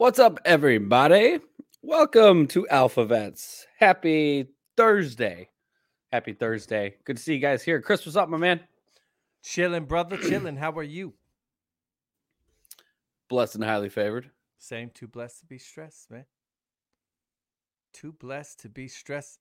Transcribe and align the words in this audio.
What's 0.00 0.18
up, 0.18 0.40
everybody? 0.46 1.40
Welcome 1.82 2.46
to 2.46 2.66
AlphaVets. 2.72 3.66
Happy 3.78 4.48
Thursday. 4.74 5.50
Happy 6.10 6.32
Thursday. 6.32 6.94
Good 7.04 7.18
to 7.18 7.22
see 7.22 7.34
you 7.34 7.38
guys 7.38 7.62
here. 7.62 7.82
Chris, 7.82 8.06
what's 8.06 8.16
up, 8.16 8.30
my 8.30 8.38
man? 8.38 8.60
Chilling, 9.42 9.84
brother. 9.84 10.16
Chilling. 10.16 10.56
How 10.56 10.72
are 10.72 10.82
you? 10.82 11.12
Blessed 13.28 13.56
and 13.56 13.64
highly 13.64 13.90
favored. 13.90 14.30
Same. 14.56 14.88
Too 14.88 15.06
blessed 15.06 15.40
to 15.40 15.44
be 15.44 15.58
stressed, 15.58 16.10
man. 16.10 16.24
Too 17.92 18.12
blessed 18.12 18.60
to 18.60 18.70
be 18.70 18.88
stressed. 18.88 19.38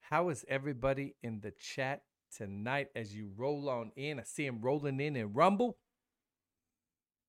How 0.00 0.30
is 0.30 0.44
everybody 0.48 1.14
in 1.22 1.38
the 1.38 1.52
chat 1.52 2.02
tonight 2.36 2.88
as 2.96 3.14
you 3.14 3.30
roll 3.36 3.68
on 3.68 3.92
in? 3.94 4.18
I 4.18 4.24
see 4.24 4.46
him 4.46 4.58
rolling 4.62 4.98
in 4.98 5.14
and 5.14 5.36
Rumble. 5.36 5.78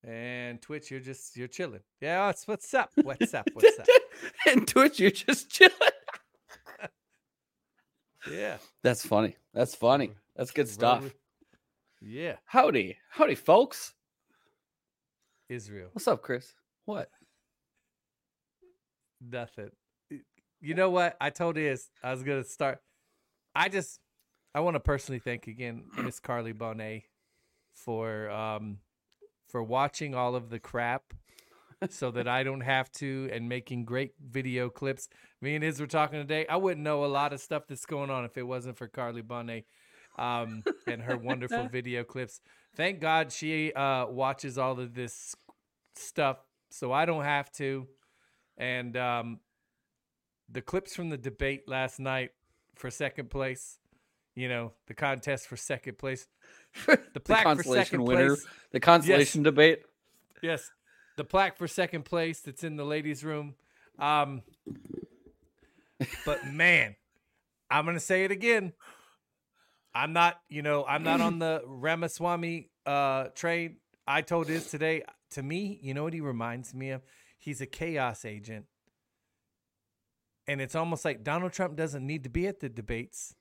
And 0.05 0.61
Twitch, 0.61 0.91
you're 0.91 0.99
just 0.99 1.37
you're 1.37 1.47
chilling. 1.47 1.79
Yeah, 2.01 2.27
what's 2.27 2.47
what's 2.47 2.73
up? 2.73 2.91
What's 3.01 3.33
up? 3.33 3.49
What's 3.53 3.79
up? 3.79 3.87
and 4.47 4.67
Twitch, 4.67 4.99
you're 4.99 5.11
just 5.11 5.49
chilling. 5.49 5.71
Yeah. 8.29 8.57
That's 8.83 9.05
funny. 9.05 9.35
That's 9.53 9.75
funny. 9.75 10.11
That's 10.35 10.51
good 10.51 10.67
stuff. 10.67 11.13
Yeah. 12.01 12.35
Howdy. 12.45 12.97
Howdy, 13.09 13.35
folks. 13.35 13.93
Israel. 15.49 15.89
What's 15.93 16.07
up, 16.07 16.21
Chris? 16.21 16.53
What? 16.85 17.09
Nothing. 19.21 19.71
You 20.61 20.73
know 20.73 20.89
what? 20.89 21.15
I 21.19 21.29
told 21.29 21.57
Iz 21.57 21.89
I 22.03 22.11
was 22.11 22.23
gonna 22.23 22.43
start. 22.43 22.79
I 23.55 23.69
just 23.69 23.99
I 24.55 24.61
want 24.61 24.75
to 24.75 24.79
personally 24.79 25.19
thank 25.19 25.47
again 25.47 25.83
Miss 25.97 26.19
Carly 26.19 26.53
Bonet 26.53 27.03
for 27.73 28.29
um 28.29 28.77
for 29.53 29.61
watching 29.61 30.15
all 30.15 30.35
of 30.35 30.49
the 30.49 30.57
crap 30.57 31.13
so 31.89 32.09
that 32.09 32.27
I 32.27 32.41
don't 32.41 32.61
have 32.61 32.91
to 32.93 33.29
and 33.31 33.47
making 33.47 33.85
great 33.85 34.13
video 34.19 34.67
clips. 34.67 35.07
Me 35.41 35.53
and 35.53 35.63
Iz 35.63 35.79
were 35.79 35.85
talking 35.85 36.19
today. 36.19 36.47
I 36.49 36.55
wouldn't 36.55 36.83
know 36.83 37.05
a 37.05 37.07
lot 37.07 37.33
of 37.33 37.39
stuff 37.39 37.67
that's 37.69 37.85
going 37.85 38.09
on 38.09 38.25
if 38.25 38.35
it 38.35 38.41
wasn't 38.47 38.77
for 38.77 38.87
Carly 38.87 39.21
Bonet 39.21 39.65
um 40.17 40.63
and 40.87 41.03
her 41.03 41.17
wonderful 41.17 41.67
video 41.71 42.03
clips. 42.03 42.41
Thank 42.75 42.99
God 42.99 43.31
she 43.31 43.71
uh 43.73 44.07
watches 44.07 44.57
all 44.57 44.79
of 44.79 44.95
this 44.95 45.35
stuff 45.95 46.37
so 46.71 46.91
I 46.91 47.05
don't 47.05 47.23
have 47.23 47.51
to. 47.53 47.87
And 48.57 48.97
um 48.97 49.39
the 50.49 50.63
clips 50.63 50.95
from 50.95 51.09
the 51.09 51.17
debate 51.17 51.69
last 51.69 51.99
night 51.99 52.31
for 52.73 52.89
second 52.89 53.29
place, 53.29 53.77
you 54.35 54.49
know, 54.49 54.71
the 54.87 54.93
contest 54.93 55.47
for 55.47 55.57
second 55.57 55.97
place, 55.97 56.27
the 56.85 57.19
plaque 57.19 57.43
for 57.43 57.55
consolation 57.55 57.85
second 57.85 58.03
winner. 58.03 58.27
place. 58.35 58.45
The 58.71 58.79
consolation 58.79 59.43
debate. 59.43 59.83
Yes, 60.41 60.69
the 61.17 61.23
plaque 61.23 61.57
for 61.57 61.67
second 61.67 62.05
place 62.05 62.41
that's 62.41 62.63
in 62.63 62.75
the 62.75 62.83
ladies' 62.83 63.23
room. 63.23 63.55
Um, 63.99 64.41
but 66.25 66.45
man, 66.51 66.95
I'm 67.69 67.85
gonna 67.85 67.99
say 67.99 68.23
it 68.23 68.31
again. 68.31 68.73
I'm 69.95 70.13
not, 70.13 70.39
you 70.49 70.63
know, 70.63 70.85
I'm 70.85 71.03
not 71.03 71.21
on 71.21 71.37
the 71.37 71.61
Ramaswamy 71.67 72.69
uh, 72.85 73.25
train. 73.35 73.77
I 74.07 74.21
told 74.21 74.47
this 74.47 74.69
today. 74.69 75.03
To 75.31 75.41
me, 75.41 75.79
you 75.81 75.95
know 75.95 76.03
what 76.03 76.13
he 76.13 76.21
reminds 76.21 76.75
me 76.75 76.91
of? 76.91 77.01
He's 77.39 77.59
a 77.59 77.65
chaos 77.65 78.23
agent, 78.23 78.65
and 80.47 80.61
it's 80.61 80.75
almost 80.75 81.05
like 81.05 81.23
Donald 81.23 81.53
Trump 81.53 81.75
doesn't 81.75 82.05
need 82.05 82.23
to 82.23 82.29
be 82.29 82.45
at 82.45 82.59
the 82.59 82.69
debates 82.69 83.33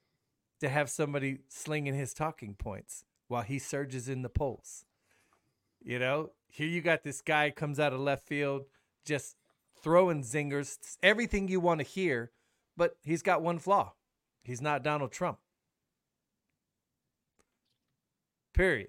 to 0.63 0.69
have 0.69 0.89
somebody 0.89 1.39
slinging 1.49 1.93
his 1.95 2.15
talking 2.15 2.55
points 2.55 3.05
while 3.29 3.43
he 3.43 3.59
surges 3.59 4.09
in 4.09 4.23
the 4.23 4.29
polls. 4.29 4.85
You 5.83 5.99
know, 5.99 6.31
here 6.49 6.69
you 6.69 6.81
got 6.81 7.03
this 7.03 7.21
guy 7.21 7.51
comes 7.51 7.81
out 7.81 7.93
of 7.93 7.99
left 8.01 8.27
field, 8.27 8.63
just 9.05 9.37
throwing 9.83 10.23
zingers, 10.23 10.97
everything 11.03 11.49
you 11.49 11.59
want 11.59 11.81
to 11.81 11.85
hear, 11.85 12.31
but 12.77 12.97
he's 13.03 13.23
got 13.23 13.43
one 13.43 13.59
flaw. 13.59 13.93
He's 14.45 14.63
not 14.63 14.85
Donald 14.85 15.11
Trump. 15.11 15.39
Period. 18.55 18.89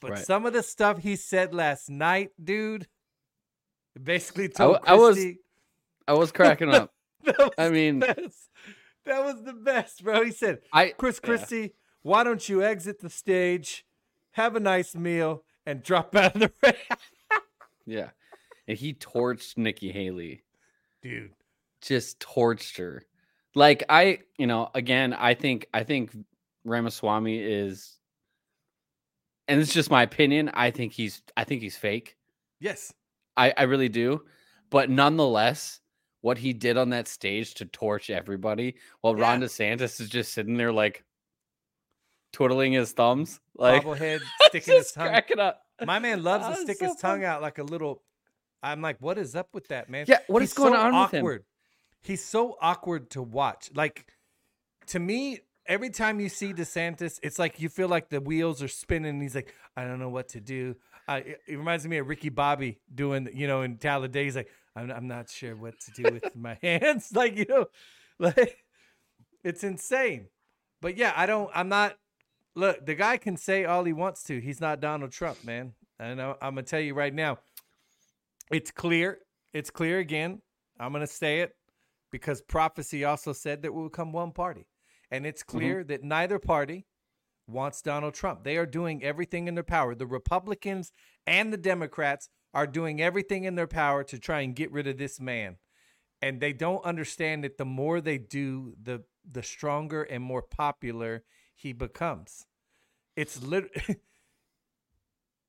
But 0.00 0.10
Right. 0.12 0.24
some 0.26 0.46
of 0.46 0.52
the 0.52 0.62
stuff 0.62 0.98
he 0.98 1.14
said 1.16 1.54
last 1.54 1.88
night, 1.90 2.30
dude, 2.42 2.88
basically 4.02 4.44
I 4.44 4.48
told 4.48 4.74
w- 4.82 4.92
I 4.92 4.94
was- 4.98 5.36
I 6.08 6.12
was 6.14 6.32
cracking 6.32 6.70
up. 6.74 6.92
I 7.58 7.68
mean-. 7.68 8.02
That 9.06 9.24
was 9.24 9.42
the 9.42 9.52
best, 9.52 10.04
bro. 10.04 10.24
He 10.24 10.30
said, 10.30 10.60
I 10.72 10.88
Chris 10.96 11.20
yeah. 11.22 11.26
Christie, 11.26 11.74
why 12.02 12.24
don't 12.24 12.48
you 12.48 12.62
exit 12.62 13.00
the 13.00 13.10
stage, 13.10 13.84
have 14.32 14.56
a 14.56 14.60
nice 14.60 14.94
meal, 14.94 15.44
and 15.66 15.82
drop 15.82 16.14
out 16.16 16.34
of 16.34 16.40
the 16.40 16.52
ring? 16.62 16.74
Yeah. 17.86 18.10
And 18.68 18.78
he 18.78 18.94
torched 18.94 19.58
Nikki 19.58 19.90
Haley. 19.90 20.44
Dude. 21.02 21.32
Just 21.82 22.20
torched 22.20 22.78
her. 22.78 23.02
Like 23.54 23.82
I, 23.88 24.20
you 24.38 24.46
know, 24.46 24.70
again, 24.74 25.12
I 25.12 25.34
think 25.34 25.66
I 25.74 25.82
think 25.82 26.16
Ramaswamy 26.64 27.38
is 27.38 27.98
and 29.48 29.60
it's 29.60 29.74
just 29.74 29.90
my 29.90 30.04
opinion. 30.04 30.50
I 30.54 30.70
think 30.70 30.92
he's 30.92 31.22
I 31.36 31.44
think 31.44 31.62
he's 31.62 31.76
fake. 31.76 32.16
Yes. 32.60 32.94
I, 33.36 33.52
I 33.56 33.62
really 33.64 33.88
do. 33.88 34.22
But 34.70 34.90
nonetheless, 34.90 35.80
what 36.22 36.38
he 36.38 36.52
did 36.52 36.76
on 36.76 36.90
that 36.90 37.08
stage 37.08 37.54
to 37.54 37.64
torch 37.64 38.10
everybody 38.10 38.76
while 39.00 39.16
Yeah. 39.16 39.22
Ron 39.22 39.40
DeSantis 39.40 40.00
is 40.00 40.08
just 40.08 40.32
sitting 40.32 40.56
there 40.56 40.72
like 40.72 41.04
twiddling 42.32 42.72
his 42.72 42.92
thumbs. 42.92 43.40
Like 43.56 43.84
Bobblehead 43.84 44.20
sticking 44.42 44.74
his 44.74 44.92
tongue. 44.92 45.08
cracking 45.08 45.38
up. 45.40 45.62
My 45.84 45.98
man 45.98 46.22
loves 46.22 46.46
to 46.46 46.52
ah, 46.52 46.56
stick 46.56 46.78
so 46.78 46.86
his 46.88 46.96
tongue 46.96 47.24
out 47.24 47.42
like 47.42 47.58
a 47.58 47.62
little. 47.62 48.02
I'm 48.62 48.82
like, 48.82 48.98
what 49.00 49.16
is 49.16 49.34
up 49.34 49.48
with 49.54 49.68
that, 49.68 49.88
man? 49.88 50.04
Yeah, 50.06 50.18
what 50.26 50.42
He's 50.42 50.50
is 50.50 50.54
going 50.58 50.74
so 50.74 50.78
on 50.80 51.00
with 51.00 51.10
him? 51.12 51.20
awkward. 51.20 51.44
He's 52.02 52.22
so 52.24 52.56
awkward 52.60 53.10
to 53.10 53.22
watch. 53.22 53.70
Like, 53.74 54.06
to 54.88 54.98
me, 54.98 55.40
every 55.66 55.88
time 55.88 56.20
you 56.20 56.28
see 56.28 56.52
DeSantis, 56.52 57.18
it's 57.22 57.38
like 57.38 57.60
you 57.60 57.70
feel 57.70 57.88
like 57.88 58.10
the 58.10 58.20
wheels 58.20 58.62
are 58.62 58.68
spinning. 58.68 59.10
And 59.14 59.22
he's 59.22 59.34
like, 59.34 59.54
I 59.76 59.84
don't 59.84 59.98
know 59.98 60.10
what 60.10 60.28
to 60.30 60.40
do. 60.40 60.76
I, 61.08 61.18
it 61.18 61.40
it 61.48 61.56
reminds 61.56 61.86
me 61.88 61.96
of 61.98 62.08
Ricky 62.08 62.28
Bobby 62.28 62.78
doing, 62.94 63.30
you 63.32 63.46
know, 63.46 63.62
in 63.62 63.78
Talladega. 63.78 64.24
He's 64.24 64.36
like, 64.36 64.50
I'm, 64.76 64.90
I'm 64.90 65.08
not 65.08 65.28
sure 65.28 65.56
what 65.56 65.74
to 65.80 66.02
do 66.02 66.12
with 66.12 66.36
my 66.36 66.58
hands. 66.62 67.10
Like, 67.14 67.36
you 67.36 67.46
know, 67.48 67.66
like 68.18 68.64
it's 69.44 69.64
insane. 69.64 70.28
But 70.80 70.96
yeah, 70.96 71.12
I 71.16 71.26
don't. 71.26 71.50
I'm 71.54 71.68
not. 71.68 71.96
Look, 72.54 72.84
the 72.84 72.94
guy 72.94 73.16
can 73.16 73.36
say 73.36 73.64
all 73.64 73.84
he 73.84 73.92
wants 73.92 74.22
to. 74.24 74.40
He's 74.40 74.60
not 74.60 74.80
Donald 74.80 75.12
Trump, 75.12 75.44
man. 75.44 75.74
And 75.98 76.20
I, 76.20 76.30
I'm 76.42 76.54
gonna 76.54 76.62
tell 76.62 76.80
you 76.80 76.94
right 76.94 77.14
now, 77.14 77.38
it's 78.50 78.70
clear. 78.70 79.18
It's 79.52 79.70
clear 79.70 79.98
again. 79.98 80.40
I'm 80.78 80.92
gonna 80.92 81.06
say 81.06 81.40
it 81.40 81.54
because 82.10 82.42
prophecy 82.42 83.04
also 83.04 83.32
said 83.32 83.62
that 83.62 83.74
we 83.74 83.82
will 83.82 83.90
come 83.90 84.12
one 84.12 84.32
party, 84.32 84.66
and 85.10 85.26
it's 85.26 85.42
mm-hmm. 85.42 85.58
clear 85.58 85.84
that 85.84 86.02
neither 86.02 86.38
party 86.38 86.86
wants 87.46 87.82
Donald 87.82 88.14
Trump. 88.14 88.44
They 88.44 88.56
are 88.56 88.66
doing 88.66 89.02
everything 89.02 89.48
in 89.48 89.54
their 89.54 89.64
power. 89.64 89.94
The 89.94 90.06
Republicans 90.06 90.92
and 91.26 91.52
the 91.52 91.58
Democrats 91.58 92.28
are 92.54 92.66
doing 92.66 93.00
everything 93.00 93.44
in 93.44 93.54
their 93.54 93.66
power 93.66 94.04
to 94.04 94.18
try 94.18 94.40
and 94.40 94.56
get 94.56 94.72
rid 94.72 94.86
of 94.86 94.98
this 94.98 95.20
man. 95.20 95.56
And 96.22 96.40
they 96.40 96.52
don't 96.52 96.84
understand 96.84 97.44
that 97.44 97.58
the 97.58 97.64
more 97.64 98.00
they 98.00 98.18
do, 98.18 98.74
the 98.82 99.04
the 99.30 99.42
stronger 99.42 100.02
and 100.04 100.22
more 100.24 100.42
popular 100.42 101.24
he 101.56 101.72
becomes. 101.72 102.46
It's 103.16 103.42
literally 103.42 103.72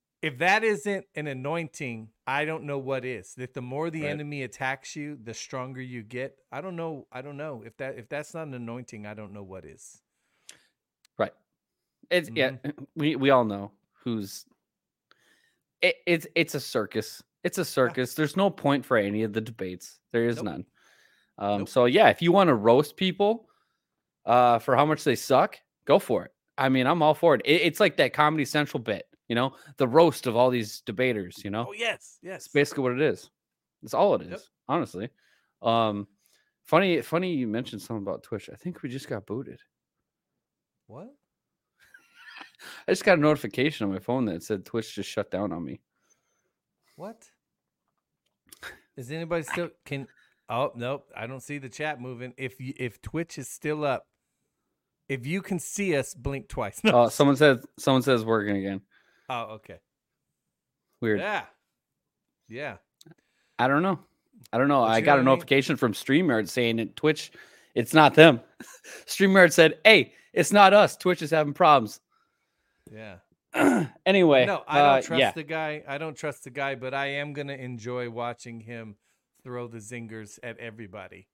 if 0.22 0.38
that 0.40 0.64
isn't 0.64 1.06
an 1.16 1.28
anointing, 1.28 2.10
I 2.28 2.46
don't 2.46 2.66
know 2.66 2.78
what 2.80 3.06
is. 3.06 3.36
That 3.36 3.54
the 3.54 3.62
more 3.62 3.90
the 3.90 4.04
Right. 4.04 4.12
enemy 4.12 4.44
attacks 4.44 4.96
you, 4.96 5.18
the 5.22 5.34
stronger 5.34 5.82
you 5.82 6.04
get. 6.04 6.38
I 6.52 6.62
don't 6.62 6.76
know. 6.76 7.08
I 7.12 7.22
don't 7.22 7.38
know 7.38 7.64
if 7.66 7.78
that 7.78 7.98
if 7.98 8.10
that's 8.10 8.34
not 8.34 8.48
an 8.48 8.54
anointing. 8.56 9.06
I 9.08 9.14
don't 9.16 9.34
know 9.34 9.44
what 9.44 9.66
is. 9.66 10.02
Right. 11.18 11.34
It's 12.12 12.32
yeah, 12.36 12.52
Mm-hmm. 12.66 12.86
we 12.96 13.16
we 13.16 13.30
all 13.32 13.46
know 13.46 13.72
who's 14.04 14.46
it, 15.82 15.96
it's 16.06 16.28
it's 16.36 16.56
a 16.56 16.60
circus. 16.60 17.22
It's 17.44 17.58
a 17.58 17.66
circus. 17.66 18.14
There's 18.14 18.38
no 18.38 18.50
point 18.50 18.86
for 18.86 18.98
any 18.98 19.24
of 19.24 19.34
the 19.34 19.42
debates. 19.42 20.00
There 20.12 20.28
is 20.28 20.38
Nope. 20.38 20.46
none. 20.46 20.66
Um 21.38 21.60
Nope. 21.60 21.70
so 21.70 21.86
yeah, 21.86 22.10
if 22.10 22.22
you 22.22 22.32
want 22.32 22.50
to 22.50 22.56
roast 22.56 22.96
people 22.98 23.50
uh 24.26 24.60
for 24.60 24.76
how 24.76 24.86
much 24.86 25.04
they 25.04 25.16
suck, 25.16 25.58
go 25.86 25.98
for 26.00 26.26
it. 26.26 26.32
I 26.58 26.70
mean, 26.70 26.86
I'm 26.86 27.02
all 27.02 27.14
for 27.16 27.36
it. 27.36 27.42
it. 27.46 27.62
It's 27.62 27.80
like 27.80 27.98
that 27.98 28.14
Comedy 28.14 28.46
Central 28.46 28.82
bit, 28.82 29.08
you 29.28 29.36
know, 29.36 29.56
the 29.78 29.88
roast 29.88 30.28
of 30.28 30.36
all 30.36 30.50
these 30.52 30.82
debaters, 30.82 31.42
you 31.44 31.50
know. 31.50 31.66
Oh 31.70 31.74
yes, 31.74 32.20
yes. 32.22 32.46
It's 32.46 32.54
basically 32.54 32.84
what 32.84 32.92
it 32.94 33.02
is. 33.02 33.30
That's 33.82 33.94
all 33.96 34.14
it 34.16 34.22
is, 34.22 34.30
Yep. 34.32 34.42
honestly. 34.68 35.10
Um 35.62 36.08
funny 36.64 37.02
funny 37.02 37.34
you 37.34 37.48
mentioned 37.48 37.82
something 37.82 38.04
about 38.04 38.22
Twitch. 38.24 38.50
I 38.54 38.56
think 38.56 38.84
we 38.84 38.90
just 38.90 39.10
got 39.10 39.26
booted. 39.26 39.60
What? 40.88 41.08
I 42.88 42.92
just 42.92 43.04
got 43.06 43.18
a 43.18 43.22
notification 43.22 43.86
on 43.86 43.94
my 43.94 44.00
phone 44.00 44.26
that 44.26 44.44
said 44.44 44.66
Twitch 44.66 44.96
just 44.96 45.10
shut 45.10 45.32
down 45.32 45.52
on 45.52 45.64
me. 45.64 45.82
What? 46.96 47.30
Is 48.98 49.12
anybody 49.12 49.44
still 49.44 49.70
can? 49.86 50.08
Oh 50.50 50.72
nope, 50.76 51.10
I 51.16 51.28
don't 51.28 51.42
see 51.42 51.58
the 51.58 51.70
chat 51.70 52.02
moving. 52.02 52.34
If 52.38 52.60
you, 52.60 52.74
if 52.78 53.02
Twitch 53.02 53.38
is 53.38 53.48
still 53.48 53.86
up, 53.86 54.06
if 55.10 55.26
you 55.26 55.42
can 55.42 55.60
see 55.60 55.96
us, 55.96 56.14
blink 56.14 56.48
twice. 56.50 56.82
No. 56.84 57.04
Oh, 57.04 57.10
someone 57.10 57.36
says 57.38 57.66
someone 57.80 58.02
says 58.02 58.26
working 58.26 58.58
again. 58.58 58.82
oh, 59.30 59.44
okay. 59.56 59.80
Weird. 61.00 61.20
Yeah. 61.20 61.44
Yeah. 62.48 62.78
I 63.58 63.68
don't 63.68 63.82
know. 63.82 64.00
I 64.54 64.58
don't 64.58 64.68
know. 64.68 64.82
But 64.82 64.92
I 64.92 65.02
got 65.02 65.14
know 65.14 65.14
a 65.14 65.16
I 65.16 65.18
mean? 65.18 65.26
notification 65.26 65.76
from 65.78 65.94
StreamYard 65.94 66.50
saying 66.50 66.80
it 66.80 66.96
Twitch, 66.96 67.32
it's 67.74 67.94
not 67.94 68.14
them. 68.14 68.42
StreamYard 69.06 69.54
said, 69.54 69.80
"Hey, 69.86 70.14
it's 70.34 70.52
not 70.52 70.74
us. 70.74 70.98
Twitch 70.98 71.22
is 71.22 71.32
having 71.32 71.54
problems." 71.54 72.02
Yeah. 72.92 73.18
anyway, 74.06 74.46
No, 74.46 74.64
I 74.68 74.80
don't 74.80 74.88
uh, 74.90 75.02
trust 75.02 75.20
yeah. 75.20 75.32
the 75.32 75.44
guy. 75.44 75.84
I 75.88 75.98
don't 75.98 76.16
trust 76.16 76.44
the 76.44 76.50
guy, 76.50 76.76
but 76.76 76.94
I 76.94 77.08
am 77.08 77.34
gonna 77.34 77.54
enjoy 77.54 78.10
watching 78.10 78.62
him 78.62 78.96
throw 79.44 79.68
the 79.68 79.80
zingers 79.80 80.40
at 80.44 80.58
everybody. 80.58 81.28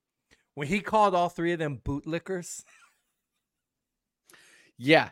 When 0.54 0.66
he 0.66 0.80
called 0.80 1.14
all 1.14 1.28
three 1.28 1.52
of 1.52 1.58
them 1.60 1.78
bootlickers, 1.84 2.64
yeah, 4.76 5.10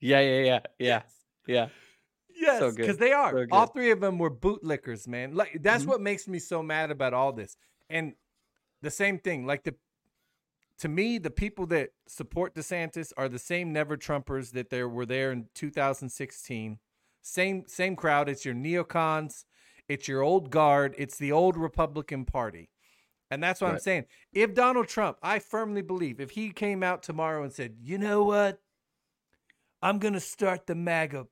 yeah, 0.00 0.20
yeah, 0.20 0.40
yeah, 0.40 0.60
yeah, 0.78 1.02
yeah. 1.46 1.68
yes, 2.34 2.74
because 2.74 2.98
they 2.98 3.12
are. 3.12 3.30
So 3.30 3.46
all 3.52 3.66
three 3.66 3.90
of 3.90 4.00
them 4.00 4.18
were 4.18 4.30
bootlickers, 4.30 5.06
man. 5.06 5.34
Like 5.34 5.58
that's 5.62 5.84
Mhm. 5.84 5.88
what 5.88 6.00
makes 6.00 6.26
me 6.26 6.38
so 6.38 6.62
mad 6.62 6.90
about 6.90 7.14
all 7.14 7.32
this. 7.32 7.56
And 7.88 8.14
the 8.82 8.90
same 8.90 9.18
thing, 9.18 9.46
like 9.46 9.64
the 9.64 9.74
to 10.78 10.88
me, 10.88 11.18
the 11.18 11.30
people 11.30 11.66
that 11.66 11.90
support 12.06 12.54
DeSantis 12.54 13.12
are 13.16 13.28
the 13.28 13.38
same 13.38 13.72
never 13.72 13.96
Trumpers 13.96 14.52
that 14.52 14.70
there 14.70 14.88
were 14.88 15.06
there 15.06 15.32
in 15.32 15.46
2016. 15.54 16.78
Same 17.20 17.64
same 17.66 17.96
crowd. 17.96 18.28
It's 18.28 18.44
your 18.44 18.54
neocons. 18.54 19.44
It's 19.88 20.06
your 20.06 20.22
old 20.22 20.50
guard. 20.50 20.94
It's 20.96 21.18
the 21.18 21.32
old 21.32 21.56
Republican 21.56 22.24
Party. 22.24 22.70
And 23.30 23.42
that's 23.42 23.60
what 23.60 23.72
I'm 23.72 23.78
saying. 23.78 24.04
If 24.32 24.54
Donald 24.54 24.88
Trump, 24.88 25.18
I 25.22 25.38
firmly 25.38 25.82
believe, 25.82 26.20
if 26.20 26.30
he 26.30 26.50
came 26.50 26.82
out 26.82 27.02
tomorrow 27.02 27.42
and 27.42 27.52
said, 27.52 27.76
you 27.80 27.98
know 27.98 28.24
what? 28.24 28.60
I'm 29.82 29.98
going 29.98 30.14
to 30.14 30.20
start 30.20 30.66
the 30.66 30.74
MAGA. 30.74 31.26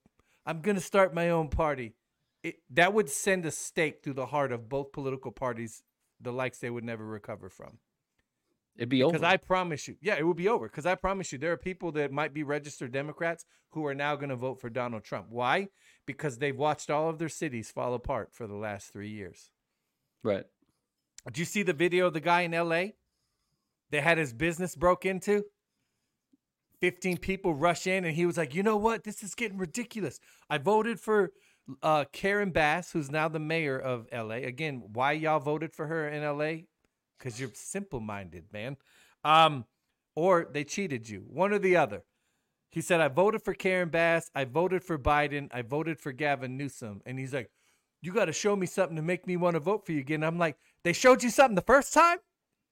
I'm 0.44 0.60
going 0.60 0.76
to 0.76 0.82
start 0.82 1.14
my 1.14 1.30
own 1.30 1.48
party. 1.48 1.94
It, 2.42 2.56
that 2.70 2.92
would 2.92 3.08
send 3.08 3.46
a 3.46 3.50
stake 3.50 4.02
through 4.02 4.14
the 4.14 4.26
heart 4.26 4.52
of 4.52 4.68
both 4.68 4.92
political 4.92 5.32
parties, 5.32 5.82
the 6.20 6.32
likes 6.32 6.58
they 6.58 6.70
would 6.70 6.84
never 6.84 7.04
recover 7.04 7.48
from. 7.48 7.78
It'd 8.76 8.88
be 8.88 9.02
over. 9.02 9.12
Because 9.12 9.24
I 9.24 9.36
promise 9.36 9.88
you, 9.88 9.96
yeah, 10.00 10.16
it 10.18 10.26
would 10.26 10.36
be 10.36 10.48
over. 10.48 10.68
Because 10.68 10.86
I 10.86 10.94
promise 10.94 11.32
you, 11.32 11.38
there 11.38 11.52
are 11.52 11.56
people 11.56 11.92
that 11.92 12.12
might 12.12 12.34
be 12.34 12.42
registered 12.42 12.92
Democrats 12.92 13.44
who 13.70 13.86
are 13.86 13.94
now 13.94 14.16
going 14.16 14.28
to 14.28 14.36
vote 14.36 14.60
for 14.60 14.70
Donald 14.70 15.04
Trump. 15.04 15.26
Why? 15.30 15.68
Because 16.06 16.38
they've 16.38 16.56
watched 16.56 16.90
all 16.90 17.08
of 17.08 17.18
their 17.18 17.28
cities 17.28 17.70
fall 17.70 17.94
apart 17.94 18.30
for 18.32 18.46
the 18.46 18.54
last 18.54 18.92
three 18.92 19.10
years. 19.10 19.50
right. 20.22 20.44
Did 21.26 21.38
you 21.38 21.44
see 21.44 21.64
the 21.64 21.72
video 21.72 22.06
of 22.06 22.12
the 22.12 22.20
guy 22.20 22.42
in 22.42 22.52
LA 22.52 22.92
that 23.90 24.02
had 24.02 24.16
his 24.16 24.32
business 24.32 24.76
broke 24.76 25.04
into? 25.04 25.44
15 26.80 27.16
people 27.16 27.54
rush 27.54 27.86
in 27.86 28.04
and 28.04 28.14
he 28.14 28.26
was 28.26 28.36
like, 28.36 28.54
you 28.54 28.62
know 28.62 28.76
what? 28.76 29.02
This 29.02 29.22
is 29.22 29.34
getting 29.34 29.58
ridiculous. 29.58 30.20
I 30.48 30.58
voted 30.58 31.00
for 31.00 31.32
uh, 31.82 32.04
Karen 32.12 32.50
Bass, 32.50 32.92
who's 32.92 33.10
now 33.10 33.28
the 33.28 33.38
mayor 33.40 33.78
of 33.78 34.06
LA. 34.12 34.36
Again, 34.36 34.82
why 34.92 35.12
y'all 35.12 35.40
voted 35.40 35.72
for 35.72 35.86
her 35.86 36.08
in 36.08 36.22
LA? 36.22 36.66
Because 37.18 37.40
you're 37.40 37.50
simple 37.54 38.00
minded, 38.00 38.44
man. 38.52 38.76
Um, 39.24 39.64
or 40.14 40.48
they 40.50 40.64
cheated 40.64 41.08
you, 41.08 41.24
one 41.28 41.52
or 41.52 41.58
the 41.58 41.76
other. 41.76 42.02
He 42.70 42.80
said, 42.80 43.00
I 43.00 43.08
voted 43.08 43.42
for 43.42 43.54
Karen 43.54 43.88
Bass. 43.88 44.30
I 44.34 44.44
voted 44.44 44.84
for 44.84 44.98
Biden. 44.98 45.48
I 45.52 45.62
voted 45.62 45.98
for 45.98 46.12
Gavin 46.12 46.56
Newsom. 46.56 47.00
And 47.06 47.18
he's 47.18 47.32
like, 47.32 47.50
you 48.02 48.12
got 48.12 48.26
to 48.26 48.32
show 48.32 48.54
me 48.54 48.66
something 48.66 48.96
to 48.96 49.02
make 49.02 49.26
me 49.26 49.36
want 49.36 49.54
to 49.54 49.60
vote 49.60 49.86
for 49.86 49.92
you 49.92 50.00
again. 50.00 50.22
I'm 50.22 50.38
like, 50.38 50.56
they 50.84 50.92
showed 50.92 51.22
you 51.22 51.30
something 51.30 51.54
the 51.54 51.62
first 51.62 51.92
time? 51.94 52.18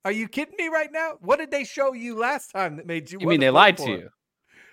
Are 0.04 0.12
you 0.12 0.28
kidding 0.28 0.56
me 0.58 0.68
right 0.68 0.92
now? 0.92 1.14
What 1.20 1.38
did 1.38 1.50
they 1.50 1.64
show 1.64 1.94
you 1.94 2.18
last 2.18 2.50
time 2.50 2.76
that 2.76 2.86
made 2.86 3.10
you? 3.10 3.18
You 3.20 3.26
mean 3.26 3.40
they 3.40 3.50
lied 3.50 3.78
to 3.78 3.90
you? 3.90 4.10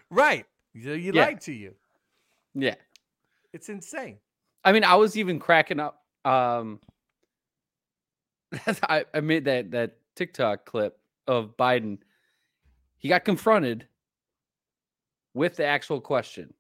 Right. 0.10 0.46
You, 0.74 0.94
you 0.94 1.14
Yeah. 1.14 1.26
lied 1.26 1.42
to 1.42 1.54
you. 1.54 1.76
Yeah. 2.54 2.76
It's 3.54 3.70
insane. 3.70 4.18
I 4.64 4.74
mean, 4.74 4.84
I 4.84 4.96
was 4.96 5.18
even 5.18 5.40
cracking 5.40 5.80
up. 5.80 6.04
Um, 6.26 6.82
I, 8.90 9.06
I 9.14 9.20
made 9.22 9.46
that 9.46 9.72
that 9.72 9.98
TikTok 10.16 10.66
clip 10.66 10.98
of 11.28 11.56
Biden. 11.58 12.00
He 12.98 13.08
got 13.10 13.26
confronted 13.26 13.88
with 15.34 15.56
the 15.56 15.66
actual 15.66 16.02
question 16.02 16.54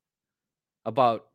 about 0.86 1.28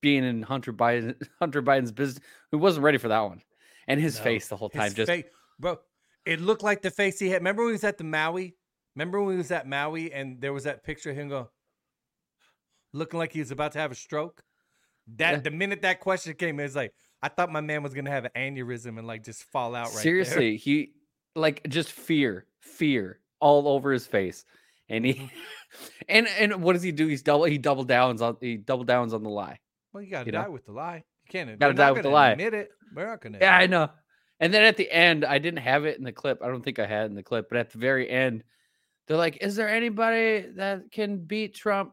being 0.00 0.24
in 0.24 0.42
Hunter 0.42 0.72
Biden 0.72 1.14
Hunter 1.38 1.62
Biden's 1.62 1.92
business. 1.92 2.24
He 2.50 2.56
wasn't 2.56 2.84
ready 2.84 2.98
for 2.98 3.08
that 3.08 3.20
one, 3.20 3.42
and 3.86 4.00
his 4.00 4.16
No, 4.18 4.24
face 4.24 4.48
the 4.48 4.56
whole 4.56 4.70
time 4.70 4.92
just 4.94 5.10
fa- 5.10 5.24
bro, 5.58 5.78
it 6.24 6.40
looked 6.40 6.62
like 6.62 6.82
the 6.82 6.90
face 6.90 7.18
he 7.18 7.28
had. 7.28 7.40
Remember 7.40 7.62
when 7.62 7.70
he 7.70 7.74
was 7.74 7.84
at 7.84 7.98
the 7.98 8.04
Maui? 8.04 8.56
Remember 8.96 9.22
when 9.22 9.34
he 9.34 9.38
was 9.38 9.50
at 9.50 9.66
Maui 9.66 10.12
and 10.12 10.40
there 10.40 10.52
was 10.52 10.64
that 10.64 10.84
picture 10.84 11.10
of 11.10 11.16
him 11.16 11.28
go, 11.28 11.50
looking 12.92 13.18
like 13.18 13.32
he 13.32 13.38
was 13.40 13.50
about 13.50 13.72
to 13.72 13.78
have 13.78 13.92
a 13.92 13.94
stroke? 13.94 14.42
That 15.16 15.30
Yeah. 15.30 15.40
the 15.40 15.50
minute 15.50 15.82
that 15.82 16.00
question 16.00 16.34
came, 16.34 16.60
it's 16.60 16.76
like 16.76 16.92
I 17.22 17.28
thought 17.28 17.50
my 17.52 17.60
man 17.60 17.82
was 17.82 17.94
gonna 17.94 18.10
have 18.10 18.24
an 18.24 18.32
aneurysm 18.36 18.98
and 18.98 19.06
like 19.06 19.24
just 19.24 19.44
fall 19.44 19.74
out 19.74 19.86
right 19.86 19.92
there. 19.94 20.02
seriously 20.02 20.56
he 20.56 20.92
like 21.34 21.66
just 21.68 21.92
fear, 21.92 22.46
fear 22.60 23.20
all 23.40 23.68
over 23.68 23.92
his 23.92 24.06
face, 24.06 24.44
and 24.88 25.04
he 25.04 25.14
Mhm. 25.14 25.30
and 26.08 26.26
and 26.28 26.62
what 26.62 26.72
does 26.74 26.82
he 26.82 26.92
do? 26.92 27.06
He's 27.06 27.22
double 27.22 27.44
he 27.44 27.58
double 27.58 27.84
downs 27.84 28.20
on 28.22 28.36
he 28.40 28.56
double 28.56 28.84
downs 28.84 29.14
on 29.14 29.22
the 29.22 29.30
lie. 29.30 29.58
Well, 29.92 30.02
you 30.02 30.10
gotta 30.10 30.26
You 30.26 30.32
die 30.32 30.44
know? 30.44 30.50
with 30.50 30.66
the 30.66 30.72
lie. 30.72 30.96
You 30.96 31.28
can't. 31.30 31.58
Gotta 31.58 31.74
die 31.74 31.92
with 31.92 32.02
the 32.02 32.08
lie. 32.10 32.30
Admit 32.32 32.54
it. 32.54 32.70
We're 32.94 33.06
not 33.06 33.20
gonna. 33.20 33.38
Yeah, 33.40 33.56
I 33.56 33.66
know. 33.66 33.90
And 34.40 34.52
then 34.52 34.64
at 34.64 34.76
the 34.76 34.90
end, 34.90 35.24
I 35.24 35.38
didn't 35.38 35.60
have 35.60 35.84
it 35.84 35.98
in 35.98 36.04
the 36.04 36.12
clip. 36.12 36.42
I 36.42 36.48
don't 36.48 36.62
think 36.64 36.78
I 36.80 36.86
had 36.86 37.02
it 37.04 37.10
in 37.10 37.14
the 37.14 37.22
clip, 37.22 37.48
but 37.48 37.58
at 37.58 37.70
the 37.70 37.78
very 37.78 38.10
end, 38.10 38.42
they're 39.06 39.16
like, 39.16 39.38
"Is 39.40 39.54
there 39.54 39.68
anybody 39.68 40.46
that 40.56 40.90
can 40.90 41.18
beat 41.24 41.54
Trump? 41.54 41.92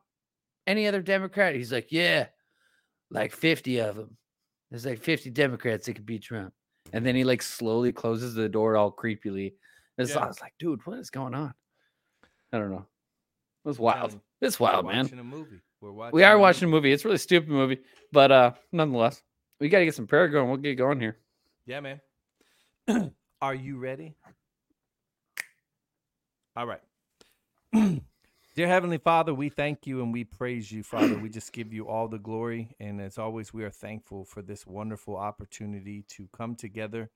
Any 0.65 0.88
other 0.88 1.01
Democrat?" 1.01 1.53
He's 1.55 1.71
like, 1.71 1.91
"Yeah, 1.91 2.27
like 3.12 3.33
fifty 3.33 3.79
of 3.79 3.95
them. 3.95 4.17
There's 4.69 4.85
like 4.85 5.01
fifty 5.01 5.29
Democrats 5.29 5.85
that 5.85 5.93
could 5.93 6.05
beat 6.05 6.23
Trump." 6.23 6.53
And 6.93 7.05
then 7.05 7.15
he 7.15 7.23
like 7.23 7.41
slowly 7.41 7.91
closes 7.91 8.33
the 8.33 8.49
door 8.49 8.75
all 8.77 8.91
creepily. 8.91 9.53
It's, 9.97 10.11
Yeah. 10.11 10.19
I 10.19 10.27
was 10.27 10.41
like, 10.41 10.53
"Dude, 10.59 10.85
what 10.85 10.99
is 10.99 11.09
going 11.09 11.33
on?" 11.35 11.53
I 12.51 12.57
don't 12.57 12.71
know. 12.71 12.85
It 13.65 13.67
was 13.67 13.79
wild. 13.79 14.19
It's 14.41 14.59
wild, 14.59 14.85
man. 14.85 15.03
Watching 15.03 15.19
a 15.19 15.23
movie. 15.23 15.59
We're 15.81 15.91
watching. 15.91 16.15
We 16.15 16.23
are 16.23 16.31
a 16.31 16.35
movie. 16.35 16.41
watching 16.41 16.67
a 16.67 16.71
movie. 16.71 16.91
It's 16.91 17.03
a 17.05 17.07
really 17.07 17.17
stupid 17.17 17.49
movie, 17.49 17.79
but 18.11 18.31
uh, 18.31 18.51
nonetheless, 18.71 19.21
we 19.59 19.69
got 19.69 19.79
to 19.79 19.85
get 19.85 19.95
some 19.95 20.07
prayer 20.07 20.27
going. 20.29 20.47
We'll 20.47 20.57
get 20.57 20.75
going 20.75 20.99
here. 20.99 21.17
Yeah, 21.65 21.81
man. 21.81 22.01
Are 23.41 23.53
you 23.55 23.77
ready? 23.77 24.15
All 26.55 26.65
right. 26.65 26.81
Dear 28.60 28.68
Heavenly 28.68 28.98
Father, 28.98 29.34
we 29.34 29.48
thank 29.48 29.88
you 29.88 30.04
and 30.04 30.12
we 30.12 30.25
praise 30.25 30.70
you, 30.70 30.84
Father. 30.84 31.18
We 31.18 31.30
just 31.30 31.54
give 31.54 31.72
you 31.72 31.88
all 31.88 32.10
the 32.10 32.20
glory. 32.20 32.75
And 32.78 33.00
as 33.00 33.18
always, 33.18 33.54
we 33.54 33.63
are 33.63 33.70
thankful 33.70 34.25
for 34.25 34.42
this 34.42 34.68
wonderful 34.68 35.16
opportunity 35.16 36.04
to 36.10 36.28
come 36.34 36.56
together, 36.56 37.10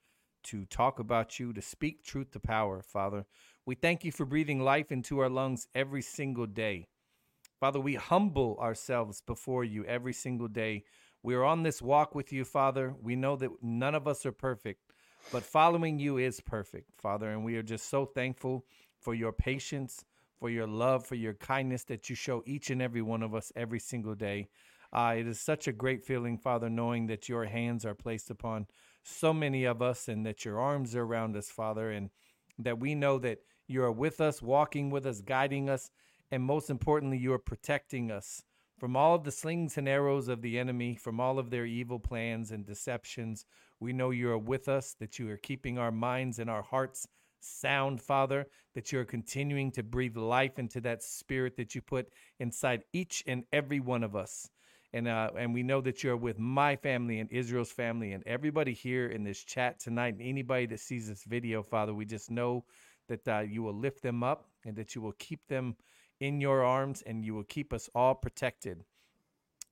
to 0.44 0.64
talk 0.64 1.00
about 1.00 1.42
you, 1.42 1.52
to 1.52 1.62
speak 1.62 2.02
truth 2.02 2.32
to 2.32 2.40
power, 2.40 2.82
Father. 2.82 3.26
We 3.66 3.76
thank 3.76 4.06
you 4.06 4.12
for 4.14 4.26
breathing 4.26 4.62
life 4.62 4.90
into 4.90 5.20
our 5.20 5.28
lungs 5.28 5.68
every 5.76 6.02
single 6.02 6.46
day. 6.46 6.88
Father, 7.60 7.82
we 7.82 7.96
humble 7.96 8.58
ourselves 8.62 9.20
before 9.20 9.66
you 9.66 9.84
every 9.84 10.14
single 10.14 10.48
day. 10.48 10.86
We 11.24 11.36
are 11.36 11.44
on 11.44 11.64
this 11.64 11.82
walk 11.82 12.16
with 12.16 12.32
you, 12.32 12.46
Father. 12.46 12.96
We 13.02 13.18
know 13.18 13.36
that 13.36 13.52
none 13.62 13.96
of 13.96 14.08
us 14.08 14.26
are 14.26 14.32
perfect, 14.32 14.94
but 15.30 15.44
following 15.44 16.00
you 16.00 16.20
is 16.20 16.40
perfect, 16.40 16.96
Father. 16.96 17.32
And 17.32 17.44
we 17.44 17.58
are 17.58 17.64
just 17.64 17.90
so 17.90 18.06
thankful 18.06 18.66
for 19.02 19.14
your 19.14 19.34
patience, 19.34 20.06
for 20.40 20.50
your 20.50 20.68
love, 20.68 21.06
for 21.06 21.16
your 21.16 21.34
kindness 21.34 21.84
that 21.86 22.10
you 22.10 22.16
show 22.16 22.44
each 22.46 22.70
and 22.70 22.82
every 22.82 23.02
one 23.02 23.24
of 23.24 23.34
us 23.34 23.52
every 23.56 23.80
single 23.80 24.16
day. 24.16 24.50
Uh, 24.92 25.16
it 25.18 25.28
is 25.28 25.40
such 25.40 25.68
a 25.68 25.74
great 25.74 26.04
feeling, 26.04 26.38
Father, 26.38 26.70
knowing 26.70 27.08
that 27.08 27.28
your 27.28 27.46
hands 27.46 27.86
are 27.86 27.96
placed 27.96 28.30
upon 28.30 28.68
so 29.04 29.34
many 29.34 29.66
of 29.66 29.82
us 29.82 30.08
and 30.08 30.26
that 30.26 30.46
your 30.46 30.60
arms 30.60 30.96
are 30.96 31.04
around 31.04 31.36
us, 31.36 31.50
Father, 31.50 31.92
and 31.92 32.10
that 32.60 32.80
we 32.80 32.94
know 32.94 33.18
that 33.18 33.40
you 33.68 33.84
are 33.84 33.92
with 33.92 34.22
us, 34.22 34.42
walking 34.42 34.90
with 34.90 35.06
us, 35.06 35.22
guiding 35.22 35.70
us, 35.70 35.90
and 36.32 36.44
most 36.44 36.70
importantly, 36.70 37.18
you 37.18 37.34
are 37.34 37.40
protecting 37.40 38.12
us 38.12 38.44
from 38.80 38.96
all 38.96 39.16
of 39.16 39.24
the 39.24 39.32
slings 39.32 39.78
and 39.78 39.88
arrows 39.88 40.28
of 40.28 40.42
the 40.42 40.60
enemy, 40.60 40.96
from 40.96 41.20
all 41.20 41.40
of 41.40 41.50
their 41.50 41.66
evil 41.66 42.00
plans 42.00 42.52
and 42.52 42.66
deceptions. 42.66 43.46
We 43.80 43.94
know 43.94 44.10
you 44.10 44.30
are 44.30 44.38
with 44.38 44.68
us, 44.68 44.96
that 45.00 45.18
you 45.18 45.30
are 45.30 45.38
keeping 45.38 45.78
our 45.78 45.92
minds 45.92 46.40
and 46.40 46.50
our 46.50 46.64
hearts 46.64 47.08
sound, 47.44 48.02
Father, 48.02 48.48
that 48.76 48.92
you 48.92 49.00
are 49.00 49.06
continuing 49.06 49.72
to 49.72 49.84
breathe 49.84 50.18
life 50.18 50.60
into 50.60 50.82
that 50.82 51.04
spirit 51.04 51.56
that 51.58 51.76
you 51.76 51.82
put 51.82 52.08
inside 52.40 52.84
each 52.94 53.24
and 53.28 53.44
every 53.52 53.80
one 53.80 54.04
of 54.04 54.16
us. 54.16 54.50
And, 54.94 55.08
uh, 55.08 55.32
and 55.38 55.54
we 55.54 55.64
know 55.64 55.82
that 55.82 56.04
you're 56.04 56.18
with 56.18 56.38
my 56.38 56.76
family 56.76 57.20
and 57.20 57.32
Israel's 57.32 57.72
family 57.72 58.14
and 58.14 58.24
everybody 58.28 58.74
here 58.74 59.08
in 59.08 59.24
this 59.24 59.44
chat 59.44 59.80
tonight, 59.80 60.14
and 60.14 60.22
anybody 60.22 60.68
that 60.68 60.80
sees 60.80 61.08
this 61.08 61.24
video, 61.24 61.64
Father. 61.64 61.94
We 61.94 62.06
just 62.06 62.30
know 62.30 62.64
that 63.08 63.28
uh, 63.28 63.40
you 63.40 63.64
will 63.64 63.74
lift 63.74 64.04
them 64.04 64.24
up 64.24 64.48
and 64.66 64.76
that 64.76 64.96
you 64.96 65.02
will 65.02 65.14
keep 65.14 65.48
them 65.48 65.76
in 66.20 66.40
your 66.40 66.64
arms 66.64 67.02
and 67.06 67.26
you 67.26 67.34
will 67.34 67.44
keep 67.44 67.74
us 67.74 67.90
all 67.96 68.16
protected. 68.16 68.84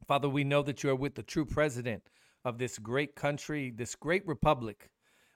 Father, 0.08 0.28
we 0.28 0.44
know 0.44 0.64
that 0.64 0.84
you 0.84 0.90
are 0.90 0.96
with 0.96 1.16
the 1.16 1.24
true 1.24 1.46
president 1.46 2.04
of 2.44 2.58
this 2.58 2.80
great 2.80 3.16
country, 3.16 3.72
this 3.72 3.96
great 3.96 4.26
republic. 4.28 4.90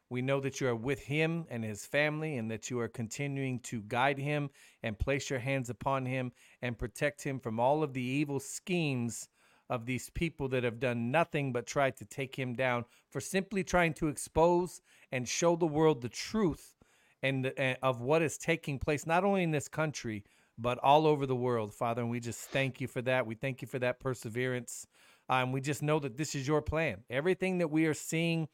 We 0.10 0.22
know 0.22 0.40
that 0.42 0.62
you 0.62 0.68
are 0.68 0.76
with 0.76 1.00
him 1.00 1.46
and 1.50 1.64
his 1.64 1.86
family 1.86 2.38
and 2.38 2.50
that 2.52 2.70
you 2.70 2.80
are 2.80 2.88
continuing 2.88 3.60
to 3.62 3.82
guide 3.82 4.20
him 4.20 4.50
and 4.84 4.98
place 4.98 5.30
your 5.30 5.40
hands 5.40 5.70
upon 5.70 6.06
him 6.06 6.32
and 6.62 6.78
protect 6.78 7.24
him 7.24 7.40
from 7.40 7.60
all 7.60 7.82
of 7.84 7.94
the 7.94 8.04
evil 8.04 8.40
schemes 8.40 9.30
of 9.70 9.86
these 9.86 10.12
people 10.12 10.48
that 10.50 10.64
have 10.64 10.80
done 10.80 11.10
nothing 11.10 11.52
but 11.52 11.66
try 11.66 11.90
to 11.90 12.06
take 12.06 12.36
him 12.36 12.54
down 12.54 12.86
for 13.10 13.20
simply 13.20 13.64
trying 13.64 13.94
to 13.94 14.08
expose 14.08 14.82
and 15.12 15.28
show 15.28 15.56
the 15.56 15.66
world 15.66 16.02
the 16.02 16.10
truth 16.10 16.76
and, 17.24 17.52
and 17.58 17.78
of 17.82 18.02
what 18.02 18.22
is 18.22 18.38
taking 18.38 18.78
place 18.78 19.08
not 19.08 19.24
only 19.24 19.42
in 19.42 19.52
this 19.52 19.68
country 19.68 20.24
but 20.58 20.78
all 20.80 21.06
over 21.06 21.26
the 21.26 21.36
world, 21.36 21.74
Father. 21.74 22.02
And 22.02 22.10
we 22.10 22.20
just 22.20 22.42
thank 22.50 22.80
you 22.80 22.88
for 22.88 23.02
that. 23.02 23.26
We 23.26 23.36
thank 23.36 23.62
you 23.62 23.68
for 23.68 23.80
that 23.80 24.00
perseverance. 24.00 24.88
Um, 25.28 25.52
we 25.52 25.60
just 25.62 25.82
know 25.82 26.00
that 26.00 26.18
this 26.18 26.36
is 26.36 26.48
your 26.48 26.62
plan. 26.62 27.04
Everything 27.10 27.58
that 27.58 27.70
we 27.70 27.86
are 27.88 27.94
seeing 27.94 28.48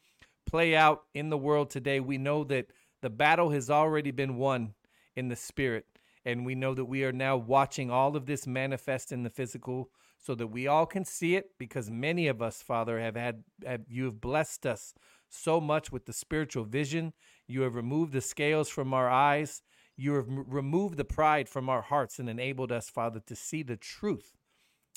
play 0.46 0.74
out 0.74 1.04
in 1.14 1.30
the 1.30 1.38
world 1.38 1.70
today, 1.70 2.00
we 2.00 2.18
know 2.18 2.44
that 2.44 2.66
the 3.00 3.10
battle 3.10 3.50
has 3.50 3.70
already 3.70 4.10
been 4.10 4.36
won 4.36 4.74
in 5.16 5.28
the 5.28 5.36
spirit. 5.36 5.86
And 6.24 6.46
we 6.46 6.54
know 6.54 6.74
that 6.74 6.84
we 6.84 7.04
are 7.04 7.12
now 7.12 7.36
watching 7.36 7.90
all 7.90 8.16
of 8.16 8.26
this 8.26 8.46
manifest 8.46 9.10
in 9.10 9.24
the 9.24 9.30
physical 9.30 9.90
so 10.18 10.36
that 10.36 10.46
we 10.46 10.68
all 10.68 10.86
can 10.86 11.04
see 11.04 11.34
it 11.34 11.50
because 11.58 11.90
many 11.90 12.28
of 12.28 12.40
us, 12.40 12.62
Father, 12.62 13.00
have 13.00 13.16
had, 13.16 13.42
have, 13.66 13.82
you 13.88 14.04
have 14.04 14.20
blessed 14.20 14.66
us 14.66 14.94
so 15.28 15.60
much 15.60 15.90
with 15.90 16.06
the 16.06 16.12
spiritual 16.12 16.64
vision. 16.64 17.12
You 17.48 17.62
have 17.62 17.74
removed 17.74 18.12
the 18.12 18.20
scales 18.20 18.68
from 18.68 18.94
our 18.94 19.10
eyes. 19.10 19.62
You 19.96 20.14
have 20.14 20.26
removed 20.28 20.96
the 20.96 21.04
pride 21.04 21.48
from 21.48 21.68
our 21.68 21.82
hearts 21.82 22.20
and 22.20 22.30
enabled 22.30 22.70
us, 22.70 22.88
Father, 22.88 23.20
to 23.26 23.34
see 23.34 23.64
the 23.64 23.76
truth. 23.76 24.36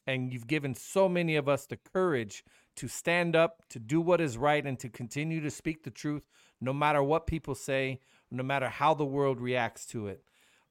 And 0.05 0.31
you've 0.31 0.47
given 0.47 0.75
so 0.75 1.09
many 1.09 1.35
of 1.35 1.49
us 1.49 1.65
the 1.65 1.77
courage 1.77 2.43
to 2.75 2.88
stand 2.88 3.36
up, 3.36 3.63
to 3.70 3.79
do 3.79 4.01
what 4.01 4.22
is 4.22 4.38
right, 4.38 4.65
and 4.65 4.79
to 4.79 4.89
continue 4.89 5.41
to 5.41 5.51
speak 5.51 5.84
the 5.84 5.91
truth, 5.91 6.24
no 6.62 6.74
matter 6.74 7.01
what 7.01 7.27
people 7.27 7.55
say, 7.55 8.00
no 8.32 8.44
matter 8.44 8.70
how 8.70 8.94
the 8.94 9.05
world 9.05 9.39
reacts 9.39 9.86
to 9.88 10.08
it. 10.08 10.24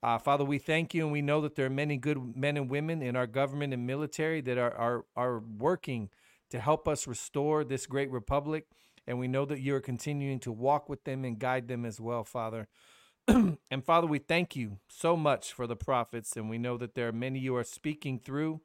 Uh, 0.02 0.18
Father, 0.18 0.44
we 0.44 0.58
thank 0.58 0.92
you, 0.92 1.02
and 1.02 1.12
we 1.12 1.23
know 1.23 1.40
that 1.40 1.54
there 1.54 1.66
are 1.66 1.70
many 1.70 1.96
good 1.96 2.37
men 2.37 2.58
and 2.58 2.70
women 2.70 3.00
in 3.00 3.16
our 3.16 3.26
government 3.26 3.73
and 3.73 3.87
military 3.87 4.42
that 4.42 4.58
are, 4.58 4.75
are, 4.75 5.04
are 5.16 5.38
working 5.58 6.11
to 6.50 6.61
help 6.61 6.87
us 6.87 7.06
restore 7.06 7.64
this 7.64 7.87
great 7.87 8.11
republic. 8.11 8.66
And 9.06 9.18
we 9.18 9.28
know 9.28 9.44
that 9.46 9.61
you 9.61 9.75
are 9.75 9.80
continuing 9.80 10.40
to 10.40 10.52
walk 10.52 10.88
with 10.88 11.04
them 11.04 11.25
and 11.25 11.38
guide 11.38 11.68
them 11.68 11.84
as 11.84 12.00
well, 12.00 12.23
Father. 12.23 12.68
and 13.28 13.84
Father, 13.84 14.06
we 14.06 14.18
thank 14.18 14.54
you 14.54 14.78
so 14.88 15.16
much 15.16 15.52
for 15.52 15.66
the 15.66 15.76
prophets, 15.76 16.37
and 16.37 16.50
we 16.50 16.58
know 16.58 16.76
that 16.76 16.94
there 16.94 17.08
are 17.08 17.12
many 17.12 17.38
you 17.38 17.56
are 17.56 17.64
speaking 17.64 18.18
through, 18.18 18.61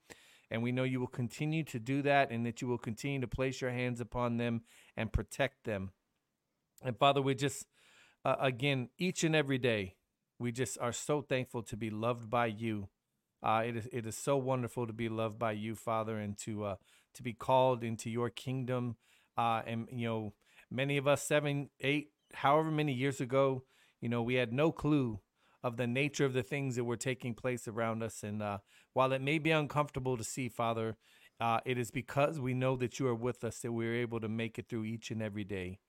and 0.52 0.64
we 0.64 0.72
know 0.72 0.84
you 0.84 1.00
will 1.00 1.08
continue 1.08 1.64
to 1.66 1.80
do 1.80 2.02
that, 2.02 2.32
and 2.32 2.46
that 2.46 2.62
you 2.62 2.68
will 2.68 2.78
continue 2.78 3.22
to 3.22 3.28
place 3.28 3.62
your 3.62 3.72
hands 3.72 4.02
upon 4.02 4.38
them 4.38 4.62
and 4.98 5.14
protect 5.14 5.64
them. 5.64 5.92
And 6.84 6.98
Father, 6.98 7.22
we 7.22 7.36
just, 7.36 7.68
uh, 8.26 8.36
again, 8.40 8.90
each 8.98 9.24
and 9.24 9.36
every 9.36 9.58
day, 9.58 9.96
we 10.40 10.52
just 10.52 10.78
are 10.80 10.94
so 10.94 11.22
thankful 11.22 11.64
to 11.64 11.78
be 11.78 11.90
loved 11.90 12.30
by 12.30 12.46
you. 12.48 12.88
Uh, 13.44 13.64
it 13.66 13.76
is 13.76 13.88
it 13.92 14.06
is 14.06 14.18
so 14.18 14.38
wonderful 14.38 14.88
to 14.88 14.94
be 14.94 15.10
loved 15.10 15.40
by 15.40 15.52
you, 15.52 15.76
Father, 15.76 16.18
and 16.18 16.38
to 16.40 16.64
uh, 16.66 16.76
to 17.14 17.24
be 17.24 17.34
called 17.34 17.84
into 17.84 18.10
your 18.10 18.30
kingdom. 18.30 18.96
Uh, 19.38 19.62
and 19.66 19.88
you 19.92 20.08
know, 20.08 20.34
many 20.70 20.98
of 20.98 21.08
us 21.08 21.24
seven, 21.24 21.70
eight, 21.80 22.12
however 22.34 22.72
many 22.72 22.94
years 22.94 23.22
ago, 23.22 23.64
you 24.02 24.10
know, 24.10 24.22
we 24.22 24.36
had 24.36 24.52
no 24.52 24.72
clue 24.72 25.20
of 25.64 25.78
the 25.78 25.88
nature 25.88 26.26
of 26.26 26.34
the 26.34 26.44
things 26.44 26.76
that 26.76 26.84
were 26.84 26.98
taking 26.98 27.34
place 27.34 27.68
around 27.68 28.04
us. 28.04 28.24
And 28.24 28.42
uh, 28.42 28.60
while 28.94 29.12
it 29.12 29.22
may 29.22 29.40
be 29.40 29.52
uncomfortable 29.52 30.18
to 30.18 30.24
see, 30.24 30.50
Father, 30.50 30.98
uh, 31.40 31.60
it 31.66 31.78
is 31.78 31.92
because 31.92 32.40
we 32.40 32.54
know 32.54 32.76
that 32.78 33.00
you 33.00 33.08
are 33.08 33.16
with 33.16 33.44
us 33.44 33.60
that 33.60 33.72
we 33.72 33.88
are 33.88 33.94
able 33.94 34.20
to 34.20 34.30
make 34.30 34.60
it 34.60 34.68
through 34.70 34.86
each 34.86 35.12
and 35.12 35.22
every 35.22 35.44
day. 35.44 35.80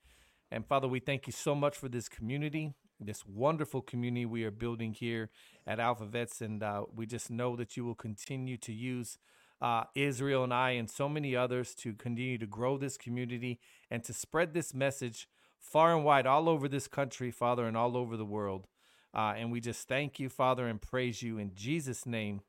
And 0.50 0.66
Father, 0.66 0.88
we 0.88 1.00
thank 1.00 1.26
you 1.26 1.32
so 1.32 1.54
much 1.54 1.76
for 1.76 1.88
this 1.88 2.08
community, 2.08 2.74
this 2.98 3.24
wonderful 3.24 3.82
community 3.82 4.26
we 4.26 4.44
are 4.44 4.50
building 4.50 4.92
here 4.92 5.30
at 5.66 5.78
AlphaVets. 5.78 6.40
And 6.40 6.62
uh, 6.62 6.84
we 6.94 7.06
just 7.06 7.30
know 7.30 7.56
that 7.56 7.76
you 7.76 7.84
will 7.84 7.94
continue 7.94 8.56
to 8.58 8.72
use 8.72 9.18
uh, 9.60 9.84
Israel 9.94 10.42
and 10.42 10.54
I 10.54 10.70
and 10.70 10.90
so 10.90 11.08
many 11.08 11.36
others 11.36 11.74
to 11.76 11.92
continue 11.92 12.38
to 12.38 12.46
grow 12.46 12.78
this 12.78 12.96
community 12.96 13.60
and 13.90 14.02
to 14.04 14.12
spread 14.12 14.54
this 14.54 14.74
message 14.74 15.28
far 15.60 15.94
and 15.94 16.04
wide 16.04 16.26
all 16.26 16.48
over 16.48 16.66
this 16.66 16.88
country, 16.88 17.30
Father, 17.30 17.66
and 17.66 17.76
all 17.76 17.96
over 17.96 18.16
the 18.16 18.24
world. 18.24 18.66
Uh, 19.14 19.34
and 19.36 19.50
we 19.50 19.60
just 19.60 19.88
thank 19.88 20.20
you, 20.20 20.28
Father, 20.28 20.66
and 20.68 20.80
praise 20.80 21.22
you 21.22 21.38
in 21.38 21.52
Jesus' 21.54 22.06
name. 22.06 22.42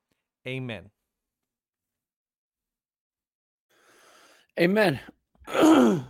Amen. 0.47 0.91
Amen. 4.59 4.99
Got 5.47 6.03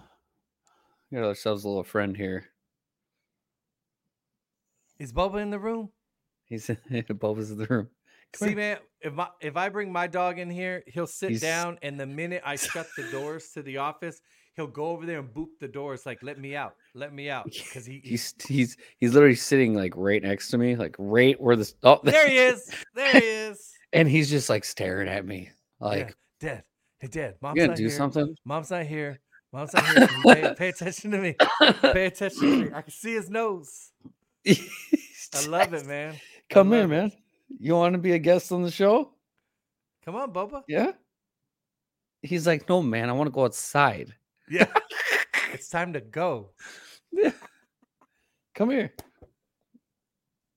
ourselves 1.13 1.63
a 1.63 1.67
little 1.69 1.83
friend 1.83 2.15
here. 2.17 2.45
Is 4.99 5.13
Bubba 5.13 5.41
in 5.41 5.49
the 5.49 5.59
room? 5.59 5.89
He's 6.45 6.69
in, 6.69 6.77
Bubba's 6.91 7.51
in 7.51 7.57
the 7.57 7.67
room. 7.67 7.89
Come 8.33 8.47
See, 8.47 8.53
here. 8.53 8.57
man, 8.57 8.77
if 9.01 9.13
my 9.13 9.27
if 9.41 9.57
I 9.57 9.69
bring 9.69 9.91
my 9.91 10.07
dog 10.07 10.39
in 10.39 10.49
here, 10.49 10.83
he'll 10.87 11.07
sit 11.07 11.29
He's- 11.29 11.41
down, 11.41 11.77
and 11.81 11.99
the 11.99 12.05
minute 12.05 12.41
I 12.45 12.55
shut 12.55 12.87
the 12.97 13.03
doors 13.11 13.49
to 13.53 13.61
the 13.61 13.77
office, 13.77 14.21
he'll 14.61 14.71
go 14.71 14.87
over 14.87 15.05
there 15.05 15.19
and 15.19 15.33
boop 15.33 15.49
the 15.59 15.67
door. 15.67 15.93
It's 15.93 16.05
like, 16.05 16.21
"Let 16.21 16.39
me 16.39 16.55
out, 16.55 16.75
let 16.93 17.13
me 17.13 17.29
out," 17.29 17.45
because 17.51 17.85
he, 17.85 17.99
he 18.03 18.11
He's 18.11 18.33
he's 18.47 18.77
he's 18.99 19.13
literally 19.13 19.35
sitting 19.35 19.73
like 19.73 19.93
right 19.95 20.21
next 20.21 20.49
to 20.49 20.57
me, 20.57 20.75
like 20.75 20.95
right 20.97 21.39
where 21.41 21.55
the 21.55 21.71
oh 21.83 21.99
there 22.03 22.29
he 22.29 22.37
is, 22.37 22.69
there 22.95 23.11
he 23.11 23.17
is. 23.49 23.71
and 23.93 24.07
he's 24.07 24.29
just 24.29 24.49
like 24.49 24.63
staring 24.63 25.07
at 25.07 25.25
me, 25.25 25.49
like 25.79 26.15
yeah, 26.41 26.49
Dad, 26.49 26.63
hey, 26.99 27.07
Dad, 27.07 27.35
mom's 27.41 27.55
you 27.55 27.61
gonna 27.61 27.67
not 27.69 27.77
do 27.77 27.83
here. 27.83 27.91
something. 27.91 28.35
Mom's 28.45 28.71
not 28.71 28.85
here. 28.85 29.19
Mom's 29.51 29.73
not 29.73 29.85
here. 29.85 30.07
pay, 30.23 30.53
pay 30.57 30.69
attention 30.69 31.11
to 31.11 31.17
me. 31.17 31.35
Pay 31.81 32.05
attention 32.05 32.39
to 32.39 32.57
me. 32.65 32.69
I 32.73 32.81
can 32.81 32.91
see 32.91 33.13
his 33.13 33.29
nose. 33.29 33.91
I 34.47 35.45
love 35.47 35.73
it, 35.73 35.85
man. 35.85 36.15
Come 36.49 36.71
here, 36.71 36.83
it. 36.83 36.87
man. 36.87 37.11
You 37.59 37.73
want 37.75 37.93
to 37.93 37.99
be 37.99 38.13
a 38.13 38.17
guest 38.17 38.53
on 38.53 38.63
the 38.63 38.71
show? 38.71 39.11
Come 40.05 40.15
on, 40.15 40.31
Bubba. 40.31 40.63
Yeah. 40.69 40.93
He's 42.21 42.47
like, 42.47 42.69
no, 42.69 42.81
man. 42.81 43.09
I 43.09 43.11
want 43.11 43.27
to 43.27 43.31
go 43.31 43.43
outside. 43.43 44.13
Yeah, 44.51 44.67
it's 45.53 45.69
time 45.69 45.93
to 45.93 46.01
go. 46.01 46.51
Yeah. 47.11 47.31
Come 48.53 48.69
here. 48.71 48.93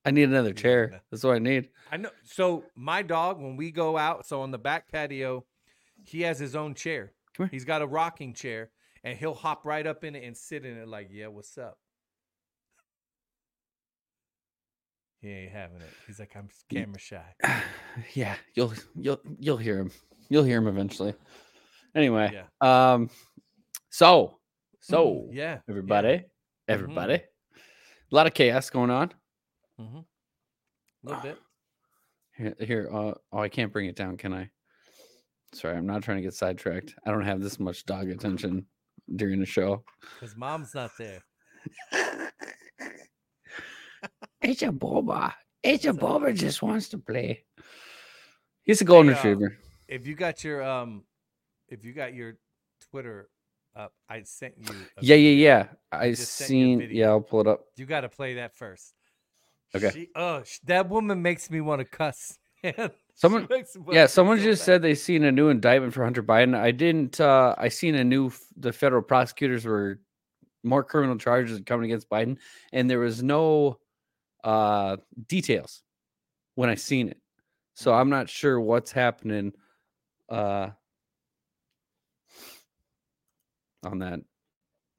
I 0.05 0.11
need 0.11 0.25
another 0.25 0.53
chair. 0.53 1.01
That's 1.11 1.23
what 1.23 1.37
I 1.37 1.39
need. 1.39 1.71
I 1.93 1.97
know. 1.97 2.11
So 2.25 2.65
my 2.75 3.03
dog, 3.03 3.41
when 3.41 3.57
we 3.57 3.71
go 3.71 3.97
out, 3.97 4.27
so 4.27 4.43
on 4.43 4.51
the 4.51 4.59
back 4.59 4.91
patio, 4.91 5.45
he 6.05 6.23
has 6.23 6.39
his 6.39 6.57
own 6.57 6.75
chair. 6.75 7.13
Come 7.37 7.47
here. 7.47 7.51
He's 7.53 7.65
got 7.65 7.83
a 7.83 7.87
rocking 7.87 8.35
chair, 8.35 8.71
and 9.05 9.17
he'll 9.17 9.33
hop 9.35 9.65
right 9.65 9.87
up 9.87 10.03
in 10.05 10.15
it 10.17 10.25
and 10.25 10.37
sit 10.37 10.65
in 10.67 10.77
it 10.77 10.89
like, 10.89 11.09
"Yeah, 11.11 11.29
what's 11.29 11.57
up?" 11.57 11.79
He 15.21 15.31
ain't 15.31 15.53
having 15.53 15.81
it. 15.81 15.89
He's 16.07 16.19
like, 16.19 16.35
"I'm 16.37 16.49
camera 16.69 16.99
shy." 16.99 17.25
yeah, 18.15 18.35
you'll 18.55 18.75
you'll 18.95 19.21
you'll 19.39 19.57
hear 19.57 19.79
him. 19.79 19.91
You'll 20.29 20.45
hear 20.45 20.59
him 20.59 20.67
eventually. 20.69 21.15
Anyway, 21.95 22.31
Yeah. 22.33 22.93
um, 22.93 23.09
so 23.95 24.39
so 24.81 25.07
Mm, 25.07 25.29
yeah, 25.33 25.59
everybody, 25.69 26.25
everybody, 26.67 27.15
a 27.15 28.15
lot 28.15 28.27
of 28.27 28.35
chaos 28.35 28.69
going 28.71 28.91
on 28.91 29.13
Mm-hmm. 29.81 29.99
A 29.99 31.09
little 31.09 31.23
bit. 31.23 31.39
here. 32.37 32.55
Here, 32.61 32.89
uh, 32.93 33.15
oh, 33.33 33.39
I 33.39 33.49
can't 33.49 33.73
bring 33.73 33.87
it 33.87 33.95
down, 33.97 34.17
can 34.17 34.33
I? 34.33 34.51
Sorry, 35.53 35.77
I'm 35.77 35.87
not 35.87 36.03
trying 36.03 36.17
to 36.19 36.23
get 36.23 36.35
sidetracked. 36.35 36.95
I 37.07 37.11
don't 37.13 37.25
have 37.25 37.41
this 37.41 37.61
much 37.61 37.85
dog 37.87 38.09
attention 38.11 38.67
during 39.17 39.39
the 39.39 39.47
show. 39.47 39.85
Because 40.19 40.37
mom's 40.37 40.75
not 40.75 40.91
there. 40.99 41.23
It's 44.43 44.63
a 44.63 44.67
boba. 44.69 45.33
It's 45.63 45.87
a 45.87 45.93
boba. 45.93 46.35
Just 46.37 46.61
wants 46.63 46.91
to 46.91 46.99
play. 46.99 47.45
He's 48.65 48.83
a 48.83 48.85
golden 48.85 49.15
Hey, 49.15 49.19
uh, 49.19 49.23
retriever. 49.23 49.57
If 49.89 50.07
you 50.07 50.15
got 50.15 50.45
your 50.45 50.63
um, 50.63 51.05
if 51.69 51.85
you 51.85 51.95
got 51.95 52.13
your 52.13 52.35
Twitter 52.91 53.31
up, 53.76 53.93
I 54.09 54.23
sent 54.25 54.54
you. 54.59 54.66
Yeah, 55.00 55.16
yeah, 55.16 55.31
video. 55.31 55.45
yeah. 55.45 55.66
I 55.93 56.11
just 56.11 56.33
sent 56.33 56.50
you 56.50 56.57
a 56.57 56.78
seen. 56.81 56.88
Yeah, 56.93 57.09
I'll 57.09 57.21
pull 57.21 57.40
it 57.40 57.47
up. 57.47 57.64
You 57.76 57.87
got 57.87 58.02
to 58.02 58.09
play 58.09 58.35
that 58.35 58.54
first. 58.57 58.95
Okay. 59.75 59.90
She, 59.93 60.09
oh, 60.14 60.43
sh- 60.45 60.61
that 60.64 60.88
woman 60.88 61.21
makes 61.23 61.50
me 61.50 61.61
want 61.61 61.81
to 61.81 61.85
cuss. 61.85 62.38
Someone- 63.14 63.47
makes 63.50 63.75
me 63.76 63.83
wanna 63.83 63.99
Yeah, 63.99 64.07
someone 64.07 64.38
just 64.38 64.62
bad. 64.62 64.64
said 64.64 64.83
they 64.83 64.95
seen 64.95 65.25
a 65.25 65.33
new 65.33 65.49
indictment 65.49 65.93
for 65.95 66.02
Hunter 66.04 66.23
Biden. 66.23 66.57
I 66.57 66.71
didn't. 66.71 67.21
uh 67.21 67.54
I 67.59 67.69
seen 67.69 67.95
a 67.95 68.02
new. 68.04 68.33
The 68.57 68.73
federal 68.73 69.02
prosecutors 69.02 69.64
were 69.64 70.00
more 70.64 70.83
criminal 70.83 71.16
charges 71.19 71.61
coming 71.66 71.90
against 71.90 72.09
Biden, 72.09 72.38
and 72.73 72.88
there 72.90 72.99
was 73.00 73.23
no 73.23 73.78
uh 74.43 74.97
details 75.28 75.83
when 76.54 76.69
I 76.71 76.75
seen 76.76 77.09
it. 77.09 77.19
So 77.75 77.93
I'm 77.93 78.11
not 78.11 78.28
sure 78.28 78.61
what's 78.61 78.90
happening 78.93 79.52
uh 80.28 80.71
on 83.85 83.99
that. 84.00 84.21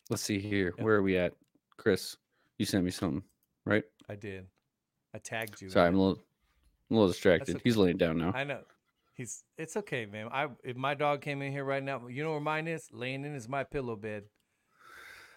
Let's 0.09 0.23
see 0.23 0.39
here. 0.39 0.73
Yeah. 0.77 0.83
Where 0.83 0.95
are 0.95 1.01
we 1.01 1.17
at? 1.17 1.33
Chris, 1.77 2.17
you 2.57 2.65
sent 2.65 2.83
me 2.83 2.91
something, 2.91 3.23
right? 3.65 3.83
I 4.09 4.15
did. 4.15 4.45
I 5.13 5.17
tagged 5.19 5.61
you. 5.61 5.69
Sorry, 5.69 5.87
I'm 5.87 5.95
a 5.95 6.01
little, 6.01 6.23
a 6.89 6.93
little 6.93 7.07
distracted. 7.07 7.55
okay. 7.55 7.61
He's 7.63 7.77
laying 7.77 7.97
down 7.97 8.17
now. 8.17 8.31
I 8.35 8.43
know. 8.43 8.61
He's. 9.13 9.43
It's 9.57 9.77
okay, 9.77 10.05
man. 10.05 10.27
I 10.31 10.47
if 10.63 10.75
my 10.75 10.93
dog 10.93 11.21
came 11.21 11.41
in 11.41 11.51
here 11.51 11.63
right 11.63 11.83
now, 11.83 12.07
you 12.07 12.23
know 12.23 12.31
where 12.31 12.39
mine 12.39 12.67
is? 12.67 12.89
Laying 12.91 13.25
in 13.25 13.33
is 13.33 13.47
my 13.47 13.63
pillow 13.63 13.95
bed, 13.95 14.23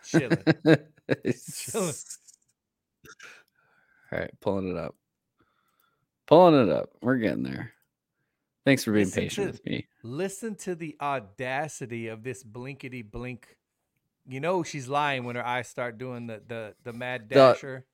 chilling. 0.04 0.42
Chilling. 1.54 1.94
All 4.12 4.18
right, 4.18 4.30
pulling 4.40 4.70
it 4.70 4.76
up. 4.76 4.94
Pulling 6.26 6.62
it 6.62 6.70
up. 6.70 6.90
We're 7.02 7.16
getting 7.16 7.42
there. 7.42 7.72
Thanks 8.68 8.84
for 8.84 8.92
being 8.92 9.06
Listen 9.06 9.22
patient 9.22 9.46
to- 9.46 9.52
with 9.52 9.64
me. 9.64 9.86
Listen 10.02 10.54
to 10.56 10.74
the 10.74 10.94
audacity 11.00 12.08
of 12.08 12.22
this 12.22 12.44
blinkety 12.44 13.00
blink. 13.00 13.56
You 14.28 14.40
know 14.40 14.62
she's 14.62 14.88
lying 14.88 15.24
when 15.24 15.36
her 15.36 15.46
eyes 15.46 15.68
start 15.68 15.96
doing 15.96 16.26
the 16.26 16.42
the 16.46 16.74
the 16.84 16.92
mad 16.92 17.30
The- 17.30 17.34
dasher. 17.34 17.86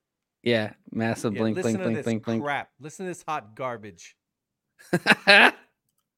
Yeah, 0.43 0.73
massive 0.91 1.33
Yeah, 1.33 1.39
blink, 1.39 1.61
blink, 1.61 1.77
blink, 1.81 2.03
blink, 2.03 2.25
blink. 2.25 2.43
crap. 2.43 2.71
Listen 2.81 3.05
to 3.05 3.09
this 3.09 3.23
hot 3.25 3.55
garbage. 3.55 4.17
I 4.93 5.53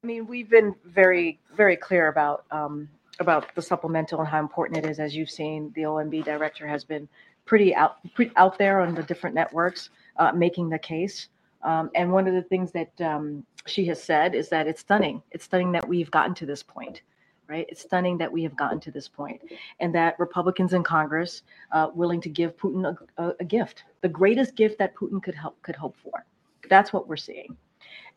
mean, 0.02 0.26
we've 0.26 0.50
been 0.50 0.74
very, 0.84 1.40
very 1.56 1.76
clear 1.78 2.08
about 2.08 2.46
um, 2.50 2.90
about 3.20 3.54
the 3.54 3.62
supplemental 3.62 4.22
and 4.22 4.28
how 4.28 4.40
important 4.40 4.84
it 4.84 4.90
is. 4.90 5.00
As 5.00 5.16
you've 5.16 5.30
seen, 5.30 5.72
the 5.76 5.84
OMB 5.84 6.26
director 6.26 6.66
has 6.66 6.84
been 6.84 7.08
pretty 7.46 7.76
out 7.76 7.98
pretty 8.16 8.32
out 8.38 8.58
there 8.58 8.82
on 8.82 8.96
the 8.96 9.04
different 9.04 9.36
networks 9.36 9.92
uh, 10.18 10.32
making 10.32 10.70
the 10.70 10.80
case. 10.80 11.28
Um, 11.62 11.92
and 11.94 12.12
one 12.12 12.28
of 12.28 12.34
the 12.34 12.42
things 12.42 12.72
that 12.72 12.90
um, 13.02 13.46
she 13.70 13.86
has 13.86 14.02
said 14.02 14.36
is 14.36 14.50
that 14.50 14.68
it's 14.68 14.82
stunning. 14.82 15.22
It's 15.32 15.46
stunning 15.46 15.72
that 15.74 15.88
we've 15.88 16.12
gotten 16.12 16.34
to 16.36 16.46
this 16.46 16.64
point, 16.64 17.02
right? 17.48 17.66
It's 17.70 17.82
stunning 17.82 18.18
that 18.18 18.32
we 18.32 18.44
have 18.44 18.56
gotten 18.56 18.80
to 18.82 18.92
this 18.92 19.08
point, 19.08 19.42
and 19.80 19.94
that 19.96 20.20
Republicans 20.20 20.74
in 20.74 20.84
Congress 20.84 21.44
uh, 21.72 21.90
willing 21.94 22.22
to 22.22 22.30
give 22.30 22.58
Putin 22.58 22.98
a, 23.18 23.24
a, 23.24 23.34
a 23.40 23.46
gift, 23.46 23.84
the 24.02 24.10
greatest 24.10 24.56
gift 24.56 24.78
that 24.80 24.96
Putin 24.96 25.22
could 25.22 25.36
help 25.36 25.62
could 25.62 25.76
hope 25.76 25.96
for. 26.04 26.26
That's 26.70 26.92
what 26.92 27.08
we're 27.08 27.18
seeing. 27.18 27.56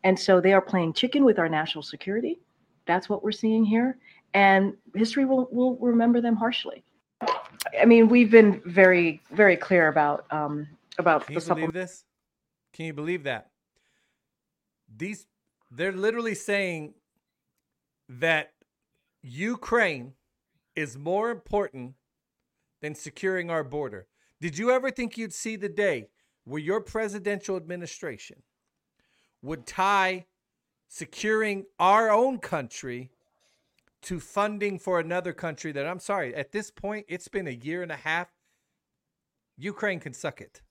And 0.03 0.17
so 0.17 0.41
they 0.41 0.53
are 0.53 0.61
playing 0.61 0.93
chicken 0.93 1.23
with 1.23 1.37
our 1.39 1.47
national 1.47 1.83
security. 1.83 2.39
That's 2.85 3.07
what 3.07 3.23
we're 3.23 3.31
seeing 3.31 3.63
here. 3.63 3.97
And 4.33 4.73
history 4.95 5.25
will, 5.25 5.47
will 5.51 5.75
remember 5.75 6.21
them 6.21 6.35
harshly. 6.35 6.83
I 7.79 7.85
mean, 7.85 8.07
we've 8.07 8.31
been 8.31 8.61
very, 8.65 9.21
very 9.31 9.55
clear 9.55 9.89
about 9.89 10.25
um, 10.31 10.67
about 10.97 11.25
Can 11.25 11.35
the 11.35 11.39
you 11.39 11.39
believe 11.39 11.43
supplement. 11.47 11.73
this? 11.73 12.05
Can 12.73 12.85
you 12.85 12.93
believe 12.93 13.23
that? 13.23 13.49
These 14.97 15.27
they're 15.71 15.93
literally 15.93 16.35
saying 16.35 16.93
that 18.09 18.51
Ukraine 19.23 20.13
is 20.75 20.97
more 20.97 21.31
important 21.31 21.93
than 22.81 22.93
securing 22.93 23.49
our 23.49 23.63
border. 23.63 24.07
Did 24.41 24.57
you 24.57 24.71
ever 24.71 24.91
think 24.91 25.17
you'd 25.17 25.33
see 25.33 25.55
the 25.55 25.69
day 25.69 26.09
where 26.43 26.59
your 26.59 26.81
presidential 26.81 27.55
administration 27.55 28.37
would 29.41 29.65
tie 29.65 30.25
securing 30.87 31.65
our 31.79 32.11
own 32.11 32.37
country 32.37 33.11
to 34.01 34.19
funding 34.19 34.79
for 34.79 34.99
another 34.99 35.31
country 35.31 35.71
that 35.71 35.87
I'm 35.87 35.99
sorry, 35.99 36.35
at 36.35 36.51
this 36.51 36.71
point, 36.71 37.05
it's 37.07 37.27
been 37.27 37.47
a 37.47 37.51
year 37.51 37.83
and 37.83 37.91
a 37.91 37.95
half. 37.95 38.27
Ukraine 39.57 39.99
can 39.99 40.13
suck 40.13 40.41
it. 40.41 40.61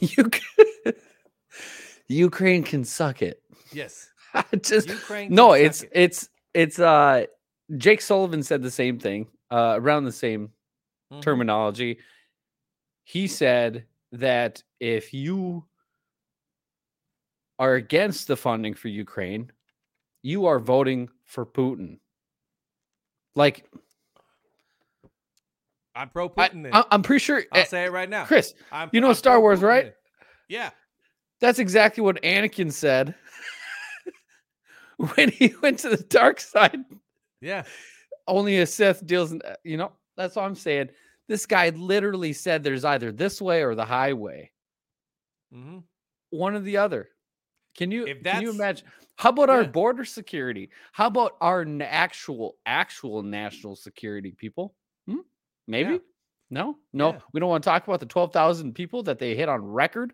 Ukraine 2.08 2.64
can 2.64 2.84
suck 2.84 3.22
it. 3.22 3.40
Yes. 3.72 4.08
Just 4.62 4.88
Ukraine 4.88 5.32
no, 5.34 5.52
it's 5.52 5.82
it. 5.82 5.90
it's 5.92 6.28
it's 6.54 6.78
uh 6.78 7.26
Jake 7.76 8.00
Sullivan 8.00 8.42
said 8.42 8.62
the 8.62 8.70
same 8.70 8.98
thing, 8.98 9.28
uh 9.50 9.76
around 9.78 10.04
the 10.04 10.12
same 10.12 10.50
Mhm. 11.12 11.22
terminology. 11.22 11.98
He 13.04 13.28
said 13.28 13.86
that 14.12 14.62
if 14.80 15.14
you 15.14 15.64
are 17.58 17.74
against 17.74 18.26
the 18.28 18.36
funding 18.36 18.74
for 18.74 18.88
Ukraine, 18.88 19.52
you 20.22 20.46
are 20.46 20.58
voting 20.58 21.08
for 21.24 21.46
Putin. 21.46 21.98
Like 23.36 23.70
I'm 25.94 26.10
pro 26.10 26.28
Putin. 26.28 26.68
I, 26.72 26.84
am 26.90 27.02
pretty 27.02 27.20
sure, 27.20 27.42
I'll 27.52 27.60
eh, 27.62 27.64
say 27.64 27.84
it 27.84 27.92
right 27.92 28.08
now. 28.10 28.24
Chris. 28.26 28.54
I'm, 28.70 28.90
you 28.92 29.00
know 29.00 29.08
I'm 29.08 29.14
Star 29.14 29.40
Wars, 29.40 29.60
Putin 29.60 29.62
right? 29.62 29.94
Yeah. 30.48 30.70
That's 31.40 31.58
exactly 31.58 32.02
what 32.02 32.20
Anakin 32.22 32.72
said 32.72 33.14
when 35.14 35.30
he 35.30 35.54
went 35.62 35.78
to 35.80 35.90
the 35.90 36.02
dark 36.04 36.40
side. 36.40 36.78
Yeah. 37.40 37.64
Only 38.26 38.58
a 38.58 38.66
Sith 38.66 39.06
deals 39.06 39.32
in, 39.32 39.42
uh, 39.42 39.54
you 39.62 39.76
know, 39.76 39.92
that's 40.16 40.36
what 40.36 40.44
I'm 40.44 40.54
saying. 40.54 40.90
This 41.28 41.46
guy 41.46 41.70
literally 41.70 42.32
said 42.32 42.62
there's 42.62 42.84
either 42.84 43.12
this 43.12 43.40
way 43.40 43.62
or 43.62 43.74
the 43.74 43.84
highway, 43.84 44.50
Mm-hmm. 45.54 45.78
one 46.30 46.54
or 46.54 46.60
the 46.60 46.78
other. 46.78 47.08
Can 47.76 47.90
you 47.90 48.06
can 48.24 48.42
you 48.42 48.50
imagine? 48.50 48.86
How 49.16 49.30
about 49.30 49.48
our 49.48 49.64
border 49.64 50.04
security? 50.04 50.70
How 50.92 51.06
about 51.06 51.36
our 51.40 51.64
actual 51.82 52.56
actual 52.66 53.22
national 53.22 53.76
security 53.76 54.32
people? 54.36 54.74
Hmm? 55.06 55.20
Maybe? 55.66 56.00
No, 56.50 56.76
no. 56.92 57.12
Yeah. 57.12 57.18
We 57.32 57.40
don't 57.40 57.48
want 57.48 57.64
to 57.64 57.70
talk 57.70 57.86
about 57.86 58.00
the 58.00 58.06
twelve 58.06 58.32
thousand 58.32 58.74
people 58.74 59.02
that 59.04 59.18
they 59.18 59.34
hit 59.36 59.48
on 59.48 59.64
record 59.64 60.12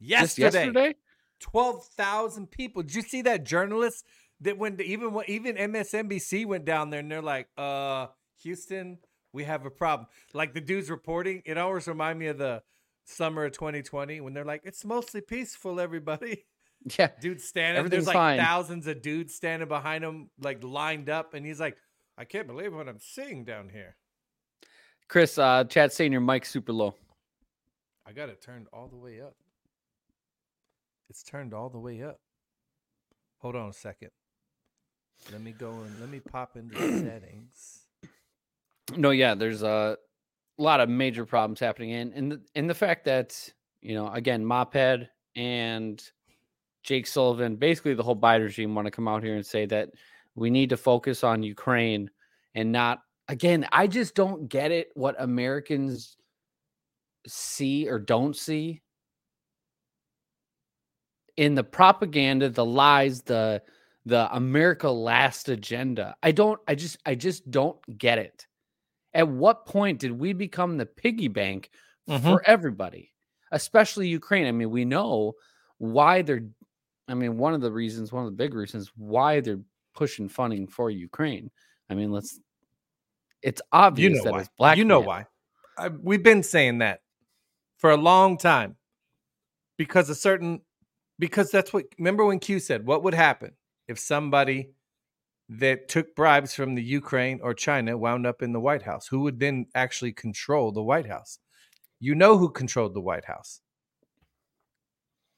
Yesterday, 0.00 0.44
yesterday. 0.44 0.94
Twelve 1.40 1.84
thousand 1.84 2.50
people. 2.50 2.82
Did 2.82 2.94
you 2.94 3.02
see 3.02 3.22
that 3.22 3.44
journalist 3.44 4.04
that 4.40 4.58
when 4.58 4.80
even 4.80 5.12
when 5.12 5.24
even 5.28 5.56
MSNBC 5.56 6.46
went 6.46 6.64
down 6.64 6.90
there 6.90 7.00
and 7.00 7.10
they're 7.10 7.22
like, 7.22 7.48
"Uh, 7.56 8.08
Houston, 8.42 8.98
we 9.32 9.44
have 9.44 9.66
a 9.66 9.70
problem." 9.70 10.08
Like 10.32 10.54
the 10.54 10.60
dudes 10.60 10.90
reporting, 10.90 11.42
it 11.44 11.58
always 11.58 11.86
remind 11.86 12.18
me 12.18 12.26
of 12.28 12.38
the 12.38 12.62
summer 13.04 13.46
of 13.46 13.52
2020 13.52 14.20
when 14.20 14.34
they're 14.34 14.44
like, 14.44 14.62
"It's 14.64 14.84
mostly 14.84 15.20
peaceful, 15.20 15.80
everybody." 15.80 16.44
Yeah, 16.96 17.08
Dudes 17.20 17.42
standing, 17.42 17.88
there's 17.88 18.06
like 18.06 18.14
fine. 18.14 18.38
thousands 18.38 18.86
of 18.86 19.02
dudes 19.02 19.34
standing 19.34 19.66
behind 19.66 20.04
him, 20.04 20.30
like 20.40 20.62
lined 20.62 21.10
up, 21.10 21.34
and 21.34 21.44
he's 21.44 21.58
like, 21.58 21.76
"I 22.16 22.24
can't 22.24 22.46
believe 22.46 22.72
what 22.72 22.88
I'm 22.88 23.00
seeing 23.00 23.44
down 23.44 23.68
here." 23.68 23.96
Chris, 25.08 25.38
uh, 25.38 25.64
chat 25.64 25.92
saying 25.92 26.12
your 26.12 26.20
mic's 26.20 26.48
super 26.48 26.72
low. 26.72 26.94
I 28.06 28.12
got 28.12 28.28
it 28.28 28.40
turned 28.40 28.68
all 28.72 28.86
the 28.86 28.96
way 28.96 29.20
up. 29.20 29.34
It's 31.10 31.22
turned 31.22 31.54
all 31.54 31.70
the 31.70 31.78
way 31.78 32.02
up. 32.02 32.20
Hold 33.38 33.56
on 33.56 33.70
a 33.70 33.72
second. 33.72 34.10
Let 35.32 35.40
me 35.42 35.52
go 35.52 35.70
and 35.70 36.00
let 36.00 36.10
me 36.10 36.20
pop 36.20 36.56
into 36.56 36.76
the 36.76 36.98
settings. 37.04 37.86
No, 38.96 39.10
yeah, 39.10 39.34
there's 39.34 39.62
a 39.62 39.96
lot 40.58 40.80
of 40.80 40.88
major 40.88 41.24
problems 41.24 41.60
happening, 41.60 41.92
and 41.92 42.12
and 42.12 42.32
the, 42.32 42.40
and 42.54 42.68
the 42.68 42.74
fact 42.74 43.04
that 43.06 43.52
you 43.80 43.94
know, 43.94 44.08
again, 44.12 44.44
Moped 44.44 45.08
and 45.36 46.02
Jake 46.82 47.06
Sullivan, 47.06 47.56
basically 47.56 47.94
the 47.94 48.02
whole 48.02 48.16
Biden 48.16 48.44
regime, 48.44 48.74
want 48.74 48.86
to 48.86 48.90
come 48.90 49.08
out 49.08 49.22
here 49.22 49.36
and 49.36 49.46
say 49.46 49.66
that 49.66 49.90
we 50.34 50.50
need 50.50 50.70
to 50.70 50.76
focus 50.76 51.24
on 51.24 51.42
Ukraine 51.42 52.10
and 52.54 52.72
not. 52.72 53.00
Again, 53.28 53.68
I 53.72 53.86
just 53.86 54.14
don't 54.14 54.48
get 54.48 54.72
it. 54.72 54.88
What 54.94 55.14
Americans 55.18 56.16
see 57.26 57.88
or 57.88 57.98
don't 57.98 58.34
see 58.34 58.82
in 61.38 61.54
the 61.54 61.62
propaganda, 61.62 62.50
the 62.50 62.64
lies, 62.64 63.22
the 63.22 63.62
the 64.04 64.28
America 64.34 64.90
last 64.90 65.48
agenda. 65.48 66.16
I 66.22 66.32
don't. 66.32 66.60
I 66.66 66.74
just. 66.74 66.98
I 67.06 67.14
just 67.14 67.48
don't 67.50 67.78
get 67.96 68.18
it. 68.18 68.46
At 69.14 69.28
what 69.28 69.64
point 69.64 70.00
did 70.00 70.10
we 70.12 70.32
become 70.32 70.76
the 70.76 70.84
piggy 70.86 71.28
bank 71.28 71.70
Mhm. 72.08 72.22
for 72.22 72.42
everybody, 72.44 73.14
especially 73.52 74.08
Ukraine? 74.08 74.46
I 74.46 74.52
mean, 74.52 74.70
we 74.70 74.84
know 74.84 75.34
why 75.78 76.22
they're. 76.22 76.44
I 77.06 77.14
mean, 77.14 77.38
one 77.38 77.54
of 77.54 77.60
the 77.60 77.70
reasons, 77.72 78.12
one 78.12 78.24
of 78.24 78.30
the 78.32 78.36
big 78.36 78.52
reasons 78.54 78.90
why 78.96 79.40
they're 79.40 79.60
pushing 79.94 80.28
funding 80.28 80.66
for 80.66 80.90
Ukraine. 80.90 81.50
I 81.88 81.94
mean, 81.94 82.10
let's. 82.10 82.40
It's 83.42 83.62
obvious 83.70 84.10
You 84.10 84.16
know 84.16 84.24
that 84.24 84.32
why? 84.32 84.40
it's 84.40 84.50
black. 84.58 84.76
you 84.76 84.84
know 84.84 85.00
why? 85.00 85.26
I, 85.76 85.88
we've 85.88 86.24
been 86.24 86.42
saying 86.42 86.78
that 86.78 87.02
for 87.76 87.90
a 87.90 87.96
long 87.96 88.36
time 88.38 88.74
because 89.76 90.10
a 90.10 90.14
certain 90.16 90.62
because 91.18 91.50
that's 91.50 91.72
what 91.72 91.84
remember 91.98 92.24
when 92.24 92.38
Q 92.38 92.58
said 92.60 92.86
what 92.86 93.02
would 93.02 93.14
happen 93.14 93.52
if 93.86 93.98
somebody 93.98 94.70
that 95.48 95.88
took 95.88 96.14
bribes 96.14 96.54
from 96.54 96.74
the 96.74 96.82
Ukraine 96.82 97.40
or 97.42 97.54
China 97.54 97.96
wound 97.96 98.26
up 98.26 98.42
in 98.42 98.52
the 98.52 98.60
White 98.60 98.82
House 98.82 99.06
who 99.06 99.20
would 99.20 99.40
then 99.40 99.66
actually 99.74 100.12
control 100.12 100.72
the 100.72 100.82
White 100.82 101.06
House 101.06 101.38
you 102.00 102.14
know 102.14 102.38
who 102.38 102.50
controlled 102.50 102.94
the 102.94 103.00
White 103.00 103.24
House 103.24 103.60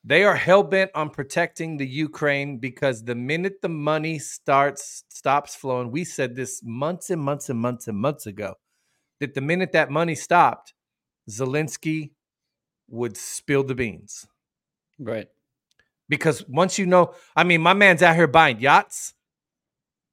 they 0.02 0.24
are 0.24 0.34
hell-bent 0.34 0.90
on 0.94 1.10
protecting 1.10 1.76
the 1.76 1.86
Ukraine 1.86 2.56
because 2.56 3.04
the 3.04 3.14
minute 3.14 3.60
the 3.60 3.68
money 3.68 4.18
starts 4.18 5.04
stops 5.08 5.54
flowing 5.54 5.90
we 5.90 6.04
said 6.04 6.34
this 6.34 6.62
months 6.64 7.10
and 7.10 7.20
months 7.20 7.48
and 7.48 7.58
months 7.58 7.86
and 7.86 7.98
months 7.98 8.26
ago 8.26 8.54
that 9.20 9.34
the 9.34 9.40
minute 9.40 9.72
that 9.72 9.90
money 9.90 10.14
stopped, 10.14 10.74
Zelensky 11.30 12.10
would 12.88 13.16
spill 13.16 13.62
the 13.62 13.74
beans. 13.74 14.26
Right. 14.98 15.28
Because 16.10 16.46
once 16.48 16.76
you 16.76 16.86
know, 16.86 17.14
I 17.36 17.44
mean, 17.44 17.62
my 17.62 17.72
man's 17.72 18.02
out 18.02 18.16
here 18.16 18.26
buying 18.26 18.60
yachts. 18.60 19.14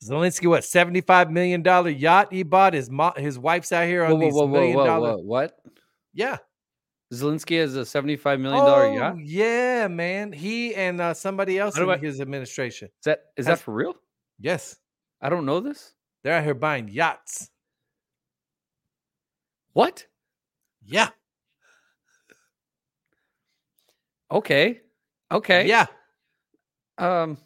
Zelensky, 0.05 0.47
what, 0.47 0.62
$75 0.62 1.31
million 1.31 1.63
yacht 1.99 2.31
he 2.31 2.43
bought? 2.43 2.75
His 2.75 2.88
mo- 2.89 3.13
his 3.17 3.39
wife's 3.39 3.71
out 3.71 3.88
here 3.88 4.05
on 4.05 4.12
Whoa, 4.12 4.19
these 4.19 4.33
whoa, 4.33 4.45
whoa, 4.45 4.47
million 4.47 4.77
dollar. 4.77 5.17
What? 5.17 5.57
Yeah. 6.13 6.38
Zelensky 7.12 7.60
has 7.60 7.75
a 7.75 7.86
seventy-five 7.86 8.39
million 8.39 8.63
dollar 8.63 8.86
oh, 8.88 8.93
yacht. 8.93 9.15
yeah, 9.23 9.88
man. 9.88 10.31
He 10.33 10.75
and 10.75 11.01
uh, 11.01 11.13
somebody 11.13 11.57
else 11.57 11.77
in 11.77 11.89
I- 11.89 11.97
his 11.97 12.21
administration. 12.21 12.89
Is 12.99 13.05
that 13.05 13.19
is 13.38 13.47
Has- 13.47 13.57
that 13.60 13.63
for 13.63 13.73
real? 13.73 13.95
Yes. 14.39 14.75
I 15.19 15.29
don't 15.29 15.45
know 15.45 15.62
this. 15.62 15.93
They're 16.23 16.36
out 16.36 16.43
here 16.43 16.53
buying 16.53 16.89
yachts. 16.89 17.49
What? 19.73 20.05
Yeah. 20.86 21.10
Okay. 24.31 24.81
Okay. 25.31 25.67
Yeah. 25.67 25.85
Um, 26.97 27.37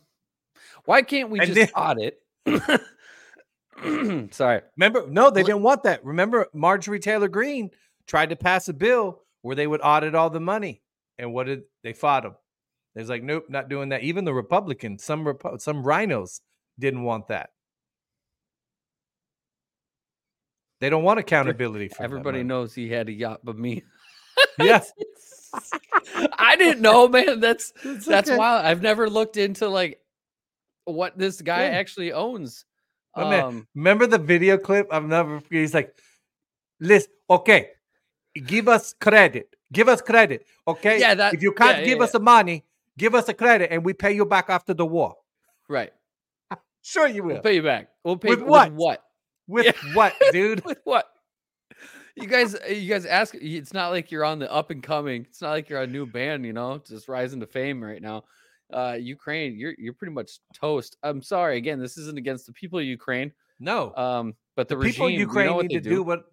Why 0.85 1.01
can't 1.01 1.29
we 1.29 1.39
And 1.39 1.53
just 1.53 1.73
then- 1.73 1.75
audit? 1.75 2.19
Sorry. 4.33 4.61
Remember, 4.77 5.07
no, 5.07 5.29
they 5.29 5.43
didn't 5.43 5.63
want 5.63 5.83
that. 5.83 6.03
Remember, 6.05 6.47
Marjorie 6.53 6.99
Taylor 6.99 7.27
Greene 7.27 7.71
tried 8.07 8.29
to 8.29 8.35
pass 8.35 8.67
a 8.69 8.73
bill 8.73 9.21
where 9.41 9.55
they 9.55 9.65
would 9.67 9.81
audit 9.81 10.13
all 10.13 10.29
the 10.29 10.39
money, 10.39 10.81
and 11.17 11.33
what 11.33 11.47
did 11.47 11.63
they 11.83 11.93
fought 11.93 12.23
them? 12.23 12.35
They 12.93 13.01
was 13.01 13.09
like, 13.09 13.23
nope, 13.23 13.45
not 13.49 13.69
doing 13.69 13.89
that. 13.89 14.03
Even 14.03 14.25
the 14.25 14.33
Republicans, 14.33 15.03
some 15.03 15.23
Repu- 15.25 15.59
some 15.59 15.83
RINOs 15.83 16.41
didn't 16.77 17.03
want 17.03 17.29
that. 17.29 17.49
They 20.79 20.89
don't 20.89 21.03
want 21.03 21.19
accountability 21.19 21.89
for 21.89 22.03
Everybody 22.03 22.43
knows 22.43 22.73
he 22.73 22.89
had 22.89 23.07
a 23.07 23.11
yacht, 23.11 23.41
but 23.43 23.57
me. 23.57 23.83
Yes, 24.59 24.91
I 26.37 26.55
didn't 26.55 26.81
know, 26.81 27.07
man. 27.07 27.39
That's 27.39 27.73
It's 27.83 28.05
that's 28.05 28.29
okay. 28.29 28.37
wild. 28.37 28.65
I've 28.65 28.81
never 28.81 29.09
looked 29.09 29.37
into 29.37 29.67
like 29.67 29.99
what 30.85 31.17
this 31.17 31.41
guy 31.41 31.63
Yeah. 31.65 31.77
actually 31.79 32.11
owns. 32.13 32.65
Man, 33.17 33.43
Um, 33.43 33.67
Remember 33.75 34.07
the 34.07 34.17
video 34.17 34.57
clip? 34.57 34.87
I've 34.91 35.05
never. 35.05 35.41
He's 35.49 35.73
like, 35.73 35.93
listen, 36.79 37.11
okay, 37.29 37.69
give 38.45 38.67
us 38.67 38.93
credit. 38.99 39.49
Give 39.73 39.87
us 39.89 40.01
credit. 40.01 40.45
Okay. 40.67 40.99
Yeah, 40.99 41.15
that- 41.15 41.33
if 41.33 41.41
you 41.41 41.51
can't 41.53 41.79
yeah, 41.79 41.85
give 41.85 41.97
yeah, 41.97 42.03
us 42.05 42.11
the 42.11 42.19
money, 42.19 42.63
give 42.97 43.15
us 43.15 43.27
a 43.29 43.33
credit 43.33 43.71
and 43.71 43.83
we 43.83 43.93
pay 43.93 44.13
you 44.13 44.25
back 44.25 44.49
after 44.49 44.73
the 44.73 44.85
war. 44.85 45.15
right. 45.69 45.91
Sure 46.83 47.07
you 47.07 47.21
will. 47.23 47.33
We'll 47.33 47.41
pay 47.43 47.55
you 47.55 47.61
back. 47.63 47.89
We'll 48.03 48.17
pay 48.17 48.29
With 48.29 48.41
what? 48.41 48.71
what? 48.71 49.03
With 49.47 49.75
what, 49.93 50.13
dude? 50.31 50.65
With 50.65 50.79
what? 50.83 51.05
You 52.15 52.27
guys, 52.27 52.55
uh, 52.55 52.67
you 52.67 52.89
guys 52.89 53.05
ask. 53.05 53.35
It's 53.35 53.73
not 53.73 53.89
like 53.89 54.11
you're 54.11 54.25
on 54.25 54.39
the 54.39 54.51
up 54.51 54.69
and 54.71 54.83
coming. 54.83 55.25
It's 55.29 55.41
not 55.41 55.51
like 55.51 55.69
you're 55.69 55.81
a 55.81 55.87
new 55.87 56.05
band, 56.05 56.45
you 56.45 56.53
know, 56.53 56.77
just 56.85 57.07
rising 57.07 57.39
to 57.39 57.47
fame 57.47 57.83
right 57.83 58.01
now. 58.01 58.23
Uh, 58.73 58.97
Ukraine, 58.99 59.57
you're 59.57 59.73
you're 59.77 59.93
pretty 59.93 60.13
much 60.13 60.39
toast. 60.53 60.97
I'm 61.03 61.21
sorry. 61.21 61.57
Again, 61.57 61.79
this 61.79 61.97
isn't 61.97 62.17
against 62.17 62.45
the 62.47 62.53
people 62.53 62.79
of 62.79 62.85
Ukraine. 62.85 63.31
No. 63.59 63.93
Um, 63.95 64.35
but 64.55 64.67
the, 64.67 64.75
the 64.75 64.85
people 64.85 65.05
regime, 65.07 65.21
of 65.21 65.29
we 65.31 65.35
Ukraine 65.39 65.45
know 65.47 65.61
need 65.61 65.83
to 65.83 65.89
do. 65.89 66.03
what 66.03 66.23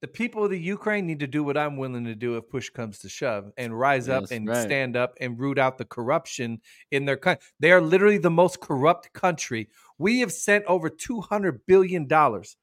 the 0.00 0.08
people 0.08 0.44
of 0.44 0.50
the 0.50 0.58
Ukraine 0.60 1.06
need 1.06 1.18
to 1.20 1.26
do 1.26 1.42
what 1.42 1.56
I'm 1.56 1.76
willing 1.76 2.04
to 2.04 2.14
do 2.14 2.36
if 2.36 2.48
push 2.48 2.70
comes 2.70 2.98
to 3.00 3.08
shove 3.08 3.50
and 3.56 3.76
rise 3.78 4.08
up 4.08 4.22
Yes, 4.22 4.30
and 4.30 4.46
right. 4.48 4.62
stand 4.62 4.96
up 4.96 5.14
and 5.20 5.38
root 5.38 5.58
out 5.58 5.76
the 5.76 5.84
corruption 5.84 6.60
in 6.92 7.04
their 7.04 7.16
country. 7.16 7.44
They 7.58 7.72
are 7.72 7.80
literally 7.80 8.18
the 8.18 8.30
most 8.30 8.60
corrupt 8.60 9.12
country. 9.12 9.68
We 9.98 10.20
have 10.20 10.32
sent 10.32 10.64
over 10.66 10.88
200 10.88 11.66
billion 11.66 12.06
dollars 12.06 12.56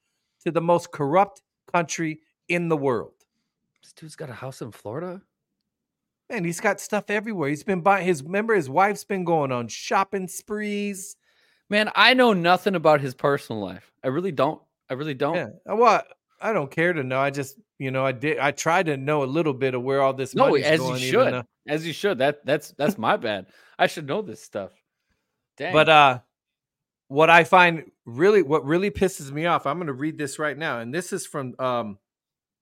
to 0.46 0.52
the 0.52 0.62
most 0.62 0.92
corrupt 0.92 1.42
country 1.74 2.22
in 2.48 2.70
the 2.70 2.78
world. 2.78 3.14
This 3.84 3.94
dude's 3.94 4.16
got 4.16 4.30
a 4.30 4.34
house 4.34 4.62
in 4.62 4.72
Florida. 4.72 5.22
Man, 6.30 6.44
he's 6.44 6.60
got 6.60 6.80
stuff 6.82 7.10
everywhere. 7.10 7.50
He's 7.50 7.64
been 7.64 7.82
buying 7.82 8.06
his 8.06 8.24
remember 8.24 8.56
his 8.56 8.70
wife's 8.70 9.04
been 9.04 9.24
going 9.24 9.52
on 9.52 9.68
shopping 9.68 10.28
sprees. 10.28 11.16
Man, 11.70 11.92
I 11.96 12.14
know 12.14 12.34
nothing 12.34 12.76
about 12.76 13.02
his 13.02 13.14
personal 13.14 13.62
life. 13.62 13.92
I 14.04 14.08
really 14.08 14.32
don't. 14.32 14.62
I 14.90 14.94
really 14.96 15.14
don't. 15.14 15.36
Yeah. 15.36 15.48
uh, 15.72 15.76
Well, 15.76 16.04
I 16.42 16.54
don't 16.54 16.70
care 16.72 16.94
to 16.94 17.04
know. 17.04 17.20
I 17.20 17.30
just, 17.30 17.58
you 17.80 17.92
know, 17.92 18.06
I 18.06 18.12
did 18.12 18.40
I 18.40 18.52
tried 18.52 18.88
to 18.88 18.98
know 18.98 19.24
a 19.24 19.26
little 19.26 19.54
bit 19.54 19.74
of 19.76 19.84
where 19.84 20.02
all 20.02 20.14
this 20.14 20.34
No, 20.36 20.56
as 20.56 20.72
you 20.72 20.78
going, 20.78 21.02
even 21.02 21.10
should. 21.12 21.34
though- 21.34 21.44
As 21.68 21.86
you 21.86 21.94
should. 21.94 22.18
That 22.20 22.46
that's 22.46 22.72
that's 22.72 22.98
my 22.98 23.18
bad. 23.18 23.48
I 23.78 23.86
should 23.88 24.08
know 24.08 24.22
this 24.24 24.42
stuff. 24.42 24.72
Dang. 25.58 25.74
But 25.74 25.90
uh 25.90 26.20
what 27.08 27.30
I 27.30 27.44
find 27.44 27.92
really 28.06 28.42
what 28.42 28.66
really 28.66 28.90
pisses 28.90 29.32
me 29.32 29.46
off, 29.46 29.66
I'm 29.68 29.78
gonna 29.78 29.94
read 29.94 30.18
this 30.18 30.40
right 30.40 30.58
now, 30.58 30.80
and 30.80 30.92
this 30.94 31.14
is 31.14 31.26
from 31.28 31.54
um 31.60 32.00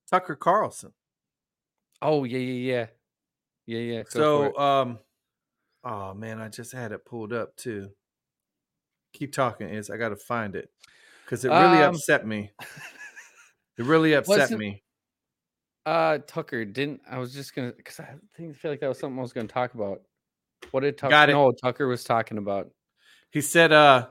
Tucker 0.10 0.36
Carlson. 0.36 0.94
oh 2.02 2.24
yeah, 2.24 2.38
yeah, 2.39 2.86
yeah, 3.66 3.78
yeah, 3.80 3.94
yeah. 3.98 4.04
So 4.10 4.56
um 4.58 5.00
oh 5.84 6.13
man, 6.13 6.39
I 6.42 6.50
just 6.50 6.72
had 6.74 6.92
it 6.92 7.06
pulled 7.06 7.34
up 7.34 7.56
too. 7.56 7.89
Keep 9.13 9.34
talking, 9.34 9.70
is 9.70 9.89
I 9.89 9.98
gotta 9.98 10.16
find 10.16 10.56
it. 10.56 10.70
Because 11.26 11.46
it 11.46 11.50
really 11.50 11.82
Um, 11.84 11.96
upset 11.96 12.26
me. 12.28 12.52
It 13.76 13.86
really 13.86 14.13
upset 14.13 14.52
me. 14.52 14.84
uh, 15.88 16.20
Tucker 16.28 16.63
didn't. 16.63 17.02
I 17.10 17.18
was 17.18 17.34
just 17.34 17.56
gonna 17.56 17.72
because 17.72 18.00
I 18.00 18.08
think 18.38 18.56
feel 18.56 18.70
like 18.70 18.82
that 18.82 18.88
was 18.88 19.00
something 19.00 19.18
I 19.18 19.22
was 19.24 19.34
gonna 19.34 19.48
talk 19.48 19.74
about. 19.74 20.02
What 20.70 20.82
did 20.82 20.96
Tucker? 20.96 21.10
Got 21.10 21.30
it. 21.30 21.34
No, 21.34 21.52
Tucker 21.52 21.88
was 21.88 22.04
talking 22.04 22.38
about. 22.38 22.70
He 23.32 23.42
said, 23.42 23.72
uh, 23.72 24.10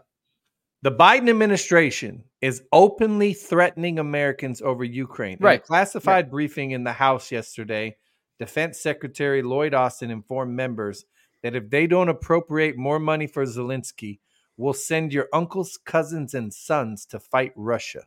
the 0.82 0.90
Biden 0.92 1.30
administration 1.30 2.24
is 2.40 2.62
openly 2.72 3.32
threatening 3.34 3.98
Americans 3.98 4.60
over 4.60 4.84
Ukraine. 4.84 5.38
In 5.38 5.44
a 5.44 5.46
Right. 5.46 5.62
classified 5.62 6.30
briefing 6.30 6.72
in 6.72 6.82
the 6.84 6.92
House 6.92 7.30
yesterday, 7.30 7.96
Defense 8.38 8.80
Secretary 8.80 9.42
Lloyd 9.42 9.74
Austin 9.74 10.10
informed 10.10 10.54
members 10.56 11.04
that 11.42 11.54
if 11.54 11.70
they 11.70 11.86
don't 11.86 12.08
appropriate 12.08 12.76
more 12.76 12.98
money 12.98 13.26
for 13.28 13.44
Zelensky, 13.44 14.18
we'll 14.56 14.72
send 14.72 15.12
your 15.12 15.28
uncles, 15.32 15.78
cousins, 15.84 16.34
and 16.34 16.52
sons 16.52 17.06
to 17.06 17.20
fight 17.20 17.52
Russia. 17.56 18.02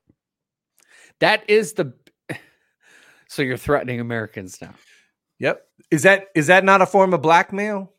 That 1.20 1.50
is 1.50 1.74
the. 1.74 1.94
So 3.28 3.42
you're 3.42 3.58
threatening 3.58 4.00
Americans 4.00 4.62
now. 4.62 4.76
Yep. 5.40 5.66
Is 5.90 6.04
that 6.04 6.28
is 6.36 6.46
that 6.48 6.64
not 6.64 6.84
a 6.84 6.86
form 6.86 7.12
of 7.14 7.24
blackmail? 7.24 7.92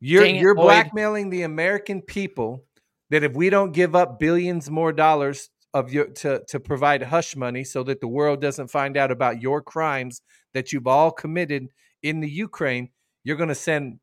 You're 0.00 0.24
it, 0.24 0.36
you're 0.36 0.54
Lloyd. 0.54 0.64
blackmailing 0.64 1.28
the 1.28 1.42
American 1.42 2.00
people 2.00 2.64
that 3.12 3.22
if 3.24 3.34
we 3.34 3.50
don't 3.50 3.72
give 3.72 3.94
up 3.96 4.18
billions 4.18 4.70
more 4.70 4.92
dollars 4.92 5.50
of 5.74 5.92
your 5.92 6.06
to 6.06 6.42
to 6.48 6.60
provide 6.60 7.02
hush 7.04 7.36
money 7.36 7.64
so 7.64 7.84
that 7.84 8.00
the 8.00 8.08
world 8.08 8.40
doesn't 8.42 8.68
find 8.68 8.96
out 8.96 9.12
about 9.12 9.40
your 9.42 9.62
crimes 9.62 10.22
that 10.54 10.72
you've 10.72 10.88
all 10.88 11.12
committed 11.12 11.68
in 12.02 12.20
the 12.20 12.28
Ukraine, 12.30 12.90
you're 13.24 13.36
going 13.36 13.50
to 13.50 13.54
send 13.54 14.00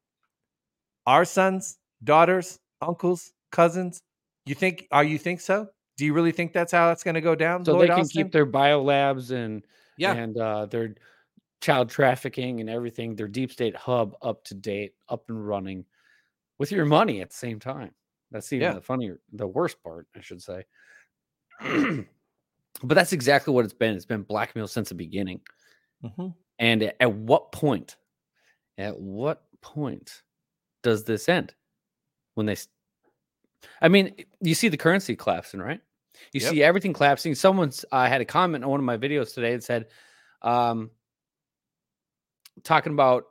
our 1.08 1.26
sons, 1.26 1.78
daughters, 2.04 2.60
uncles, 2.82 3.34
cousins. 3.52 4.02
You 4.46 4.56
think 4.56 4.88
are 4.92 5.04
you 5.04 5.18
think 5.18 5.42
so? 5.42 5.68
Do 5.98 6.06
you 6.06 6.14
really 6.14 6.32
think 6.32 6.54
that's 6.54 6.72
how 6.72 6.88
that's 6.88 7.04
going 7.04 7.16
to 7.16 7.22
go 7.22 7.36
down? 7.36 7.66
So 7.66 7.74
Lloyd 7.74 7.90
they 7.90 7.96
can 7.96 8.00
Austin? 8.02 8.24
keep 8.26 8.32
their 8.32 8.46
biolabs 8.48 9.32
and 9.32 9.66
Yeah. 9.98 10.14
and 10.14 10.38
uh, 10.38 10.66
their 10.68 10.96
child 11.62 11.90
trafficking 11.90 12.62
and 12.62 12.70
everything, 12.70 13.16
their 13.16 13.28
deep 13.28 13.52
state 13.52 13.76
hub 13.76 14.16
up 14.22 14.44
to 14.46 14.56
date, 14.56 14.94
up 15.10 15.26
and 15.30 15.46
running, 15.48 15.86
with 16.60 16.72
your 16.72 16.86
money 16.86 17.22
at 17.22 17.30
the 17.32 17.36
same 17.36 17.60
time. 17.60 17.92
That's 18.32 18.52
even 18.54 18.68
Yeah. 18.68 18.74
the 18.74 18.82
funnier, 18.82 19.20
the 19.34 19.48
worst 19.48 19.82
part, 19.84 20.08
I 20.16 20.22
should 20.22 20.42
say. 20.42 20.66
but 22.84 22.96
that's 22.96 23.14
exactly 23.14 23.54
what 23.54 23.66
it's 23.66 23.74
been. 23.74 23.96
It's 23.96 24.06
been 24.06 24.24
blackmail 24.24 24.68
since 24.68 24.90
the 24.90 24.96
beginning. 24.96 25.42
Mhm. 26.04 26.36
And 26.60 26.84
at 26.84 27.14
what 27.14 27.52
point, 27.52 27.98
at 28.78 29.00
what 29.00 29.44
point 29.62 30.24
does 30.84 31.04
this 31.04 31.28
end? 31.30 31.56
When 32.36 32.46
they, 32.46 32.56
I 33.82 33.88
mean, 33.88 34.16
you 34.42 34.56
see 34.56 34.68
the 34.70 34.78
currency 34.78 35.16
collapsing, 35.16 35.60
right? 35.60 35.82
You 36.34 36.42
Yep. 36.42 36.52
see 36.52 36.64
everything 36.64 36.94
collapsing. 36.94 37.36
Someone's 37.36 37.86
uh, 37.92 38.08
had 38.08 38.22
a 38.22 38.26
comment 38.26 38.64
on 38.64 38.70
one 38.70 38.80
of 38.80 38.86
my 38.86 38.98
videos 38.98 39.34
today 39.34 39.56
that 39.56 39.64
said, 39.64 39.88
um, 40.42 40.92
talking 42.64 42.94
about, 42.94 43.26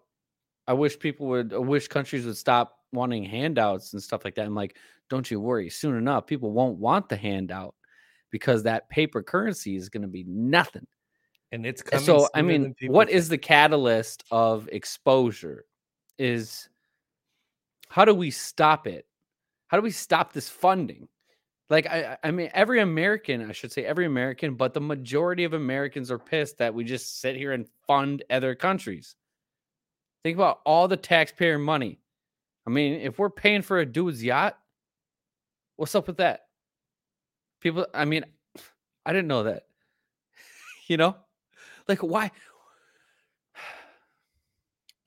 I 0.67 0.73
wish 0.75 0.99
people 0.99 1.27
would, 1.29 1.53
I 1.55 1.59
wish 1.59 1.89
countries 1.89 2.27
would 2.27 2.37
stop 2.37 2.78
wanting 2.93 3.25
handouts 3.25 3.93
and 3.93 4.03
stuff 4.03 4.25
like 4.25 4.35
that. 4.37 4.47
I'm 4.47 4.55
like, 4.55 4.77
don't 5.11 5.31
you 5.31 5.41
worry. 5.41 5.71
Soon 5.71 5.97
enough, 5.97 6.27
people 6.27 6.53
won't 6.53 6.79
want 6.79 7.09
the 7.09 7.17
handout 7.17 7.75
because 8.31 8.63
that 8.63 8.89
paper 8.89 9.23
currency 9.23 9.77
is 9.77 9.89
going 9.89 10.03
to 10.03 10.09
be 10.09 10.25
nothing. 10.25 10.87
And 11.51 11.65
it's 11.65 11.81
coming. 11.83 12.05
so 12.05 12.29
i 12.35 12.43
mean 12.43 12.75
what 12.89 13.09
think. 13.09 13.17
is 13.17 13.31
the 13.31 13.39
catalyst 13.39 14.23
of 14.31 14.69
exposure 14.71 15.65
is 16.19 16.69
how 17.89 18.05
do 18.05 18.15
we 18.15 18.31
stop 18.31 18.87
it 18.87 19.07
how 19.69 19.79
do 19.79 19.83
we 19.83 19.91
stop 19.91 20.35
this 20.35 20.51
funding 20.51 21.09
like 21.71 21.87
i 21.87 22.19
I 22.23 22.33
mean 22.33 22.51
every 22.53 22.81
american 22.81 23.49
i 23.49 23.53
should 23.53 23.73
say 23.73 23.87
every 23.87 24.05
american 24.05 24.57
but 24.57 24.75
the 24.75 24.83
majority 24.83 25.45
of 25.45 25.55
americans 25.55 26.11
are 26.11 26.19
pissed 26.19 26.59
that 26.59 26.75
we 26.75 26.85
just 26.85 27.19
sit 27.19 27.35
here 27.35 27.53
and 27.53 27.67
fund 27.87 28.23
other 28.29 28.55
countries 28.55 29.17
think 30.25 30.37
about 30.37 30.61
all 30.67 30.87
the 30.87 30.99
taxpayer 30.99 31.59
money 31.59 31.99
i 32.69 32.73
mean 32.73 33.01
if 33.01 33.19
we're 33.19 33.31
paying 33.31 33.63
for 33.63 33.81
a 33.81 33.87
dude's 33.87 34.25
yacht 34.25 34.59
what's 35.77 35.97
up 35.97 36.07
with 36.09 36.19
that 36.19 36.43
people 37.61 37.87
i 37.95 38.05
mean 38.05 38.25
i 39.07 39.13
didn't 39.13 39.29
know 39.29 39.45
that 39.45 39.65
you 40.89 40.99
know 40.99 41.17
like 41.89 42.03
why 42.03 42.31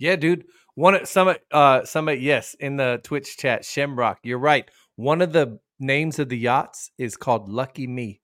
Yeah, 0.01 0.15
dude. 0.15 0.45
One 0.75 1.05
some 1.05 1.35
uh 1.51 1.85
some 1.85 2.09
yes 2.09 2.55
in 2.59 2.77
the 2.77 2.99
Twitch 3.03 3.37
chat, 3.37 3.61
Shemrock. 3.61 4.17
You're 4.23 4.39
right. 4.39 4.69
One 4.95 5.21
of 5.21 5.31
the 5.31 5.59
names 5.79 6.17
of 6.17 6.29
the 6.29 6.37
yachts 6.37 6.91
is 6.97 7.17
called 7.17 7.49
Lucky 7.49 7.85
Me. 7.85 8.19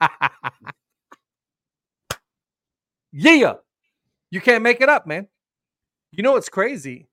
yeah. 3.12 3.54
You 4.30 4.40
can't 4.40 4.62
make 4.62 4.80
it 4.80 4.88
up, 4.88 5.08
man. 5.08 5.28
You 6.12 6.22
know 6.22 6.32
what's 6.32 6.48
crazy? 6.48 7.08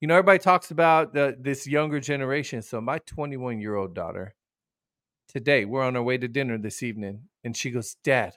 You 0.00 0.08
know, 0.08 0.14
everybody 0.14 0.38
talks 0.38 0.70
about 0.70 1.14
the 1.14 1.36
this 1.40 1.66
younger 1.66 2.00
generation. 2.00 2.62
So 2.62 2.80
my 2.80 2.98
21 2.98 3.60
year 3.60 3.76
old 3.76 3.94
daughter, 3.94 4.34
today, 5.28 5.64
we're 5.64 5.82
on 5.84 5.96
our 5.96 6.02
way 6.02 6.18
to 6.18 6.28
dinner 6.28 6.58
this 6.58 6.82
evening, 6.82 7.22
and 7.44 7.56
she 7.56 7.70
goes, 7.70 7.96
Dad, 8.04 8.34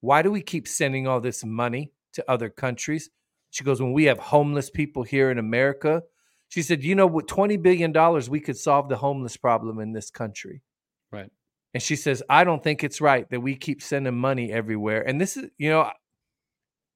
why 0.00 0.22
do 0.22 0.30
we 0.30 0.42
keep 0.42 0.68
sending 0.68 1.06
all 1.08 1.20
this 1.20 1.44
money 1.44 1.92
to 2.14 2.24
other 2.30 2.50
countries? 2.50 3.10
She 3.50 3.64
goes, 3.64 3.80
when 3.80 3.92
we 3.94 4.04
have 4.04 4.18
homeless 4.18 4.70
people 4.70 5.02
here 5.04 5.30
in 5.30 5.38
America, 5.38 6.02
She 6.48 6.62
said, 6.62 6.82
"You 6.82 6.94
know, 6.94 7.06
with 7.06 7.26
twenty 7.26 7.56
billion 7.58 7.92
dollars, 7.92 8.30
we 8.30 8.40
could 8.40 8.56
solve 8.56 8.88
the 8.88 8.96
homeless 8.96 9.36
problem 9.36 9.78
in 9.80 9.92
this 9.92 10.10
country." 10.10 10.62
Right. 11.12 11.30
And 11.74 11.82
she 11.82 11.96
says, 11.96 12.22
"I 12.28 12.44
don't 12.44 12.62
think 12.62 12.82
it's 12.82 13.00
right 13.00 13.28
that 13.30 13.40
we 13.40 13.56
keep 13.56 13.82
sending 13.82 14.16
money 14.16 14.50
everywhere." 14.52 15.06
And 15.06 15.20
this 15.20 15.36
is, 15.36 15.50
you 15.58 15.70
know, 15.70 15.90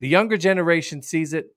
the 0.01 0.09
younger 0.09 0.37
generation 0.39 1.03
sees 1.03 1.33
it. 1.35 1.55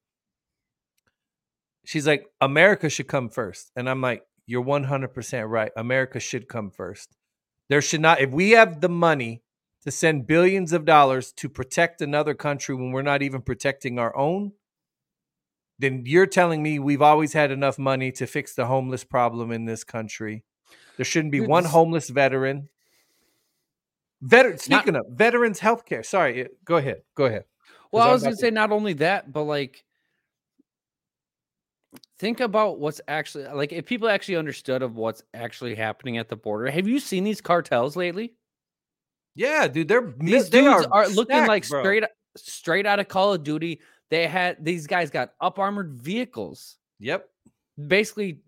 She's 1.86 2.08
like, 2.08 2.26
"America 2.42 2.90
should 2.90 3.08
come 3.08 3.30
first. 3.30 3.72
and 3.76 3.90
I'm 3.90 4.02
like, 4.02 4.24
"You're 4.46 4.62
one 4.62 4.86
hundred 4.86 5.14
percent 5.14 5.48
right. 5.48 5.72
America 5.78 6.20
should 6.20 6.48
come 6.48 6.72
first. 6.72 7.16
There 7.70 7.82
should 7.82 8.02
not. 8.02 8.20
If 8.22 8.32
we 8.32 8.52
have 8.52 8.82
the 8.82 8.90
money." 8.90 9.42
To 9.84 9.92
send 9.92 10.26
billions 10.26 10.74
of 10.74 10.84
dollars 10.84 11.32
to 11.34 11.48
protect 11.48 12.02
another 12.02 12.34
country 12.34 12.74
when 12.74 12.92
we're 12.92 13.04
not 13.04 13.22
even 13.22 13.44
protecting 13.44 14.00
our 14.00 14.18
own, 14.18 14.54
then 15.78 16.04
you're 16.08 16.26
telling 16.26 16.64
me 16.64 16.80
we've 16.80 17.02
always 17.02 17.34
had 17.34 17.52
enough 17.52 17.78
money 17.78 18.12
to 18.14 18.26
fix 18.26 18.56
the 18.56 18.66
homeless 18.66 19.04
problem 19.04 19.52
in 19.52 19.66
this 19.66 19.84
country. 19.84 20.44
There 20.98 21.06
shouldn't 21.06 21.32
be 21.32 21.42
one 21.42 21.66
homeless 21.66 22.10
veteran. 22.10 22.70
Veteran, 24.22 24.58
speaking 24.58 24.94
not, 24.94 25.06
of 25.06 25.12
veterans 25.12 25.60
healthcare, 25.60 26.06
sorry, 26.06 26.48
go 26.64 26.78
ahead. 26.78 27.02
Go 27.14 27.26
ahead. 27.26 27.44
Well, 27.92 28.08
I 28.08 28.12
was 28.12 28.24
going 28.24 28.34
to 28.34 28.42
say 28.42 28.50
not 28.50 28.72
only 28.72 28.94
that, 28.94 29.32
but 29.32 29.44
like 29.44 29.84
think 32.20 32.40
about 32.40 32.80
what's 32.80 33.02
actually 33.08 33.46
uh, 33.46 33.56
like 33.56 33.72
if 33.72 33.86
people 33.86 34.10
actually 34.10 34.38
understood 34.38 34.82
of 34.82 34.96
what's 34.96 35.24
actually 35.34 35.76
happening 35.76 36.18
at 36.18 36.30
the 36.30 36.36
border. 36.36 36.70
Have 36.70 36.88
you 36.88 37.00
seen 37.00 37.24
these 37.24 37.42
cartels 37.42 37.96
lately? 37.96 38.34
Yeah, 39.36 39.68
dude, 39.68 39.88
they're 39.88 40.14
these 40.18 40.50
they 40.50 40.62
dudes 40.62 40.86
are, 40.86 41.04
are 41.04 41.08
looking 41.10 41.46
like 41.46 41.68
bro. 41.68 41.82
straight 41.82 42.04
straight 42.38 42.86
out 42.86 43.00
of 43.00 43.08
Call 43.08 43.34
of 43.34 43.44
Duty. 43.44 43.82
They 44.10 44.28
had 44.28 44.64
these 44.64 44.88
guys 44.88 45.10
got 45.10 45.34
up 45.42 45.60
armored 45.60 45.94
vehicles. 45.94 46.78
Yep. 47.00 47.28
Basically 47.88 48.40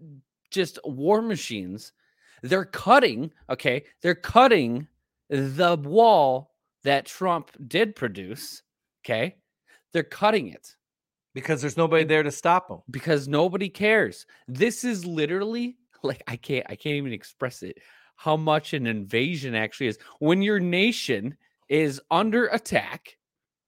just 0.51 0.79
war 0.85 1.21
machines. 1.21 1.91
They're 2.43 2.65
cutting, 2.65 3.31
okay? 3.49 3.83
They're 4.01 4.15
cutting 4.15 4.87
the 5.29 5.75
wall 5.75 6.53
that 6.83 7.05
Trump 7.05 7.51
did 7.67 7.95
produce, 7.95 8.61
okay? 9.03 9.35
They're 9.91 10.03
cutting 10.03 10.49
it 10.49 10.76
because 11.37 11.61
there's 11.61 11.77
nobody 11.77 12.03
there 12.03 12.23
to 12.23 12.31
stop 12.31 12.67
them. 12.67 12.81
Because 12.89 13.27
nobody 13.27 13.69
cares. 13.69 14.25
This 14.47 14.83
is 14.83 15.05
literally 15.05 15.77
like 16.03 16.23
I 16.27 16.35
can't 16.35 16.65
I 16.67 16.75
can't 16.75 16.95
even 16.95 17.13
express 17.13 17.61
it 17.63 17.77
how 18.15 18.35
much 18.35 18.73
an 18.73 18.87
invasion 18.87 19.53
actually 19.53 19.87
is. 19.87 19.99
When 20.19 20.41
your 20.41 20.59
nation 20.59 21.37
is 21.69 22.01
under 22.09 22.47
attack, 22.47 23.17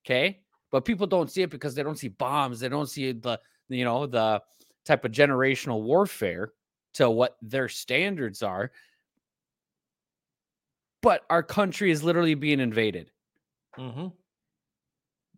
okay? 0.04 0.40
but 0.70 0.84
people 0.84 1.06
don't 1.06 1.30
see 1.30 1.42
it 1.42 1.50
because 1.50 1.74
they 1.74 1.82
don't 1.82 1.98
see 1.98 2.08
bombs. 2.08 2.60
They 2.60 2.68
don't 2.68 2.88
see 2.88 3.12
the 3.12 3.38
you 3.68 3.84
know 3.84 4.06
the 4.06 4.42
type 4.84 5.04
of 5.04 5.12
generational 5.12 5.82
warfare 5.82 6.52
to 6.94 7.10
what 7.10 7.36
their 7.42 7.68
standards 7.68 8.42
are. 8.42 8.72
But 11.02 11.22
our 11.30 11.42
country 11.42 11.90
is 11.90 12.02
literally 12.02 12.34
being 12.34 12.60
invaded. 12.60 13.10
Mm-hmm. 13.78 14.08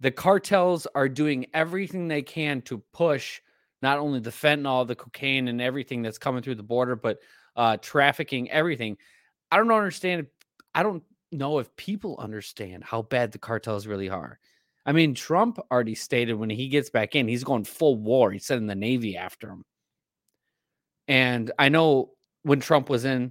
The 0.03 0.11
cartels 0.11 0.89
are 0.97 1.09
doing 1.09 1.47
everything 1.55 2.09
they 2.09 2.23
can 2.23 2.61
to 2.63 2.83
push 2.93 3.41
not 3.83 3.99
only 3.99 4.19
the 4.19 4.31
fentanyl, 4.31 4.87
the 4.87 4.97
cocaine, 4.97 5.47
and 5.47 5.63
everything 5.63 6.03
that's 6.03 6.19
coming 6.19 6.43
through 6.43 6.57
the 6.57 6.65
border, 6.65 6.97
but 6.97 7.21
uh, 7.55 7.77
trafficking, 7.77 8.51
everything. 8.51 8.97
I 9.53 9.59
don't 9.59 9.71
understand. 9.71 10.27
I 10.75 10.83
don't 10.83 11.05
know 11.31 11.61
if 11.61 11.75
people 11.77 12.17
understand 12.19 12.83
how 12.83 13.03
bad 13.03 13.31
the 13.31 13.39
cartels 13.39 13.87
really 13.87 14.09
are. 14.09 14.41
I 14.85 14.91
mean, 14.91 15.15
Trump 15.15 15.61
already 15.71 15.95
stated 15.95 16.35
when 16.35 16.51
he 16.51 16.67
gets 16.67 16.91
back 16.91 17.15
in, 17.15 17.29
he's 17.29 17.45
going 17.45 17.63
full 17.63 17.97
war. 17.97 18.33
He's 18.33 18.45
sending 18.45 18.67
the 18.67 18.75
Navy 18.75 19.17
after 19.17 19.51
him. 19.51 19.65
And 21.07 21.53
I 21.61 21.69
know 21.69 22.11
when 22.43 22.59
Trump 22.59 22.91
was 22.91 23.05
in 23.05 23.31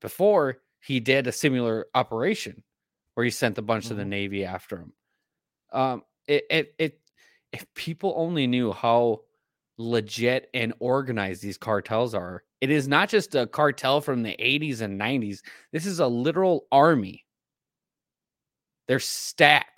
before, 0.00 0.58
he 0.80 0.98
did 0.98 1.28
a 1.28 1.32
similar 1.32 1.86
operation 1.94 2.64
where 3.14 3.22
he 3.22 3.30
sent 3.30 3.58
a 3.58 3.62
bunch 3.62 3.84
mm-hmm. 3.84 3.92
of 3.92 3.96
the 3.98 4.02
mm-hmm. 4.02 4.10
Navy 4.10 4.44
after 4.44 4.78
him. 4.78 4.92
Um, 5.72 6.02
it, 6.26 6.44
it, 6.50 6.74
it, 6.78 7.00
if 7.52 7.66
people 7.74 8.14
only 8.16 8.46
knew 8.46 8.72
how 8.72 9.20
legit 9.78 10.48
and 10.54 10.72
organized 10.78 11.42
these 11.42 11.58
cartels 11.58 12.14
are, 12.14 12.42
it 12.60 12.70
is 12.70 12.86
not 12.86 13.08
just 13.08 13.34
a 13.34 13.46
cartel 13.46 14.00
from 14.00 14.22
the 14.22 14.36
80s 14.38 14.80
and 14.80 15.00
90s. 15.00 15.40
This 15.72 15.86
is 15.86 15.98
a 15.98 16.06
literal 16.06 16.66
army. 16.70 17.24
They're 18.86 19.00
stacked 19.00 19.72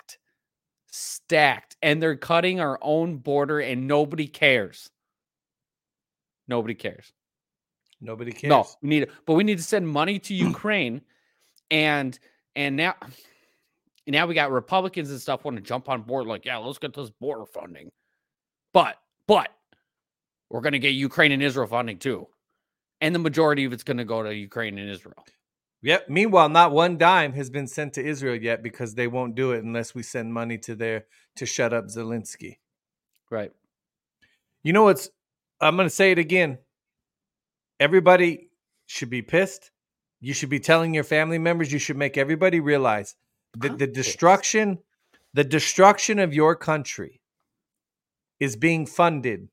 stacked 0.95 1.75
and 1.81 2.01
they're 2.01 2.15
cutting 2.15 2.59
our 2.59 2.79
own 2.81 3.17
border 3.17 3.59
and 3.59 3.87
nobody 3.87 4.27
cares. 4.27 4.89
Nobody 6.47 6.73
cares. 6.73 7.11
Nobody 7.99 8.31
cares. 8.31 8.49
No, 8.49 8.65
we 8.81 8.89
need 8.89 9.07
but 9.25 9.33
we 9.33 9.43
need 9.43 9.57
to 9.57 9.63
send 9.63 9.87
money 9.87 10.19
to 10.19 10.33
Ukraine 10.33 11.01
and 11.69 12.17
and 12.55 12.75
now 12.75 12.95
now 14.07 14.27
we 14.27 14.35
got 14.35 14.51
Republicans 14.51 15.09
and 15.09 15.19
stuff 15.19 15.45
want 15.45 15.57
to 15.57 15.63
jump 15.63 15.89
on 15.89 16.03
board 16.03 16.27
like, 16.27 16.45
yeah, 16.45 16.57
let's 16.57 16.77
get 16.77 16.93
this 16.93 17.09
border 17.09 17.45
funding. 17.45 17.91
But 18.73 18.97
but 19.27 19.49
we're 20.49 20.61
going 20.61 20.73
to 20.73 20.79
get 20.79 20.89
Ukraine 20.89 21.31
and 21.31 21.41
Israel 21.41 21.67
funding 21.67 21.97
too. 21.97 22.27
And 23.01 23.13
the 23.13 23.19
majority 23.19 23.65
of 23.65 23.73
it's 23.73 23.83
going 23.83 23.97
to 23.97 24.05
go 24.05 24.23
to 24.23 24.33
Ukraine 24.33 24.77
and 24.77 24.89
Israel. 24.89 25.25
Yep. 25.81 26.09
Meanwhile, 26.09 26.49
not 26.49 26.71
one 26.71 26.97
dime 26.97 27.33
has 27.33 27.49
been 27.49 27.67
sent 27.67 27.93
to 27.93 28.05
Israel 28.05 28.35
yet 28.35 28.63
because 28.63 28.95
they 28.95 29.07
won't 29.07 29.35
do 29.35 29.51
it 29.51 29.63
unless 29.63 29.93
we 29.93 30.01
send 30.01 30.33
money 30.33 30.57
to 30.59 30.75
there 30.75 31.05
to 31.35 31.45
shut 31.45 31.73
up 31.73 31.85
Zelensky. 31.85 32.57
Right. 33.29 33.51
You 34.63 34.73
know 34.73 34.83
what's 34.83 35.09
I'm 35.61 35.75
going 35.75 35.87
to 35.87 35.93
say 35.93 36.11
it 36.11 36.19
again. 36.19 36.59
Everybody 37.79 38.49
should 38.85 39.09
be 39.09 39.21
pissed. 39.21 39.71
You 40.21 40.33
should 40.33 40.49
be 40.49 40.59
telling 40.59 40.93
your 40.93 41.03
family 41.03 41.37
members, 41.37 41.71
you 41.71 41.79
should 41.79 41.97
make 41.97 42.17
everybody 42.17 42.59
realize 42.59 43.15
that 43.57 43.77
the 43.77 43.87
destruction 43.87 44.79
the 45.35 45.43
destruction 45.43 46.17
of 46.17 46.33
your 46.33 46.55
country 46.55 47.19
is 48.39 48.55
being 48.55 48.85
funded. 48.85 49.49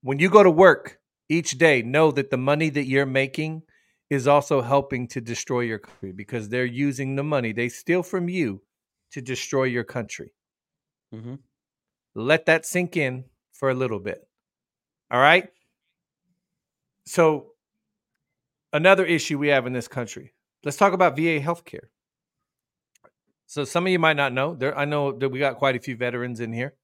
When 0.00 0.18
you 0.18 0.30
go 0.30 0.42
to 0.42 0.50
work 0.50 0.98
each 1.28 1.58
day, 1.58 1.82
know 1.82 2.10
that 2.12 2.30
the 2.30 2.38
money 2.38 2.70
that 2.70 2.86
you're 2.86 3.04
making 3.04 3.62
is 4.08 4.26
also 4.26 4.62
helping 4.62 5.06
to 5.08 5.20
destroy 5.20 5.60
your 5.60 5.80
country 5.80 6.12
because 6.12 6.48
they're 6.48 6.64
using 6.64 7.14
the 7.14 7.22
money 7.22 7.52
they 7.52 7.68
steal 7.68 8.02
from 8.02 8.30
you 8.30 8.62
to 9.12 9.20
destroy 9.20 9.64
your 9.64 9.84
country. 9.84 10.32
Mm-hmm. 11.14 11.34
Let 12.14 12.46
that 12.46 12.64
sink 12.64 12.96
in 12.96 13.24
for 13.52 13.68
a 13.68 13.74
little 13.74 14.00
bit. 14.00 14.26
All 15.10 15.20
right. 15.20 15.48
So, 17.04 17.52
another 18.72 19.04
issue 19.04 19.38
we 19.38 19.48
have 19.48 19.66
in 19.66 19.74
this 19.74 19.88
country. 19.88 20.32
Let's 20.64 20.78
talk 20.78 20.94
about 20.94 21.16
VA 21.16 21.38
healthcare. 21.38 21.88
So, 23.46 23.64
some 23.64 23.86
of 23.86 23.92
you 23.92 23.98
might 23.98 24.16
not 24.16 24.32
know. 24.32 24.54
There, 24.54 24.76
I 24.76 24.84
know 24.84 25.12
that 25.12 25.28
we 25.28 25.38
got 25.38 25.56
quite 25.56 25.76
a 25.76 25.80
few 25.80 25.96
veterans 25.96 26.40
in 26.40 26.52
here. 26.52 26.74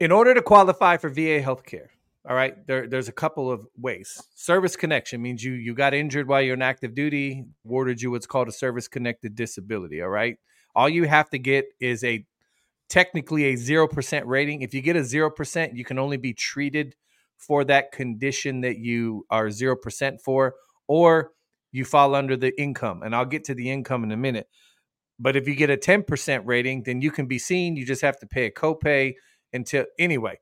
In 0.00 0.12
order 0.12 0.34
to 0.34 0.42
qualify 0.42 0.96
for 0.96 1.08
VA 1.08 1.40
healthcare, 1.40 1.88
all 2.28 2.36
right, 2.36 2.66
there, 2.66 2.86
there's 2.86 3.08
a 3.08 3.12
couple 3.12 3.50
of 3.50 3.66
ways. 3.76 4.22
Service 4.34 4.76
connection 4.76 5.22
means 5.22 5.42
you 5.42 5.52
you 5.52 5.74
got 5.74 5.94
injured 5.94 6.28
while 6.28 6.42
you're 6.42 6.54
in 6.54 6.62
active 6.62 6.94
duty, 6.94 7.46
awarded 7.64 8.02
you 8.02 8.10
what's 8.10 8.26
called 8.26 8.48
a 8.48 8.52
service 8.52 8.86
connected 8.86 9.34
disability. 9.34 10.02
All 10.02 10.10
right, 10.10 10.36
all 10.74 10.90
you 10.90 11.04
have 11.04 11.30
to 11.30 11.38
get 11.38 11.64
is 11.80 12.04
a 12.04 12.26
technically 12.90 13.44
a 13.44 13.56
zero 13.56 13.88
percent 13.88 14.26
rating. 14.26 14.60
If 14.60 14.74
you 14.74 14.82
get 14.82 14.94
a 14.94 15.04
zero 15.04 15.30
percent, 15.30 15.74
you 15.74 15.84
can 15.84 15.98
only 15.98 16.18
be 16.18 16.34
treated 16.34 16.94
for 17.38 17.64
that 17.64 17.92
condition 17.92 18.60
that 18.60 18.78
you 18.78 19.24
are 19.30 19.50
zero 19.50 19.74
percent 19.74 20.20
for, 20.20 20.54
or 20.86 21.32
you 21.72 21.84
fall 21.86 22.14
under 22.14 22.36
the 22.36 22.58
income. 22.60 23.02
And 23.02 23.14
I'll 23.14 23.24
get 23.24 23.44
to 23.44 23.54
the 23.54 23.70
income 23.70 24.04
in 24.04 24.12
a 24.12 24.16
minute. 24.16 24.48
But 25.18 25.36
if 25.36 25.48
you 25.48 25.54
get 25.54 25.70
a 25.70 25.76
10% 25.76 26.42
rating, 26.44 26.84
then 26.84 27.00
you 27.02 27.10
can 27.10 27.26
be 27.26 27.38
seen. 27.38 27.76
You 27.76 27.84
just 27.84 28.02
have 28.02 28.18
to 28.20 28.26
pay 28.26 28.46
a 28.46 28.50
copay 28.50 29.14
until 29.52 29.84
anyway. 29.98 30.38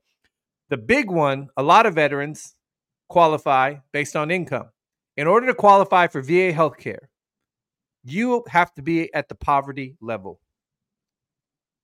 The 0.68 0.76
big 0.76 1.10
one, 1.10 1.48
a 1.56 1.62
lot 1.62 1.86
of 1.86 1.94
veterans 1.94 2.54
qualify 3.08 3.76
based 3.92 4.16
on 4.16 4.30
income. 4.30 4.68
In 5.16 5.26
order 5.26 5.46
to 5.46 5.54
qualify 5.54 6.08
for 6.08 6.20
VA 6.20 6.52
health 6.52 6.76
care, 6.76 7.08
you 8.04 8.44
have 8.48 8.74
to 8.74 8.82
be 8.82 9.12
at 9.14 9.28
the 9.28 9.34
poverty 9.34 9.96
level. 10.00 10.40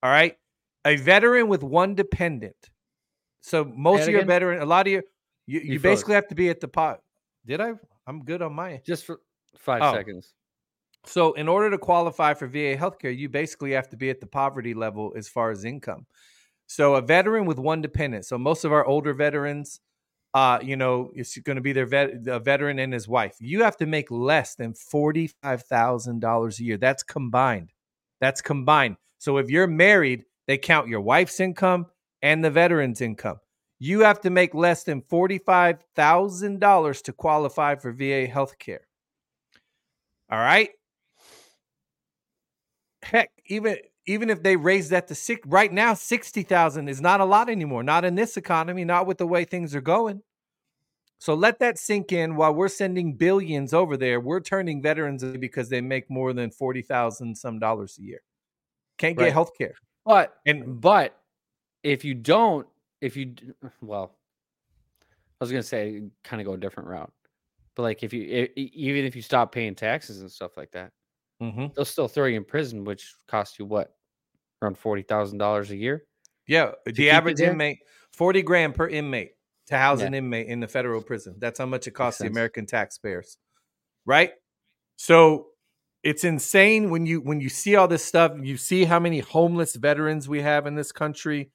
All 0.02 0.10
right. 0.10 0.36
A 0.84 0.96
veteran 0.96 1.48
with 1.48 1.62
one 1.62 1.94
dependent. 1.94 2.56
So 3.40 3.64
most 3.64 4.02
of 4.02 4.08
your 4.08 4.24
veteran, 4.24 4.60
a 4.60 4.66
lot 4.66 4.86
of 4.86 4.92
your, 4.92 5.02
you, 5.46 5.60
you, 5.60 5.72
you 5.74 5.80
basically 5.80 6.14
have 6.14 6.28
to 6.28 6.34
be 6.34 6.48
at 6.48 6.60
the 6.60 6.68
pot. 6.68 7.00
Did 7.46 7.60
I? 7.60 7.72
I'm 8.06 8.24
good 8.24 8.42
on 8.42 8.52
my. 8.52 8.80
Just 8.84 9.04
for 9.04 9.20
five 9.56 9.82
oh. 9.82 9.92
seconds. 9.92 10.34
So 11.04 11.32
in 11.34 11.48
order 11.48 11.70
to 11.70 11.78
qualify 11.78 12.34
for 12.34 12.46
VA 12.46 12.76
healthcare, 12.76 13.16
you 13.16 13.28
basically 13.28 13.72
have 13.72 13.88
to 13.90 13.96
be 13.96 14.10
at 14.10 14.20
the 14.20 14.26
poverty 14.26 14.74
level 14.74 15.12
as 15.16 15.28
far 15.28 15.50
as 15.50 15.64
income. 15.64 16.06
So 16.66 16.94
a 16.94 17.02
veteran 17.02 17.44
with 17.46 17.58
one 17.58 17.82
dependent. 17.82 18.24
So 18.24 18.38
most 18.38 18.64
of 18.64 18.72
our 18.72 18.84
older 18.86 19.12
veterans, 19.14 19.80
uh, 20.34 20.58
you 20.62 20.76
know, 20.76 21.10
it's 21.14 21.36
going 21.38 21.56
to 21.56 21.62
be 21.62 21.72
their 21.72 21.86
vet, 21.86 22.26
a 22.26 22.38
veteran 22.40 22.78
and 22.78 22.92
his 22.92 23.08
wife. 23.08 23.36
You 23.40 23.62
have 23.64 23.76
to 23.78 23.86
make 23.86 24.10
less 24.10 24.54
than 24.54 24.74
forty 24.74 25.28
five 25.42 25.62
thousand 25.64 26.20
dollars 26.20 26.60
a 26.60 26.64
year. 26.64 26.76
That's 26.78 27.02
combined. 27.02 27.72
That's 28.20 28.40
combined. 28.40 28.96
So 29.18 29.38
if 29.38 29.50
you're 29.50 29.66
married, 29.66 30.24
they 30.46 30.58
count 30.58 30.88
your 30.88 31.00
wife's 31.00 31.40
income 31.40 31.86
and 32.22 32.44
the 32.44 32.50
veteran's 32.50 33.00
income. 33.00 33.38
you 33.78 34.00
have 34.00 34.20
to 34.22 34.30
make 34.30 34.54
less 34.54 34.84
than 34.84 35.02
$45,000 35.02 37.02
to 37.02 37.12
qualify 37.12 37.74
for 37.74 37.92
VA 37.92 38.26
healthcare. 38.28 38.78
All 40.30 40.38
right? 40.38 40.70
Heck, 43.02 43.30
even 43.46 43.78
even 44.06 44.30
if 44.30 44.42
they 44.42 44.56
raise 44.56 44.88
that 44.88 45.08
to 45.08 45.14
six 45.14 45.46
right 45.46 45.72
now 45.72 45.94
60,000 45.94 46.88
is 46.88 47.00
not 47.00 47.20
a 47.20 47.24
lot 47.24 47.48
anymore, 47.48 47.82
not 47.82 48.04
in 48.04 48.14
this 48.14 48.36
economy, 48.36 48.84
not 48.84 49.06
with 49.06 49.18
the 49.18 49.26
way 49.26 49.44
things 49.44 49.74
are 49.74 49.80
going. 49.80 50.22
So 51.18 51.34
let 51.34 51.60
that 51.60 51.78
sink 51.78 52.12
in 52.12 52.36
while 52.36 52.54
we're 52.54 52.68
sending 52.68 53.16
billions 53.16 53.72
over 53.74 53.96
there. 53.96 54.20
We're 54.20 54.40
turning 54.40 54.82
veterans 54.82 55.24
because 55.38 55.68
they 55.68 55.80
make 55.80 56.10
more 56.10 56.32
than 56.32 56.50
40,000 56.50 57.36
some 57.36 57.58
dollars 57.60 57.98
a 57.98 58.02
year. 58.02 58.22
Can't 58.98 59.18
get 59.18 59.28
Right. 59.28 59.32
health 59.32 59.52
care. 59.58 59.78
But 60.04 60.36
And 60.46 60.80
but 60.80 61.20
if 61.82 62.04
you 62.04 62.14
don't, 62.14 62.68
if 63.00 63.16
you 63.16 63.36
well, 63.82 64.18
I 65.40 65.44
was 65.44 65.50
gonna 65.50 65.62
say 65.62 66.10
kind 66.22 66.40
of 66.40 66.46
go 66.46 66.52
a 66.54 66.58
different 66.58 66.88
route, 66.88 67.12
but 67.74 67.82
like 67.82 68.02
if 68.02 68.12
you 68.12 68.22
e- 68.22 68.52
even 68.74 69.04
if 69.04 69.16
you 69.16 69.22
stop 69.22 69.52
paying 69.52 69.74
taxes 69.74 70.20
and 70.20 70.30
stuff 70.30 70.56
like 70.56 70.72
that, 70.72 70.92
Mhm. 71.42 71.74
they'll 71.74 71.84
still 71.84 72.08
throw 72.08 72.26
you 72.26 72.36
in 72.36 72.44
prison, 72.44 72.84
which 72.84 73.14
costs 73.26 73.58
you 73.58 73.66
what 73.66 73.94
around 74.62 74.78
forty 74.78 75.02
thousand 75.02 75.38
dollars 75.38 75.70
a 75.70 75.76
year. 75.76 76.06
yeah, 76.46 76.72
the 76.86 77.10
average 77.10 77.40
inmate 77.40 77.78
40 78.12 78.42
grand 78.42 78.74
per 78.74 78.88
inmate 78.88 79.32
to 79.66 79.76
house 79.78 80.00
Yeah. 80.00 80.06
an 80.08 80.14
inmate 80.14 80.46
in 80.48 80.60
the 80.60 80.68
federal 80.68 81.02
prison. 81.02 81.36
That's 81.38 81.58
how 81.58 81.66
much 81.66 81.86
it 81.86 81.92
costs 81.92 82.18
the 82.18 82.24
sense. 82.24 82.32
American 82.32 82.66
taxpayers. 82.66 83.38
Right? 84.06 84.32
So 84.96 85.48
it's 86.02 86.24
insane 86.24 86.90
when 86.90 87.06
you 87.06 87.20
when 87.20 87.40
you 87.40 87.48
see 87.48 87.76
all 87.76 87.88
this 87.88 88.04
stuff, 88.04 88.32
you 88.42 88.56
see 88.56 88.84
how 88.84 88.98
many 89.00 89.20
homeless 89.20 89.76
veterans 89.76 90.28
we 90.28 90.42
have 90.42 90.66
in 90.66 90.74
this 90.74 90.92
country. 90.92 91.50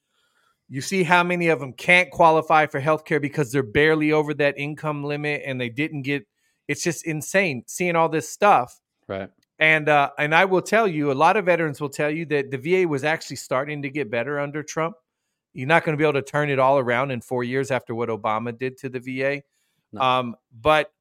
You 0.68 0.80
see 0.82 1.02
how 1.04 1.22
many 1.22 1.48
of 1.48 1.60
them 1.60 1.72
can't 1.74 2.10
qualify 2.10 2.66
for 2.66 2.80
health 2.80 3.04
care 3.06 3.20
because 3.20 3.52
they're 3.52 3.62
barely 3.62 4.12
over 4.12 4.34
that 4.34 4.58
income 4.58 5.04
limit 5.04 5.42
and 5.46 5.60
they 5.60 5.68
didn't 5.70 6.02
get 6.02 6.26
it's 6.66 6.82
just 6.82 7.06
insane 7.06 7.64
seeing 7.66 7.96
all 7.96 8.08
this 8.10 8.28
stuff. 8.28 8.78
Right. 9.06 9.30
And 9.58 9.88
uh, 9.88 10.10
and 10.18 10.34
I 10.34 10.44
will 10.44 10.62
tell 10.62 10.86
you, 10.86 11.10
a 11.10 11.14
lot 11.14 11.36
of 11.36 11.46
veterans 11.46 11.80
will 11.80 11.88
tell 11.88 12.10
you 12.10 12.24
that 12.26 12.50
the 12.50 12.58
VA 12.58 12.86
was 12.86 13.02
actually 13.02 13.36
starting 13.36 13.82
to 13.82 13.90
get 13.90 14.10
better 14.10 14.38
under 14.38 14.62
Trump. 14.62 14.96
You're 15.52 15.66
not 15.66 15.84
going 15.84 15.96
to 15.96 16.00
be 16.00 16.04
able 16.04 16.20
to 16.20 16.22
turn 16.22 16.50
it 16.50 16.60
all 16.60 16.78
around 16.78 17.10
in 17.10 17.20
four 17.20 17.42
years 17.42 17.70
after 17.70 17.94
what 17.94 18.08
Obama 18.08 18.56
did 18.56 18.76
to 18.78 18.88
the 18.88 19.00
VA. 19.00 19.42
No. 19.92 20.00
Um, 20.00 20.36
but 20.52 20.92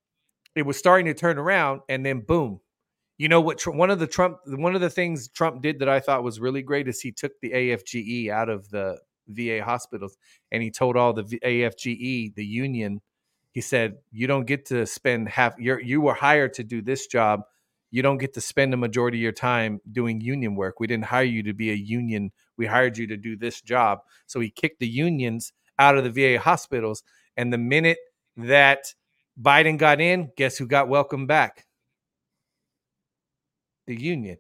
it 0.56 0.66
was 0.66 0.78
starting 0.78 1.06
to 1.06 1.14
turn 1.14 1.38
around, 1.38 1.82
and 1.88 2.04
then 2.04 2.22
boom. 2.22 2.60
You 3.20 3.30
know 3.30 3.42
what? 3.42 3.62
One 3.68 3.92
of 3.92 4.00
the 4.00 4.08
Trump, 4.08 4.40
one 4.46 4.74
of 4.74 4.82
the 4.82 4.90
things 4.90 5.28
Trump 5.28 5.62
did 5.62 5.80
that 5.80 5.90
I 5.90 6.00
thought 6.00 6.24
was 6.24 6.40
really 6.40 6.64
great 6.64 6.88
is 6.88 7.00
he 7.00 7.12
took 7.12 7.34
the 7.42 7.52
AFGE 7.52 8.30
out 8.30 8.50
of 8.50 8.70
the 8.70 9.00
VA 9.28 9.64
hospitals, 9.64 10.18
and 10.52 10.64
he 10.64 10.72
told 10.72 10.98
all 10.98 11.14
the 11.14 11.24
v- 11.24 11.40
AFGE, 11.44 12.34
the 12.34 12.46
union, 12.46 13.02
he 13.52 13.62
said, 13.62 13.98
"You 14.12 14.26
don't 14.26 14.46
get 14.46 14.66
to 14.68 14.88
spend 14.88 15.30
half. 15.30 15.56
You're 15.60 15.80
you 15.80 16.02
were 16.02 16.14
hired 16.16 16.54
to 16.56 16.64
do 16.64 16.82
this 16.82 17.06
job. 17.06 17.42
You 17.90 18.02
don't 18.02 18.18
get 18.18 18.34
to 18.34 18.42
spend 18.42 18.74
the 18.74 18.78
majority 18.78 19.18
of 19.18 19.24
your 19.24 19.32
time 19.32 19.80
doing 19.92 20.20
union 20.22 20.56
work. 20.56 20.80
We 20.80 20.88
didn't 20.88 21.06
hire 21.06 21.24
you 21.24 21.44
to 21.44 21.54
be 21.54 21.72
a 21.72 21.76
union. 21.76 22.32
We 22.58 22.66
hired 22.66 22.98
you 22.98 23.08
to 23.08 23.18
do 23.18 23.38
this 23.38 23.62
job." 23.62 24.00
So 24.26 24.40
he 24.40 24.50
kicked 24.50 24.80
the 24.80 24.88
unions 24.88 25.54
out 25.80 25.98
of 25.98 26.04
the 26.04 26.10
VA 26.10 26.40
hospitals, 26.40 27.04
and 27.38 27.54
the 27.54 27.58
minute 27.58 28.00
that 28.36 28.94
Biden 29.40 29.78
got 29.78 30.02
in, 30.02 30.32
guess 30.36 30.58
who 30.58 30.68
got 30.68 30.90
welcomed 30.90 31.28
back? 31.28 31.66
The 33.86 34.00
union. 34.00 34.38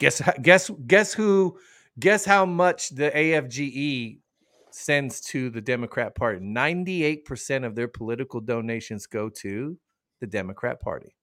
Guess 0.00 0.20
guess 0.42 0.70
guess 0.86 1.14
who 1.14 1.58
guess 1.98 2.24
how 2.24 2.44
much 2.44 2.90
the 2.90 3.10
AFGE 3.10 4.18
sends 4.70 5.20
to 5.20 5.50
the 5.50 5.60
Democrat 5.60 6.16
Party? 6.16 6.40
98% 6.40 7.64
of 7.64 7.76
their 7.76 7.88
political 7.88 8.40
donations 8.40 9.06
go 9.06 9.28
to 9.28 9.78
the 10.20 10.26
Democrat 10.26 10.80
Party. 10.80 11.14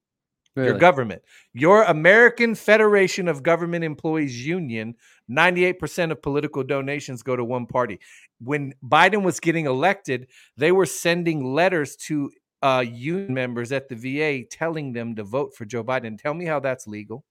Your 0.56 0.78
government. 0.78 1.22
Your 1.54 1.84
American 1.84 2.56
Federation 2.56 3.28
of 3.28 3.42
Government 3.42 3.86
Employees 3.86 4.46
Union, 4.46 4.96
98% 5.30 6.12
of 6.12 6.22
political 6.22 6.64
donations 6.64 7.24
go 7.24 7.36
to 7.36 7.44
one 7.44 7.66
party. 7.66 8.00
When 8.40 8.74
Biden 8.86 9.24
was 9.24 9.40
getting 9.40 9.66
elected, 9.66 10.28
they 10.58 10.72
were 10.74 10.86
sending 10.86 11.54
letters 11.54 11.96
to 12.08 12.32
uh, 12.62 12.84
union 12.86 13.34
members 13.34 13.72
at 13.72 13.88
the 13.90 13.96
VA 13.96 14.46
telling 14.46 14.94
them 14.94 15.16
to 15.16 15.24
vote 15.24 15.56
for 15.56 15.66
Joe 15.66 15.84
Biden. 15.84 16.22
Tell 16.22 16.34
me 16.34 16.46
how 16.46 16.60
that's 16.60 16.86
legal. 16.86 17.24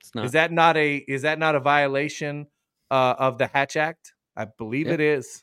It's 0.00 0.14
not. 0.14 0.24
Is 0.24 0.32
that 0.32 0.52
not 0.52 0.76
a 0.76 0.96
is 0.96 1.22
that 1.22 1.38
not 1.38 1.54
a 1.54 1.60
violation 1.60 2.46
uh, 2.90 3.14
of 3.18 3.38
the 3.38 3.46
Hatch 3.48 3.76
Act? 3.76 4.14
I 4.36 4.44
believe 4.46 4.86
Yeah. 4.86 4.94
it 4.94 5.00
is, 5.00 5.42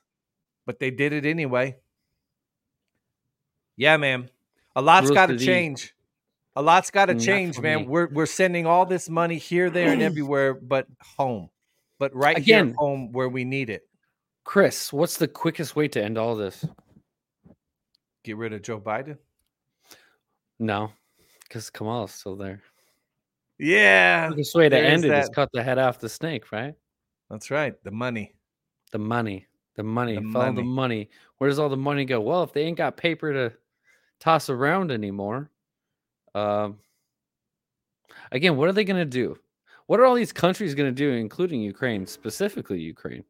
but 0.65 0.79
they 0.79 0.91
did 0.91 1.13
it 1.13 1.25
anyway. 1.25 1.75
Yeah, 3.77 3.97
man. 3.97 4.29
A 4.75 4.81
lot's 4.81 5.11
got 5.11 5.27
to 5.27 5.37
change. 5.37 5.94
A 6.55 6.61
lot's 6.61 6.89
got 6.91 7.07
to 7.07 7.15
change, 7.15 7.59
man. 7.59 7.81
me. 7.81 7.87
We're 7.87 8.07
we're 8.07 8.25
sending 8.25 8.65
all 8.65 8.85
this 8.85 9.09
money 9.09 9.37
here, 9.37 9.69
there, 9.69 9.89
and 9.91 10.01
everywhere, 10.09 10.53
but 10.53 10.87
home, 11.01 11.49
but 11.99 12.15
right 12.15 12.37
Again- 12.37 12.67
here 12.67 12.75
home 12.77 13.11
where 13.11 13.27
we 13.29 13.43
need 13.43 13.69
it. 13.69 13.83
Chris, 14.45 14.93
what's 14.93 15.17
the 15.17 15.27
quickest 15.27 15.75
way 15.75 15.87
to 15.89 16.03
end 16.03 16.17
all 16.17 16.35
this? 16.35 16.63
Get 18.23 18.37
rid 18.37 18.53
of 18.53 18.61
Joe 18.61 18.79
Biden. 18.79 19.17
No, 20.59 20.91
because 21.43 21.69
Kamala's 21.69 22.11
still 22.13 22.35
there. 22.35 22.61
Yeah, 23.57 24.27
Quickest 24.27 24.55
way 24.55 24.69
to 24.69 24.77
end 24.77 25.03
it 25.05 25.11
is 25.11 25.29
cut 25.29 25.49
the 25.53 25.63
head 25.63 25.77
off 25.79 25.99
the 25.99 26.09
snake, 26.09 26.51
right? 26.51 26.73
that's 27.29 27.49
right. 27.51 27.73
The 27.83 27.91
money. 27.91 28.33
The 28.91 28.99
money, 28.99 29.47
the 29.75 29.83
money, 29.83 30.15
The 30.15 30.21
follow 30.31 30.45
the 30.47 30.51
money. 30.61 30.63
money. 30.63 31.09
Where 31.39 31.49
does 31.49 31.59
all 31.59 31.69
the 31.69 31.75
money 31.77 32.05
go? 32.05 32.21
Well, 32.21 32.43
if 32.43 32.53
they 32.53 32.63
ain't 32.63 32.77
got 32.77 32.95
paper 32.97 33.33
to 33.33 33.53
toss 34.19 34.49
around 34.49 34.91
anymore, 34.91 35.49
um, 36.35 36.77
again, 38.31 38.57
what 38.57 38.69
are 38.69 38.73
they 38.73 38.83
going 38.83 38.99
to 38.99 39.05
do? 39.05 39.37
What 39.87 39.99
are 39.99 40.05
all 40.05 40.15
these 40.15 40.33
countries 40.33 40.75
going 40.75 40.89
to 40.89 40.95
do, 40.95 41.11
including 41.11 41.61
Ukraine, 41.61 42.05
specifically 42.05 42.79
Ukraine, 42.79 43.23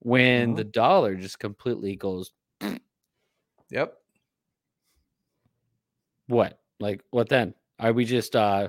when 0.00 0.54
the 0.54 0.64
dollar 0.64 1.14
just 1.14 1.38
completely 1.38 1.96
goes 1.96 2.32
Yep. 3.70 3.96
what? 6.26 6.58
Like 6.80 7.02
what 7.10 7.28
then? 7.28 7.54
Are 7.78 7.92
we 7.92 8.04
just 8.04 8.36
uh 8.36 8.68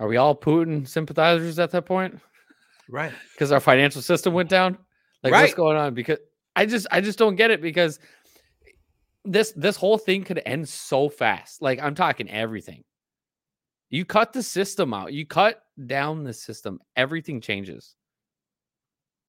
are 0.00 0.08
we 0.08 0.16
all 0.16 0.34
Putin 0.34 0.86
sympathizers 0.86 1.58
at 1.58 1.70
that 1.70 1.86
point? 1.86 2.18
Right. 2.88 3.12
Because 3.32 3.52
our 3.52 3.60
financial 3.60 4.02
system 4.02 4.34
went 4.34 4.48
down? 4.48 4.78
Like 5.22 5.32
what's 5.32 5.54
going 5.54 5.76
on? 5.76 5.94
Because 5.94 6.18
I 6.54 6.66
just 6.66 6.86
I 6.90 7.00
just 7.00 7.18
don't 7.18 7.36
get 7.36 7.50
it 7.50 7.60
because 7.60 7.98
this 9.26 9.52
this 9.52 9.76
whole 9.76 9.98
thing 9.98 10.24
could 10.24 10.42
end 10.46 10.68
so 10.68 11.08
fast. 11.08 11.62
Like 11.62 11.80
I'm 11.80 11.94
talking 11.94 12.30
everything. 12.30 12.84
You 13.90 14.04
cut 14.04 14.32
the 14.32 14.42
system 14.42 14.92
out, 14.92 15.12
you 15.12 15.26
cut 15.26 15.62
down 15.86 16.24
the 16.24 16.32
system, 16.32 16.80
everything 16.96 17.40
changes. 17.40 17.94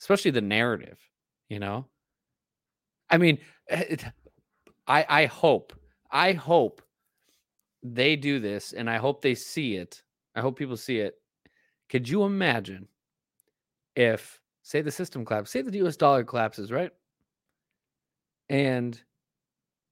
Especially 0.01 0.31
the 0.31 0.41
narrative, 0.41 0.99
you 1.49 1.59
know? 1.59 1.85
I 3.09 3.17
mean, 3.17 3.39
eh, 3.69 3.83
it, 3.89 4.05
I 4.87 5.05
I 5.07 5.25
hope 5.25 5.73
I 6.11 6.33
hope 6.33 6.81
they 7.83 8.15
do 8.15 8.39
this 8.39 8.73
and 8.73 8.89
I 8.89 8.97
hope 8.97 9.21
they 9.21 9.35
see 9.35 9.75
it. 9.75 10.01
I 10.35 10.41
hope 10.41 10.57
people 10.57 10.77
see 10.77 10.99
it. 10.99 11.15
Could 11.89 12.07
you 12.07 12.23
imagine 12.23 12.87
if 13.95 14.39
say 14.61 14.81
the 14.81 14.91
system 14.91 15.25
collapses, 15.25 15.51
say 15.51 15.61
the 15.61 15.87
US 15.87 15.97
dollar 15.97 16.23
collapses, 16.23 16.71
right? 16.71 16.91
And 18.49 18.99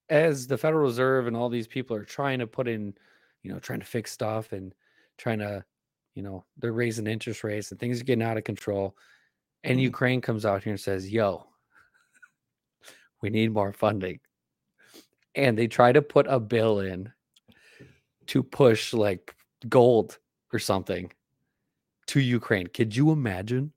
as 0.10 0.48
the 0.48 0.58
Federal 0.58 0.84
Reserve 0.84 1.28
and 1.28 1.36
all 1.36 1.50
these 1.50 1.68
people 1.68 1.96
are 1.96 2.06
trying 2.06 2.40
to 2.40 2.48
put 2.48 2.68
in, 2.68 2.96
you 3.44 3.52
know, 3.52 3.60
trying 3.60 3.80
to 3.80 3.86
fix 3.86 4.12
stuff 4.12 4.52
and 4.52 4.74
trying 5.18 5.40
to, 5.40 5.64
you 6.14 6.24
know, 6.24 6.46
they're 6.58 6.74
raising 6.74 7.08
interest 7.08 7.44
rates 7.44 7.72
and 7.72 7.80
things 7.80 8.00
are 8.02 8.04
getting 8.06 8.24
out 8.24 8.38
of 8.38 8.44
control. 8.44 8.98
And 9.64 9.80
Mhm. 9.80 9.84
Ukraine 9.84 10.22
comes 10.22 10.46
out 10.46 10.64
here 10.64 10.74
and 10.74 10.80
says, 10.80 11.12
yo, 11.12 11.48
we 13.22 13.30
need 13.30 13.52
more 13.52 13.74
funding. 13.74 14.20
And 15.36 15.58
they 15.58 15.68
try 15.68 15.92
to 15.92 16.02
put 16.02 16.28
a 16.28 16.40
bill 16.40 16.80
in 16.80 17.12
to 18.28 18.44
push 18.44 18.94
like 18.94 19.36
gold 19.68 20.20
or 20.54 20.60
something 20.60 21.12
to 22.08 22.20
Ukraine. 22.20 22.68
Could 22.68 22.96
you 22.96 23.12
imagine? 23.12 23.74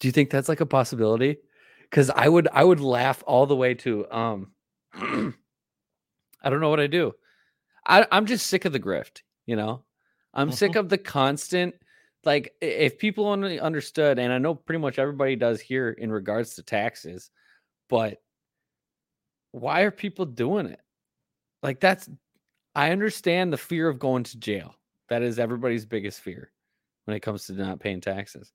Do 0.00 0.08
you 0.08 0.12
think 0.12 0.30
that's 0.30 0.48
like 0.48 0.60
a 0.60 0.66
possibility? 0.66 1.38
Because 1.82 2.10
I 2.10 2.28
would 2.28 2.48
I 2.52 2.64
would 2.64 2.80
laugh 2.80 3.22
all 3.26 3.46
the 3.46 3.56
way 3.56 3.74
to 3.74 4.10
um 4.10 4.52
I 4.94 6.50
don't 6.50 6.60
know 6.60 6.70
what 6.70 6.80
I 6.80 6.86
do. 6.86 7.12
I, 7.86 8.06
I'm 8.10 8.26
just 8.26 8.46
sick 8.46 8.64
of 8.64 8.72
the 8.72 8.80
grift, 8.80 9.22
you 9.46 9.56
know. 9.56 9.84
I'm 10.32 10.52
sick 10.52 10.72
mm-hmm. 10.72 10.80
of 10.80 10.88
the 10.88 10.98
constant 10.98 11.74
like 12.24 12.54
if 12.60 12.98
people 12.98 13.26
only 13.26 13.58
understood, 13.58 14.18
and 14.18 14.32
I 14.32 14.38
know 14.38 14.54
pretty 14.54 14.80
much 14.80 14.98
everybody 14.98 15.36
does 15.36 15.60
here 15.60 15.90
in 15.90 16.12
regards 16.12 16.54
to 16.54 16.62
taxes, 16.62 17.30
but 17.88 18.18
why 19.52 19.82
are 19.82 19.90
people 19.90 20.26
doing 20.26 20.66
it? 20.66 20.80
Like 21.62 21.80
that's 21.80 22.08
I 22.74 22.90
understand 22.90 23.52
the 23.52 23.58
fear 23.58 23.88
of 23.88 23.98
going 23.98 24.24
to 24.24 24.38
jail. 24.38 24.74
That 25.08 25.22
is 25.22 25.38
everybody's 25.38 25.86
biggest 25.86 26.20
fear 26.20 26.52
when 27.04 27.16
it 27.16 27.20
comes 27.20 27.46
to 27.46 27.52
not 27.54 27.80
paying 27.80 28.00
taxes. 28.00 28.52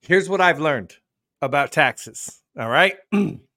Here's 0.00 0.28
what 0.28 0.40
I've 0.40 0.60
learned 0.60 0.94
about 1.40 1.72
taxes. 1.72 2.42
All 2.58 2.68
right. 2.68 2.96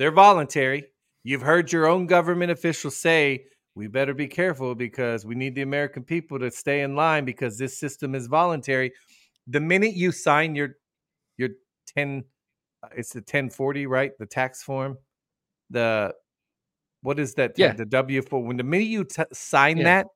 They're 0.00 0.10
voluntary. 0.10 0.86
You've 1.24 1.42
heard 1.42 1.70
your 1.70 1.86
own 1.86 2.06
government 2.06 2.50
officials 2.50 2.96
say, 2.96 3.44
we 3.74 3.86
better 3.86 4.14
be 4.14 4.28
careful 4.28 4.74
because 4.74 5.26
we 5.26 5.34
need 5.34 5.54
the 5.54 5.60
American 5.60 6.04
people 6.04 6.38
to 6.38 6.50
stay 6.50 6.80
in 6.80 6.96
line 6.96 7.26
because 7.26 7.58
this 7.58 7.78
system 7.78 8.14
is 8.14 8.26
voluntary. 8.26 8.92
The 9.46 9.60
minute 9.60 9.92
you 9.92 10.10
sign 10.10 10.54
your 10.54 10.70
your 11.36 11.50
10 11.94 12.24
uh, 12.82 12.88
it's 12.96 13.12
the 13.12 13.18
1040, 13.18 13.86
right? 13.86 14.12
The 14.18 14.24
tax 14.24 14.62
form. 14.62 14.96
The 15.68 16.14
what 17.02 17.18
is 17.18 17.34
that? 17.34 17.52
Yeah. 17.58 17.74
The 17.74 17.84
W 17.84 18.22
four. 18.22 18.42
When 18.42 18.56
the 18.56 18.64
minute 18.64 18.88
you 18.88 19.04
t- 19.04 19.22
sign 19.34 19.76
Yeah. 19.76 19.84
that, 19.84 20.06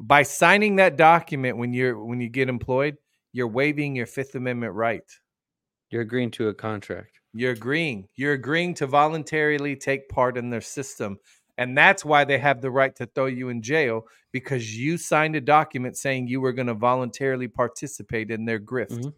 by 0.00 0.22
signing 0.22 0.76
that 0.76 0.96
document 0.96 1.58
when 1.58 1.74
you're 1.74 2.02
when 2.02 2.22
you 2.22 2.30
get 2.30 2.48
employed, 2.48 2.96
you're 3.34 3.48
waiving 3.48 3.94
your 3.94 4.06
Fifth 4.06 4.34
Amendment 4.34 4.72
right. 4.72 5.04
You're 5.90 6.02
agreeing 6.02 6.30
to 6.32 6.48
a 6.48 6.54
contract. 6.54 7.17
You're 7.38 7.52
agreeing. 7.52 8.08
You're 8.16 8.32
agreeing 8.32 8.74
to 8.74 8.86
voluntarily 8.88 9.76
take 9.76 10.08
part 10.08 10.36
in 10.36 10.50
their 10.50 10.60
system. 10.60 11.18
And 11.56 11.78
that's 11.78 12.04
why 12.04 12.24
they 12.24 12.38
have 12.38 12.60
the 12.60 12.70
right 12.70 12.94
to 12.96 13.06
throw 13.06 13.26
you 13.26 13.48
in 13.48 13.62
jail 13.62 14.06
because 14.32 14.76
you 14.76 14.96
signed 14.98 15.36
a 15.36 15.40
document 15.40 15.96
saying 15.96 16.26
you 16.26 16.40
were 16.40 16.52
going 16.52 16.66
to 16.66 16.74
voluntarily 16.74 17.46
participate 17.46 18.32
in 18.32 18.44
their 18.44 18.58
grift. 18.58 18.90
Mhm. 18.90 19.14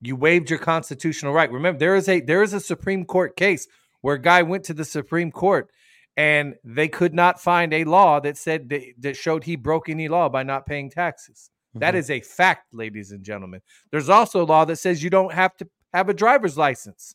You 0.00 0.16
waived 0.16 0.48
your 0.48 0.58
constitutional 0.58 1.34
right. 1.34 1.52
Remember, 1.52 1.78
there 1.78 1.94
is 1.94 2.08
a 2.08 2.20
there 2.20 2.42
is 2.42 2.54
a 2.54 2.60
Supreme 2.60 3.04
Court 3.04 3.36
case 3.36 3.68
where 4.00 4.16
a 4.16 4.20
guy 4.20 4.42
went 4.42 4.64
to 4.64 4.74
the 4.74 4.84
Supreme 4.84 5.30
Court 5.30 5.70
and 6.16 6.54
they 6.64 6.88
could 6.88 7.12
not 7.12 7.40
find 7.40 7.74
a 7.74 7.84
law 7.84 8.18
that 8.20 8.38
said 8.38 8.70
that, 8.70 8.82
that 8.98 9.16
showed 9.16 9.44
he 9.44 9.56
broke 9.56 9.90
any 9.90 10.08
law 10.08 10.30
by 10.30 10.42
not 10.42 10.64
paying 10.64 10.88
taxes. 10.90 11.50
That 11.74 11.94
Mhm. 11.94 11.98
is 11.98 12.10
a 12.10 12.20
fact, 12.20 12.72
ladies 12.72 13.10
and 13.12 13.22
gentlemen. 13.24 13.60
There's 13.90 14.08
also 14.08 14.42
a 14.42 14.46
law 14.46 14.64
that 14.66 14.76
says 14.76 15.02
you 15.02 15.10
don't 15.10 15.32
have 15.32 15.56
to 15.56 15.68
have 15.94 16.08
a 16.08 16.14
driver's 16.14 16.58
license. 16.58 17.14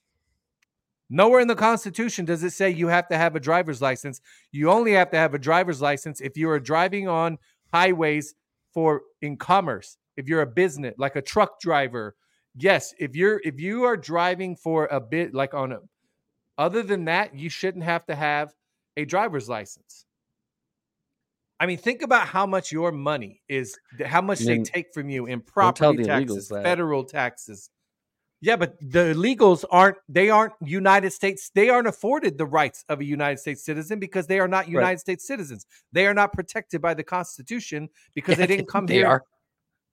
Nowhere 1.09 1.41
in 1.41 1.47
the 1.47 1.55
Constitution 1.55 2.25
does 2.25 2.43
it 2.43 2.51
say 2.51 2.69
you 2.69 2.87
have 2.87 3.07
to 3.09 3.17
have 3.17 3.35
a 3.35 3.39
driver's 3.39 3.81
license. 3.81 4.21
You 4.51 4.71
only 4.71 4.93
have 4.93 5.09
to 5.11 5.17
have 5.17 5.33
a 5.33 5.39
driver's 5.39 5.81
license 5.81 6.21
if 6.21 6.37
you 6.37 6.49
are 6.49 6.59
driving 6.59 7.07
on 7.07 7.37
highways 7.73 8.35
for 8.73 9.01
in 9.21 9.37
commerce. 9.37 9.97
If 10.15 10.27
you're 10.27 10.41
a 10.41 10.47
business, 10.47 10.95
like 10.97 11.15
a 11.15 11.21
truck 11.21 11.59
driver, 11.59 12.15
yes. 12.55 12.93
If 12.99 13.15
you're 13.15 13.41
if 13.43 13.59
you 13.59 13.83
are 13.83 13.97
driving 13.97 14.55
for 14.55 14.85
a 14.85 14.99
bit, 14.99 15.33
like 15.33 15.53
on 15.53 15.71
a, 15.71 15.79
other 16.57 16.83
than 16.83 17.05
that, 17.05 17.35
you 17.35 17.49
shouldn't 17.49 17.83
have 17.83 18.05
to 18.05 18.15
have 18.15 18.53
a 18.97 19.05
driver's 19.05 19.49
license. 19.49 20.05
I 21.59 21.65
mean, 21.65 21.77
think 21.77 22.01
about 22.01 22.27
how 22.27 22.45
much 22.45 22.71
your 22.71 22.91
money 22.91 23.41
is, 23.49 23.77
how 24.05 24.21
much 24.21 24.39
they 24.39 24.59
take 24.63 24.93
from 24.93 25.09
you 25.09 25.25
in 25.25 25.41
property 25.41 26.03
taxes, 26.03 26.49
federal 26.63 27.03
taxes. 27.03 27.69
Yeah, 28.41 28.55
but 28.55 28.77
the 28.79 29.13
illegals 29.13 29.65
aren't, 29.69 29.97
they 30.07 30.29
aren't 30.29 30.53
United 30.61 31.11
States, 31.11 31.51
they 31.53 31.69
aren't 31.69 31.87
afforded 31.87 32.37
the 32.37 32.45
rights 32.45 32.85
of 32.87 33.01
a 33.01 33.05
United 33.05 33.37
States 33.39 33.65
citizen 33.65 33.99
because 33.99 34.27
they 34.27 34.39
are 34.39 34.47
not 34.47 34.69
United 34.69 34.99
States 34.99 35.27
citizens. 35.27 35.65
They 35.91 36.07
are 36.07 36.13
not 36.13 36.31
protected 36.31 36.81
by 36.81 36.93
the 36.93 37.03
Constitution 37.03 37.89
because 38.15 38.37
Yeah, 38.37 38.45
they 38.45 38.55
didn't 38.55 38.69
come 38.69 38.85
they 38.85 38.95
here. 38.95 39.07
are. 39.07 39.23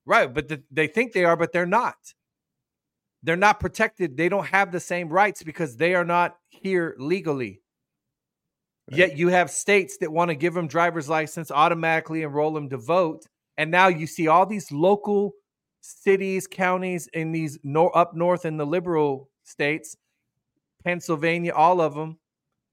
Right, 0.05 0.33
but 0.33 0.47
the, 0.49 0.63
they 0.71 0.87
think 0.87 1.13
they 1.13 1.25
are, 1.25 1.37
but 1.37 1.53
they're 1.53 1.67
not. 1.67 1.97
They're 3.25 3.37
not 3.37 3.59
protected. 3.59 4.17
They 4.17 4.29
don't 4.29 4.47
have 4.47 4.71
the 4.71 4.79
same 4.79 5.09
rights 5.09 5.43
because 5.43 5.77
they 5.77 5.97
are 5.97 6.05
not 6.05 6.37
here 6.49 6.95
legally. 6.99 7.63
Yet 8.89 9.19
you 9.19 9.29
have 9.29 9.51
states 9.51 9.97
that 9.99 10.13
want 10.13 10.29
to 10.29 10.37
give 10.37 10.55
them 10.55 10.69
driver's 10.69 11.09
license, 11.09 11.51
automatically 11.51 12.23
enroll 12.23 12.53
them 12.53 12.71
to 12.71 12.77
vote, 12.77 13.27
and 13.57 13.69
now 13.73 13.89
you 13.89 14.07
see 14.07 14.29
all 14.29 14.47
these 14.47 14.71
local 14.71 15.33
cities, 15.87 16.47
counties 16.47 17.07
in 17.09 17.33
these 17.33 17.59
nor- 17.63 17.97
up 17.97 18.15
north 18.15 18.45
in 18.45 18.57
the 18.57 18.67
liberal 18.67 19.31
states, 19.45 19.97
Pennsylvania, 20.85 21.53
all 21.55 21.81
of 21.81 21.95
them. 21.95 22.19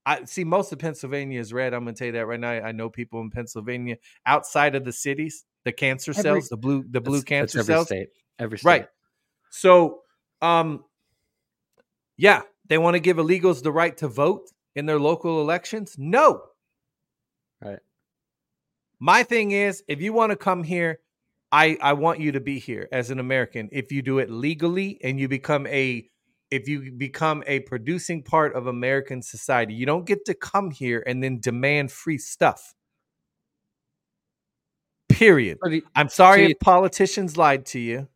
I 0.06 0.26
see 0.26 0.44
most 0.44 0.72
of 0.74 0.80
Pennsylvania 0.80 1.40
is 1.40 1.54
red. 1.54 1.74
I'm 1.74 1.86
gonna 1.86 1.94
tell 1.96 2.08
you 2.08 2.14
that 2.14 2.26
right 2.26 2.40
now. 2.40 2.52
I 2.52 2.72
know 2.72 2.90
people 2.90 3.22
in 3.22 3.30
Pennsylvania 3.30 3.98
outside 4.26 4.76
of 4.76 4.84
the 4.84 4.92
cities, 4.92 5.46
the 5.64 5.72
cancer 5.72 6.12
Every- 6.12 6.22
cells, 6.24 6.50
the 6.50 6.58
blue, 6.58 6.84
the 6.90 7.00
blue 7.00 7.20
That's- 7.22 7.54
that's 7.54 7.54
cancer 7.54 7.60
every 7.60 7.74
cells. 7.74 7.88
state. 7.88 8.10
Every 8.40 8.58
state. 8.58 8.68
Right. 8.68 8.88
So, 9.50 10.02
um, 10.42 10.84
yeah, 12.18 12.42
they 12.68 12.78
want 12.78 12.96
to 12.96 13.00
give 13.00 13.18
illegals 13.18 13.64
the 13.64 13.72
right 13.72 13.96
to 13.98 14.08
vote 14.08 14.52
in 14.76 14.86
their 14.86 15.00
local 15.00 15.40
elections. 15.42 15.96
No. 15.98 16.44
Right. 17.62 17.80
My 19.00 19.24
thing 19.24 19.52
is, 19.52 19.84
if 19.88 20.02
you 20.02 20.12
want 20.14 20.32
to 20.32 20.36
come 20.36 20.64
here, 20.64 21.00
I 21.54 21.78
I 21.82 21.94
want 21.94 22.20
you 22.20 22.34
to 22.34 22.42
be 22.42 22.60
here 22.60 22.90
as 22.92 23.12
an 23.12 23.20
American. 23.20 23.70
If 23.72 23.92
you 23.92 24.02
do 24.02 24.18
it 24.20 24.30
legally 24.30 25.00
and 25.04 25.20
you 25.20 25.28
become 25.30 25.68
a 25.68 26.10
if 26.52 26.68
you 26.68 26.92
become 26.92 27.44
a 27.48 27.62
producing 27.62 28.24
part 28.24 28.56
of 28.56 28.68
American 28.68 29.22
society, 29.22 29.74
you 29.76 29.86
don't 29.86 30.06
get 30.06 30.26
to 30.26 30.34
come 30.34 30.72
here 30.72 31.04
and 31.06 31.24
then 31.24 31.40
demand 31.40 31.92
free 31.92 32.18
stuff. 32.18 32.74
Period. 35.10 35.60
I'm 35.96 36.10
sorry 36.10 36.46
if 36.46 36.60
politicians 36.60 37.38
lied 37.38 37.66
to 37.68 37.80
you. 37.80 38.08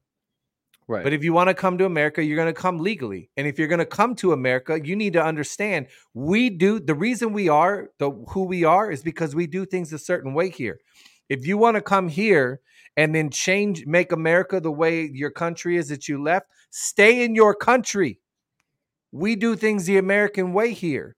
right. 0.87 1.03
But 1.03 1.13
if 1.13 1.23
you 1.23 1.33
want 1.33 1.49
to 1.49 1.53
come 1.53 1.77
to 1.77 1.85
America, 1.85 2.23
you're 2.23 2.35
going 2.37 2.53
to 2.53 2.59
come 2.59 2.79
legally. 2.79 3.29
And 3.37 3.47
if 3.47 3.59
you're 3.59 3.67
going 3.67 3.79
to 3.79 3.85
come 3.85 4.15
to 4.15 4.33
America, 4.33 4.79
you 4.83 4.95
need 4.95 5.13
to 5.13 5.23
understand 5.23 5.87
we 6.13 6.49
do 6.49 6.79
the 6.79 6.95
reason 6.95 7.33
we 7.33 7.49
are 7.49 7.89
the 7.99 8.09
who 8.29 8.45
we 8.45 8.63
are 8.63 8.89
is 8.91 9.03
because 9.03 9.35
we 9.35 9.47
do 9.47 9.65
things 9.65 9.93
a 9.93 9.99
certain 9.99 10.33
way 10.33 10.49
here. 10.49 10.79
If 11.29 11.45
you 11.45 11.57
want 11.57 11.75
to 11.75 11.81
come 11.81 12.07
here 12.07 12.61
and 12.97 13.13
then 13.13 13.29
change 13.29 13.85
make 13.85 14.11
America 14.11 14.59
the 14.59 14.71
way 14.71 15.09
your 15.13 15.29
country 15.29 15.77
is 15.77 15.87
that 15.89 16.09
you 16.09 16.21
left, 16.21 16.47
stay 16.71 17.23
in 17.23 17.35
your 17.35 17.53
country. 17.53 18.19
We 19.11 19.35
do 19.35 19.55
things 19.55 19.85
the 19.85 19.97
American 19.97 20.51
way 20.51 20.73
here. 20.73 21.15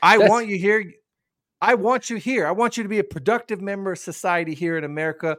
I 0.00 0.16
That's- 0.16 0.30
want 0.30 0.48
you 0.48 0.56
here. 0.56 0.92
I 1.60 1.74
want 1.74 2.10
you 2.10 2.16
here. 2.16 2.46
I 2.46 2.52
want 2.52 2.76
you 2.76 2.82
to 2.82 2.88
be 2.88 2.98
a 2.98 3.04
productive 3.04 3.60
member 3.60 3.92
of 3.92 3.98
society 3.98 4.54
here 4.54 4.78
in 4.78 4.84
America. 4.84 5.38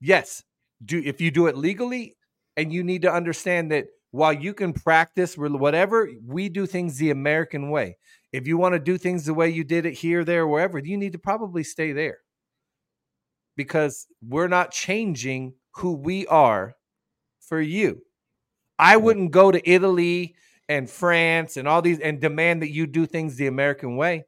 Yes, 0.00 0.42
do 0.84 1.00
if 1.04 1.20
you 1.20 1.30
do 1.30 1.46
it 1.46 1.56
legally, 1.56 2.16
and 2.56 2.72
you 2.72 2.82
need 2.82 3.02
to 3.02 3.12
understand 3.12 3.70
that 3.70 3.86
while 4.10 4.32
you 4.32 4.52
can 4.52 4.72
practice 4.72 5.36
whatever, 5.36 6.10
we 6.26 6.48
do 6.48 6.66
things 6.66 6.98
the 6.98 7.10
American 7.10 7.70
way. 7.70 7.96
If 8.32 8.46
you 8.46 8.56
want 8.58 8.74
to 8.74 8.78
do 8.78 8.98
things 8.98 9.26
the 9.26 9.34
way 9.34 9.50
you 9.50 9.62
did 9.62 9.86
it 9.86 9.94
here, 9.94 10.24
there, 10.24 10.46
wherever, 10.46 10.78
you 10.78 10.96
need 10.96 11.12
to 11.12 11.18
probably 11.18 11.64
stay 11.64 11.92
there 11.92 12.21
because 13.56 14.06
we're 14.26 14.48
not 14.48 14.70
changing 14.72 15.54
who 15.76 15.94
we 15.94 16.26
are 16.26 16.76
for 17.40 17.60
you. 17.60 18.02
I 18.78 18.96
wouldn't 18.96 19.32
go 19.32 19.52
to 19.52 19.70
Italy 19.70 20.34
and 20.68 20.88
France 20.90 21.56
and 21.56 21.68
all 21.68 21.82
these 21.82 22.00
and 22.00 22.20
demand 22.20 22.62
that 22.62 22.70
you 22.70 22.86
do 22.86 23.06
things 23.06 23.36
the 23.36 23.46
American 23.48 23.96
way. 23.96 24.26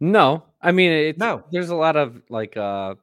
No, 0.00 0.44
I 0.60 0.72
mean 0.72 0.92
it's 0.92 1.18
No. 1.18 1.44
There's 1.50 1.70
a 1.70 1.74
lot 1.74 1.96
of 1.96 2.22
like 2.30 2.56
uh, 2.56 2.94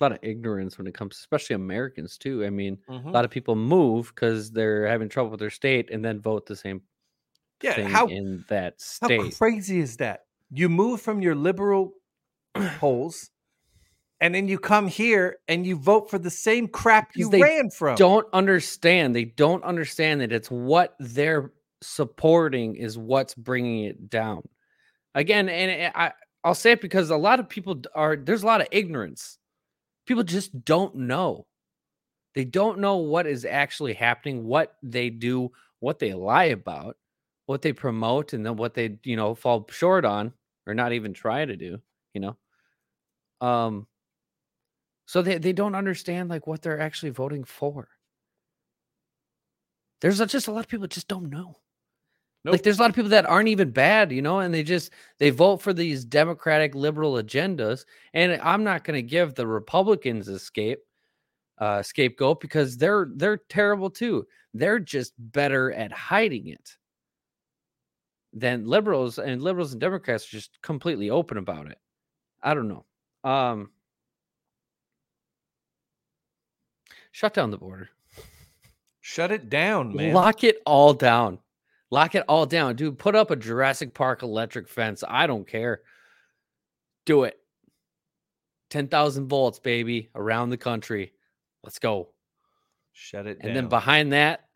a 0.00 0.04
lot 0.04 0.12
of 0.12 0.18
ignorance 0.22 0.76
when 0.78 0.86
it 0.86 0.94
comes, 0.94 1.16
especially 1.16 1.54
Americans 1.54 2.18
too. 2.18 2.44
I 2.44 2.50
mean, 2.50 2.78
Mm-hmm. 2.88 3.08
a 3.08 3.12
lot 3.12 3.24
of 3.24 3.30
people 3.30 3.56
move 3.56 4.12
because 4.14 4.50
they're 4.50 4.86
having 4.86 5.08
trouble 5.08 5.30
with 5.30 5.40
their 5.40 5.50
state 5.50 5.90
and 5.90 6.04
then 6.04 6.20
vote 6.20 6.46
the 6.46 6.56
same 6.56 6.82
Yeah, 7.62 7.88
how 7.88 8.06
in 8.08 8.44
that 8.48 8.74
How 9.00 9.06
state. 9.08 9.34
crazy 9.38 9.80
is 9.80 9.96
that? 9.98 10.26
You 10.50 10.68
move 10.68 11.00
from 11.00 11.20
your 11.22 11.34
liberal 11.34 11.94
polls, 12.78 13.30
and 14.24 14.34
then 14.34 14.48
you 14.48 14.58
come 14.58 14.88
here 14.88 15.36
and 15.48 15.66
you 15.66 15.76
vote 15.76 16.08
for 16.08 16.18
the 16.18 16.30
same 16.30 16.66
crap 16.66 17.10
you 17.14 17.28
ran 17.30 17.68
from. 17.68 17.94
Don't 17.94 18.26
understand. 18.32 19.14
They 19.14 19.26
don't 19.26 19.62
understand 19.62 20.22
that 20.22 20.32
it's 20.32 20.50
what 20.50 20.96
they're 20.98 21.52
supporting 21.82 22.74
is 22.74 22.96
what's 22.96 23.34
bringing 23.34 23.84
it 23.84 24.08
down. 24.08 24.48
Again, 25.14 25.50
and 25.50 25.92
I 25.94 26.12
I'll 26.42 26.54
say 26.54 26.72
it 26.72 26.80
because 26.80 27.10
a 27.10 27.18
lot 27.18 27.38
of 27.38 27.50
people 27.50 27.82
are 27.94 28.16
there's 28.16 28.42
a 28.42 28.46
lot 28.46 28.62
of 28.62 28.68
ignorance. 28.72 29.36
People 30.06 30.24
just 30.24 30.64
don't 30.64 30.94
know. 30.94 31.44
They 32.34 32.46
don't 32.46 32.78
know 32.78 32.96
what 32.96 33.26
is 33.26 33.44
actually 33.44 33.92
happening, 33.92 34.44
what 34.44 34.74
they 34.82 35.10
do, 35.10 35.52
what 35.80 35.98
they 35.98 36.14
lie 36.14 36.44
about, 36.44 36.96
what 37.44 37.60
they 37.60 37.74
promote, 37.74 38.32
and 38.32 38.44
then 38.46 38.56
what 38.56 38.72
they, 38.72 38.96
you 39.04 39.16
know, 39.16 39.34
fall 39.34 39.66
short 39.70 40.06
on 40.06 40.32
or 40.66 40.72
not 40.72 40.94
even 40.94 41.12
try 41.12 41.44
to 41.44 41.56
do, 41.56 41.78
you 42.14 42.22
know. 42.22 42.38
Um 43.46 43.86
so 45.06 45.22
they, 45.22 45.38
they 45.38 45.52
don't 45.52 45.74
understand 45.74 46.30
like 46.30 46.46
what 46.46 46.62
they're 46.62 46.80
actually 46.80 47.10
voting 47.10 47.44
for. 47.44 47.88
There's 50.00 50.18
just 50.18 50.48
a 50.48 50.52
lot 50.52 50.60
of 50.60 50.68
people 50.68 50.82
that 50.82 50.90
just 50.90 51.08
don't 51.08 51.30
know. 51.30 51.56
Nope. 52.44 52.52
Like 52.52 52.62
there's 52.62 52.78
a 52.78 52.82
lot 52.82 52.90
of 52.90 52.96
people 52.96 53.10
that 53.10 53.24
aren't 53.24 53.48
even 53.48 53.70
bad, 53.70 54.12
you 54.12 54.20
know, 54.20 54.40
and 54.40 54.52
they 54.52 54.62
just 54.62 54.92
they 55.18 55.30
vote 55.30 55.62
for 55.62 55.72
these 55.72 56.04
democratic 56.04 56.74
liberal 56.74 57.14
agendas. 57.14 57.86
And 58.12 58.38
I'm 58.42 58.64
not 58.64 58.84
going 58.84 58.96
to 58.96 59.02
give 59.02 59.34
the 59.34 59.46
Republicans 59.46 60.28
escape 60.28 60.80
uh 61.58 61.82
scapegoat 61.82 62.40
because 62.40 62.76
they're 62.76 63.08
they're 63.14 63.38
terrible 63.48 63.88
too. 63.88 64.26
They're 64.52 64.80
just 64.80 65.14
better 65.18 65.72
at 65.72 65.92
hiding 65.92 66.48
it 66.48 66.76
than 68.34 68.66
liberals 68.66 69.18
and 69.18 69.40
liberals 69.40 69.72
and 69.72 69.80
Democrats 69.80 70.26
are 70.26 70.36
just 70.36 70.60
completely 70.60 71.08
open 71.08 71.38
about 71.38 71.68
it. 71.68 71.78
I 72.42 72.52
don't 72.52 72.68
know. 72.68 72.84
Um 73.22 73.70
Shut 77.14 77.32
down 77.32 77.52
the 77.52 77.58
border. 77.58 77.90
Shut 79.00 79.30
it 79.30 79.48
down, 79.48 79.94
man. 79.94 80.12
Lock 80.12 80.42
it 80.42 80.58
all 80.66 80.92
down. 80.94 81.38
Lock 81.92 82.16
it 82.16 82.24
all 82.28 82.44
down, 82.44 82.74
dude. 82.74 82.98
Put 82.98 83.14
up 83.14 83.30
a 83.30 83.36
Jurassic 83.36 83.94
Park 83.94 84.24
electric 84.24 84.68
fence. 84.68 85.04
I 85.06 85.28
don't 85.28 85.46
care. 85.46 85.82
Do 87.06 87.22
it. 87.22 87.38
10,000 88.70 89.28
volts, 89.28 89.60
baby, 89.60 90.10
around 90.16 90.50
the 90.50 90.56
country. 90.56 91.12
Let's 91.62 91.78
go. 91.78 92.08
Shut 92.92 93.28
it 93.28 93.40
down. 93.40 93.48
And 93.48 93.56
then 93.56 93.68
behind 93.68 94.12
that, 94.12 94.48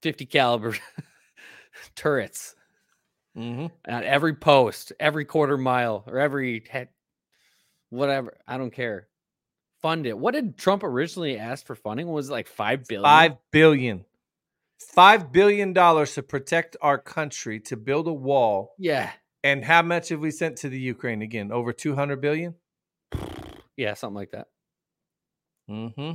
50 0.00 0.24
caliber 0.24 0.74
turrets 1.96 2.54
hmm 3.36 3.66
at 3.84 4.04
every 4.04 4.36
post, 4.36 4.94
every 4.98 5.26
quarter 5.26 5.58
mile, 5.58 6.02
or 6.06 6.18
every 6.18 6.64
head, 6.70 6.88
whatever. 7.90 8.38
I 8.48 8.56
don't 8.56 8.72
care. 8.72 9.08
Fund 9.82 10.06
it. 10.06 10.16
What 10.16 10.34
did 10.34 10.56
Trump 10.56 10.84
originally 10.84 11.38
ask 11.38 11.66
for 11.66 11.74
funding? 11.74 12.06
Was 12.08 12.28
it 12.28 12.32
like 12.32 12.46
five 12.46 12.86
billion? 12.86 13.02
Five 13.04 13.32
billion. 13.50 14.04
Five 14.78 15.32
billion 15.32 15.72
dollars 15.72 16.14
to 16.14 16.22
protect 16.22 16.76
our 16.80 16.98
country 16.98 17.60
to 17.60 17.76
build 17.76 18.06
a 18.08 18.12
wall. 18.12 18.74
Yeah. 18.78 19.10
And 19.44 19.64
how 19.64 19.82
much 19.82 20.10
have 20.10 20.20
we 20.20 20.30
sent 20.30 20.58
to 20.58 20.68
the 20.68 20.78
Ukraine 20.78 21.20
again? 21.22 21.50
Over 21.50 21.72
two 21.72 21.94
hundred 21.94 22.20
billion. 22.20 22.54
Yeah, 23.76 23.94
something 23.94 24.14
like 24.16 24.30
that. 24.32 24.48
Mm-hmm. 25.70 26.12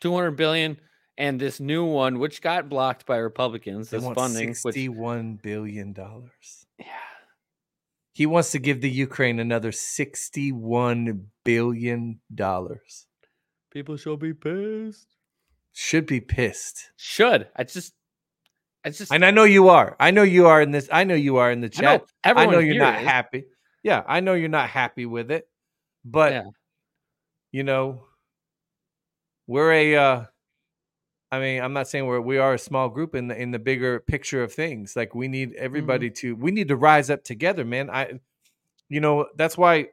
200 0.00 0.32
billion 0.32 0.78
and 1.16 1.38
this 1.40 1.60
new 1.60 1.84
one 1.84 2.18
which 2.18 2.42
got 2.42 2.68
blocked 2.68 3.06
by 3.06 3.16
republicans 3.16 3.90
They 3.90 3.98
this 3.98 4.08
funding 4.14 4.48
which 4.48 4.58
sixty-one 4.58 5.38
billion 5.42 5.92
dollars. 5.92 6.66
yeah 6.78 6.86
He 8.12 8.26
wants 8.26 8.50
to 8.52 8.58
give 8.58 8.80
the 8.82 8.90
Ukraine 8.90 9.38
another 9.38 9.72
sixty-one 9.72 11.26
billion 11.44 12.20
dollars. 12.34 13.06
people 13.72 13.96
shall 13.96 14.16
be 14.18 14.34
pissed 14.34 15.08
Should 15.72 16.06
be 16.06 16.20
pissed. 16.20 16.92
should 16.96 17.48
i 17.56 17.64
just 17.64 17.94
i 18.84 18.90
just 18.90 19.12
And 19.12 19.24
I 19.24 19.30
know 19.30 19.44
you 19.44 19.68
are. 19.68 19.96
I 20.00 20.10
know 20.10 20.24
you 20.24 20.46
are 20.46 20.60
in 20.60 20.70
this. 20.72 20.88
I 20.92 21.04
know 21.04 21.14
you 21.14 21.36
are 21.36 21.50
in 21.52 21.60
the 21.60 21.72
I 21.78 21.80
know 21.80 21.98
chat. 21.98 22.36
I 22.36 22.46
know, 22.46 22.58
you're 22.58 22.76
not 22.88 23.00
is. 23.00 23.06
happy. 23.06 23.44
Yeah, 23.82 24.02
I 24.06 24.20
know 24.20 24.34
you're 24.34 24.48
not 24.60 24.68
happy 24.68 25.06
with 25.06 25.30
it. 25.30 25.48
But 26.04 26.32
Yeah. 26.32 26.42
you 27.52 27.62
know, 27.64 28.06
we're 29.46 29.72
a 29.72 29.96
uh 29.96 30.24
I 31.32 31.40
mean, 31.40 31.62
I'm 31.62 31.72
not 31.72 31.88
saying 31.88 32.06
we're 32.06 32.20
we 32.20 32.38
are 32.38 32.54
a 32.54 32.58
small 32.58 32.90
group 32.90 33.14
in 33.16 33.28
the 33.28 33.36
in 33.40 33.52
the 33.52 33.58
bigger 33.58 34.00
picture 34.00 34.44
of 34.44 34.52
things. 34.52 34.94
Like 34.96 35.14
we 35.16 35.28
need 35.28 35.54
everybody 35.54 36.10
Mm-hmm. 36.10 36.28
to 36.28 36.36
we 36.36 36.52
need 36.52 36.68
to 36.68 36.76
rise 36.76 37.10
up 37.10 37.24
together, 37.24 37.64
man. 37.64 37.90
I 37.90 38.20
you 38.90 39.00
know, 39.00 39.26
that's 39.36 39.58
why 39.58 39.88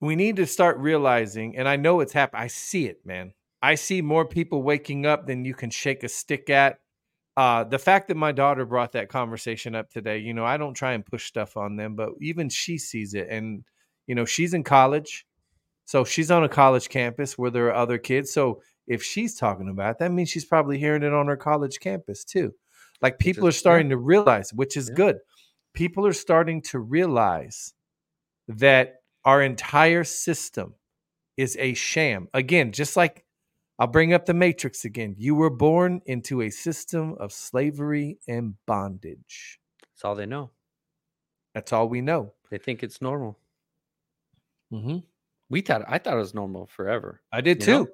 we 0.00 0.16
need 0.16 0.36
to 0.36 0.46
start 0.46 0.78
realizing, 0.78 1.56
and 1.56 1.68
I 1.68 1.76
know 1.76 2.00
it's 2.00 2.12
happening. 2.12 2.42
I 2.44 2.48
see 2.48 2.86
it, 2.86 3.06
man. 3.06 3.32
I 3.62 3.76
see 3.76 4.02
more 4.02 4.24
people 4.26 4.62
waking 4.62 5.06
up 5.06 5.26
than 5.26 5.44
you 5.44 5.54
can 5.54 5.70
shake 5.70 6.04
a 6.04 6.08
stick 6.08 6.50
at. 6.50 6.78
Uh, 7.36 7.64
the 7.64 7.78
fact 7.78 8.08
that 8.08 8.16
my 8.16 8.32
daughter 8.32 8.64
brought 8.66 8.92
that 8.92 9.08
conversation 9.08 9.74
up 9.76 9.90
today, 9.90 10.18
you 10.18 10.34
know, 10.34 10.44
I 10.44 10.56
don't 10.56 10.74
try 10.74 10.92
and 10.92 11.06
push 11.06 11.26
stuff 11.26 11.56
on 11.56 11.76
them, 11.76 11.94
but 11.96 12.10
even 12.20 12.48
she 12.48 12.78
sees 12.78 13.14
it. 13.14 13.28
And, 13.30 13.64
you 14.08 14.14
know, 14.16 14.24
she's 14.24 14.54
in 14.54 14.64
college. 14.64 15.24
So 15.84 16.04
she's 16.04 16.30
on 16.32 16.44
a 16.44 16.48
college 16.48 16.88
campus 16.88 17.38
where 17.38 17.50
there 17.50 17.68
are 17.68 17.74
other 17.74 17.98
kids. 17.98 18.32
So 18.32 18.60
if 18.88 19.02
she's 19.02 19.34
talking 19.36 19.68
about 19.68 19.92
it, 19.92 19.98
that 19.98 20.12
means 20.12 20.28
she's 20.30 20.44
probably 20.44 20.78
hearing 20.78 21.02
it 21.02 21.12
on 21.12 21.26
her 21.28 21.36
college 21.36 21.78
campus 21.80 22.24
too. 22.24 22.54
Like 23.00 23.18
people 23.18 23.46
is- 23.46 23.54
are 23.54 23.58
starting 23.58 23.90
to 23.90 23.96
realize, 23.96 24.52
which 24.52 24.76
is 24.76 24.88
Yeah. 24.88 24.94
good. 24.96 25.18
People 25.74 26.06
are 26.06 26.12
starting 26.12 26.62
to 26.62 26.78
realize 26.80 27.74
that 28.48 29.02
our 29.24 29.42
entire 29.42 30.04
system 30.04 30.74
is 31.36 31.56
a 31.60 31.74
sham. 31.74 32.28
Again, 32.34 32.72
just 32.72 32.96
like 32.96 33.24
I'll 33.80 33.86
bring 33.86 34.12
up 34.12 34.26
the 34.26 34.34
Matrix 34.34 34.84
again. 34.84 35.14
You 35.18 35.36
were 35.36 35.50
born 35.50 36.02
into 36.06 36.42
a 36.42 36.50
system 36.50 37.12
of 37.20 37.32
slavery 37.32 38.18
and 38.26 38.54
bondage. 38.66 39.60
that's 39.80 40.04
all 40.04 40.16
they 40.16 40.26
know 40.26 40.50
That's 41.54 41.72
all 41.72 41.88
we 41.88 42.00
know. 42.00 42.34
they 42.50 42.58
think 42.58 42.82
it's 42.82 43.00
normal 43.00 43.38
Mm-hmm. 44.72 44.98
we 45.48 45.60
thought 45.62 45.82
i 45.88 45.96
thought 45.98 46.14
it 46.14 46.18
was 46.18 46.34
normal 46.34 46.66
forever 46.66 47.20
I 47.32 47.40
did 47.40 47.60
too. 47.60 47.70
know? 47.72 47.88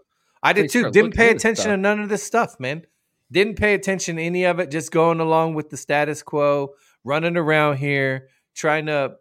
I 0.45 0.53
did 0.53 0.71
too. 0.71 0.91
Didn't 0.91 1.15
pay 1.15 1.31
attention 1.31 1.71
to 1.71 1.77
none 1.77 2.01
of 2.01 2.09
this 2.09 2.23
stuff, 2.23 2.61
man. 2.61 2.85
Didn't 3.33 3.57
pay 3.57 3.75
attention 3.75 4.17
to 4.17 4.23
any 4.23 4.45
of 4.45 4.61
it. 4.61 4.71
Just 4.71 4.93
going 4.93 5.19
along 5.19 5.55
with 5.55 5.71
the 5.71 5.77
status 5.77 6.23
quo, 6.23 6.75
running 7.03 7.37
around 7.37 7.79
here, 7.79 8.29
trying 8.55 8.87
to 8.87 9.17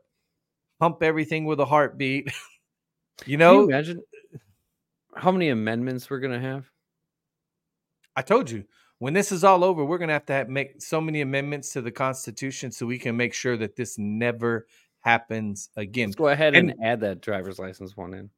pump 0.80 1.02
everything 1.02 1.46
with 1.46 1.60
a 1.60 1.66
heartbeat. 1.66 2.30
you 3.26 3.38
know, 3.38 3.62
you 3.62 3.70
imagine 3.70 4.02
how 5.16 5.32
many 5.32 5.50
amendments 5.50 6.10
we're 6.10 6.20
gonna 6.20 6.40
have 6.40 6.70
I 8.16 8.22
told 8.22 8.50
you 8.52 8.66
when 9.00 9.14
this 9.14 9.32
is 9.32 9.44
all 9.44 9.64
over, 9.64 9.84
we're 9.86 9.98
gonna 9.98 10.14
have 10.14 10.26
to 10.28 10.34
have, 10.34 10.50
make 10.50 10.82
so 10.82 11.00
many 11.02 11.22
amendments 11.22 11.72
to 11.74 11.82
the 11.82 11.92
Constitution 11.92 12.72
so 12.72 12.86
we 12.86 12.98
can 13.00 13.16
make 13.18 13.34
sure 13.34 13.58
that 13.58 13.76
this 13.76 13.98
never 13.98 14.68
happens 15.02 15.70
again. 15.76 16.10
let's 16.10 16.16
go 16.16 16.28
ahead 16.28 16.56
and, 16.56 16.72
And- 16.72 16.84
add 16.84 17.00
that 17.02 17.22
driver's 17.22 17.60
license 17.60 17.96
one 17.98 18.14
in 18.14 18.30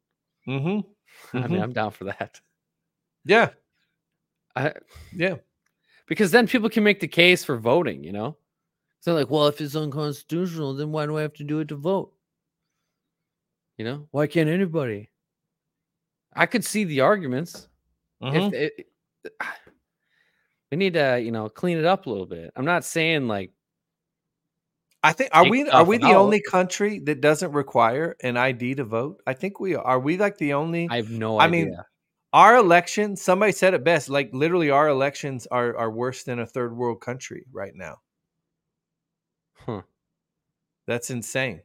Mm-hmm. 0.47 1.37
i 1.37 1.47
mean 1.47 1.59
Mhm. 1.59 1.63
i'm 1.63 1.73
down 1.73 1.91
for 1.91 2.03
that 2.05 2.39
Yeah, 3.25 3.49
I, 4.55 4.73
yeah. 5.13 5.35
because 6.07 6.31
then 6.31 6.47
people 6.47 6.69
can 6.69 6.83
make 6.83 6.99
the 6.99 7.07
case 7.07 7.43
for 7.43 7.57
voting 7.57 8.03
you 8.03 8.11
know 8.11 8.37
so 9.01 9.13
like 9.13 9.29
well 9.29 9.47
if 9.47 9.59
it's 9.59 9.75
unconstitutional 9.75 10.73
then 10.73 10.91
why 10.91 11.05
do 11.05 11.17
i 11.17 11.21
have 11.21 11.33
to 11.33 11.43
do 11.43 11.59
it 11.59 11.67
to 11.67 11.75
vote 11.75 12.13
you 13.77 13.85
know 13.85 14.07
why 14.11 14.27
can't 14.27 14.49
anybody 14.49 15.09
i 16.33 16.45
could 16.45 16.63
see 16.63 16.83
the 16.83 17.01
arguments 17.01 17.67
if 18.21 18.33
mm-hmm. 18.33 18.53
it, 18.53 18.87
we 20.71 20.77
need 20.77 20.93
to 20.93 21.19
you 21.19 21.31
know 21.31 21.49
clean 21.49 21.77
it 21.77 21.85
up 21.85 22.05
a 22.05 22.09
little 22.09 22.25
bit 22.25 22.51
i'm 22.55 22.65
not 22.65 22.85
saying 22.85 23.27
like 23.27 23.51
I 25.03 25.13
think 25.13 25.29
are 25.33 25.47
we 25.47 25.69
are 25.69 25.83
we 25.83 25.99
the 25.99 26.07
out. 26.07 26.15
only 26.15 26.41
country 26.41 26.97
that 27.01 27.21
doesn't 27.21 27.51
require 27.51 28.15
an 28.21 28.37
ID 28.37 28.73
to 28.73 28.85
vote? 28.85 29.21
I 29.27 29.33
think 29.33 29.59
we 29.59 29.75
are. 29.75 29.85
Are 29.85 29.99
we 29.99 30.17
like 30.17 30.35
the 30.39 30.53
only? 30.53 30.87
i 30.89 30.95
have 30.95 31.11
no 31.11 31.37
I 31.37 31.45
idea 31.45 31.65
mean, 31.65 31.77
our 32.35 32.57
elections, 32.57 33.23
Somebody 33.23 33.53
said 33.53 33.73
it 33.73 33.83
best. 33.85 34.09
Like 34.09 34.31
literally, 34.33 34.69
our 34.71 34.89
elections 34.89 35.47
are 35.47 35.77
are 35.77 35.91
worse 35.91 36.23
than 36.23 36.39
a 36.39 36.45
third 36.45 36.77
world 36.77 37.01
country 37.01 37.45
right 37.53 37.73
now. 37.75 37.97
Huh. 39.53 39.83
That's 40.87 41.09
insane. 41.11 41.61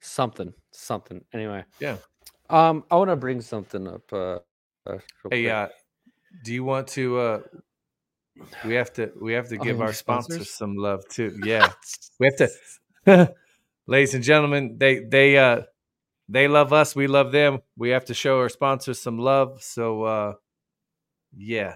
something 0.00 0.52
something 0.72 1.24
anyway 1.32 1.64
Yeah. 1.80 1.98
um 2.50 2.84
i 2.90 2.96
want 2.96 3.10
to 3.10 3.16
bring 3.16 3.40
something 3.40 3.86
up 3.88 4.12
uh, 4.12 4.38
uh 4.86 4.98
Hey, 5.30 5.48
uh, 5.50 5.68
do 6.44 6.52
you 6.54 6.64
want 6.64 6.88
to? 6.88 7.18
uh 7.18 7.40
We 8.64 8.74
have 8.74 8.92
to. 8.94 9.12
We 9.20 9.32
have 9.34 9.48
to 9.48 9.58
Oh, 9.58 9.64
give 9.64 9.76
any 9.76 9.82
our 9.82 9.92
sponsors 9.92 10.48
sponsors? 10.48 10.58
some 10.58 10.76
love 10.76 11.08
too. 11.08 11.36
Yeah, 11.44 11.72
we 12.20 12.26
have 12.28 12.36
to. 13.06 13.34
Ladies 13.86 14.14
and 14.14 14.24
gentlemen, 14.24 14.76
they 14.78 15.00
they 15.00 15.38
uh 15.38 15.62
they 16.28 16.48
love 16.48 16.72
us. 16.72 16.94
We 16.96 17.06
love 17.06 17.32
them. 17.32 17.60
We 17.76 17.90
have 17.90 18.06
to 18.06 18.14
show 18.14 18.38
our 18.38 18.48
sponsors 18.48 19.00
some 19.00 19.18
love. 19.18 19.62
So, 19.62 20.04
uh 20.04 20.32
yeah. 21.34 21.74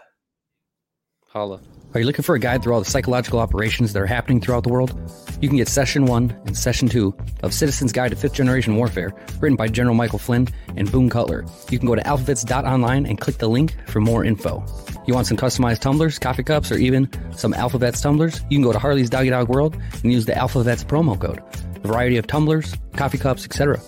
holla 1.28 1.60
Are 1.94 2.00
you 2.00 2.06
looking 2.06 2.22
for 2.22 2.34
a 2.34 2.38
guide 2.38 2.62
through 2.62 2.74
all 2.74 2.80
the 2.80 2.90
psychological 2.90 3.40
operations 3.40 3.92
that 3.92 4.02
are 4.02 4.06
happening 4.06 4.40
throughout 4.40 4.64
the 4.64 4.68
world? 4.68 4.94
You 5.40 5.48
can 5.48 5.56
get 5.56 5.68
Session 5.68 6.06
1 6.06 6.42
and 6.46 6.56
Session 6.56 6.88
2 6.88 7.14
of 7.42 7.54
Citizen's 7.54 7.92
Guide 7.92 8.10
to 8.10 8.16
Fifth 8.16 8.34
Generation 8.34 8.76
Warfare, 8.76 9.14
written 9.40 9.56
by 9.56 9.68
General 9.68 9.94
Michael 9.94 10.18
Flynn 10.18 10.48
and 10.76 10.90
Boone 10.90 11.10
Cutler. 11.10 11.44
You 11.70 11.78
can 11.78 11.86
go 11.86 11.94
to 11.94 12.02
alphavets.online 12.02 13.06
and 13.06 13.20
click 13.20 13.38
the 13.38 13.48
link 13.48 13.76
for 13.86 14.00
more 14.00 14.24
info. 14.24 14.64
You 15.06 15.14
want 15.14 15.26
some 15.26 15.36
customized 15.36 15.80
tumblers, 15.80 16.18
coffee 16.18 16.42
cups, 16.42 16.72
or 16.72 16.76
even 16.76 17.08
some 17.32 17.52
AlphaVets 17.52 18.02
tumblers? 18.02 18.42
You 18.50 18.58
can 18.58 18.62
go 18.62 18.72
to 18.72 18.78
Harley's 18.78 19.10
Doggy 19.10 19.30
Dog 19.30 19.48
World 19.48 19.76
and 20.02 20.12
use 20.12 20.26
the 20.26 20.32
AlphaVets 20.32 20.84
promo 20.84 21.18
code. 21.18 21.42
A 21.76 21.86
variety 21.86 22.16
of 22.16 22.26
tumblers, 22.26 22.74
coffee 22.96 23.18
cups, 23.18 23.44
etc. 23.44 23.80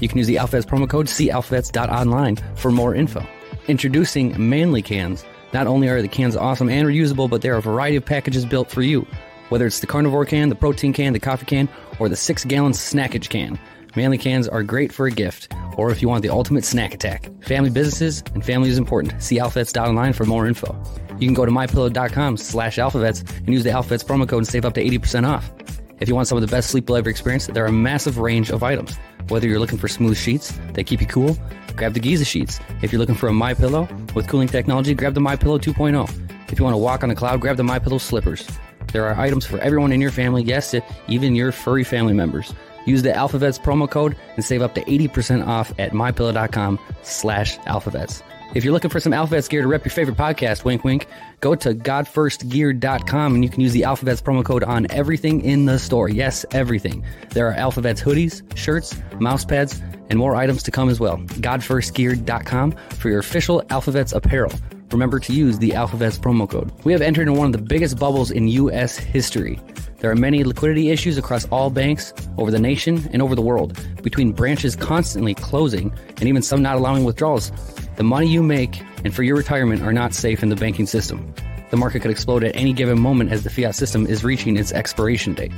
You 0.00 0.08
can 0.08 0.18
use 0.18 0.26
the 0.26 0.36
AlphaVets 0.36 0.66
promo 0.66 0.88
code 0.88 1.06
calphabets.online 1.06 2.36
for 2.56 2.70
more 2.70 2.94
info. 2.94 3.24
Introducing 3.68 4.48
Manly 4.48 4.82
Cans. 4.82 5.24
Not 5.52 5.66
only 5.66 5.88
are 5.88 6.00
the 6.00 6.08
cans 6.08 6.36
awesome 6.36 6.68
and 6.68 6.86
reusable, 6.86 7.28
but 7.28 7.42
there 7.42 7.54
are 7.54 7.58
a 7.58 7.62
variety 7.62 7.96
of 7.96 8.04
packages 8.04 8.46
built 8.46 8.70
for 8.70 8.82
you. 8.82 9.06
Whether 9.48 9.66
it's 9.66 9.80
the 9.80 9.86
carnivore 9.86 10.24
can, 10.24 10.48
the 10.48 10.54
protein 10.54 10.92
can, 10.92 11.12
the 11.12 11.20
coffee 11.20 11.46
can, 11.46 11.68
or 11.98 12.08
the 12.08 12.16
six 12.16 12.44
gallon 12.44 12.72
snackage 12.72 13.28
can. 13.28 13.58
Manly 13.96 14.18
cans 14.18 14.46
are 14.46 14.62
great 14.62 14.92
for 14.92 15.06
a 15.06 15.10
gift, 15.10 15.52
or 15.76 15.90
if 15.90 16.00
you 16.00 16.08
want 16.08 16.22
the 16.22 16.28
ultimate 16.28 16.64
snack 16.64 16.94
attack. 16.94 17.28
Family 17.42 17.70
businesses 17.70 18.22
and 18.34 18.44
family 18.44 18.68
is 18.70 18.78
important. 18.78 19.20
See 19.20 19.38
alphavets.online 19.38 20.12
for 20.12 20.24
more 20.24 20.46
info. 20.46 20.80
You 21.18 21.26
can 21.26 21.34
go 21.34 21.44
to 21.44 21.50
mypillow.com 21.50 22.36
slash 22.36 22.76
AlphaVets 22.76 23.38
and 23.38 23.48
use 23.48 23.64
the 23.64 23.70
AlphaVets 23.70 24.04
promo 24.04 24.28
code 24.28 24.38
and 24.38 24.48
save 24.48 24.64
up 24.64 24.74
to 24.74 24.84
80% 24.84 25.28
off. 25.28 25.50
If 25.98 26.08
you 26.08 26.14
want 26.14 26.28
some 26.28 26.38
of 26.38 26.42
the 26.42 26.54
best 26.54 26.70
sleep 26.70 26.88
you'll 26.88 26.96
ever 26.96 27.10
experience, 27.10 27.48
there 27.48 27.64
are 27.64 27.68
a 27.68 27.72
massive 27.72 28.18
range 28.18 28.50
of 28.50 28.62
items. 28.62 28.96
Whether 29.28 29.48
you're 29.48 29.60
looking 29.60 29.78
for 29.78 29.88
smooth 29.88 30.16
sheets 30.16 30.58
that 30.74 30.84
keep 30.84 31.00
you 31.00 31.06
cool, 31.06 31.36
grab 31.76 31.94
the 31.94 32.00
Giza 32.00 32.24
sheets. 32.24 32.60
If 32.82 32.92
you're 32.92 32.98
looking 32.98 33.14
for 33.14 33.28
a 33.28 33.32
My 33.32 33.54
Pillow 33.54 33.88
with 34.14 34.28
cooling 34.28 34.48
technology, 34.48 34.94
grab 34.94 35.14
the 35.14 35.20
My 35.20 35.36
Pillow 35.36 35.58
2.0. 35.58 36.08
If 36.50 36.58
you 36.58 36.64
want 36.64 36.74
to 36.74 36.78
walk 36.78 37.04
on 37.04 37.10
a 37.10 37.14
cloud, 37.14 37.40
grab 37.40 37.56
the 37.56 37.64
My 37.64 37.78
Pillow 37.78 37.98
slippers. 37.98 38.48
There 38.92 39.06
are 39.06 39.18
items 39.18 39.46
for 39.46 39.58
everyone 39.58 39.92
in 39.92 40.00
your 40.00 40.10
family, 40.10 40.42
yes, 40.42 40.74
even 41.06 41.36
your 41.36 41.52
furry 41.52 41.84
family 41.84 42.12
members. 42.12 42.52
Use 42.86 43.02
the 43.02 43.10
AlphaVets 43.10 43.60
promo 43.60 43.88
code 43.88 44.16
and 44.34 44.44
save 44.44 44.62
up 44.62 44.74
to 44.74 44.82
80% 44.82 45.46
off 45.46 45.72
at 45.78 45.92
mypillow.com 45.92 46.78
slash 47.02 47.58
AlphaVets. 47.58 48.22
If 48.52 48.64
you're 48.64 48.72
looking 48.72 48.90
for 48.90 48.98
some 48.98 49.12
AlphaVets 49.12 49.48
gear 49.48 49.62
to 49.62 49.68
rep 49.68 49.84
your 49.84 49.92
favorite 49.92 50.16
podcast, 50.16 50.64
wink 50.64 50.82
wink, 50.82 51.06
go 51.40 51.54
to 51.54 51.72
godfirstgear.com 51.72 53.34
and 53.34 53.44
you 53.44 53.48
can 53.48 53.60
use 53.60 53.72
the 53.72 53.82
AlphaVets 53.82 54.22
promo 54.22 54.44
code 54.44 54.64
on 54.64 54.88
everything 54.90 55.42
in 55.42 55.66
the 55.66 55.78
store. 55.78 56.08
Yes, 56.08 56.44
everything. 56.50 57.04
There 57.30 57.46
are 57.46 57.54
AlphaVets 57.54 58.02
hoodies, 58.02 58.42
shirts, 58.56 59.00
mouse 59.20 59.44
pads, 59.44 59.80
and 60.08 60.18
more 60.18 60.34
items 60.34 60.64
to 60.64 60.72
come 60.72 60.88
as 60.88 60.98
well. 60.98 61.18
Godfirstgear.com 61.18 62.72
for 62.72 63.08
your 63.08 63.20
official 63.20 63.62
AlphaVets 63.68 64.14
apparel. 64.16 64.52
Remember 64.90 65.20
to 65.20 65.32
use 65.32 65.60
the 65.60 65.70
AlphaVets 65.70 66.18
promo 66.18 66.50
code. 66.50 66.72
We 66.82 66.92
have 66.92 67.02
entered 67.02 67.28
into 67.28 67.34
one 67.34 67.46
of 67.46 67.52
the 67.52 67.62
biggest 67.62 68.00
bubbles 68.00 68.32
in 68.32 68.48
U.S. 68.48 68.96
history. 68.96 69.60
There 69.98 70.10
are 70.10 70.16
many 70.16 70.42
liquidity 70.42 70.90
issues 70.90 71.18
across 71.18 71.46
all 71.48 71.70
banks, 71.70 72.12
over 72.36 72.50
the 72.50 72.58
nation, 72.58 73.08
and 73.12 73.22
over 73.22 73.36
the 73.36 73.42
world, 73.42 73.78
between 74.02 74.32
branches 74.32 74.74
constantly 74.74 75.34
closing 75.34 75.92
and 76.16 76.24
even 76.24 76.42
some 76.42 76.62
not 76.62 76.74
allowing 76.76 77.04
withdrawals. 77.04 77.52
The 77.96 78.04
money 78.04 78.28
you 78.28 78.42
make 78.42 78.82
and 79.04 79.14
for 79.14 79.22
your 79.22 79.36
retirement 79.36 79.82
are 79.82 79.92
not 79.92 80.14
safe 80.14 80.42
in 80.42 80.48
the 80.48 80.56
banking 80.56 80.86
system. 80.86 81.34
The 81.70 81.76
market 81.76 82.02
could 82.02 82.10
explode 82.10 82.44
at 82.44 82.56
any 82.56 82.72
given 82.72 83.00
moment 83.00 83.30
as 83.30 83.44
the 83.44 83.50
fiat 83.50 83.74
system 83.74 84.06
is 84.06 84.24
reaching 84.24 84.56
its 84.56 84.72
expiration 84.72 85.34
date. 85.34 85.52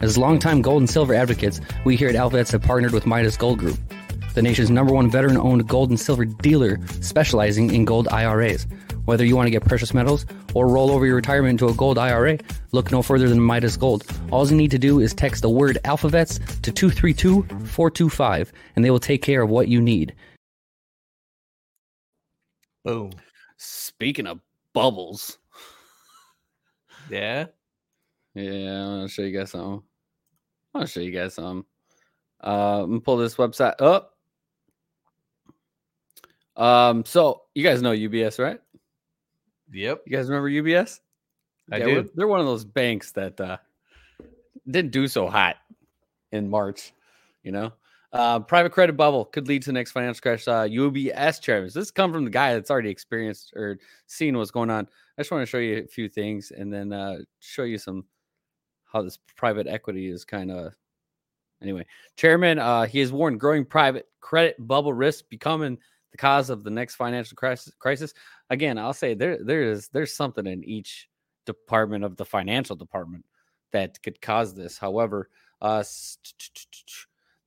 As 0.00 0.18
longtime 0.18 0.62
gold 0.62 0.82
and 0.82 0.90
silver 0.90 1.14
advocates, 1.14 1.60
we 1.84 1.96
here 1.96 2.08
at 2.08 2.14
AlphaVets 2.14 2.52
have 2.52 2.62
partnered 2.62 2.92
with 2.92 3.06
Midas 3.06 3.36
Gold 3.36 3.58
Group, 3.58 3.78
the 4.34 4.42
nation's 4.42 4.70
number 4.70 4.94
one 4.94 5.10
veteran 5.10 5.36
owned 5.36 5.68
gold 5.68 5.90
and 5.90 6.00
silver 6.00 6.24
dealer 6.24 6.78
specializing 7.02 7.74
in 7.74 7.84
gold 7.84 8.08
IRAs. 8.08 8.66
Whether 9.04 9.26
you 9.26 9.36
want 9.36 9.46
to 9.46 9.50
get 9.50 9.64
precious 9.64 9.92
metals 9.92 10.24
or 10.54 10.68
roll 10.68 10.90
over 10.90 11.04
your 11.04 11.16
retirement 11.16 11.50
into 11.50 11.68
a 11.68 11.74
gold 11.74 11.98
IRA, 11.98 12.38
look 12.70 12.90
no 12.90 13.02
further 13.02 13.28
than 13.28 13.40
Midas 13.40 13.76
Gold. 13.76 14.04
All 14.30 14.48
you 14.48 14.56
need 14.56 14.70
to 14.70 14.78
do 14.78 15.00
is 15.00 15.12
text 15.12 15.42
the 15.42 15.50
word 15.50 15.78
AlphaVets 15.84 16.62
to 16.62 16.72
232 16.72 17.42
425 17.66 18.52
and 18.74 18.84
they 18.84 18.90
will 18.90 19.00
take 19.00 19.20
care 19.20 19.42
of 19.42 19.50
what 19.50 19.68
you 19.68 19.82
need. 19.82 20.14
Boom. 22.84 23.10
Speaking 23.56 24.26
of 24.26 24.40
bubbles, 24.72 25.38
Yeah. 27.10 27.46
yeah, 28.34 28.50
gonna 28.50 29.08
show 29.08 29.22
you 29.22 29.36
guys 29.38 29.50
something. 29.50 29.82
I'll 30.74 30.86
show 30.86 31.00
you 31.00 31.10
guys 31.12 31.34
something. 31.34 31.64
Uh, 32.42 32.82
I'm 32.84 33.00
pull 33.00 33.16
this 33.18 33.36
website 33.36 33.80
up. 33.80 34.16
Um, 36.56 37.04
so 37.04 37.42
you 37.54 37.62
guys 37.62 37.82
know 37.82 37.92
UBS, 37.92 38.38
right? 38.42 38.60
Yep. 39.72 40.02
You 40.06 40.16
guys 40.16 40.28
remember 40.28 40.50
UBS? 40.50 41.00
I 41.70 41.78
Yeah, 41.78 41.84
do. 41.86 42.10
They're 42.14 42.26
one 42.26 42.40
of 42.40 42.46
those 42.46 42.64
banks 42.64 43.12
that 43.12 43.40
uh, 43.40 43.58
didn't 44.68 44.90
do 44.90 45.06
so 45.08 45.28
hot 45.28 45.56
in 46.32 46.50
March. 46.50 46.92
You 47.42 47.52
know, 47.52 47.72
uh, 48.12 48.40
private 48.40 48.72
credit 48.72 48.96
bubble 48.96 49.24
could 49.24 49.48
lead 49.48 49.62
to 49.62 49.70
the 49.70 49.72
next 49.72 49.92
financial 49.92 50.20
crash. 50.20 50.46
Uh, 50.46 50.64
UBS 50.64 51.40
chairman. 51.40 51.70
This 51.72 51.90
come 51.90 52.12
from 52.12 52.24
the 52.24 52.30
guy 52.30 52.54
that's 52.54 52.70
already 52.70 52.90
experienced 52.90 53.52
or 53.54 53.78
seen 54.06 54.36
what's 54.36 54.50
going 54.50 54.70
on. 54.70 54.86
I 55.16 55.22
just 55.22 55.30
want 55.30 55.42
to 55.42 55.46
show 55.46 55.58
you 55.58 55.78
a 55.78 55.86
few 55.86 56.08
things 56.08 56.52
and 56.56 56.72
then 56.72 56.92
uh, 56.92 57.18
show 57.40 57.62
you 57.62 57.78
some 57.78 58.04
how 58.84 59.02
this 59.02 59.18
private 59.36 59.66
equity 59.66 60.08
is 60.08 60.24
kind 60.24 60.50
of. 60.50 60.74
Anyway, 61.62 61.86
chairman, 62.16 62.58
uh, 62.58 62.86
he 62.86 62.98
has 62.98 63.12
warned 63.12 63.38
growing 63.38 63.64
private 63.64 64.08
credit 64.20 64.56
bubble 64.58 64.92
risk 64.92 65.28
becoming 65.28 65.78
the 66.10 66.18
cause 66.18 66.50
of 66.50 66.64
the 66.64 66.70
next 66.70 66.96
financial 66.96 67.36
crisis. 67.36 68.14
Again, 68.50 68.78
I'll 68.78 68.92
say 68.92 69.14
there 69.14 69.38
there 69.42 69.62
is 69.62 69.88
there's 69.88 70.14
something 70.14 70.46
in 70.46 70.64
each 70.64 71.08
department 71.46 72.04
of 72.04 72.16
the 72.16 72.24
financial 72.24 72.74
department 72.74 73.24
that 73.70 74.02
could 74.02 74.20
cause 74.20 74.54
this. 74.54 74.76
However, 74.76 75.30
uh, 75.60 75.84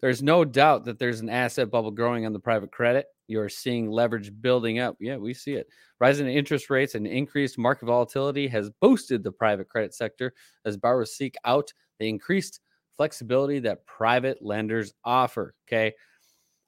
there's 0.06 0.22
no 0.22 0.46
doubt 0.46 0.86
that 0.86 1.00
there's 1.00 1.22
an 1.22 1.32
asset 1.32 1.72
bubble 1.72 1.90
growing 1.90 2.28
on 2.28 2.32
the 2.32 2.40
private 2.40 2.72
credit. 2.72 3.08
You're 3.26 3.50
seeing 3.50 3.90
leverage 3.90 4.32
building 4.40 4.78
up. 4.78 4.98
Yeah, 5.00 5.18
we 5.18 5.34
see 5.34 5.54
it. 5.54 5.66
Rising 6.00 6.28
interest 6.28 6.70
rates 6.70 6.94
and 6.94 7.08
increased 7.08 7.58
market 7.58 7.88
volatility 7.88 8.48
has 8.50 8.70
boosted 8.82 9.24
the 9.24 9.32
private 9.32 9.68
credit 9.68 9.96
sector 9.96 10.32
as 10.64 10.78
borrowers 10.78 11.14
seek 11.14 11.34
out 11.44 11.74
the 11.98 12.08
increased 12.08 12.60
flexibility 12.98 13.58
that 13.62 13.84
private 13.88 14.46
lenders 14.46 14.94
offer. 15.04 15.56
Okay. 15.68 15.92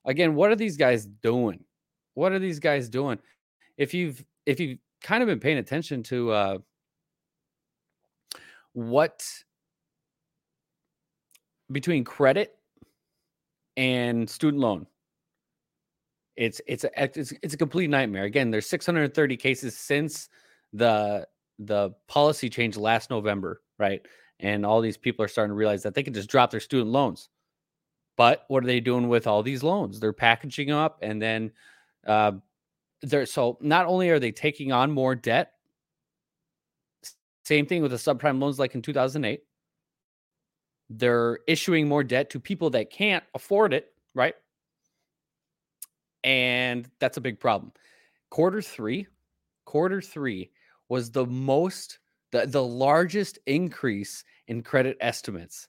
Again, 0.03 0.33
what 0.33 0.49
are 0.49 0.55
these 0.55 0.75
guys 0.75 1.05
doing? 1.05 1.63
What 2.15 2.31
are 2.31 2.39
these 2.39 2.57
guys 2.57 2.89
doing? 2.89 3.19
If 3.77 3.93
you've 3.93 4.25
if 4.47 4.59
you've 4.59 4.79
kind 5.03 5.21
of 5.21 5.27
been 5.27 5.39
paying 5.39 5.59
attention 5.59 6.01
to 6.01 6.31
uh 6.31 6.57
what 8.73 9.23
between 11.71 12.03
credit 12.03 12.56
and 13.77 14.29
student 14.29 14.61
loan. 14.61 14.87
It's 16.35 16.59
it's 16.67 16.83
a 16.83 17.03
it's, 17.03 17.33
it's 17.41 17.53
a 17.53 17.57
complete 17.57 17.89
nightmare. 17.89 18.25
Again 18.25 18.51
there's 18.51 18.67
630 18.67 19.37
cases 19.37 19.77
since 19.77 20.29
the 20.73 21.27
the 21.59 21.91
policy 22.07 22.49
change 22.49 22.77
last 22.77 23.09
november 23.09 23.61
right? 23.79 24.01
And 24.39 24.65
all 24.65 24.81
these 24.81 24.97
people 24.97 25.23
are 25.23 25.27
starting 25.27 25.51
to 25.51 25.55
realize 25.55 25.83
that 25.83 25.93
they 25.93 26.03
can 26.03 26.13
just 26.13 26.29
drop 26.29 26.51
their 26.51 26.59
student 26.59 26.89
loans. 26.89 27.29
But 28.15 28.45
what 28.47 28.63
are 28.63 28.67
they 28.67 28.79
doing 28.79 29.07
with 29.07 29.27
all 29.27 29.43
these 29.43 29.63
loans? 29.63 29.99
They're 29.99 30.13
packaging 30.13 30.71
up 30.71 30.99
and 31.01 31.21
then 31.21 31.51
uh 32.05 32.33
they're 33.01 33.25
so 33.25 33.57
not 33.61 33.85
only 33.85 34.09
are 34.09 34.19
they 34.19 34.31
taking 34.31 34.71
on 34.71 34.91
more 34.91 35.13
debt 35.15 35.53
same 37.45 37.65
thing 37.65 37.81
with 37.81 37.91
the 37.91 37.97
subprime 37.97 38.41
loans 38.41 38.59
like 38.59 38.75
in 38.75 38.81
2008 38.81 39.41
they're 40.89 41.39
issuing 41.47 41.87
more 41.87 42.03
debt 42.03 42.29
to 42.31 42.39
people 42.39 42.69
that 42.71 42.89
can't 42.89 43.23
afford 43.33 43.73
it, 43.73 43.93
right? 44.13 44.35
And 46.23 46.89
that's 46.99 47.17
a 47.17 47.21
big 47.21 47.39
problem. 47.39 47.71
Quarter 48.29 48.61
3, 48.61 49.07
quarter 49.65 50.01
3 50.01 50.49
was 50.89 51.11
the 51.11 51.25
most 51.25 51.99
the, 52.31 52.45
the 52.45 52.63
largest 52.63 53.39
increase 53.45 54.23
in 54.47 54.61
credit 54.61 54.97
estimates. 54.99 55.67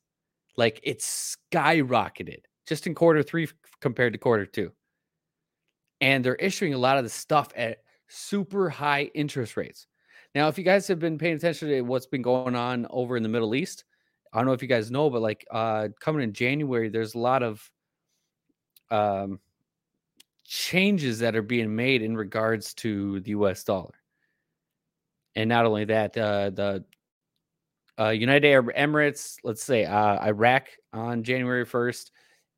Like 0.56 0.80
it 0.82 0.98
skyrocketed 0.98 2.40
just 2.66 2.86
in 2.86 2.94
quarter 2.94 3.22
3 3.22 3.48
compared 3.80 4.12
to 4.12 4.18
quarter 4.18 4.46
2. 4.46 4.72
And 6.00 6.24
they're 6.24 6.34
issuing 6.36 6.74
a 6.74 6.78
lot 6.78 6.98
of 6.98 7.04
the 7.04 7.10
stuff 7.10 7.48
at 7.56 7.78
super 8.08 8.68
high 8.68 9.10
interest 9.14 9.56
rates. 9.56 9.86
Now, 10.34 10.48
if 10.48 10.58
you 10.58 10.64
guys 10.64 10.86
have 10.88 10.98
been 10.98 11.18
paying 11.18 11.36
attention 11.36 11.68
to 11.68 11.82
what's 11.82 12.06
been 12.06 12.22
going 12.22 12.54
on 12.54 12.86
over 12.90 13.16
in 13.16 13.22
the 13.22 13.28
Middle 13.28 13.54
East, 13.54 13.84
I 14.32 14.38
don't 14.38 14.46
know 14.46 14.52
if 14.52 14.62
you 14.62 14.68
guys 14.68 14.90
know, 14.90 15.10
but 15.10 15.22
like 15.22 15.46
uh 15.50 15.88
coming 16.00 16.22
in 16.22 16.32
January, 16.32 16.88
there's 16.88 17.14
a 17.14 17.18
lot 17.18 17.42
of 17.42 17.70
um 18.90 19.40
changes 20.44 21.18
that 21.18 21.36
are 21.36 21.42
being 21.42 21.74
made 21.74 22.02
in 22.02 22.16
regards 22.16 22.74
to 22.74 23.20
the 23.20 23.30
US 23.30 23.64
dollar. 23.64 23.94
And 25.34 25.48
not 25.48 25.66
only 25.66 25.84
that, 25.86 26.16
uh 26.16 26.50
the 26.50 26.84
uh 27.98 28.10
United 28.10 28.46
Arab 28.46 28.68
Emirates, 28.76 29.36
let's 29.44 29.62
say 29.62 29.84
uh 29.84 30.24
Iraq 30.24 30.68
on 30.92 31.22
January 31.22 31.64
1st, 31.66 32.10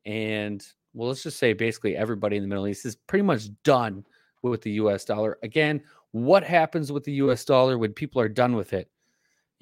and 0.05 0.65
well, 0.93 1.07
let's 1.09 1.23
just 1.23 1.39
say 1.39 1.53
basically 1.53 1.95
everybody 1.95 2.35
in 2.37 2.43
the 2.43 2.49
Middle 2.49 2.67
East 2.67 2.85
is 2.85 2.95
pretty 2.95 3.23
much 3.23 3.43
done 3.63 4.05
with 4.43 4.61
the 4.61 4.71
US 4.71 5.05
dollar. 5.05 5.37
Again, 5.43 5.81
what 6.11 6.43
happens 6.43 6.91
with 6.91 7.03
the 7.03 7.13
US 7.13 7.45
dollar 7.45 7.77
when 7.77 7.93
people 7.93 8.21
are 8.21 8.29
done 8.29 8.55
with 8.55 8.73
it? 8.73 8.89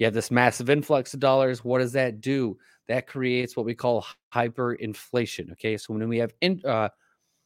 You 0.00 0.06
have 0.06 0.14
this 0.14 0.30
massive 0.30 0.70
influx 0.70 1.12
of 1.12 1.20
dollars. 1.20 1.62
What 1.62 1.80
does 1.80 1.92
that 1.92 2.22
do? 2.22 2.56
That 2.88 3.06
creates 3.06 3.54
what 3.54 3.66
we 3.66 3.74
call 3.74 4.06
hyperinflation. 4.34 5.52
Okay, 5.52 5.76
so 5.76 5.92
when 5.92 6.08
we 6.08 6.16
have 6.18 6.32
in, 6.40 6.62
uh, 6.64 6.88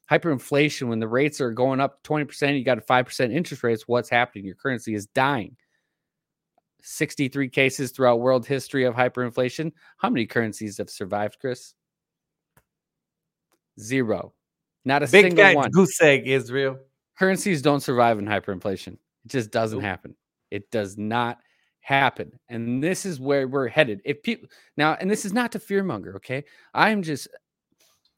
hyperinflation, 0.08 0.86
when 0.86 1.00
the 1.00 1.08
rates 1.08 1.40
are 1.40 1.50
going 1.50 1.80
up 1.80 2.00
20%, 2.04 2.56
you 2.56 2.64
got 2.64 2.78
a 2.78 2.80
5% 2.80 3.32
interest 3.34 3.64
rates, 3.64 3.88
what's 3.88 4.08
happening? 4.08 4.44
Your 4.44 4.54
currency 4.54 4.94
is 4.94 5.06
dying. 5.08 5.56
63 6.82 7.48
cases 7.48 7.90
throughout 7.90 8.20
world 8.20 8.46
history 8.46 8.84
of 8.84 8.94
hyperinflation. 8.94 9.72
How 9.98 10.08
many 10.08 10.24
currencies 10.24 10.78
have 10.78 10.90
survived, 10.90 11.38
Chris? 11.40 11.74
Zero. 13.80 14.32
Not 14.84 15.02
a 15.02 15.08
Big 15.08 15.24
single 15.36 15.56
one 15.56 15.70
goose 15.72 16.00
egg, 16.00 16.28
Israel. 16.28 16.78
currencies 17.18 17.62
don't 17.62 17.80
survive 17.80 18.18
in 18.20 18.26
hyperinflation. 18.26 18.92
It 19.24 19.28
just 19.28 19.50
doesn't 19.50 19.78
Nope. 19.78 19.86
happen. 19.86 20.14
It 20.52 20.70
does 20.70 20.96
not 20.98 21.38
happen. 21.84 22.32
And 22.48 22.82
this 22.82 23.04
is 23.04 23.20
where 23.20 23.46
we're 23.46 23.68
headed. 23.68 24.00
If 24.06 24.22
people 24.22 24.48
now, 24.78 24.96
and 24.98 25.10
this 25.10 25.26
is 25.26 25.34
not 25.34 25.52
to 25.52 25.58
fearmonger, 25.58 26.16
okay? 26.16 26.44
I'm 26.72 27.02
just 27.02 27.28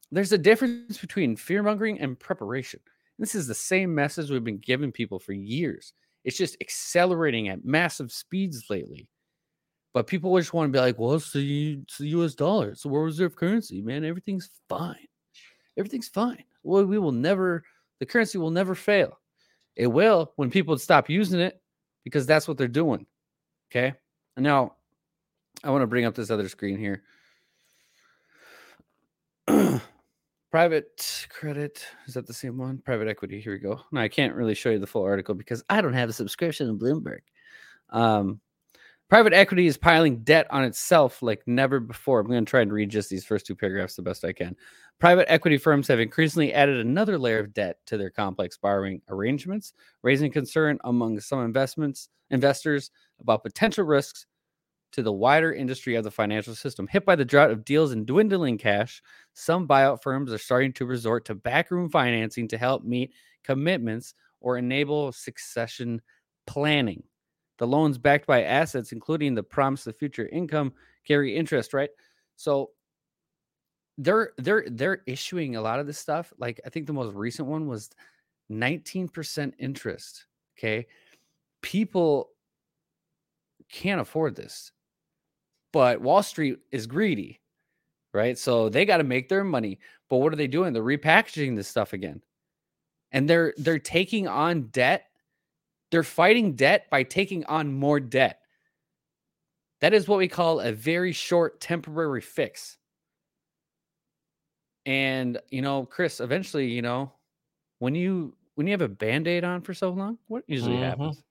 there's 0.09 0.31
a 0.31 0.37
difference 0.37 0.97
between 0.97 1.35
fearmongering 1.35 2.01
and 2.01 2.17
preparation. 2.17 2.79
This 3.19 3.35
is 3.35 3.45
the 3.45 3.53
same 3.53 3.93
message 3.93 4.29
we've 4.29 4.43
been 4.43 4.59
giving 4.59 4.91
people 4.91 5.19
for 5.19 5.33
years. 5.33 5.91
It's 6.23 6.37
just 6.37 6.55
accelerating 6.61 7.49
at 7.49 7.65
massive 7.65 8.11
speeds 8.11 8.63
lately. 8.69 9.09
But 9.93 10.07
people 10.07 10.37
just 10.37 10.53
want 10.53 10.71
to 10.71 10.77
be 10.77 10.79
like, 10.79 10.97
well, 10.97 11.15
it's 11.15 11.33
the, 11.33 11.79
it's 11.81 11.97
the 11.97 12.07
US 12.09 12.35
dollar. 12.35 12.69
It's 12.69 12.83
the 12.83 12.89
world 12.89 13.07
reserve 13.07 13.35
currency, 13.35 13.81
man. 13.81 14.05
Everything's 14.05 14.49
fine. 14.69 15.07
Everything's 15.77 16.07
fine. 16.07 16.43
Well, 16.63 16.85
we 16.85 16.99
will 16.99 17.11
never, 17.11 17.63
the 17.99 18.05
currency 18.05 18.37
will 18.37 18.51
never 18.51 18.75
fail. 18.75 19.19
It 19.75 19.87
will 19.87 20.31
when 20.37 20.51
people 20.51 20.77
stop 20.77 21.09
using 21.09 21.41
it 21.41 21.59
because 22.05 22.25
that's 22.25 22.47
what 22.47 22.57
they're 22.57 22.69
doing. 22.69 23.05
Okay. 23.71 23.93
And 24.35 24.43
now 24.43 24.75
I 25.63 25.71
want 25.71 25.81
to 25.81 25.87
bring 25.87 26.05
up 26.05 26.15
this 26.15 26.31
other 26.31 26.47
screen 26.47 26.77
here. 26.77 27.03
private 30.51 31.27
credit 31.29 31.85
is 32.05 32.13
that 32.13 32.27
the 32.27 32.33
same 32.33 32.57
one? 32.57 32.79
Private 32.79 33.07
equity. 33.07 33.41
Here 33.41 33.53
we 33.53 33.59
go. 33.59 33.81
No, 33.91 34.01
I 34.01 34.07
can't 34.07 34.35
really 34.35 34.55
show 34.55 34.69
you 34.69 34.79
the 34.79 34.87
full 34.87 35.03
article 35.03 35.35
because 35.35 35.63
I 35.69 35.81
don't 35.81 35.93
have 35.93 36.09
a 36.09 36.13
subscription 36.13 36.67
to 36.67 36.73
Bloomberg. 36.73 37.19
Um, 37.89 38.39
private 39.09 39.33
equity 39.33 39.67
is 39.67 39.77
piling 39.77 40.19
debt 40.23 40.47
on 40.49 40.63
itself 40.63 41.21
like 41.21 41.41
never 41.47 41.79
before. 41.79 42.19
I'm 42.19 42.27
going 42.27 42.45
to 42.45 42.49
try 42.49 42.61
and 42.61 42.71
read 42.71 42.89
just 42.89 43.09
these 43.09 43.25
first 43.25 43.45
two 43.45 43.55
paragraphs 43.55 43.95
the 43.95 44.01
best 44.01 44.23
I 44.23 44.33
can. 44.33 44.55
Private 44.99 45.31
equity 45.31 45.57
firms 45.57 45.87
have 45.87 45.99
increasingly 45.99 46.53
added 46.53 46.77
another 46.77 47.17
layer 47.17 47.39
of 47.39 47.53
debt 47.53 47.77
to 47.85 47.97
their 47.97 48.09
complex 48.09 48.57
borrowing 48.57 49.01
arrangements, 49.09 49.73
raising 50.01 50.31
concern 50.31 50.79
among 50.83 51.19
some 51.19 51.43
investments 51.43 52.09
investors 52.29 52.91
about 53.21 53.43
potential 53.43 53.83
risks 53.83 54.25
to 54.93 55.03
the 55.03 55.11
wider 55.11 55.53
industry 55.53 55.95
of 55.95 56.03
the 56.03 56.11
financial 56.11 56.55
system. 56.55 56.87
Hit 56.87 57.05
by 57.05 57.15
the 57.15 57.25
drought 57.25 57.51
of 57.51 57.65
deals 57.65 57.91
and 57.91 58.05
dwindling 58.05 58.57
cash, 58.57 59.01
some 59.33 59.67
buyout 59.67 60.01
firms 60.01 60.31
are 60.31 60.37
starting 60.37 60.73
to 60.73 60.85
resort 60.85 61.25
to 61.25 61.35
backroom 61.35 61.89
financing 61.89 62.47
to 62.47 62.57
help 62.57 62.83
meet 62.83 63.11
commitments 63.43 64.13
or 64.39 64.57
enable 64.57 65.11
succession 65.11 66.01
planning. 66.45 67.03
The 67.57 67.67
loans 67.67 67.97
backed 67.97 68.27
by 68.27 68.43
assets, 68.43 68.91
including 68.91 69.33
the 69.35 69.43
promise 69.43 69.87
of 69.87 69.97
future 69.97 70.27
income, 70.27 70.73
carry 71.05 71.35
interest, 71.35 71.73
right? 71.73 71.89
So 72.35 72.71
they're 73.97 74.31
they're 74.37 74.65
they're 74.69 75.01
issuing 75.07 75.55
a 75.55 75.61
lot 75.61 75.79
of 75.79 75.87
this 75.87 75.97
stuff. 75.97 76.31
Like 76.37 76.61
I 76.65 76.69
think 76.69 76.85
the 76.85 76.93
most 76.93 77.15
recent 77.15 77.47
one 77.47 77.67
was 77.67 77.89
19% 78.51 79.53
interest. 79.57 80.27
Okay. 80.57 80.85
People 81.61 82.29
can't 83.69 84.01
afford 84.01 84.35
this. 84.35 84.71
But 85.73 86.01
Wall 86.01 86.23
Street 86.23 86.59
is 86.71 86.87
greedy, 86.87 87.41
right? 88.13 88.37
So 88.37 88.69
they 88.69 88.85
got 88.85 88.97
to 88.97 89.03
make 89.03 89.29
their 89.29 89.43
money. 89.43 89.79
But 90.09 90.17
what 90.17 90.33
are 90.33 90.37
they 90.37 90.47
doing? 90.47 90.73
They're 90.73 90.83
repackaging 90.83 91.55
this 91.55 91.67
stuff 91.67 91.93
again. 91.93 92.21
And 93.11 93.29
they're 93.29 93.53
they're 93.57 93.79
taking 93.79 94.27
on 94.27 94.67
debt. 94.67 95.05
They're 95.91 96.03
fighting 96.03 96.55
debt 96.55 96.89
by 96.89 97.03
taking 97.03 97.45
on 97.45 97.71
more 97.73 97.99
debt. 97.99 98.41
That 99.81 99.93
is 99.93 100.07
what 100.07 100.17
we 100.17 100.27
call 100.27 100.59
a 100.59 100.71
very 100.71 101.11
short 101.13 101.61
temporary 101.61 102.21
fix. 102.21 102.77
And 104.85 105.39
you 105.49 105.61
know, 105.61 105.85
Chris, 105.85 106.19
eventually, 106.19 106.67
you 106.67 106.81
know, 106.81 107.11
when 107.79 107.95
you 107.95 108.35
when 108.55 108.67
you 108.67 108.71
have 108.71 108.81
a 108.81 108.87
band-aid 108.87 109.43
on 109.43 109.61
for 109.61 109.73
so 109.73 109.89
long, 109.91 110.17
what 110.27 110.43
usually 110.47 110.77
Mhm. 110.77 110.81
happens? 110.81 111.23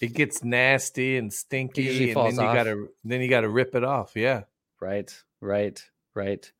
It 0.00 0.14
gets 0.14 0.42
nasty 0.42 1.18
and 1.18 1.32
stinky, 1.32 2.04
and 2.04 2.14
falls 2.14 2.36
then 2.36 2.44
you 2.44 2.50
off. 2.50 2.54
gotta 2.54 2.86
then 3.04 3.20
you 3.20 3.28
gotta 3.28 3.48
rip 3.48 3.74
it 3.74 3.84
off. 3.84 4.12
Yeah, 4.14 4.44
Right, 4.80 5.14
right, 5.40 5.82
right. 6.14 6.50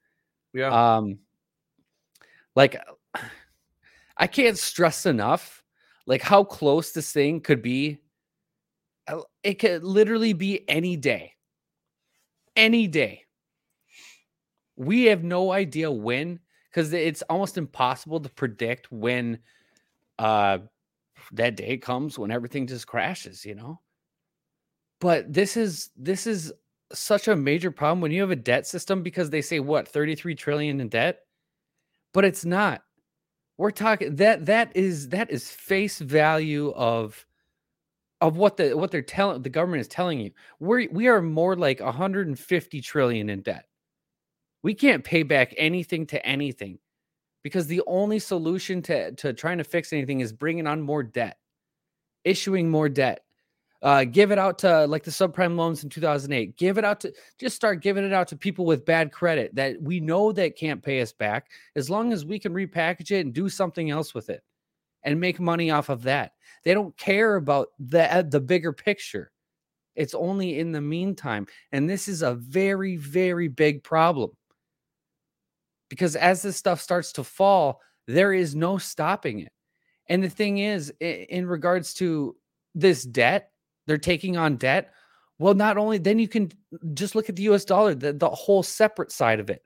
yeah. 0.53 0.97
Um 0.97 1.19
like 2.55 2.77
I 4.17 4.27
can't 4.27 4.59
stress 4.59 5.07
enough 5.07 5.65
like 6.07 6.23
how 6.23 6.45
close 6.45 6.93
this 6.93 7.13
thing 7.13 7.41
could 7.41 7.63
be. 7.63 7.99
It 9.43 9.55
could 9.55 9.83
literally 9.83 10.35
be 10.35 10.69
any 10.69 10.97
day. 10.97 11.35
Any 12.57 12.87
day. 12.87 13.25
We 14.77 15.05
have 15.05 15.25
no 15.25 15.53
idea 15.53 15.91
when 15.91 16.41
because 16.71 16.93
it's 16.93 17.23
almost 17.23 17.57
impossible 17.59 18.21
to 18.21 18.29
predict 18.29 18.93
when 18.93 19.39
uh 20.19 20.59
that 21.33 21.57
day 21.57 21.77
comes 21.77 22.19
when 22.19 22.31
everything 22.31 22.67
just 22.67 22.87
crashes, 22.87 23.45
you 23.45 23.55
know? 23.55 23.81
But 25.01 25.33
this 25.33 25.57
is 25.57 25.91
this 25.97 26.27
is 26.27 26.53
such 26.93 27.29
a 27.29 27.37
major 27.37 27.71
problem 27.71 28.01
when 28.01 28.13
you 28.13 28.21
have 28.21 28.31
a 28.31 28.37
debt 28.37 28.67
system 28.67 29.03
because 29.03 29.31
they 29.31 29.43
say 29.43 29.61
what 29.61 29.89
33 29.89 30.35
trillion 30.35 30.81
in 30.81 30.89
debt? 30.89 31.21
But 32.13 32.25
it's 32.25 32.45
not. 32.45 32.83
We're 33.57 33.71
talking 33.71 34.17
that 34.17 34.47
that 34.47 34.77
is 34.77 35.11
that 35.11 35.31
is 35.31 35.51
face 35.51 35.99
value 35.99 36.73
of 36.73 37.27
of 38.21 38.37
what 38.37 38.57
the 38.57 38.77
what 38.77 38.91
they're 38.91 39.03
telling 39.03 39.43
the 39.43 39.49
government 39.49 39.81
is 39.81 39.89
telling 39.89 40.21
you. 40.21 40.33
We 40.59 40.89
we 40.89 41.09
are 41.09 41.23
more 41.23 41.57
like 41.57 41.81
150 41.81 42.81
trillion 42.81 43.31
in 43.31 43.43
debt. 43.43 43.67
We 44.63 44.75
can't 44.75 45.05
pay 45.05 45.23
back 45.23 45.55
anything 45.57 46.07
to 46.07 46.25
anything 46.27 46.79
because 47.43 47.67
the 47.67 47.83
only 47.87 48.19
solution 48.19 48.83
to 48.83 49.13
to 49.13 49.33
trying 49.33 49.59
to 49.59 49.65
fix 49.65 49.93
anything 49.93 50.21
is 50.21 50.33
bringing 50.33 50.67
on 50.67 50.81
more 50.81 51.03
debt 51.03 51.37
issuing 52.25 52.71
more 52.71 52.89
debt. 52.89 53.25
Uh, 53.83 54.05
give 54.05 54.31
it 54.31 54.39
out 54.39 54.59
to 54.59 54.87
like 54.87 55.05
the 55.05 55.11
subprime 55.11 55.57
loans 55.57 55.83
in 55.83 55.89
2008 55.89 56.55
give 56.59 56.77
it 56.77 56.85
out 56.85 57.01
to 57.01 57.11
just 57.39 57.57
start 57.57 57.81
giving 57.81 58.05
it 58.05 58.13
out 58.13 58.29
to 58.29 58.37
people 58.37 58.67
with 58.67 58.85
bad 58.85 59.11
credit 59.11 59.55
that 59.55 59.81
we 59.81 60.01
know 60.01 60.33
that 60.33 60.55
can't 60.55 60.83
pay 60.83 61.01
us 61.01 61.15
back 61.15 61.47
as 61.77 61.89
long 61.89 62.13
as 62.13 62.27
we 62.27 62.39
can 62.39 62.53
repackage 62.53 63.11
it 63.11 63.25
and 63.25 63.33
do 63.33 63.49
something 63.49 63.89
else 63.89 64.13
with 64.13 64.29
it 64.29 64.43
and 65.03 65.19
make 65.19 65.41
money 65.41 65.71
off 65.71 65.89
of 65.89 66.03
that. 66.03 66.33
They 66.63 66.75
don't 66.75 66.95
care 66.99 67.37
about 67.37 67.69
the 67.79 68.15
uh, 68.15 68.21
the 68.21 68.39
bigger 68.39 68.75
picture. 68.75 69.33
It's 69.97 70.15
only 70.15 70.59
in 70.59 70.73
the 70.73 70.83
meantime 70.83 71.47
and 71.73 71.89
this 71.89 72.07
is 72.07 72.21
a 72.21 72.35
very 72.35 72.97
very 72.97 73.49
big 73.49 73.83
problem 73.83 74.33
because 75.91 76.17
as 76.17 76.41
this 76.41 76.57
stuff 76.57 76.81
starts 76.81 77.13
to 77.13 77.23
fall 77.23 77.83
there 78.07 78.33
is 78.33 78.57
no 78.57 78.77
stopping 78.77 79.41
it. 79.41 79.53
And 80.09 80.25
the 80.25 80.31
thing 80.31 80.59
is 80.59 80.93
in 81.01 81.47
regards 81.47 81.93
to 81.95 82.35
this 82.75 83.03
debt 83.03 83.51
they're 83.87 83.99
taking 83.99 84.37
on 84.37 84.57
debt 84.57 84.93
well 85.39 85.55
not 85.55 85.77
only 85.77 85.99
then 85.99 86.19
you 86.19 86.29
can 86.29 86.51
just 86.95 87.15
look 87.15 87.29
at 87.29 87.37
the 87.37 87.43
US 87.45 87.65
dollar 87.65 87.95
the, 87.95 88.13
the 88.13 88.31
whole 88.31 88.63
separate 88.63 89.13
side 89.13 89.41
of 89.41 89.51
it 89.51 89.63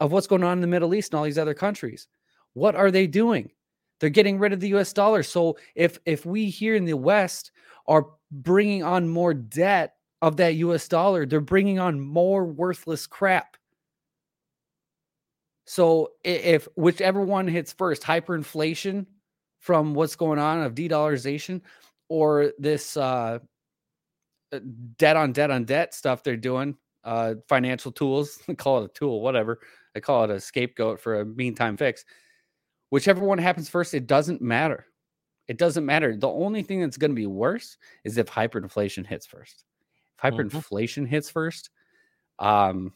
of 0.00 0.10
what's 0.10 0.26
going 0.26 0.42
on 0.42 0.58
in 0.58 0.62
the 0.62 0.66
Middle 0.66 0.94
East 0.94 1.12
and 1.12 1.18
all 1.18 1.24
these 1.24 1.38
other 1.38 1.54
countries. 1.54 2.08
What 2.54 2.74
are 2.74 2.90
they 2.90 3.06
doing? 3.06 3.50
They're 4.00 4.10
getting 4.10 4.38
rid 4.38 4.52
of 4.52 4.60
the 4.60 4.74
US 4.74 4.92
dollar. 4.92 5.22
So 5.22 5.56
if 5.74 5.98
if 6.04 6.26
we 6.26 6.50
here 6.50 6.74
in 6.74 6.84
the 6.84 6.96
west 6.96 7.52
are 7.86 8.06
bringing 8.30 8.82
on 8.82 9.08
more 9.08 9.34
debt 9.34 9.94
of 10.22 10.36
that 10.38 10.54
US 10.56 10.88
dollar 10.88 11.26
they're 11.26 11.40
bringing 11.40 11.78
on 11.78 12.00
more 12.00 12.44
worthless 12.44 13.06
crap 13.06 13.56
so 15.66 16.12
if 16.24 16.68
whichever 16.76 17.20
one 17.20 17.46
hits 17.48 17.72
first, 17.72 18.02
hyperinflation 18.02 19.06
from 19.58 19.94
what's 19.94 20.16
going 20.16 20.38
on 20.38 20.62
of 20.62 20.74
de-dollarization, 20.74 21.60
or 22.08 22.52
this 22.58 22.96
uh, 22.96 23.38
uh, 24.52 24.58
debt 24.98 25.16
on 25.16 25.32
debt 25.32 25.50
on 25.50 25.64
debt 25.64 25.94
stuff 25.94 26.22
they're 26.22 26.36
doing, 26.36 26.76
uh, 27.04 27.34
financial 27.48 27.92
tools, 27.92 28.38
they 28.46 28.54
call 28.56 28.82
it 28.82 28.84
a 28.86 28.88
tool, 28.88 29.20
whatever. 29.20 29.60
I 29.94 30.00
call 30.00 30.24
it 30.24 30.30
a 30.30 30.40
scapegoat 30.40 31.00
for 31.00 31.20
a 31.20 31.24
meantime 31.24 31.76
fix. 31.76 32.04
Whichever 32.90 33.24
one 33.24 33.38
happens 33.38 33.68
first, 33.68 33.94
it 33.94 34.06
doesn't 34.06 34.42
matter. 34.42 34.86
It 35.48 35.58
doesn't 35.58 35.86
matter. 35.86 36.16
The 36.16 36.28
only 36.28 36.62
thing 36.62 36.80
that's 36.80 36.96
going 36.96 37.10
to 37.10 37.16
be 37.16 37.26
worse 37.26 37.76
is 38.04 38.18
if 38.18 38.26
hyperinflation 38.26 39.06
hits 39.06 39.26
first. 39.26 39.64
If 40.22 40.34
Mhm. 40.34 40.50
hyperinflation 40.50 41.06
hits 41.06 41.30
first, 41.30 41.70
um, 42.38 42.92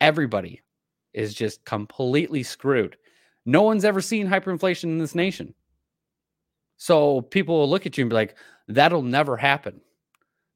everybody 0.00 0.62
is 1.16 1.34
just 1.34 1.64
completely 1.64 2.44
screwed. 2.44 2.96
No 3.46 3.62
one's 3.62 3.84
ever 3.84 4.00
seen 4.00 4.28
hyperinflation 4.28 4.84
in 4.84 4.98
this 4.98 5.14
nation. 5.14 5.54
So 6.76 7.22
people 7.22 7.58
will 7.58 7.70
look 7.70 7.86
at 7.86 7.96
you 7.96 8.02
and 8.02 8.10
be 8.10 8.14
like, 8.14 8.36
that'll 8.68 9.02
never 9.02 9.36
happen. 9.36 9.80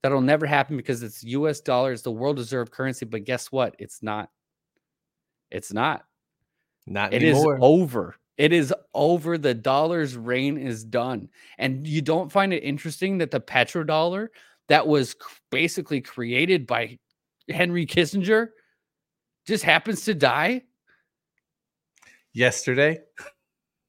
That'll 0.02 0.20
never 0.20 0.46
happen 0.46 0.76
because 0.76 1.02
it's 1.02 1.24
US 1.24 1.60
dollars, 1.60 2.02
the 2.02 2.12
world 2.12 2.38
reserve 2.38 2.70
currency. 2.70 3.06
But 3.06 3.24
guess 3.24 3.50
what? 3.50 3.74
It's 3.78 4.02
not. 4.02 4.30
It's 5.50 5.72
not. 5.72 6.04
Not 6.86 7.12
It 7.12 7.22
is 7.22 7.36
anymore. 7.36 7.58
over. 7.60 8.16
It 8.36 8.52
is 8.52 8.72
over. 8.94 9.38
The 9.38 9.54
dollar's 9.54 10.16
reign 10.16 10.58
is 10.58 10.84
done. 10.84 11.28
And 11.58 11.86
you 11.86 12.02
don't 12.02 12.32
find 12.32 12.52
it 12.52 12.64
interesting 12.64 13.18
that 13.18 13.30
the 13.30 13.40
petrodollar 13.40 14.28
that 14.68 14.86
was 14.86 15.16
basically 15.50 16.00
created 16.00 16.66
by 16.66 16.98
Henry 17.48 17.86
Kissinger 17.86 18.48
just 19.46 19.64
happens 19.64 20.04
to 20.04 20.14
die? 20.14 20.62
Yesterday, 22.32 23.00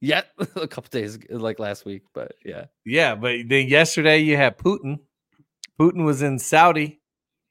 Yeah, 0.02 0.24
a 0.56 0.68
couple 0.68 0.90
days 0.90 1.20
like 1.30 1.60
last 1.60 1.86
week, 1.86 2.04
but 2.14 2.34
yeah. 2.44 2.66
yeah, 2.86 3.14
but 3.16 3.36
then 3.48 3.68
yesterday 3.68 4.18
you 4.20 4.36
had 4.36 4.58
Putin. 4.58 5.00
Putin 5.80 6.06
was 6.06 6.24
in 6.24 6.40
Saudi 6.40 7.02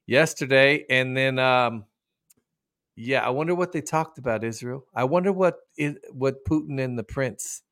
yesterday, 0.07 0.85
and 0.91 1.17
then 1.17 1.39
um, 1.39 1.85
yeah, 2.97 3.25
I 3.25 3.31
wonder 3.31 3.55
what 3.55 3.73
they 3.73 3.81
talked 3.81 4.19
about 4.19 4.43
Israel. 4.45 4.85
I 4.95 5.05
wonder 5.05 5.33
what 5.33 5.57
is 5.79 5.97
what 6.13 6.45
Putin 6.45 6.81
and 6.81 6.99
the 6.99 7.05
prince 7.05 7.63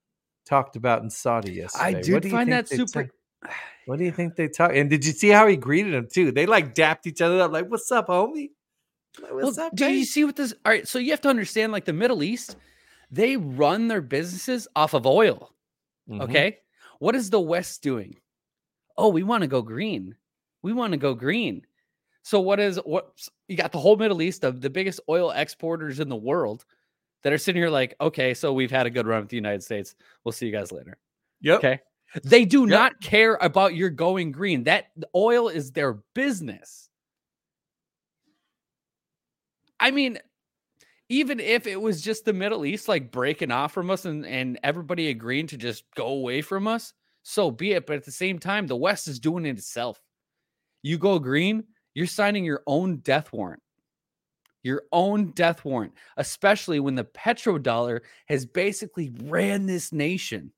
talked 0.49 0.77
about 0.77 1.03
in 1.03 1.11
Saudi 1.11 1.53
yesterday. 1.53 1.85
I 1.85 1.93
did 1.95 2.23
do 2.23 2.31
find 2.31 2.53
that 2.53 2.69
super 2.69 3.05
ta- 3.05 3.51
what 3.87 3.99
do 3.99 4.05
you 4.05 4.13
think 4.13 4.37
they 4.37 4.49
talked? 4.49 4.75
And 4.75 4.89
did 4.89 5.05
you 5.05 5.13
see 5.13 5.29
how 5.29 5.47
he 5.47 5.57
greeted 5.57 5.95
him 5.95 6.09
too? 6.13 6.31
They 6.31 6.47
like 6.47 6.75
dapped 6.75 7.07
each 7.07 7.21
other 7.21 7.41
up, 7.41 7.53
like 7.53 7.69
"What's 7.69 7.91
up, 7.91 8.09
homie? 8.09 8.51
Like, 9.21 9.33
What's 9.33 9.57
well, 9.57 9.67
up, 9.67 9.75
do 9.75 9.91
you 9.91 10.05
see 10.05 10.25
what 10.25 10.37
this 10.37 10.53
all 10.65 10.73
right? 10.73 10.87
So 10.87 10.99
you 10.99 11.11
have 11.11 11.21
to 11.23 11.29
understand 11.29 11.73
like 11.73 11.85
the 11.85 11.93
Middle 11.93 12.23
East, 12.23 12.57
they 13.11 13.37
run 13.37 13.89
their 13.89 14.01
businesses 14.01 14.69
off 14.77 14.95
of 14.95 15.07
oil. 15.07 15.55
Mhm. 16.09 16.23
Okay. 16.23 16.59
What 16.99 17.15
is 17.15 17.31
the 17.31 17.41
West 17.41 17.83
doing? 17.83 18.17
Oh, 18.97 19.09
we 19.09 19.23
want 19.23 19.43
to 19.43 19.49
go 19.49 19.63
green. 19.63 20.17
We 20.63 20.73
want 20.73 20.93
to 20.93 20.97
go 20.99 21.15
green. 21.15 21.63
So 22.23 22.41
what 22.41 22.61
is 22.61 22.77
what 22.85 23.13
you 23.49 23.57
got 23.57 23.73
the 23.73 23.79
whole 23.79 23.97
Middle 23.97 24.21
East 24.23 24.45
of 24.45 24.61
the 24.61 24.71
biggest 24.71 25.01
oil 25.09 25.31
exporters 25.31 26.01
in 26.01 26.09
the 26.09 26.17
world 26.17 26.65
that 27.23 27.33
are 27.33 27.39
sitting 27.39 27.61
here 27.63 27.71
like, 27.71 27.95
okay, 28.01 28.35
so 28.35 28.53
we've 28.53 28.71
had 28.71 28.87
a 28.87 28.91
good 28.91 29.07
run 29.07 29.21
with 29.21 29.31
the 29.31 29.37
United 29.37 29.63
States. 29.63 29.95
We'll 30.25 30.33
see 30.33 30.47
you 30.47 30.53
guys 30.53 30.71
later. 30.71 30.99
Yep. 31.41 31.59
Okay. 31.59 31.81
They 32.25 32.45
do 32.45 32.61
Yep. 32.61 32.69
not 32.69 33.01
care 33.01 33.39
about 33.41 33.75
your 33.75 33.91
going 33.91 34.33
green. 34.33 34.65
That 34.65 34.87
oil 35.15 35.49
is 35.49 35.73
their 35.73 35.95
business. 36.15 36.88
I 39.81 39.91
mean, 39.91 40.19
even 41.09 41.41
if 41.41 41.67
it 41.67 41.81
was 41.81 42.03
just 42.03 42.25
the 42.25 42.33
Middle 42.33 42.67
East 42.67 42.89
like 42.89 43.11
breaking 43.11 43.51
off 43.51 43.73
from 43.73 43.91
us 43.91 44.05
and, 44.05 44.27
and 44.27 44.59
everybody 44.63 45.09
agreeing 45.09 45.47
to 45.49 45.57
just 45.57 45.85
go 45.95 46.09
away 46.09 46.43
from 46.43 46.69
us, 46.69 46.93
so 47.23 47.51
be 47.51 47.73
it. 47.73 47.87
But 47.87 47.97
at 47.97 48.05
the 48.05 48.13
same 48.13 48.39
time, 48.39 48.67
the 48.67 48.77
West 48.77 49.09
is 49.09 49.19
doing 49.19 49.47
it 49.47 49.59
itself. 49.59 50.01
You 50.83 50.99
go 50.99 51.19
green, 51.19 51.65
you're 51.95 52.07
signing 52.07 52.45
your 52.45 52.63
own 52.67 52.99
death 52.99 53.33
warrant. 53.33 53.63
Your 54.63 54.83
own 54.93 55.31
death 55.33 55.65
warrant, 55.65 55.93
especially 56.17 56.81
when 56.81 56.95
the 56.95 57.05
petrodollar 57.05 58.01
has 58.27 58.45
basically 58.45 59.13
ran 59.23 59.67
this 59.67 59.93
nation 59.93 60.53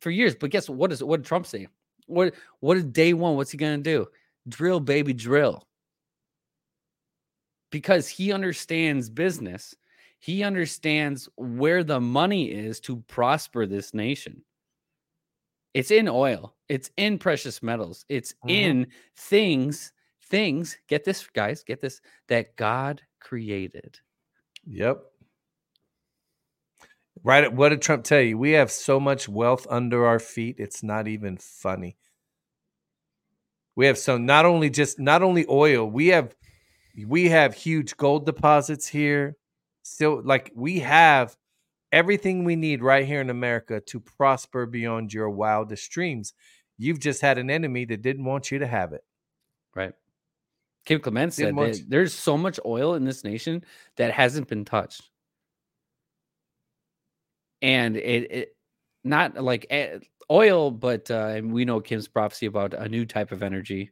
for 0.00 0.10
years. 0.10 0.34
But 0.34 0.50
guess 0.50 0.68
what? 0.68 0.76
What 0.78 0.92
is 0.92 1.02
what 1.02 1.22
did 1.22 1.26
Trump 1.26 1.46
say? 1.46 1.68
What 2.06 2.34
what 2.60 2.76
is 2.76 2.84
day 2.84 3.12
one? 3.12 3.36
What's 3.36 3.50
he 3.52 3.56
gonna 3.56 3.78
do? 3.78 4.06
Drill, 4.48 4.80
baby, 4.80 5.12
drill. 5.12 5.66
Because 7.70 8.08
he 8.08 8.32
understands 8.32 9.10
business. 9.10 9.74
He 10.18 10.42
understands 10.42 11.28
where 11.36 11.84
the 11.84 12.00
money 12.00 12.50
is 12.50 12.80
to 12.80 12.98
prosper 13.08 13.66
this 13.66 13.92
nation. 13.92 14.42
It's 15.74 15.90
in 15.90 16.08
oil. 16.08 16.54
It's 16.68 16.90
in 16.96 17.18
precious 17.18 17.62
metals. 17.62 18.06
It's 18.08 18.34
Mhm. 18.44 18.50
in 18.50 18.86
things, 19.16 19.92
things, 20.22 20.78
get 20.88 21.04
this, 21.04 21.26
guys, 21.28 21.62
get 21.62 21.80
this, 21.80 22.00
that 22.28 22.56
God 22.56 23.02
created. 23.20 24.00
Yep. 24.66 25.04
Right. 27.22 27.52
What 27.52 27.70
did 27.70 27.82
Trump 27.82 28.04
tell 28.04 28.20
you? 28.20 28.38
We 28.38 28.52
have 28.52 28.70
so 28.70 29.00
much 29.00 29.28
wealth 29.28 29.66
under 29.68 30.06
our 30.06 30.18
feet. 30.18 30.56
It's 30.58 30.82
not 30.82 31.08
even 31.08 31.36
funny. 31.36 31.96
We 33.74 33.86
have 33.86 33.98
so 33.98 34.16
not 34.16 34.46
only 34.46 34.70
just 34.70 34.98
not 34.98 35.22
only 35.22 35.44
oil, 35.48 35.88
we 35.90 36.08
have 36.08 36.34
we 37.04 37.28
have 37.28 37.54
huge 37.54 37.96
gold 37.96 38.24
deposits 38.24 38.86
here. 38.86 39.36
Still, 39.82 40.22
like 40.24 40.50
we 40.54 40.80
have 40.80 41.36
everything 41.92 42.44
we 42.44 42.56
need 42.56 42.82
right 42.82 43.06
here 43.06 43.20
in 43.20 43.30
America 43.30 43.80
to 43.80 44.00
prosper 44.00 44.66
beyond 44.66 45.12
your 45.12 45.30
wildest 45.30 45.90
dreams. 45.90 46.32
You've 46.78 46.98
just 46.98 47.20
had 47.20 47.38
an 47.38 47.50
enemy 47.50 47.84
that 47.86 48.02
didn't 48.02 48.24
want 48.24 48.50
you 48.50 48.58
to 48.58 48.66
have 48.66 48.92
it. 48.92 49.04
Right. 49.74 49.92
Kim 50.84 51.00
Clement 51.00 51.32
said 51.32 51.56
that 51.56 51.84
there's 51.88 52.14
so 52.14 52.38
much 52.38 52.60
oil 52.64 52.94
in 52.94 53.04
this 53.04 53.24
nation 53.24 53.64
that 53.96 54.12
hasn't 54.12 54.48
been 54.48 54.64
touched. 54.64 55.02
And 57.60 57.96
it, 57.96 58.30
it 58.30 58.56
not 59.02 59.42
like 59.42 59.66
eh, 59.70 59.98
oil, 60.30 60.70
but 60.70 61.10
uh, 61.10 61.32
and 61.36 61.52
we 61.52 61.64
know 61.64 61.80
Kim's 61.80 62.08
prophecy 62.08 62.46
about 62.46 62.74
a 62.74 62.88
new 62.88 63.04
type 63.04 63.32
of 63.32 63.42
energy, 63.42 63.90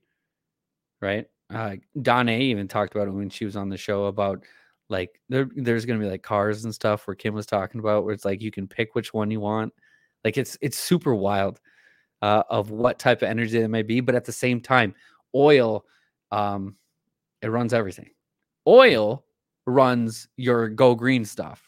right? 1.01 1.27
Uh, 1.53 1.77
Donna 2.01 2.33
even 2.33 2.69
talked 2.69 2.95
about 2.95 3.09
it 3.09 3.13
when 3.15 3.31
she 3.31 3.45
was 3.45 3.57
on 3.57 3.69
the 3.69 3.77
show 3.77 4.07
about 4.07 4.45
like 4.89 5.21
there, 5.29 5.49
there's 5.57 5.85
gonna 5.87 5.99
be 6.01 6.09
like 6.11 6.23
cars 6.23 6.65
and 6.65 6.75
stuff 6.75 7.07
where 7.07 7.15
Kim 7.15 7.35
was 7.35 7.47
talking 7.47 7.81
about 7.81 8.05
where 8.05 8.13
it's 8.15 8.25
like 8.25 8.43
you 8.43 8.51
can 8.51 8.67
pick 8.69 8.95
which 8.95 9.13
one 9.15 9.31
you 9.31 9.41
want. 9.41 9.73
Like 10.25 10.37
it's 10.39 10.57
it's 10.61 10.79
super 10.79 11.15
wild 11.15 11.61
uh, 12.23 12.43
of 12.51 12.71
what 12.71 12.99
type 12.99 13.23
of 13.23 13.29
energy 13.29 13.59
it 13.61 13.69
may 13.69 13.83
be, 13.83 14.01
but 14.01 14.15
at 14.15 14.25
the 14.25 14.33
same 14.33 14.61
time, 14.61 14.95
oil 15.35 15.85
um, 16.33 16.77
it 17.43 17.49
runs 17.49 17.73
everything. 17.73 18.11
Oil 18.67 19.25
runs 19.67 20.29
your 20.37 20.69
go 20.69 20.95
green 20.95 21.25
stuff. 21.25 21.63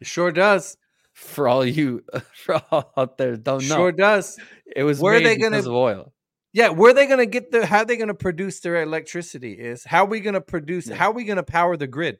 It 0.00 0.06
sure 0.06 0.32
does. 0.32 0.76
For 1.12 1.46
all 1.48 1.64
you 1.64 2.02
for 2.34 2.60
all 2.70 2.92
out 2.96 3.18
there 3.18 3.36
don't 3.36 3.66
know, 3.68 3.76
Sure 3.76 3.92
does. 3.92 4.38
it 4.74 4.82
was 4.84 5.00
Where 5.00 5.14
are 5.14 5.18
made 5.20 5.26
they 5.26 5.36
gonna- 5.36 5.50
because 5.56 5.66
of 5.66 5.74
oil. 5.74 6.12
Yeah, 6.54 6.68
where 6.68 6.94
they 6.94 7.06
going 7.06 7.18
to 7.18 7.26
get 7.26 7.50
the 7.50 7.66
how 7.66 7.78
are 7.80 7.84
they 7.84 7.96
going 7.96 8.08
to 8.08 8.14
produce 8.14 8.60
their 8.60 8.80
electricity 8.80 9.52
is 9.54 9.84
how 9.84 10.04
are 10.04 10.08
we 10.08 10.20
going 10.20 10.34
to 10.34 10.40
produce 10.40 10.86
Yeah. 10.86 10.94
how 10.94 11.10
we 11.10 11.24
going 11.24 11.36
to 11.36 11.42
power 11.42 11.76
the 11.76 11.88
grid. 11.88 12.18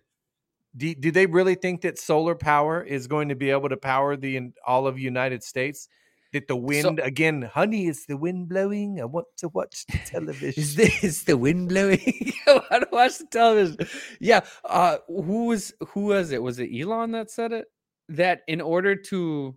Do, 0.77 0.93
do 0.93 1.13
they 1.13 1.27
really 1.27 1.55
think 1.55 1.83
that 1.83 1.99
solar 2.01 2.35
power 2.35 2.83
is 2.83 3.07
going 3.07 3.29
to 3.29 3.37
be 3.37 3.51
able 3.51 3.69
to 3.69 3.77
power 3.77 4.17
the 4.17 4.51
all 4.67 4.89
of 4.89 4.99
United 4.99 5.45
States? 5.45 5.89
That 6.33 6.49
the 6.49 6.57
wind 6.57 6.99
again, 6.99 7.43
honey, 7.43 7.87
is 7.87 8.07
the 8.07 8.17
wind 8.17 8.49
blowing? 8.49 9.01
I 9.01 9.05
want 9.05 9.29
to 9.37 9.49
watch 9.51 9.87
the 9.87 9.99
television. 10.05 10.61
Is 10.61 10.75
this 10.75 11.23
the 11.23 11.37
wind 11.39 11.69
blowing? 11.69 12.33
I 12.49 12.55
want 12.55 12.83
to 12.83 12.89
watch 12.91 13.19
the 13.19 13.27
television. 13.31 13.77
Yeah. 14.19 14.41
Uh 14.65 14.97
who 15.07 15.47
was 15.47 15.73
who 15.91 16.07
was 16.07 16.33
it? 16.33 16.43
Was 16.43 16.59
it 16.59 16.71
Elon 16.77 17.13
that 17.13 17.31
said 17.31 17.53
it? 17.53 17.67
That 18.09 18.41
in 18.49 18.61
order 18.61 18.97
to 18.97 19.57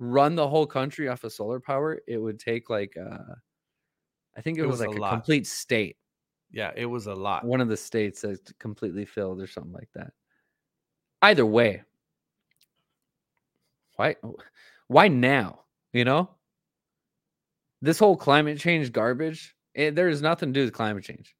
run 0.00 0.34
the 0.34 0.48
whole 0.48 0.66
country 0.66 1.08
off 1.08 1.22
of 1.24 1.32
solar 1.32 1.60
power, 1.60 2.00
it 2.08 2.18
would 2.18 2.40
take 2.40 2.68
like 2.70 2.96
uh 2.96 3.34
I 4.36 4.40
think 4.40 4.58
it, 4.58 4.62
It 4.62 4.66
was, 4.66 4.80
was 4.80 4.88
like 4.88 4.98
a 4.98 5.02
a, 5.02 5.10
complete 5.10 5.46
state. 5.46 5.96
yeah, 6.50 6.72
it 6.74 6.86
was 6.86 7.06
a 7.06 7.14
lot. 7.14 7.44
One 7.44 7.60
of 7.60 7.68
the 7.68 7.76
states 7.76 8.22
that's 8.22 8.52
completely 8.58 9.04
filled 9.04 9.40
or 9.40 9.46
something 9.46 9.72
like 9.72 9.90
that. 9.94 10.12
Either 11.22 11.44
way. 11.46 11.82
Why 13.96 14.16
why 14.88 15.08
now? 15.08 15.60
You 15.92 16.04
know? 16.04 16.30
This 17.82 17.98
whole 17.98 18.16
climate 18.16 18.58
change 18.58 18.92
garbage, 18.92 19.54
it, 19.74 19.94
there 19.94 20.08
is 20.08 20.22
nothing 20.22 20.52
to 20.52 20.60
do 20.60 20.64
with 20.64 20.74
climate 20.74 21.04
change. 21.04 21.34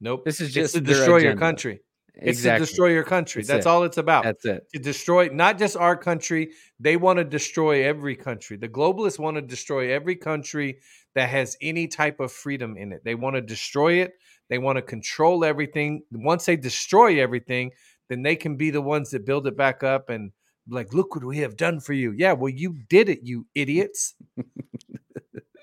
Nope. 0.00 0.24
This 0.24 0.40
is 0.40 0.48
it's 0.48 0.54
just 0.54 0.74
to 0.74 0.80
their 0.80 0.96
destroy 0.96 1.18
your 1.18 1.36
country. 1.36 1.82
It's 2.20 2.38
Exactly. 2.38 2.66
to 2.66 2.66
destroy 2.70 2.88
your 2.88 3.04
country. 3.04 3.42
That's 3.42 3.48
That's 3.48 3.66
all 3.66 3.82
it's 3.84 3.96
about. 3.98 4.24
That's 4.24 4.44
it. 4.44 4.66
to 4.74 4.78
destroy 4.78 5.28
not 5.28 5.58
just 5.58 5.76
our 5.76 5.96
country 5.96 6.52
they 6.78 6.96
want 6.96 7.18
to 7.18 7.24
destroy 7.24 7.84
every 7.84 8.16
country 8.16 8.56
the 8.56 8.68
globalists 8.68 9.18
want 9.18 9.36
to 9.36 9.42
destroy 9.42 9.92
every 9.92 10.16
country 10.16 10.78
that 11.14 11.28
has 11.28 11.56
any 11.60 11.86
type 11.88 12.20
of 12.20 12.30
freedom 12.32 12.76
in 12.76 12.92
it 12.92 13.02
they 13.04 13.14
want 13.14 13.36
to 13.36 13.42
destroy 13.42 13.94
it 13.94 14.12
they 14.48 14.58
want 14.58 14.76
to 14.76 14.82
control 14.82 15.44
everything 15.44 16.02
once 16.12 16.46
they 16.46 16.56
destroy 16.56 17.20
everything 17.20 17.70
then 18.08 18.22
they 18.22 18.36
can 18.36 18.56
be 18.56 18.70
the 18.70 18.82
ones 18.82 19.10
that 19.10 19.24
build 19.26 19.46
it 19.46 19.56
back 19.56 19.82
up 19.82 20.08
and 20.10 20.32
like 20.68 20.92
look 20.92 21.14
what 21.14 21.24
we 21.24 21.38
have 21.38 21.56
done 21.56 21.80
for 21.80 21.92
you 21.94 22.12
yeah 22.16 22.32
well 22.32 22.52
you 22.52 22.78
did 22.88 23.08
it 23.08 23.20
you 23.22 23.46
idiots 23.54 24.14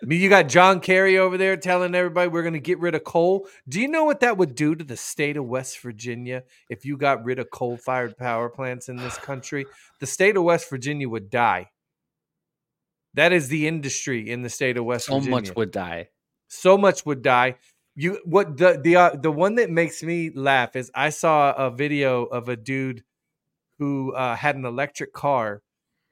mean, 0.07 0.21
you 0.21 0.29
got 0.29 0.47
John 0.47 0.79
Kerry 0.79 1.17
over 1.17 1.37
there 1.37 1.57
telling 1.57 1.93
everybody 1.93 2.29
we're 2.29 2.43
going 2.43 2.53
to 2.53 2.59
get 2.59 2.79
rid 2.79 2.95
of 2.95 3.03
coal. 3.03 3.47
Do 3.67 3.81
you 3.81 3.87
know 3.89 4.05
what 4.05 4.21
that 4.21 4.37
would 4.37 4.55
do 4.55 4.73
to 4.75 4.83
the 4.83 4.95
state 4.97 5.35
of 5.37 5.45
West 5.45 5.79
Virginia 5.81 6.43
if 6.69 6.85
you 6.85 6.97
got 6.97 7.25
rid 7.25 7.39
of 7.39 7.49
coal 7.51 7.75
fired 7.77 8.17
power 8.17 8.49
plants 8.49 8.87
in 8.89 8.95
this 8.95 9.17
country? 9.29 9.65
The 9.99 10.05
state 10.05 10.37
of 10.37 10.43
West 10.43 10.69
Virginia 10.69 11.09
would 11.09 11.29
die. 11.29 11.71
That 13.15 13.33
is 13.33 13.49
the 13.49 13.67
industry 13.67 14.29
in 14.29 14.43
the 14.43 14.49
state 14.49 14.77
of 14.77 14.85
West 14.85 15.07
So 15.07 15.15
Virginia. 15.15 15.25
So 15.25 15.49
much 15.49 15.55
would 15.55 15.71
die. 15.71 16.09
so 16.47 16.77
much 16.77 17.05
would 17.05 17.21
die. 17.21 17.55
You 17.95 18.19
what 18.25 18.57
the 18.57 18.79
the 18.81 18.95
uh, 18.95 19.15
the 19.15 19.31
one 19.31 19.55
that 19.55 19.71
makes 19.71 20.03
me 20.03 20.29
laugh 20.33 20.75
is 20.75 20.91
I 20.93 21.09
saw 21.09 21.51
a 21.53 21.71
video 21.71 22.25
of 22.25 22.47
a 22.47 22.55
dude 22.55 23.03
who 23.79 24.13
uh, 24.13 24.35
had 24.35 24.55
an 24.55 24.65
electric 24.65 25.13
car 25.13 25.63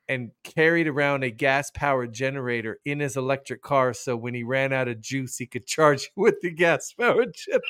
and 0.07 0.31
carried 0.43 0.87
around 0.87 1.23
a 1.23 1.31
gas 1.31 1.71
powered 1.71 2.13
generator 2.13 2.79
in 2.85 2.99
his 2.99 3.17
electric 3.17 3.61
car 3.61 3.93
so 3.93 4.15
when 4.15 4.33
he 4.33 4.43
ran 4.43 4.71
out 4.71 4.87
of 4.87 5.01
juice 5.01 5.37
he 5.37 5.45
could 5.45 5.65
charge 5.67 6.11
with 6.15 6.35
the 6.41 6.51
gas 6.51 6.93
powered 6.93 7.33
generator. 7.33 7.63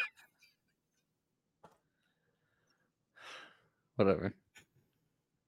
Whatever. 3.96 4.34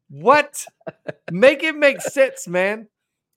What? 0.10 0.66
make 1.32 1.64
it 1.64 1.76
make 1.76 2.02
sense, 2.02 2.48
man. 2.48 2.88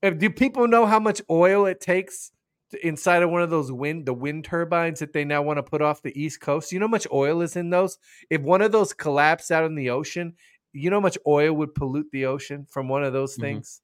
If, 0.02 0.18
do 0.18 0.30
people 0.30 0.68
know 0.68 0.86
how 0.86 1.00
much 1.00 1.20
oil 1.28 1.66
it 1.66 1.80
takes 1.80 2.30
to, 2.70 2.86
inside 2.86 3.22
of 3.22 3.30
one 3.30 3.42
of 3.42 3.50
those 3.50 3.72
wind 3.72 4.06
the 4.06 4.14
wind 4.14 4.44
turbines 4.44 5.00
that 5.00 5.12
they 5.12 5.24
now 5.24 5.42
want 5.42 5.58
to 5.58 5.62
put 5.62 5.82
off 5.82 6.02
the 6.02 6.18
east 6.20 6.40
coast? 6.40 6.72
You 6.72 6.78
know 6.78 6.86
how 6.86 6.90
much 6.90 7.08
oil 7.12 7.42
is 7.42 7.56
in 7.56 7.70
those? 7.70 7.98
If 8.30 8.42
one 8.42 8.62
of 8.62 8.72
those 8.72 8.92
collapsed 8.92 9.50
out 9.50 9.64
in 9.64 9.74
the 9.74 9.90
ocean, 9.90 10.36
you 10.72 10.90
know 10.90 10.96
how 10.96 11.00
much 11.00 11.18
oil 11.26 11.52
would 11.54 11.74
pollute 11.74 12.10
the 12.12 12.26
ocean 12.26 12.66
from 12.68 12.88
one 12.88 13.04
of 13.04 13.12
those 13.12 13.36
Mhm. 13.36 13.40
things? 13.40 13.80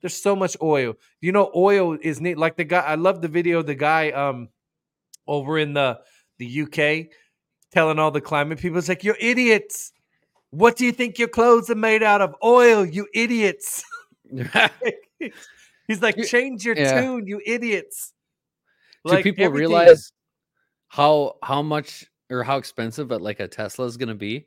There's 0.00 0.14
so 0.20 0.36
much 0.36 0.56
oil. 0.62 0.94
You 1.20 1.32
know, 1.32 1.50
oil 1.54 1.98
is 2.00 2.20
neat. 2.20 2.38
Like 2.38 2.56
the 2.56 2.64
guy, 2.64 2.80
I 2.80 2.94
love 2.96 3.22
the 3.22 3.28
video. 3.28 3.62
The 3.62 3.74
guy 3.74 4.10
um 4.10 4.48
over 5.26 5.58
in 5.58 5.72
the 5.72 6.00
the 6.38 6.46
UK 6.46 7.10
telling 7.72 7.98
all 7.98 8.10
the 8.10 8.20
climate 8.20 8.58
people, 8.58 8.78
it's 8.78 8.88
like 8.88 9.02
you're 9.04 9.16
idiots. 9.18 9.92
What 10.50 10.76
do 10.76 10.84
you 10.84 10.92
think 10.92 11.18
your 11.18 11.28
clothes 11.28 11.70
are 11.70 11.74
made 11.74 12.02
out 12.02 12.20
of? 12.20 12.34
Oil, 12.44 12.84
you 12.84 13.08
idiots. 13.14 13.82
He's 15.88 16.02
like, 16.02 16.16
change 16.24 16.64
your 16.64 16.76
yeah. 16.76 17.00
tune, 17.00 17.26
you 17.26 17.40
idiots. 17.44 18.12
Do 19.04 19.12
Like, 19.12 19.24
people 19.24 19.48
realize 19.48 20.12
how 20.88 21.36
how 21.42 21.62
much 21.62 22.06
or 22.30 22.42
how 22.42 22.56
expensive 22.58 23.08
but 23.08 23.22
like 23.22 23.40
a 23.40 23.48
Tesla 23.48 23.86
is 23.86 23.96
going 23.96 24.08
to 24.08 24.14
be 24.14 24.46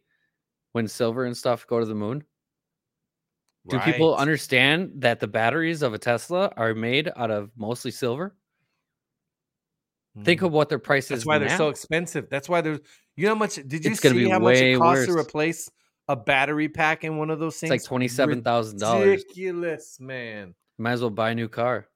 when 0.74 0.88
silver 0.88 1.26
and 1.26 1.36
stuff 1.36 1.65
go 1.67 1.80
to 1.80 1.86
the 1.86 1.95
moon? 1.95 2.24
Do 3.67 3.80
people 3.82 4.15
understand 4.15 4.93
that 4.95 5.20
the 5.20 5.28
batteries 5.28 5.82
of 5.82 5.93
a 5.93 5.99
Tesla 5.99 6.51
are 6.57 6.74
made 6.74 7.11
out 7.15 7.30
of 7.30 7.51
mostly 7.55 7.91
silver? 7.91 8.36
Think 10.24 10.41
Mhm. 10.41 10.47
of 10.47 10.51
what 10.53 10.70
their 10.70 10.80
price 10.80 11.07
That's 11.09 11.20
is 11.20 11.24
That's 11.24 11.28
why 11.28 11.38
they're 11.38 11.55
so 11.57 11.70
expensive. 11.70 12.30
That's 12.30 12.49
why 12.49 12.61
there's. 12.61 12.80
You 13.15 13.26
know 13.26 13.36
how 13.36 13.39
much? 13.39 13.55
Did 13.55 13.86
you 13.86 13.91
It's 13.91 13.99
see 13.99 14.11
be 14.13 14.30
how 14.30 14.39
much 14.39 14.55
it 14.57 14.78
costs 14.78 15.05
to 15.05 15.15
replace 15.17 15.70
a 16.07 16.15
battery 16.15 16.67
pack 16.67 17.03
in 17.03 17.17
one 17.17 17.30
of 17.30 17.38
those 17.39 17.53
It's 17.53 17.59
things. 17.61 17.70
like 17.70 17.84
twenty 17.84 18.07
seven 18.07 18.41
thousand 18.41 18.80
dollars. 18.80 19.24
Ridiculous, 19.28 19.99
man. 19.99 20.55
Might 20.80 20.93
as 20.93 21.01
well 21.01 21.11
buy 21.11 21.32
a 21.32 21.36
new 21.36 21.47
car. 21.47 21.88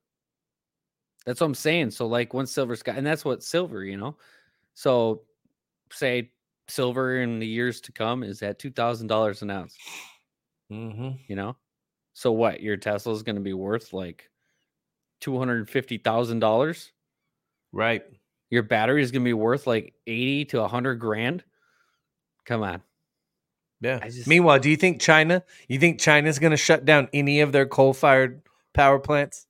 That's 1.26 1.39
what 1.41 1.47
I'm 1.47 1.55
saying. 1.55 1.91
So 1.91 2.05
like 2.05 2.34
once 2.34 2.51
silver 2.51 2.76
sky, 2.76 2.93
and 2.95 3.07
that's 3.07 3.26
what 3.26 3.41
silver, 3.41 3.84
you 3.84 3.97
know. 3.97 4.17
So 4.76 5.24
say 5.91 6.32
silver 6.74 7.21
in 7.21 7.39
the 7.39 7.47
years 7.47 7.82
to 7.82 7.91
come 7.91 8.24
is 8.24 8.41
at 8.41 8.59
two 8.59 8.71
thousand 8.71 9.07
dollars 9.07 9.41
an 9.41 9.51
ounce. 9.51 9.78
Mm-hmm. 10.71 11.11
You 11.28 11.36
know. 11.36 11.55
So 12.13 12.32
what? 12.32 12.61
Your 12.61 12.78
Tesla 12.78 13.13
is 13.13 13.24
going 13.24 13.36
to 13.36 13.41
be 13.41 13.53
worth 13.53 13.93
like 13.93 14.30
two 15.19 15.38
hundred 15.38 15.69
fifty 15.69 15.97
thousand 15.97 16.39
dollars. 16.39 16.91
Right. 17.71 18.03
Your 18.49 18.63
battery 18.63 19.01
is 19.01 19.11
going 19.11 19.24
to 19.24 19.28
be 19.28 19.34
worth 19.34 19.65
like 19.65 19.93
eighty 20.05 20.45
to 20.45 20.67
hundred 20.67 20.95
grand. 20.95 21.43
Come 22.45 22.61
on. 22.63 22.82
Yeah. 23.82 23.99
Just- 23.99 24.28
Meanwhile, 24.28 24.59
do 24.59 24.69
you 24.69 24.78
think 24.78 25.01
China? 25.01 25.43
You 25.67 25.80
think 25.80 25.99
China's 25.99 26.39
going 26.39 26.51
to 26.51 26.57
shut 26.57 26.86
down 26.86 27.09
any 27.13 27.41
of 27.41 27.51
their 27.51 27.65
coal-fired 27.65 28.41
power 28.74 28.99
plants? 28.99 29.47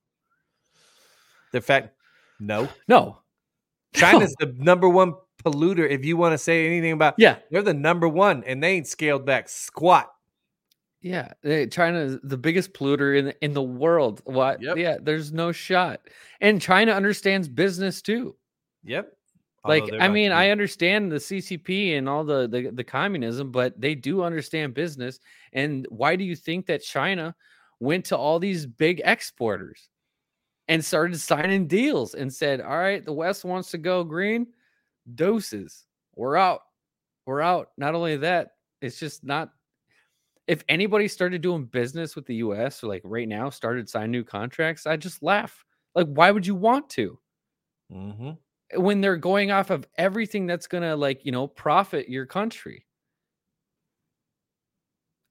The 1.51 1.61
fact, 1.61 1.95
no. 2.39 2.69
No. 2.87 3.19
China's 3.93 4.33
the 4.39 4.55
number 4.57 4.89
one 4.89 5.13
polluter. 5.43 5.89
If 5.89 6.05
you 6.05 6.17
want 6.17 6.33
to 6.33 6.37
say 6.37 6.65
anything 6.67 6.91
about, 6.93 7.15
Yeah. 7.17 7.37
they're 7.51 7.61
the 7.61 7.73
number 7.73 8.07
one, 8.07 8.43
and 8.45 8.63
they 8.63 8.73
ain't 8.73 8.87
scaled 8.87 9.25
back 9.25 9.49
squat. 9.49 10.09
Yeah, 11.01 11.33
China 11.69 11.99
is 11.99 12.17
the 12.23 12.37
biggest 12.37 12.73
polluter 12.73 13.17
in 13.19 13.25
the, 13.25 13.43
in 13.43 13.53
the 13.53 13.61
world. 13.61 14.21
What? 14.23 14.61
Yep. 14.61 14.77
Yeah, 14.77 14.97
there's 15.01 15.33
no 15.33 15.51
shot. 15.51 15.99
And 16.39 16.61
China 16.61 16.93
understands 16.93 17.49
business 17.49 18.01
too. 18.01 18.37
Yep. 18.85 19.11
like, 19.65 19.81
Although 19.83 19.97
they're 19.97 20.01
I 20.01 20.07
mean, 20.07 20.31
I 20.31 20.49
understand 20.51 21.11
the 21.11 21.17
CCP 21.17 21.97
and 21.97 22.07
all 22.07 22.23
the, 22.23 22.47
the 22.47 22.71
the 22.71 22.83
communism, 22.85 23.51
but 23.51 23.79
they 23.79 23.95
do 23.95 24.23
understand 24.23 24.73
business. 24.73 25.19
And 25.51 25.85
why 25.89 26.15
do 26.15 26.23
you 26.23 26.37
think 26.37 26.67
that 26.67 26.81
China 26.83 27.35
went 27.81 28.05
to 28.05 28.17
all 28.17 28.39
these 28.39 28.65
big 28.65 29.01
exporters 29.03 29.89
and 30.69 30.83
started 30.85 31.19
signing 31.19 31.67
deals 31.67 32.13
and 32.13 32.33
said, 32.33 32.61
"All 32.61 32.77
right, 32.77 33.03
the 33.03 33.11
West 33.11 33.43
wants 33.43 33.71
to 33.71 33.77
go 33.77 34.05
green, 34.05 34.47
doses. 35.15 35.85
We're 36.15 36.37
out. 36.37 36.61
We're 37.25 37.41
out." 37.41 37.71
Not 37.77 37.95
only 37.95 38.17
that, 38.17 38.51
it's 38.81 38.99
just 38.99 39.23
not 39.23 39.51
if 40.47 40.63
anybody 40.69 41.07
started 41.07 41.41
doing 41.41 41.65
business 41.65 42.15
with 42.15 42.25
the 42.25 42.35
US 42.37 42.83
or 42.83 42.87
like 42.87 43.01
right 43.05 43.27
now 43.27 43.49
started 43.49 43.89
signing 43.89 44.11
new 44.11 44.23
contracts, 44.23 44.85
I 44.85 44.97
just 44.97 45.23
laugh. 45.23 45.63
Like, 45.95 46.07
why 46.07 46.31
would 46.31 46.45
you 46.47 46.55
want 46.55 46.89
to? 46.91 47.19
Mhm. 47.91 48.39
When 48.75 49.01
they're 49.01 49.17
going 49.17 49.51
off 49.51 49.69
of 49.69 49.87
everything 49.97 50.47
that's 50.47 50.67
gonna 50.67 50.95
like, 50.95 51.25
you 51.25 51.31
know, 51.31 51.47
profit 51.47 52.09
your 52.09 52.25
country. 52.25 52.85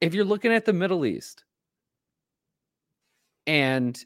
If 0.03 0.12
you're 0.14 0.25
looking 0.25 0.53
at 0.53 0.64
the 0.66 0.73
Middle 0.75 1.07
East 1.07 1.45
and 3.47 4.05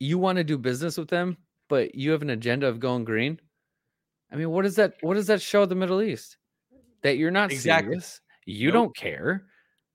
you 0.00 0.18
want 0.18 0.36
to 0.36 0.44
do 0.44 0.58
business 0.58 0.96
with 0.96 1.08
them, 1.08 1.36
but 1.68 1.94
you 1.94 2.10
have 2.12 2.22
an 2.22 2.30
agenda 2.30 2.66
of 2.66 2.80
going 2.80 3.04
green. 3.04 3.40
I 4.30 4.36
mean, 4.36 4.50
what 4.50 4.62
does 4.62 4.76
that 4.76 4.94
what 5.00 5.14
does 5.14 5.26
that 5.28 5.40
show 5.40 5.66
the 5.66 5.74
Middle 5.74 6.02
East? 6.02 6.36
That 7.02 7.16
you're 7.16 7.30
not 7.30 7.50
Exactly. 7.52 7.94
serious. 7.94 8.20
You 8.46 8.68
Nope. 8.68 8.74
don't 8.74 8.96
care. 8.96 9.44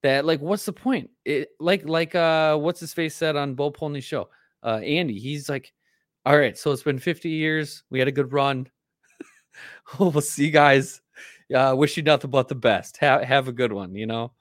That 0.02 0.26
like 0.26 0.42
what's 0.42 0.66
the 0.66 0.74
point? 0.74 1.10
It 1.26 1.50
like 1.60 1.88
like 1.88 2.16
uh 2.16 2.58
what's 2.58 2.80
his 2.80 2.94
face 2.94 3.16
said 3.16 3.36
on 3.36 3.56
Bo 3.56 3.72
Polny's 3.72 4.04
show. 4.04 4.30
Uh 4.64 4.78
Andy, 4.84 5.20
he's 5.20 5.50
like, 5.50 5.74
All 6.26 6.38
right, 6.38 6.58
so 6.58 6.72
it's 6.72 6.84
been 6.84 7.00
50 7.00 7.30
years. 7.30 7.84
We 7.90 8.00
had 8.00 8.08
a 8.08 8.12
good 8.12 8.34
run. 8.34 8.68
we'll 10.00 10.20
see 10.22 10.46
you 10.46 10.52
guys. 10.52 11.02
Uh 11.54 11.74
wish 11.78 11.96
you 11.98 12.04
nothing 12.04 12.32
but 12.32 12.48
the 12.48 12.56
best. 12.56 12.98
Have 12.98 13.24
have 13.24 13.48
a 13.48 13.54
good 13.54 13.72
one, 13.72 13.96
you 13.96 14.06
know. 14.08 14.32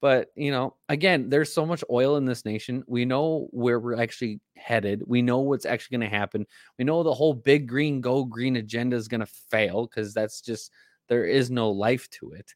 But 0.00 0.28
you 0.36 0.50
know, 0.50 0.76
again, 0.88 1.28
there's 1.28 1.52
so 1.52 1.66
much 1.66 1.82
oil 1.90 2.16
in 2.16 2.24
this 2.24 2.44
nation. 2.44 2.84
We 2.86 3.04
know 3.04 3.48
where 3.50 3.80
we're 3.80 4.00
actually 4.00 4.40
headed. 4.56 5.02
We 5.06 5.22
know 5.22 5.38
what's 5.38 5.66
actually 5.66 5.98
going 5.98 6.10
to 6.10 6.16
happen. 6.16 6.46
We 6.78 6.84
know 6.84 7.02
the 7.02 7.14
whole 7.14 7.34
big 7.34 7.68
green 7.68 8.00
go 8.00 8.24
green 8.24 8.56
agenda 8.56 8.96
is 8.96 9.08
going 9.08 9.20
to 9.20 9.26
fail 9.26 9.86
because 9.86 10.14
that's 10.14 10.40
just 10.40 10.72
there 11.08 11.24
is 11.24 11.50
no 11.50 11.70
life 11.70 12.08
to 12.10 12.32
it. 12.32 12.54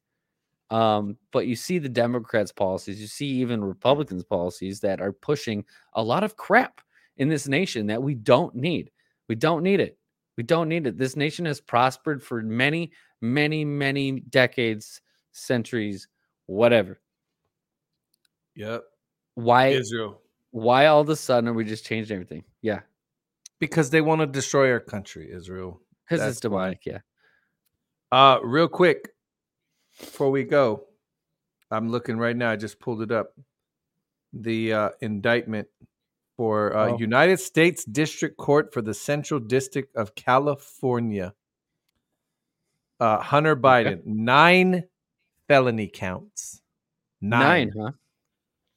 Um, 0.71 1.19
but 1.33 1.47
you 1.47 1.57
see 1.57 1.79
the 1.79 1.89
Democrats' 1.89 2.53
policies, 2.53 3.01
you 3.01 3.07
see 3.07 3.27
even 3.27 3.63
Republicans' 3.63 4.25
policies 4.25 4.81
that 4.81 5.03
are 5.03 5.13
pushing 5.13 5.65
a 5.93 6.03
lot 6.03 6.25
of 6.25 6.37
crap 6.37 6.81
in 7.19 7.29
this 7.29 7.47
nation 7.47 7.87
that 7.89 8.03
we 8.03 8.15
don't 8.15 8.55
need. 8.55 8.91
We 9.29 9.35
don't 9.35 9.63
need 9.63 9.81
it. 9.81 9.99
We 10.39 10.45
don't 10.45 10.71
need 10.71 10.87
it. 10.87 10.97
This 10.97 11.15
nation 11.15 11.45
has 11.45 11.61
prospered 11.61 12.23
for 12.23 12.41
many, 12.41 12.93
many, 13.21 13.67
many 13.67 14.21
decades, 14.21 15.03
centuries, 15.33 16.09
whatever. 16.47 17.02
Yep. 18.55 18.85
Why 19.35 19.69
Israel. 19.69 20.21
why 20.51 20.87
all 20.87 21.01
of 21.01 21.09
a 21.09 21.17
sudden 21.17 21.49
are 21.49 21.53
we 21.55 21.65
just 21.65 21.85
changing 21.87 22.15
everything? 22.15 22.45
Yeah. 22.61 22.81
Because 23.59 23.91
they 23.91 24.01
want 24.01 24.21
to 24.21 24.27
destroy 24.27 24.71
our 24.73 24.81
country, 24.81 25.31
Israel. 25.33 25.81
Because 26.09 26.27
it's 26.29 26.41
demonic, 26.41 26.85
yeah. 26.85 26.99
Uh, 28.11 28.39
real 28.43 28.69
quick, 28.69 29.11
before 29.99 30.31
we 30.31 30.45
go, 30.45 30.85
I'm 31.71 31.89
looking 31.89 32.19
right 32.19 32.37
now. 32.37 32.51
I 32.51 32.57
just 32.57 32.79
pulled 32.81 33.01
it 33.03 33.11
up. 33.11 33.35
The 34.35 34.73
uh, 34.73 34.91
indictment 35.01 35.69
for 36.37 36.77
uh, 36.77 36.89
Oh. 36.91 36.99
United 36.99 37.39
States 37.39 37.85
District 37.85 38.37
Court 38.37 38.73
for 38.73 38.83
the 38.83 38.93
Central 38.95 39.41
District 39.41 39.95
of 39.97 40.15
California. 40.15 41.33
Uh, 43.01 43.19
Hunter 43.21 43.57
Biden, 43.57 44.05
nine 44.05 44.85
felony 45.49 45.89
counts. 45.89 46.63
Nine, 47.21 47.73
huh? 47.79 47.93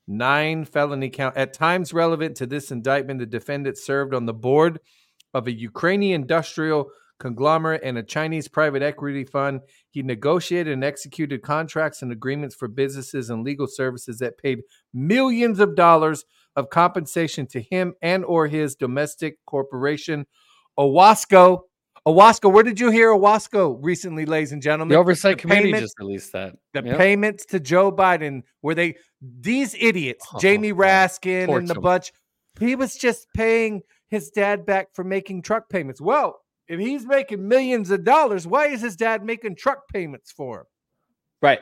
Nine 0.08 0.66
felony 0.66 1.10
count. 1.10 1.36
At 1.36 1.53
times 1.53 1.93
relevant 1.93 2.38
to 2.38 2.45
this 2.45 2.72
indictment, 2.72 3.20
the 3.20 3.26
defendant 3.26 3.78
served 3.78 4.14
on 4.14 4.26
the 4.26 4.34
board 4.34 4.80
of 5.34 5.47
a 5.47 5.51
Ukrainian 5.51 6.22
industrial 6.22 6.89
conglomerate 7.20 7.82
and 7.84 7.97
a 7.97 8.03
Chinese 8.03 8.47
private 8.47 8.82
equity 8.82 9.24
fund. 9.24 9.62
He 9.89 10.03
negotiated 10.03 10.74
and 10.74 10.84
executed 10.84 11.41
contracts 11.41 12.01
and 12.01 12.12
agreements 12.12 12.56
for 12.56 12.68
businesses 12.68 13.30
and 13.30 13.43
legal 13.43 13.68
services 13.68 14.20
that 14.20 14.38
paid 14.38 14.60
millions 14.93 15.60
of 15.60 15.76
dollars 15.76 16.26
of 16.56 16.70
compensation 16.70 17.47
to 17.47 17.62
him 17.62 17.93
and 18.01 18.24
or 18.26 18.47
his 18.47 18.76
domestic 18.76 19.38
corporation, 19.45 20.26
Owasco. 20.78 21.62
Owasco, 22.08 22.51
where 22.51 22.64
did 22.64 22.80
you 22.80 22.91
hear 22.91 23.10
Owasco 23.10 23.78
recently, 23.82 24.26
ladies 24.28 24.51
and 24.51 24.62
gentlemen? 24.62 24.89
The 24.93 24.99
oversight 24.99 25.38
the 25.38 25.41
committee 25.41 25.72
just 25.72 25.97
released 25.99 26.32
that. 26.34 26.53
the 26.74 26.84
Yep. 26.84 26.97
payments 26.97 27.45
to 27.47 27.60
Joe 27.60 27.91
Biden, 27.91 28.43
where 28.62 28.76
they 28.76 28.95
these 29.22 29.74
idiots, 29.80 30.24
Oh, 30.34 30.38
Jamie 30.39 30.72
Raskin 30.72 31.56
and 31.58 31.68
the 31.68 31.76
bunch, 31.76 32.12
he 32.60 32.76
was 32.76 32.95
just 32.95 33.28
paying 33.34 33.82
his 34.10 34.30
dad 34.30 34.66
back 34.68 34.89
for 34.93 35.03
making 35.03 35.41
truck 35.41 35.68
payments. 35.68 35.99
Well, 35.99 36.41
if 36.68 36.80
he's 36.80 37.08
making 37.08 37.47
millions 37.47 37.89
of 37.89 38.03
dollars, 38.03 38.45
why 38.45 38.68
is 38.68 38.82
his 38.82 38.95
dad 38.95 39.24
making 39.26 39.56
truck 39.56 39.88
payments 39.91 40.32
for 40.32 40.60
him? 40.60 40.66
Right. 41.41 41.62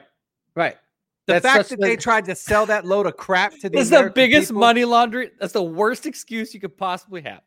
Right. 0.55 0.75
The 1.25 1.33
That's 1.39 1.45
fact 1.45 1.69
that 1.69 1.79
they 1.79 1.95
tried 1.95 2.25
to 2.25 2.35
sell 2.35 2.65
that 2.65 2.85
load 2.85 3.05
of 3.05 3.15
crap 3.15 3.53
to 3.59 3.69
the 3.69 3.77
That's 3.77 3.89
the 3.89 4.11
biggest 4.13 4.49
people- 4.49 4.59
money 4.59 4.83
laundry. 4.83 5.31
That's 5.39 5.53
the 5.53 5.63
worst 5.63 6.05
excuse 6.05 6.53
you 6.53 6.59
could 6.59 6.77
possibly 6.77 7.21
have. 7.21 7.41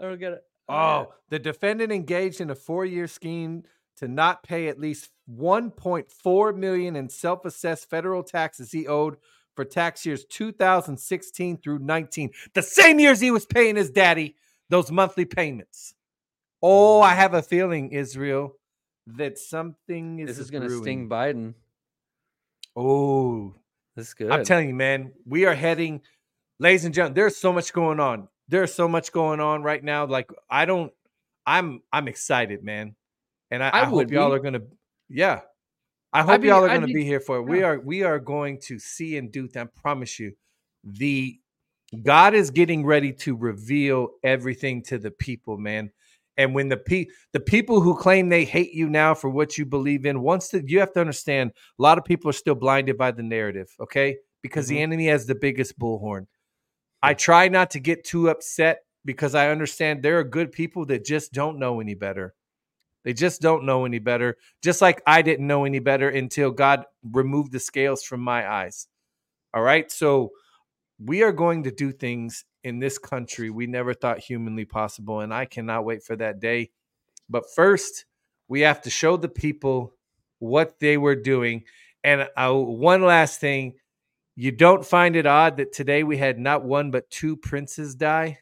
I 0.00 0.04
don't 0.04 0.18
get 0.18 0.32
it. 0.32 0.42
Don't 0.68 0.76
Oh, 0.76 0.82
oh 0.82 1.14
the 1.28 1.38
defendant 1.38 1.92
engaged 1.92 2.40
in 2.40 2.50
a 2.50 2.54
four-year 2.54 3.06
scheme 3.06 3.64
to 3.96 4.08
not 4.08 4.42
pay 4.42 4.68
at 4.68 4.78
least 4.78 5.10
1.4 5.30 6.56
million 6.56 6.96
in 6.96 7.08
self-assessed 7.08 7.88
federal 7.88 8.22
taxes 8.22 8.72
he 8.72 8.86
owed 8.86 9.16
for 9.54 9.64
tax 9.64 10.04
years 10.06 10.24
2016 10.24 11.58
through 11.58 11.78
19. 11.78 12.30
The 12.54 12.62
same 12.62 12.98
years 12.98 13.20
he 13.20 13.30
was 13.30 13.46
paying 13.46 13.76
his 13.76 13.90
daddy 13.90 14.36
those 14.70 14.90
monthly 14.90 15.24
payments. 15.24 15.94
Oh, 16.62 17.02
I 17.02 17.12
mm. 17.12 17.16
have 17.16 17.34
a 17.34 17.42
feeling, 17.42 17.90
Israel, 17.92 18.56
that 19.06 19.38
something 19.38 20.20
is 20.20 20.28
This 20.28 20.38
is 20.38 20.50
going 20.50 20.68
to 20.68 20.78
sting. 20.80 21.08
Biden. 21.08 21.54
Oh, 22.74 23.54
This 23.96 24.08
is 24.08 24.14
good. 24.14 24.30
I'm 24.30 24.44
telling 24.44 24.68
you, 24.68 24.74
man, 24.74 25.12
we 25.26 25.44
are 25.44 25.54
heading, 25.54 26.00
ladies 26.58 26.84
and 26.84 26.94
gentlemen. 26.94 27.14
There's 27.14 27.36
so 27.36 27.52
much 27.52 27.72
going 27.72 28.00
on. 28.00 28.28
There's 28.48 28.74
so 28.74 28.88
much 28.88 29.12
going 29.12 29.40
on 29.40 29.62
right 29.62 29.82
now. 29.82 30.06
Like 30.06 30.30
I 30.50 30.64
don't, 30.64 30.92
I'm, 31.46 31.82
I'm 31.92 32.08
excited, 32.08 32.62
man, 32.62 32.94
and 33.50 33.62
I, 33.62 33.68
I 33.68 33.80
I, 33.82 33.84
hope 33.84 33.94
would 33.94 34.10
y'all 34.10 34.32
are 34.32 34.38
gonna, 34.38 34.62
yeah, 35.08 35.40
I 36.12 36.22
hope 36.22 36.42
be- 36.42 36.48
y'all 36.48 36.64
are 36.64 36.68
gonna 36.68 36.86
be- 36.86 36.94
be, 36.94 37.04
here 37.04 37.20
for 37.20 37.38
it. 37.38 37.42
We 37.42 37.62
are, 37.62 37.80
we 37.80 38.02
are 38.02 38.18
going 38.18 38.60
to 38.62 38.78
see 38.78 39.16
and 39.16 39.32
do. 39.32 39.48
That. 39.48 39.60
I 39.60 39.80
promise 39.80 40.18
you, 40.18 40.32
the 40.84 41.38
God 42.02 42.34
is 42.34 42.50
getting 42.50 42.86
ready 42.86 43.12
to 43.12 43.36
reveal 43.36 44.10
everything 44.22 44.82
to 44.84 44.98
the 44.98 45.10
people, 45.10 45.58
man. 45.58 45.90
And 46.38 46.54
when 46.54 46.68
the 46.68 46.78
pe- 46.78 47.08
the 47.32 47.40
people 47.40 47.82
who 47.82 47.94
claim 47.94 48.30
they 48.30 48.44
hate 48.46 48.72
you 48.72 48.88
now 48.88 49.14
for 49.14 49.28
what 49.28 49.58
you 49.58 49.66
believe 49.66 50.06
in, 50.06 50.22
once 50.22 50.48
the, 50.48 50.64
you 50.66 50.80
have 50.80 50.92
to 50.94 51.00
understand, 51.00 51.52
a 51.78 51.82
lot 51.82 51.98
of 51.98 52.04
people 52.04 52.30
are 52.30 52.34
still 52.34 52.54
blinded 52.54 52.96
by 52.96 53.10
the 53.10 53.22
narrative, 53.22 53.68
okay? 53.78 54.16
Because 54.40 54.66
the 54.66 54.80
enemy 54.80 55.06
has 55.06 55.26
the 55.26 55.34
biggest 55.34 55.78
bullhorn. 55.78 56.26
I 57.02 57.14
try 57.14 57.48
not 57.48 57.70
to 57.72 57.80
get 57.80 58.04
too 58.04 58.28
upset 58.28 58.84
because 59.04 59.34
I 59.34 59.48
understand 59.48 60.02
there 60.02 60.18
are 60.18 60.24
good 60.24 60.52
people 60.52 60.86
that 60.86 61.04
just 61.04 61.32
don't 61.32 61.58
know 61.58 61.80
any 61.80 61.94
better. 61.94 62.34
They 63.04 63.12
just 63.12 63.40
don't 63.40 63.64
know 63.64 63.84
any 63.84 63.98
better. 63.98 64.36
Just 64.62 64.80
like 64.80 65.02
I 65.06 65.22
didn't 65.22 65.46
know 65.46 65.64
any 65.64 65.80
better 65.80 66.08
until 66.08 66.52
God 66.52 66.84
removed 67.02 67.52
the 67.52 67.58
scales 67.58 68.04
from 68.04 68.20
my 68.20 68.48
eyes. 68.48 68.86
All 69.52 69.62
right. 69.62 69.90
So 69.90 70.30
we 71.04 71.22
are 71.22 71.32
going 71.32 71.64
to 71.64 71.72
do 71.72 71.90
things 71.90 72.44
in 72.64 72.78
this 72.78 72.96
country 72.96 73.50
we 73.50 73.66
never 73.66 73.92
thought 73.92 74.20
humanly 74.20 74.64
possible. 74.64 75.20
And 75.20 75.34
I 75.34 75.46
cannot 75.46 75.84
wait 75.84 76.04
for 76.04 76.14
that 76.16 76.38
day. 76.38 76.70
But 77.28 77.52
first, 77.52 78.04
we 78.46 78.60
have 78.60 78.82
to 78.82 78.90
show 78.90 79.16
the 79.16 79.28
people 79.28 79.94
what 80.38 80.78
they 80.78 80.96
were 80.96 81.16
doing. 81.16 81.64
And 82.04 82.28
uh, 82.36 82.52
one 82.52 83.02
last 83.02 83.40
thing 83.40 83.74
you 84.44 84.50
don't 84.50 84.84
find 84.84 85.14
it 85.14 85.24
odd 85.24 85.58
that 85.58 85.72
today 85.72 86.02
we 86.02 86.16
had 86.16 86.38
not 86.38 86.64
one 86.64 86.90
but 86.90 87.08
two 87.10 87.36
princes 87.36 87.94
die? 87.94 88.40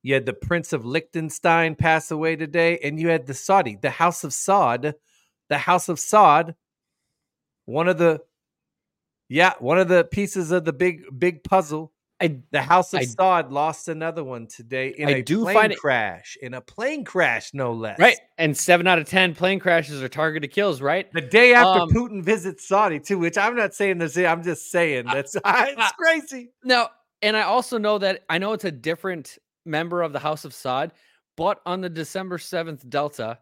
You 0.00 0.14
had 0.14 0.26
the 0.26 0.32
Prince 0.32 0.72
of 0.72 0.84
Liechtenstein 0.84 1.74
pass 1.74 2.12
away 2.12 2.36
today, 2.36 2.78
and 2.78 3.00
you 3.00 3.08
had 3.08 3.26
the 3.26 3.34
Saudi, 3.34 3.76
the 3.80 3.90
House 3.90 4.22
of 4.22 4.30
Saud, 4.30 4.94
the 5.48 5.58
House 5.58 5.88
of 5.88 5.98
Saud, 5.98 6.54
one 7.64 7.88
of 7.88 7.98
the, 7.98 8.20
yeah, 9.28 9.54
one 9.58 9.78
of 9.78 9.88
the 9.88 10.04
pieces 10.04 10.52
of 10.52 10.64
the 10.64 10.72
big 10.72 11.02
big 11.18 11.42
puzzle. 11.42 11.92
I 12.20 12.40
The 12.50 12.62
House 12.62 12.92
of 12.94 13.00
I- 13.00 13.04
Saud 13.04 13.50
lost 13.52 13.86
another 13.88 14.24
one 14.24 14.46
today 14.48 14.88
in 14.88 15.08
I 15.08 15.12
a 15.12 15.22
do 15.22 15.42
plane 15.44 15.54
find 15.54 15.72
it- 15.72 15.78
crash. 15.78 16.36
In 16.42 16.54
a 16.54 16.60
plane 16.60 17.04
crash, 17.04 17.54
no 17.54 17.72
less. 17.72 17.98
right. 17.98 18.18
And 18.38 18.56
seven 18.56 18.86
out 18.88 18.98
of 18.98 19.08
ten 19.08 19.34
plane 19.34 19.60
crashes 19.60 20.02
are 20.02 20.08
targeted 20.08 20.50
kills, 20.50 20.80
right? 20.82 21.12
The 21.12 21.20
day 21.20 21.54
after 21.54 21.82
Um, 21.82 21.90
Putin 21.90 22.22
visits 22.22 22.66
Saudi, 22.66 22.98
too, 22.98 23.18
which 23.18 23.38
I'm 23.38 23.54
not 23.56 23.72
saying 23.74 23.98
this. 23.98 24.16
I'm 24.16 24.42
just 24.42 24.70
saying 24.70 25.06
that's 25.06 25.36
it's 25.44 25.92
crazy. 25.92 26.50
Now, 26.64 26.90
and 27.22 27.36
I 27.36 27.42
also 27.42 27.78
know 27.78 27.98
that 27.98 28.24
I 28.28 28.38
know 28.38 28.52
it's 28.52 28.64
a 28.64 28.72
different 28.72 29.38
member 29.64 30.02
of 30.02 30.12
the 30.12 30.18
House 30.18 30.44
of 30.44 30.52
Saud, 30.52 30.90
but 31.36 31.60
on 31.66 31.80
the 31.82 31.88
December 31.90 32.38
7th 32.38 32.88
Delta, 32.88 33.38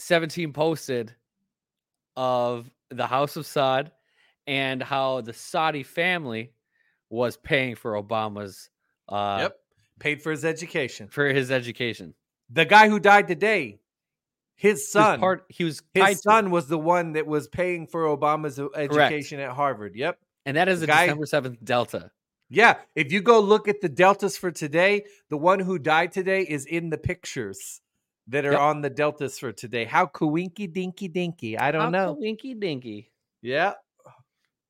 17 0.00 0.52
posted 0.52 1.14
of 2.16 2.70
the 2.90 3.06
House 3.06 3.36
of 3.36 3.44
Saud 3.44 3.90
and 4.46 4.82
how 4.82 5.20
the 5.20 5.32
Saudi 5.32 5.82
family 5.84 6.52
was 7.12 7.36
paying 7.36 7.76
for 7.76 7.92
Obama's 7.92 8.70
uh 9.08 9.38
yep, 9.42 9.56
paid 10.00 10.22
for 10.22 10.30
his 10.32 10.44
education. 10.44 11.08
for 11.08 11.26
his 11.28 11.50
education. 11.50 12.14
The 12.50 12.64
guy 12.64 12.88
who 12.88 12.98
died 12.98 13.28
today, 13.28 13.80
his 14.56 14.90
son, 14.90 15.20
part 15.20 15.44
he 15.48 15.64
was 15.64 15.82
his 15.94 16.22
son 16.22 16.50
was 16.50 16.66
the 16.68 16.78
one 16.78 17.12
that 17.12 17.26
was 17.26 17.48
paying 17.48 17.86
for 17.86 18.04
Obama's 18.04 18.58
e- 18.58 18.66
education 18.74 19.38
at 19.40 19.50
Harvard. 19.52 19.94
Yep. 19.94 20.18
and 20.46 20.56
that 20.56 20.68
is 20.68 20.80
the 20.80 20.86
the 20.86 20.92
guy- 20.92 21.06
December 21.06 21.26
7th 21.26 21.64
Delta. 21.64 22.10
Yeah. 22.48 22.76
If 22.94 23.12
you 23.12 23.20
go 23.22 23.40
look 23.40 23.66
at 23.68 23.80
the 23.80 23.88
deltas 23.88 24.36
for 24.36 24.50
today, 24.50 25.04
the 25.30 25.38
one 25.38 25.58
who 25.60 25.78
died 25.78 26.12
today 26.12 26.42
is 26.42 26.66
in 26.66 26.90
the 26.90 26.98
pictures 26.98 27.80
that 28.28 28.44
are 28.44 28.52
Yep. 28.52 28.60
on 28.60 28.80
the 28.82 28.90
deltas 28.90 29.38
for 29.38 29.52
today. 29.52 29.84
How 29.84 30.06
coinky 30.06 30.70
dinky 30.72 31.08
dinky. 31.08 31.56
I 31.58 31.70
don't 31.72 31.92
know. 31.92 32.12
Winky 32.18 32.54
dinky. 32.54 33.10
Yeah. 33.40 33.74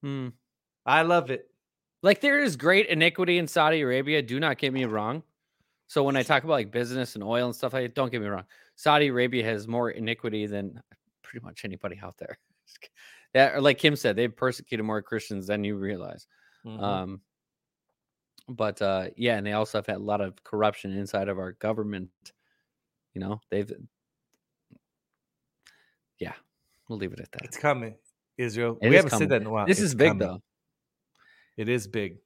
Hmm. 0.02 0.28
I 0.86 1.02
love 1.02 1.30
it. 1.30 1.46
Like 2.02 2.20
there 2.20 2.40
is 2.40 2.56
great 2.56 2.86
iniquity 2.88 3.38
in 3.38 3.46
Saudi 3.46 3.80
Arabia. 3.80 4.22
Do 4.22 4.40
not 4.40 4.58
get 4.58 4.72
me 4.72 4.84
wrong. 4.84 5.22
So 5.86 6.02
when 6.02 6.16
I 6.16 6.22
talk 6.22 6.42
about 6.44 6.54
like 6.54 6.70
business 6.72 7.14
and 7.14 7.22
oil 7.22 7.46
and 7.46 7.54
stuff, 7.54 7.72
like 7.74 7.84
that, 7.84 7.94
don't 7.94 8.10
get 8.10 8.20
me 8.20 8.26
wrong. 8.26 8.44
Saudi 8.76 9.08
Arabia 9.08 9.44
has 9.44 9.68
more 9.68 9.90
iniquity 9.90 10.46
than 10.46 10.80
pretty 11.22 11.44
much 11.44 11.64
anybody 11.64 11.98
out 12.02 12.16
there. 12.18 12.38
That, 13.34 13.54
or 13.54 13.62
like 13.62 13.78
Kim 13.78 13.96
said, 13.96 14.14
they've 14.14 14.36
persecuted 14.36 14.84
more 14.84 15.00
Christians 15.00 15.46
than 15.46 15.64
you 15.64 15.76
realize. 15.76 16.26
Mhm. 16.66 16.82
Um, 16.82 17.20
but 18.46 18.82
uh, 18.82 19.06
yeah, 19.16 19.38
and 19.38 19.46
they 19.46 19.54
also 19.54 19.78
have 19.78 19.86
had 19.86 19.96
a 19.96 20.00
lot 20.00 20.20
of 20.20 20.34
corruption 20.44 20.92
inside 20.94 21.30
of 21.30 21.38
our 21.38 21.52
government. 21.52 22.10
You 23.14 23.22
know, 23.22 23.40
they've, 23.50 23.72
yeah, 26.18 26.34
we'll 26.90 26.98
leave 26.98 27.14
it 27.14 27.20
at 27.20 27.32
that. 27.32 27.42
it's 27.44 27.56
coming, 27.56 27.94
Israel. 28.36 28.76
It 28.82 28.90
we 28.90 28.96
haven't 28.96 29.10
coming. 29.12 29.20
said 29.22 29.28
that 29.30 29.40
in 29.40 29.46
a 29.46 29.50
while. 29.50 29.66
This 29.66 29.78
It's 29.78 29.86
is 29.86 29.94
big 29.94 30.10
coming. 30.10 30.28
though. 30.28 30.42
It 31.56 31.68
is 31.68 31.86
big. 31.86 32.18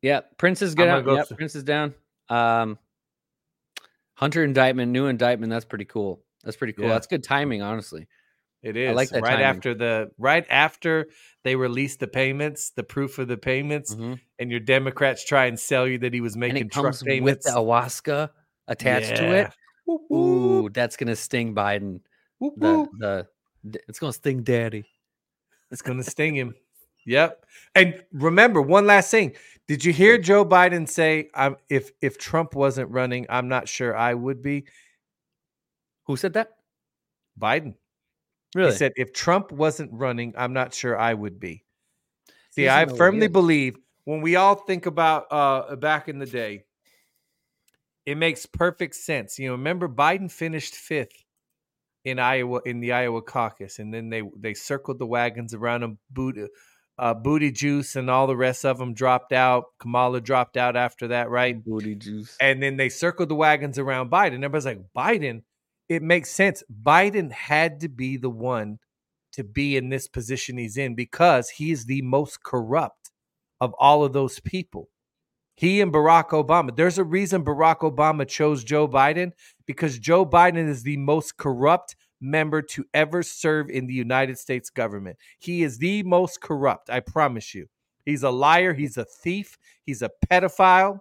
Yeah, 0.00 0.20
Prince 0.38 0.62
is 0.62 0.74
good. 0.74 0.88
Out. 0.88 1.04
go 1.04 1.14
Yep, 1.16 1.28
Prince 1.36 1.54
is 1.54 1.62
down. 1.64 1.94
Um, 2.28 2.78
Hunter 4.14 4.44
indictment, 4.44 4.92
new 4.92 5.06
indictment. 5.06 5.50
That's 5.50 5.64
pretty 5.64 5.84
cool. 5.84 6.22
That's 6.44 6.56
pretty 6.56 6.72
cool. 6.72 6.86
Yeah. 6.86 6.92
That's 6.92 7.06
good 7.06 7.22
timing, 7.24 7.62
honestly. 7.62 8.06
It 8.62 8.76
is 8.76 8.94
like 8.94 9.08
that 9.10 9.22
right 9.22 9.30
timing. 9.30 9.44
after 9.44 9.74
the 9.74 10.10
right 10.18 10.46
after 10.48 11.08
they 11.42 11.56
release 11.56 11.96
the 11.96 12.06
payments, 12.06 12.70
the 12.70 12.84
proof 12.84 13.18
of 13.18 13.26
the 13.26 13.36
payments, 13.36 13.94
Mhm. 13.94 14.20
and 14.38 14.50
your 14.50 14.60
Democrats 14.60 15.24
try 15.24 15.46
and 15.46 15.58
sell 15.58 15.88
you 15.88 15.98
that 15.98 16.12
he 16.14 16.20
was 16.20 16.36
making 16.36 16.68
truck 16.68 16.84
comes 16.84 17.02
with 17.02 17.42
the 17.42 17.50
ayahuasca 17.50 18.30
attached 18.68 19.16
to 19.16 19.34
it. 19.34 19.50
Whoop, 19.84 20.02
whoop, 20.08 20.64
Ooh, 20.66 20.70
that's 20.70 20.96
gonna 20.96 21.16
sting 21.16 21.54
Biden. 21.56 22.00
whoop, 22.38 22.54
The 22.56 22.86
the 23.64 23.80
it's 23.88 23.98
gonna 23.98 24.12
sting 24.12 24.44
Daddy. 24.44 24.84
It's 25.72 25.82
gonna 25.82 26.04
sting 26.04 26.36
him. 26.36 26.54
Yep. 27.06 27.46
And 27.74 28.02
remember 28.12 28.62
one 28.62 28.86
last 28.86 29.10
thing. 29.10 29.34
Did 29.68 29.84
you 29.84 29.92
hear 29.92 30.18
Joe 30.18 30.44
Biden 30.44 30.88
say, 30.88 31.30
"I'm 31.34 31.56
if 31.68 31.92
if 32.00 32.18
Trump 32.18 32.54
wasn't 32.54 32.90
running, 32.90 33.26
I'm 33.28 33.48
not 33.48 33.68
sure 33.68 33.96
I 33.96 34.14
would 34.14 34.42
be." 34.42 34.66
Who 36.06 36.16
said 36.16 36.34
that? 36.34 36.50
Biden. 37.40 37.74
Really? 38.54 38.72
He 38.72 38.76
said, 38.76 38.92
"If 38.96 39.12
Trump 39.12 39.50
wasn't 39.52 39.92
running, 39.92 40.34
I'm 40.36 40.52
not 40.52 40.74
sure 40.74 40.98
I 40.98 41.14
would 41.14 41.40
be." 41.40 41.64
See, 42.50 42.68
I 42.68 42.80
know 42.80 42.86
what 42.86 42.92
he 42.92 42.98
firmly 42.98 43.28
believe 43.28 43.76
when 44.04 44.20
we 44.20 44.36
all 44.36 44.54
think 44.54 44.86
about 44.86 45.26
uh 45.30 45.76
back 45.76 46.08
in 46.08 46.18
the 46.18 46.26
day, 46.26 46.64
it 48.04 48.16
makes 48.16 48.46
perfect 48.46 48.94
sense. 48.94 49.38
You 49.38 49.48
know, 49.48 49.52
remember 49.52 49.88
Biden 49.88 50.30
finished 50.30 50.74
fifth 50.74 51.24
in 52.04 52.18
Iowa 52.18 52.60
in 52.66 52.80
the 52.80 52.92
Iowa 52.92 53.22
caucus, 53.22 53.78
and 53.78 53.94
then 53.94 54.10
they 54.10 54.22
they 54.36 54.54
circled 54.54 54.98
the 54.98 55.06
wagons 55.06 55.54
around 55.54 55.82
him. 55.82 55.98
Booty, 56.10 56.46
uh, 57.02 57.14
Booty 57.14 57.50
Juice 57.50 57.96
and 57.96 58.08
all 58.08 58.28
the 58.28 58.36
rest 58.36 58.64
of 58.64 58.78
them 58.78 58.94
dropped 58.94 59.32
out. 59.32 59.64
Kamala 59.80 60.20
dropped 60.20 60.56
out 60.56 60.76
after 60.76 61.08
that, 61.08 61.30
right? 61.30 61.62
Booty 61.62 61.96
juice. 61.96 62.36
and 62.40 62.62
then 62.62 62.76
they 62.76 62.88
circled 62.88 63.28
the 63.28 63.34
wagons 63.34 63.76
around 63.76 64.08
Biden. 64.08 64.36
Everybody's 64.36 64.66
like, 64.66 64.84
Biden, 64.96 65.42
it 65.88 66.00
makes 66.00 66.30
sense. 66.30 66.62
Biden 66.72 67.32
had 67.32 67.80
to 67.80 67.88
be 67.88 68.16
the 68.16 68.30
one 68.30 68.78
to 69.32 69.42
be 69.42 69.76
in 69.76 69.88
this 69.88 70.06
position 70.06 70.58
he's 70.58 70.76
in 70.76 70.94
because 70.94 71.50
he 71.50 71.72
is 71.72 71.86
the 71.86 72.02
most 72.02 72.44
corrupt 72.44 73.10
of 73.60 73.74
all 73.80 74.04
of 74.04 74.12
those 74.12 74.38
people. 74.38 74.88
He 75.56 75.80
and 75.80 75.92
Barack 75.92 76.28
Obama. 76.28 76.74
There's 76.74 76.98
a 76.98 77.04
reason 77.04 77.44
Barack 77.44 77.78
Obama 77.78 78.28
chose 78.28 78.62
Joe 78.62 78.86
Biden 78.86 79.32
because 79.66 79.98
Joe 79.98 80.24
Biden 80.24 80.68
is 80.68 80.84
the 80.84 80.98
most 80.98 81.36
corrupt 81.36 81.96
member 82.22 82.62
to 82.62 82.84
ever 82.94 83.22
serve 83.22 83.68
in 83.68 83.86
the 83.86 83.94
United 83.94 84.38
States 84.38 84.70
government. 84.70 85.18
He 85.38 85.62
is 85.62 85.78
the 85.78 86.02
most 86.04 86.40
corrupt, 86.40 86.88
I 86.88 87.00
promise 87.00 87.54
you. 87.54 87.66
He's 88.06 88.22
a 88.22 88.30
liar, 88.30 88.72
he's 88.72 88.96
a 88.96 89.04
thief, 89.04 89.58
he's 89.84 90.02
a 90.02 90.10
pedophile. 90.30 91.00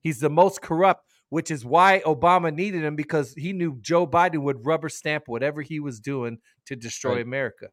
He's 0.00 0.18
the 0.18 0.30
most 0.30 0.60
corrupt, 0.60 1.06
which 1.28 1.50
is 1.50 1.64
why 1.64 2.02
Obama 2.04 2.52
needed 2.52 2.82
him 2.82 2.96
because 2.96 3.34
he 3.34 3.52
knew 3.52 3.78
Joe 3.80 4.04
Biden 4.06 4.42
would 4.42 4.66
rubber 4.66 4.88
stamp 4.88 5.28
whatever 5.28 5.62
he 5.62 5.78
was 5.78 6.00
doing 6.00 6.38
to 6.66 6.74
destroy 6.74 7.12
Right. 7.12 7.22
America. 7.22 7.68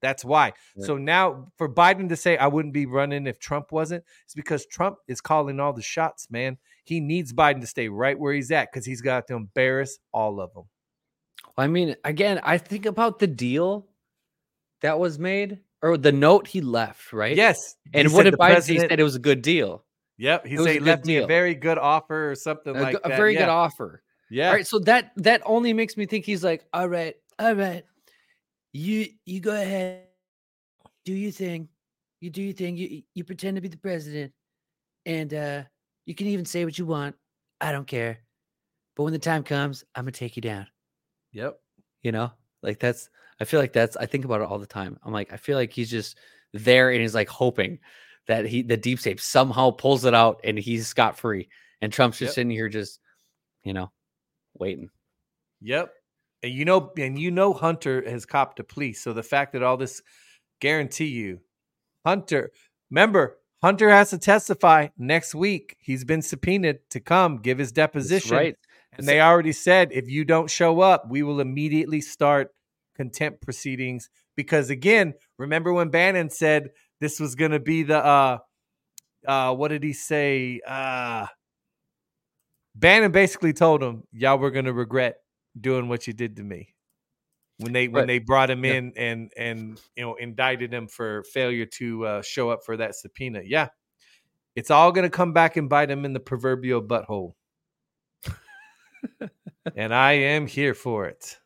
That's 0.00 0.24
why. 0.24 0.46
Right. 0.76 0.86
So 0.86 0.96
now 0.98 1.52
for 1.56 1.68
Biden 1.72 2.08
to 2.08 2.16
say 2.16 2.36
I 2.36 2.48
wouldn't 2.48 2.74
be 2.74 2.86
running 2.86 3.28
if 3.28 3.38
Trump 3.38 3.70
wasn't, 3.70 4.02
it's 4.24 4.34
because 4.34 4.66
Trump 4.66 4.98
is 5.06 5.20
calling 5.20 5.60
all 5.60 5.72
the 5.72 5.82
shots, 5.82 6.28
man. 6.28 6.58
He 6.82 6.98
needs 6.98 7.32
Biden 7.32 7.60
to 7.60 7.68
stay 7.68 7.88
right 7.88 8.18
where 8.18 8.34
he's 8.34 8.50
at 8.50 8.72
because 8.72 8.84
he's 8.84 9.00
got 9.00 9.28
to 9.28 9.34
embarrass 9.36 10.00
all 10.12 10.40
of 10.40 10.52
them. 10.54 10.64
I 11.56 11.66
mean, 11.66 11.96
again, 12.04 12.40
I 12.42 12.58
think 12.58 12.86
about 12.86 13.18
the 13.18 13.26
deal 13.26 13.86
that 14.80 14.98
was 14.98 15.18
made 15.18 15.58
or 15.82 15.96
the 15.96 16.12
note 16.12 16.46
he 16.46 16.60
left, 16.60 17.12
right? 17.12 17.36
Yes. 17.36 17.76
And 17.92 18.08
he 18.08 18.14
what 18.14 18.24
did 18.24 18.34
the 18.34 18.38
Biden? 18.38 18.48
He 18.48 18.54
president- 18.54 18.90
said 18.90 19.00
it 19.00 19.04
was 19.04 19.16
a 19.16 19.20
good 19.20 19.42
deal. 19.42 19.84
Yep. 20.18 20.46
He 20.46 20.54
it 20.54 20.58
said 20.58 20.66
a 20.66 20.72
he 20.72 20.80
left 20.80 21.06
me 21.06 21.16
a 21.16 21.26
very 21.26 21.54
good 21.54 21.78
offer 21.78 22.30
or 22.30 22.34
something 22.34 22.76
A, 22.76 22.80
like 22.80 22.94
a 22.96 23.00
that. 23.08 23.12
A 23.12 23.16
very 23.16 23.34
yeah. 23.34 23.40
good 23.40 23.48
offer. 23.48 24.02
Yeah. 24.30 24.48
All 24.48 24.54
right, 24.54 24.66
so 24.66 24.78
that 24.80 25.12
that 25.16 25.42
only 25.44 25.74
makes 25.74 25.96
me 25.98 26.06
think 26.06 26.24
he's 26.24 26.42
like, 26.42 26.64
all 26.72 26.88
right, 26.88 27.14
all 27.38 27.54
right, 27.54 27.84
you 28.72 29.06
you 29.26 29.40
go 29.40 29.52
ahead, 29.54 30.04
do 31.04 31.12
your 31.12 31.32
thing, 31.32 31.68
you 32.22 32.30
do 32.30 32.40
your 32.40 32.54
thing, 32.54 32.78
you 32.78 33.02
you 33.14 33.24
pretend 33.24 33.56
to 33.56 33.60
be 33.60 33.68
the 33.68 33.76
president, 33.76 34.32
and 35.04 35.34
uh 35.34 35.62
you 36.06 36.14
can 36.14 36.28
even 36.28 36.46
say 36.46 36.64
what 36.64 36.78
you 36.78 36.86
want. 36.86 37.14
I 37.60 37.72
don't 37.72 37.86
care, 37.86 38.20
but 38.96 39.02
when 39.02 39.12
the 39.12 39.18
time 39.18 39.42
comes, 39.42 39.84
I'm 39.94 40.04
gonna 40.04 40.12
take 40.12 40.34
you 40.34 40.40
down. 40.40 40.66
Yep. 41.32 41.58
You 42.02 42.12
know, 42.12 42.32
like 42.62 42.78
that's. 42.78 43.08
I 43.40 43.44
feel 43.44 43.60
like 43.60 43.72
that's. 43.72 43.96
I 43.96 44.06
think 44.06 44.24
about 44.24 44.40
it 44.40 44.46
all 44.46 44.58
the 44.58 44.66
time. 44.66 44.98
I'm 45.02 45.12
like, 45.12 45.32
I 45.32 45.36
feel 45.36 45.56
like 45.56 45.72
he's 45.72 45.90
just 45.90 46.18
there 46.52 46.90
and 46.90 47.00
he's 47.00 47.14
like 47.14 47.28
hoping 47.28 47.78
that 48.28 48.44
he 48.46 48.62
the 48.62 48.76
deep 48.76 49.00
state 49.00 49.20
somehow 49.20 49.70
pulls 49.70 50.04
it 50.04 50.14
out 50.14 50.40
and 50.44 50.58
he's 50.58 50.86
scot 50.86 51.18
free, 51.18 51.48
and 51.80 51.92
Trump's 51.92 52.18
just 52.18 52.30
Yep. 52.30 52.34
sitting 52.34 52.50
here 52.50 52.68
just, 52.68 53.00
you 53.64 53.72
know, 53.72 53.90
waiting. 54.54 54.90
Yep. 55.60 55.92
And 56.42 56.52
you 56.52 56.64
know, 56.64 56.92
and 56.98 57.18
you 57.18 57.30
know 57.30 57.52
Hunter 57.52 58.08
has 58.08 58.26
copped 58.26 58.60
a 58.60 58.64
plea. 58.64 58.92
So 58.92 59.12
the 59.12 59.22
fact 59.22 59.52
that 59.52 59.62
all 59.62 59.76
this 59.76 60.02
guarantee 60.60 61.06
you, 61.06 61.40
Hunter, 62.04 62.50
remember, 62.90 63.38
Hunter 63.62 63.90
has 63.90 64.10
to 64.10 64.18
testify 64.18 64.88
next 64.98 65.34
week. 65.36 65.76
He's 65.80 66.04
been 66.04 66.20
subpoenaed 66.22 66.80
to 66.90 67.00
come 67.00 67.38
give 67.38 67.58
his 67.58 67.72
That's 67.72 67.92
deposition. 67.92 68.36
right. 68.36 68.56
And 68.98 69.08
they 69.08 69.20
already 69.20 69.52
said 69.52 69.90
if 69.92 70.08
you 70.08 70.24
don't 70.24 70.50
show 70.50 70.80
up, 70.80 71.04
we 71.08 71.22
will 71.22 71.40
immediately 71.40 72.00
start 72.00 72.48
contempt 72.94 73.40
proceedings. 73.40 74.10
Because 74.36 74.70
again, 74.70 75.14
remember 75.38 75.72
when 75.72 75.88
Bannon 75.90 76.30
said 76.30 76.70
this 77.00 77.18
was 77.18 77.34
going 77.34 77.52
to 77.52 77.60
be 77.60 77.82
the 77.82 78.04
uh 78.04 78.38
uh 79.26 79.54
what 79.54 79.68
did 79.68 79.82
he 79.82 79.92
say? 79.92 80.60
Uh 80.66 81.26
Bannon 82.74 83.12
basically 83.12 83.52
told 83.52 83.82
him, 83.82 84.04
"Y'all 84.12 84.38
were 84.38 84.50
going 84.50 84.64
to 84.64 84.72
regret 84.72 85.16
doing 85.58 85.88
what 85.88 86.06
you 86.06 86.12
did 86.12 86.36
to 86.36 86.42
me." 86.42 86.74
When 87.58 87.72
they 87.72 87.88
when 87.88 88.06
they 88.06 88.18
brought 88.18 88.50
him 88.50 88.64
Yeah. 88.64 88.72
in 88.74 88.92
and 88.96 89.32
and 89.36 89.80
you 89.96 90.04
know 90.04 90.14
indicted 90.14 90.72
him 90.72 90.88
for 90.88 91.22
failure 91.24 91.66
to 91.66 92.06
uh, 92.06 92.22
show 92.22 92.50
up 92.50 92.60
for 92.64 92.76
that 92.78 92.94
subpoena. 92.94 93.42
Yeah. 93.44 93.68
It's 94.56 94.70
all 94.70 94.92
going 94.92 95.04
to 95.04 95.10
come 95.10 95.32
back 95.32 95.56
and 95.56 95.68
bite 95.68 95.90
him 95.90 96.04
in 96.04 96.12
the 96.12 96.20
proverbial 96.20 96.82
butthole. 96.82 97.34
And 99.76 99.94
I 99.94 100.12
am 100.12 100.46
here 100.46 100.74
for 100.74 101.06
it. 101.06 101.38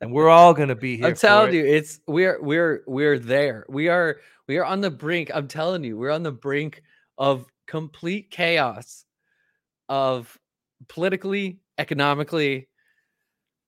And 0.00 0.12
we're 0.12 0.30
all 0.30 0.54
going 0.54 0.70
to 0.70 0.74
be 0.74 0.96
here 0.96 1.08
I'm 1.08 1.14
telling 1.14 1.50
it. 1.50 1.58
you, 1.58 1.66
it's 1.66 2.00
we're 2.06 2.42
we're 2.42 2.82
we're 2.86 3.18
there. 3.18 3.66
We 3.68 3.88
are 3.88 4.18
we 4.48 4.56
are 4.56 4.64
on 4.64 4.80
the 4.80 4.90
brink. 4.90 5.30
I'm 5.34 5.46
telling 5.46 5.84
you, 5.84 5.98
we're 5.98 6.10
on 6.10 6.22
the 6.22 6.32
brink 6.32 6.82
of 7.18 7.46
complete 7.66 8.30
chaos 8.30 9.04
of 9.88 10.36
politically, 10.88 11.60
economically. 11.76 12.68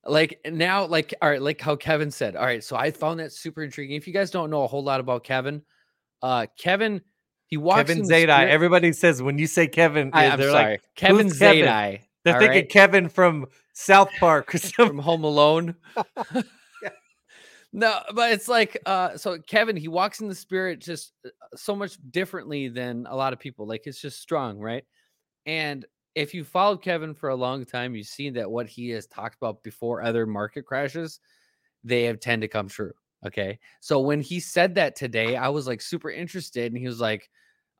Like 0.05 0.41
now, 0.45 0.85
like 0.85 1.13
all 1.21 1.29
right, 1.29 1.41
like 1.41 1.61
how 1.61 1.75
Kevin 1.75 2.09
said. 2.09 2.35
All 2.35 2.45
right, 2.45 2.63
so 2.63 2.75
I 2.75 2.91
found 2.91 3.19
that 3.19 3.31
super 3.31 3.63
intriguing. 3.63 3.95
If 3.95 4.07
you 4.07 4.13
guys 4.13 4.31
don't 4.31 4.49
know 4.49 4.63
a 4.63 4.67
whole 4.67 4.83
lot 4.83 4.99
about 4.99 5.23
Kevin, 5.23 5.61
uh 6.23 6.47
Kevin, 6.57 7.01
he 7.45 7.57
walks 7.57 7.89
Kevin 7.89 7.99
in 7.99 8.09
Zadai. 8.09 8.47
Everybody 8.47 8.91
says 8.91 9.21
when 9.21 9.37
you 9.37 9.47
say 9.47 9.67
Kevin, 9.67 10.09
I, 10.13 10.25
am 10.25 10.39
they're 10.39 10.51
sorry, 10.51 10.71
like 10.71 10.81
Kevin 10.95 11.27
"Who's 11.27 11.39
Kevin?" 11.39 11.65
Zadai. 11.65 12.01
They're 12.23 12.35
all 12.35 12.39
thinking 12.39 12.61
right? 12.61 12.69
Kevin 12.69 13.09
from 13.09 13.47
South 13.73 14.09
Park 14.19 14.53
or 14.53 14.57
something. 14.57 14.87
from 14.87 14.99
Home 14.99 15.23
Alone. 15.23 15.75
no, 17.73 17.99
but 18.13 18.31
it's 18.31 18.47
like 18.47 18.77
uh 18.85 19.17
so 19.17 19.39
Kevin, 19.39 19.75
he 19.75 19.87
walks 19.87 20.21
in 20.21 20.27
the 20.27 20.35
spirit 20.35 20.79
just 20.79 21.13
uh, 21.25 21.29
so 21.55 21.75
much 21.75 21.97
differently 22.11 22.67
than 22.69 23.05
a 23.09 23.15
lot 23.15 23.33
of 23.33 23.39
people. 23.39 23.67
Like 23.67 23.83
it's 23.85 24.01
just 24.01 24.21
strong, 24.21 24.59
right? 24.59 24.85
And 25.45 25.85
if 26.15 26.33
you 26.33 26.43
followed 26.43 26.81
Kevin 26.81 27.13
for 27.13 27.29
a 27.29 27.35
long 27.35 27.65
time, 27.65 27.95
you've 27.95 28.07
seen 28.07 28.33
that 28.33 28.49
what 28.49 28.67
he 28.67 28.89
has 28.89 29.07
talked 29.07 29.35
about 29.35 29.63
before 29.63 30.03
other 30.03 30.25
market 30.25 30.65
crashes, 30.65 31.19
they 31.83 32.03
have 32.03 32.19
tend 32.19 32.43
to 32.43 32.47
come 32.47 32.67
true. 32.67 32.93
Okay. 33.25 33.59
So 33.79 33.99
when 33.99 34.21
he 34.21 34.39
said 34.39 34.75
that 34.75 34.95
today, 34.95 35.35
I 35.35 35.49
was 35.49 35.65
like 35.65 35.81
super 35.81 36.11
interested, 36.11 36.71
and 36.71 36.77
he 36.77 36.87
was 36.87 36.99
like, 36.99 37.29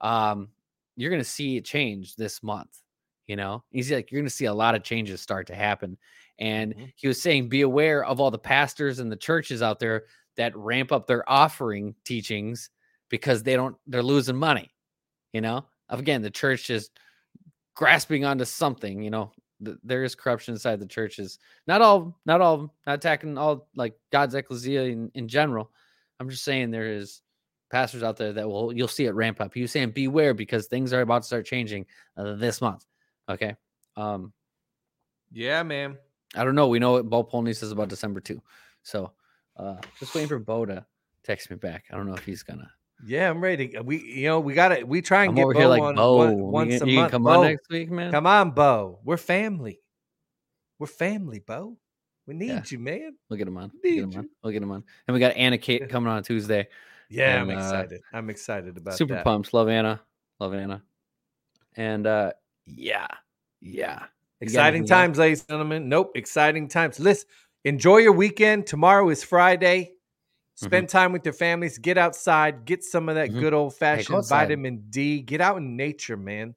um, 0.02 0.50
you're 0.96 1.12
gonna 1.12 1.24
see 1.24 1.58
it 1.58 1.66
change 1.66 2.16
this 2.16 2.42
month. 2.42 2.80
You 3.28 3.36
know, 3.38 3.64
he's 3.70 3.92
like, 3.92 4.12
you're 4.12 4.22
gonna 4.22 4.30
see 4.30 4.46
a 4.46 4.54
lot 4.54 4.76
of 4.76 4.84
changes 4.84 5.22
start 5.22 5.48
to 5.48 5.56
happen. 5.56 5.98
And 6.40 6.76
Mhm. 6.76 6.94
he 6.96 7.08
was 7.08 7.22
saying, 7.22 7.50
be 7.50 7.62
aware 7.62 8.04
of 8.04 8.20
all 8.20 8.32
the 8.32 8.40
pastors 8.40 9.00
and 9.00 9.12
the 9.12 9.16
churches 9.16 9.62
out 9.62 9.80
there 9.80 10.06
that 10.36 10.56
ramp 10.56 10.92
up 10.92 11.08
their 11.08 11.28
offering 11.30 11.96
teachings 12.04 12.70
because 13.10 13.44
they 13.44 13.56
don't, 13.56 13.78
they're 13.88 14.04
losing 14.04 14.36
money. 14.36 14.74
You 15.32 15.42
know, 15.42 15.66
again, 15.90 16.22
the 16.22 16.32
church 16.32 16.70
is 16.70 16.90
grasping 17.76 18.26
onto 18.26 18.46
something. 18.46 19.02
You 19.02 19.12
know, 19.12 19.32
th- 19.64 19.78
there 19.84 20.04
is 20.04 20.16
corruption 20.16 20.54
inside 20.54 20.80
the 20.80 20.86
churches. 20.86 21.40
Not 21.68 21.82
all, 21.82 22.20
not 22.26 22.42
all, 22.42 22.74
not 22.86 22.96
attacking 22.96 23.38
all 23.38 23.68
like 23.76 23.96
God's 24.12 24.36
ecclesia 24.36 24.84
in, 24.84 25.12
in 25.16 25.28
general. 25.28 25.72
I'm 26.20 26.30
just 26.30 26.44
saying 26.44 26.72
there 26.72 26.92
is 26.92 27.22
pastors 27.72 28.04
out 28.04 28.18
there 28.18 28.34
that 28.34 28.48
will, 28.48 28.74
you'll 28.74 28.88
see 28.88 29.06
it 29.06 29.16
ramp 29.16 29.42
up. 29.42 29.54
He 29.54 29.62
was 29.62 29.72
saying, 29.72 29.92
beware 29.92 30.34
because 30.34 30.68
things 30.68 30.94
are 30.94 31.02
about 31.02 31.24
to 31.24 31.28
start 31.28 31.46
changing 31.46 31.86
uh, 32.18 32.36
this 32.36 32.62
month. 32.62 32.86
Okay. 33.30 33.56
Um, 33.96 34.34
yeah, 35.32 35.64
man. 35.64 35.98
I 36.36 36.44
don't 36.44 36.56
know. 36.56 36.68
We 36.68 36.80
know 36.80 36.94
what 36.94 37.10
Bo 37.10 37.24
Polny 37.24 37.56
says 37.56 37.72
about 37.72 37.90
December 37.90 38.20
too. 38.20 38.42
So 38.84 39.12
uh 39.58 39.76
just 40.00 40.14
waiting 40.16 40.28
for 40.30 40.40
Bo 40.40 40.66
to 40.66 40.86
text 41.24 41.50
me 41.50 41.56
back. 41.58 41.86
I 41.92 41.96
don't 41.96 42.08
know 42.08 42.16
if 42.16 42.26
he's 42.26 42.44
gonna 42.44 42.72
Yeah, 43.06 43.30
I'm 43.30 43.40
ready. 43.42 43.76
We, 43.84 44.02
you 44.02 44.28
know, 44.28 44.40
we 44.40 44.54
got 44.54 44.70
to, 44.70 44.84
we 44.84 45.02
try 45.02 45.24
and 45.24 45.30
I'm 45.32 45.36
get 45.36 45.44
over 45.44 45.54
Bo 45.54 45.60
here 45.60 45.68
like 45.70 45.82
on 45.82 45.96
Bo. 45.96 46.16
one- 46.16 46.38
you 46.38 46.44
once 46.44 46.80
can- 46.80 46.84
a 46.84 46.92
you 46.92 47.00
month. 47.00 47.12
come 47.12 47.24
Bo, 47.24 47.30
on 47.32 47.42
next 47.44 47.70
week, 47.70 47.92
man. 47.92 48.12
Come 48.12 48.26
on, 48.26 48.52
Bo. 48.52 49.00
We're 49.04 49.18
family. 49.18 49.80
We're 50.80 50.88
family, 50.88 51.40
Bo. 51.40 51.78
We 52.26 52.34
need 52.34 52.48
Yeah. 52.50 52.64
you, 52.68 52.80
man. 52.80 53.16
We'll 53.30 53.38
get 53.38 53.48
him 53.48 53.58
on. 53.58 53.72
We'll 53.84 53.94
get 53.96 54.04
him 54.04 54.20
on. 54.20 54.30
We'll 54.44 54.54
get 54.54 54.64
him 54.64 54.72
on. 54.72 54.84
And 55.08 55.14
we 55.14 55.20
got 55.20 55.36
Anna 55.36 55.58
Kate 55.58 55.88
coming 55.90 56.10
on 56.12 56.24
Tuesday. 56.24 56.68
Yeah, 57.10 57.42
And, 57.42 57.52
I'm 57.52 57.58
uh, 57.58 57.60
excited. 57.60 58.02
I'm 58.14 58.30
excited 58.30 58.78
about 58.78 58.96
Super 58.96 59.16
that. 59.16 59.24
pumped. 59.24 59.54
Love 59.54 59.70
Anna. 59.70 60.02
Love 60.40 60.54
Anna. 60.54 60.82
And 61.76 62.08
uh 62.08 62.34
yeah. 62.66 63.08
Yeah. 63.62 64.04
Exciting 64.42 64.86
times, 64.86 65.18
ladies 65.18 65.42
and 65.42 65.50
gentlemen. 65.50 65.88
Nope, 65.88 66.12
exciting 66.16 66.68
times. 66.68 67.00
Listen, 67.00 67.30
enjoy 67.64 67.98
your 67.98 68.12
weekend. 68.12 68.68
Tomorrow 68.68 69.10
is 69.10 69.24
Friday. 69.24 69.84
Mm-hmm. 69.84 70.66
Spend 70.66 70.90
time 70.90 71.14
with 71.14 71.26
your 71.26 71.34
families. 71.34 71.78
Get 71.78 71.98
outside. 71.98 72.66
Get 72.66 72.84
some 72.84 73.08
of 73.10 73.16
that 73.16 73.30
Mhm. 73.30 73.40
good 73.40 73.54
old 73.54 73.76
fashioned 73.76 74.28
vitamin 74.28 74.86
D. 74.90 75.22
Get 75.22 75.40
out 75.42 75.58
in 75.58 75.78
nature, 75.78 76.18
man. 76.18 76.56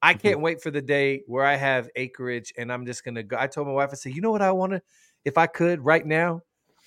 I 0.00 0.14
Mhm. 0.14 0.20
can't 0.20 0.40
wait 0.40 0.62
for 0.62 0.70
the 0.70 0.80
day 0.80 1.24
where 1.26 1.44
I 1.44 1.56
have 1.56 1.90
acreage 1.96 2.52
and 2.56 2.72
I'm 2.72 2.86
just 2.86 3.04
gonna 3.04 3.24
go. 3.24 3.36
I 3.38 3.48
told 3.48 3.66
my 3.66 3.72
wife, 3.72 3.90
I 3.90 3.96
said, 3.96 4.14
you 4.14 4.20
know 4.22 4.30
what 4.30 4.42
I 4.42 4.52
want 4.52 4.72
to, 4.72 4.82
if 5.24 5.36
I 5.36 5.48
could 5.48 5.84
right 5.84 6.06
now, 6.06 6.42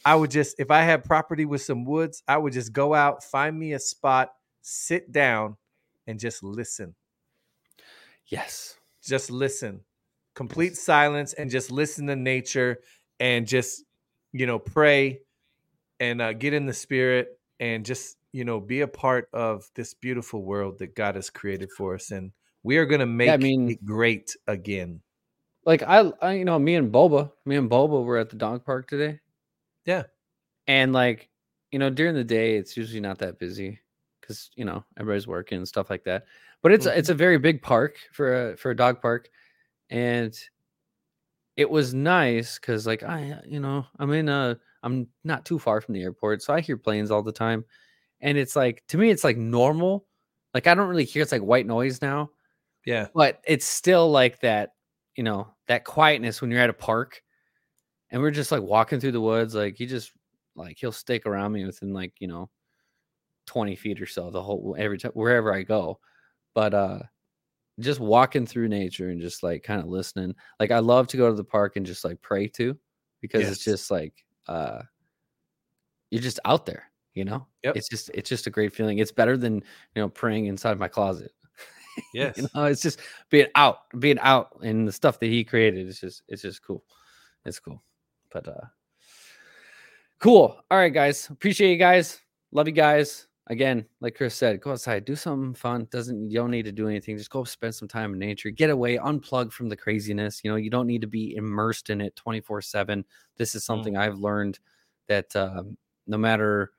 I 0.05 0.15
would 0.15 0.31
just, 0.31 0.59
if 0.59 0.71
I 0.71 0.81
had 0.83 1.03
property 1.03 1.45
with 1.45 1.61
some 1.61 1.83
woods, 1.83 2.23
I 2.27 2.37
would 2.37 2.53
just 2.53 2.71
go 2.71 2.93
out, 2.93 3.23
find 3.23 3.59
me 3.59 3.73
a 3.73 3.79
spot, 3.79 4.33
sit 4.61 5.11
down, 5.11 5.57
and 6.07 6.19
just 6.19 6.41
listen 6.41 6.95
Yes. 8.31 8.75
just 9.03 9.29
listen 9.29 9.81
complete 10.33 10.75
silence 10.77 11.33
and 11.33 11.51
just 11.51 11.71
listen 11.71 12.07
to 12.07 12.15
nature 12.15 12.79
and 13.19 13.45
just 13.45 13.83
you 14.31 14.45
know 14.47 14.57
pray 14.57 15.19
and 15.99 16.21
uh, 16.21 16.33
get 16.33 16.53
in 16.53 16.65
the 16.65 16.73
spirit 16.73 17.37
and 17.59 17.85
just 17.85 18.17
you 18.31 18.45
know 18.45 18.59
be 18.59 18.81
a 18.81 18.87
part 18.87 19.27
of 19.33 19.69
this 19.75 19.93
beautiful 19.93 20.41
world 20.43 20.79
that 20.79 20.95
god 20.95 21.15
has 21.15 21.29
created 21.29 21.69
for 21.77 21.93
us 21.95 22.11
and 22.11 22.31
we 22.63 22.77
are 22.77 22.85
going 22.85 22.99
to 23.01 23.05
make 23.05 23.39
mean- 23.41 23.71
it 23.71 23.85
great 23.85 24.35
again 24.47 25.01
Like 25.65 25.83
I, 25.83 26.11
I 26.21 26.33
you 26.33 26.45
know, 26.45 26.57
me 26.57 26.73
and 26.75 26.91
Boba, 26.91 27.31
me 27.45 27.55
and 27.55 27.69
Boba 27.69 28.03
were 28.03 28.17
at 28.17 28.29
the 28.31 28.35
dog 28.35 28.65
park 28.65 28.87
today. 28.87 29.19
Yeah. 29.85 30.03
And 30.65 30.91
like, 30.93 31.29
you 31.71 31.77
know, 31.77 31.89
during 31.91 32.15
the 32.15 32.23
day 32.23 32.55
it's 32.57 32.75
usually 32.75 32.99
not 33.01 33.19
that 33.19 33.37
busy 33.37 33.79
because 34.19 34.49
you 34.55 34.65
know 34.65 34.83
everybody's 34.97 35.27
working 35.27 35.57
and 35.57 35.67
stuff 35.67 35.89
like 35.89 36.03
that. 36.05 36.25
But 36.61 36.71
it's 36.73 36.85
a 36.85 36.89
mm-hmm. 36.89 36.99
it's 36.99 37.09
a 37.09 37.15
very 37.15 37.37
big 37.37 37.61
park 37.61 37.97
for 38.11 38.51
a 38.51 38.57
for 38.57 38.71
a 38.71 38.75
dog 38.75 39.01
park, 39.01 39.29
and 39.89 40.33
it 41.57 41.69
was 41.69 41.93
nice 41.93 42.59
because 42.59 42.85
like 42.85 43.03
I 43.03 43.39
you 43.45 43.59
know 43.59 43.85
I'm 43.99 44.11
in 44.11 44.29
a 44.29 44.57
I'm 44.83 45.07
not 45.23 45.45
too 45.45 45.59
far 45.59 45.81
from 45.81 45.93
the 45.93 46.03
airport, 46.03 46.41
so 46.41 46.53
I 46.53 46.61
hear 46.61 46.77
planes 46.77 47.11
all 47.11 47.23
the 47.23 47.31
time, 47.31 47.65
and 48.19 48.37
it's 48.37 48.55
like 48.55 48.83
to 48.89 48.97
me 48.97 49.09
it's 49.09 49.23
like 49.23 49.37
normal. 49.37 50.05
Like 50.53 50.67
I 50.67 50.75
don't 50.75 50.89
really 50.89 51.05
hear 51.05 51.21
it's 51.21 51.31
like 51.31 51.41
white 51.41 51.65
noise 51.65 52.01
now 52.01 52.29
yeah 52.85 53.07
but 53.13 53.41
it's 53.45 53.65
still 53.65 54.09
like 54.09 54.39
that 54.41 54.71
you 55.15 55.23
know 55.23 55.47
that 55.67 55.85
quietness 55.85 56.41
when 56.41 56.51
you're 56.51 56.59
at 56.59 56.69
a 56.69 56.73
park 56.73 57.21
and 58.09 58.21
we're 58.21 58.31
just 58.31 58.51
like 58.51 58.61
walking 58.61 58.99
through 58.99 59.11
the 59.11 59.21
woods 59.21 59.55
like 59.55 59.75
he 59.75 59.85
just 59.85 60.11
like 60.55 60.77
he'll 60.79 60.91
stick 60.91 61.25
around 61.25 61.51
me 61.51 61.65
within 61.65 61.93
like 61.93 62.13
you 62.19 62.27
know 62.27 62.49
20 63.45 63.75
feet 63.75 64.01
or 64.01 64.05
so 64.05 64.29
the 64.29 64.41
whole 64.41 64.75
every 64.77 64.97
time 64.97 65.11
wherever 65.13 65.53
i 65.53 65.61
go 65.61 65.99
but 66.53 66.73
uh 66.73 66.99
just 67.79 67.99
walking 67.99 68.45
through 68.45 68.67
nature 68.67 69.09
and 69.09 69.21
just 69.21 69.43
like 69.43 69.63
kind 69.63 69.81
of 69.81 69.87
listening 69.87 70.35
like 70.59 70.71
i 70.71 70.79
love 70.79 71.07
to 71.07 71.17
go 71.17 71.29
to 71.29 71.35
the 71.35 71.43
park 71.43 71.75
and 71.77 71.85
just 71.85 72.03
like 72.03 72.21
pray 72.21 72.47
to 72.47 72.77
because 73.21 73.41
it's 73.49 73.63
just 73.63 73.89
like 73.89 74.13
uh 74.47 74.81
you're 76.11 76.21
just 76.21 76.39
out 76.45 76.65
there 76.65 76.91
you 77.13 77.25
know 77.25 77.47
Yep. 77.63 77.75
it's 77.77 77.89
just 77.89 78.09
it's 78.13 78.29
just 78.29 78.47
a 78.47 78.49
great 78.49 78.73
feeling 78.73 78.99
it's 78.99 79.11
better 79.11 79.37
than 79.37 79.55
you 79.55 80.01
know 80.01 80.09
praying 80.09 80.45
inside 80.45 80.77
my 80.79 80.87
closet 80.87 81.31
yes 82.13 82.37
you 82.37 82.47
know, 82.55 82.65
it's 82.65 82.81
just 82.81 83.01
being 83.29 83.47
out, 83.55 83.79
being 83.99 84.17
out, 84.19 84.57
and 84.63 84.87
the 84.87 84.91
stuff 84.93 85.19
that 85.19 85.25
he 85.25 85.43
created. 85.43 85.87
It's 85.89 85.99
just, 85.99 86.23
it's 86.29 86.41
just 86.41 86.63
cool. 86.63 86.85
It's 87.45 87.59
cool. 87.59 87.83
But 88.31 88.47
uh, 88.47 88.65
cool. 90.19 90.55
All 90.71 90.77
right, 90.77 90.93
guys. 90.93 91.29
Appreciate 91.29 91.71
you 91.71 91.77
guys. 91.77 92.21
Love 92.53 92.67
you 92.67 92.73
guys. 92.73 93.27
Again, 93.47 93.85
like 93.99 94.15
Chris 94.15 94.35
said, 94.35 94.61
go 94.61 94.71
outside, 94.71 95.03
do 95.03 95.15
something 95.15 95.53
fun. 95.53 95.87
Doesn't 95.91 96.29
you 96.29 96.37
don't 96.37 96.51
need 96.51 96.65
to 96.65 96.71
do 96.71 96.87
anything. 96.87 97.17
Just 97.17 97.31
go 97.31 97.43
spend 97.43 97.73
some 97.73 97.87
time 97.87 98.13
in 98.13 98.19
nature. 98.19 98.51
Get 98.51 98.69
away, 98.69 98.97
unplug 98.97 99.51
from 99.51 99.67
the 99.67 99.75
craziness. 99.75 100.41
You 100.43 100.51
know, 100.51 100.57
you 100.57 100.69
don't 100.69 100.87
need 100.87 101.01
to 101.01 101.07
be 101.07 101.35
immersed 101.35 101.89
in 101.89 102.01
it 102.01 102.15
24-7. 102.15 103.03
This 103.37 103.55
is 103.55 103.63
something 103.63 103.97
I've 103.97 104.19
learned 104.19 104.59
that 105.07 105.35
um, 105.35 105.75
no 106.07 106.17
matter 106.17 106.71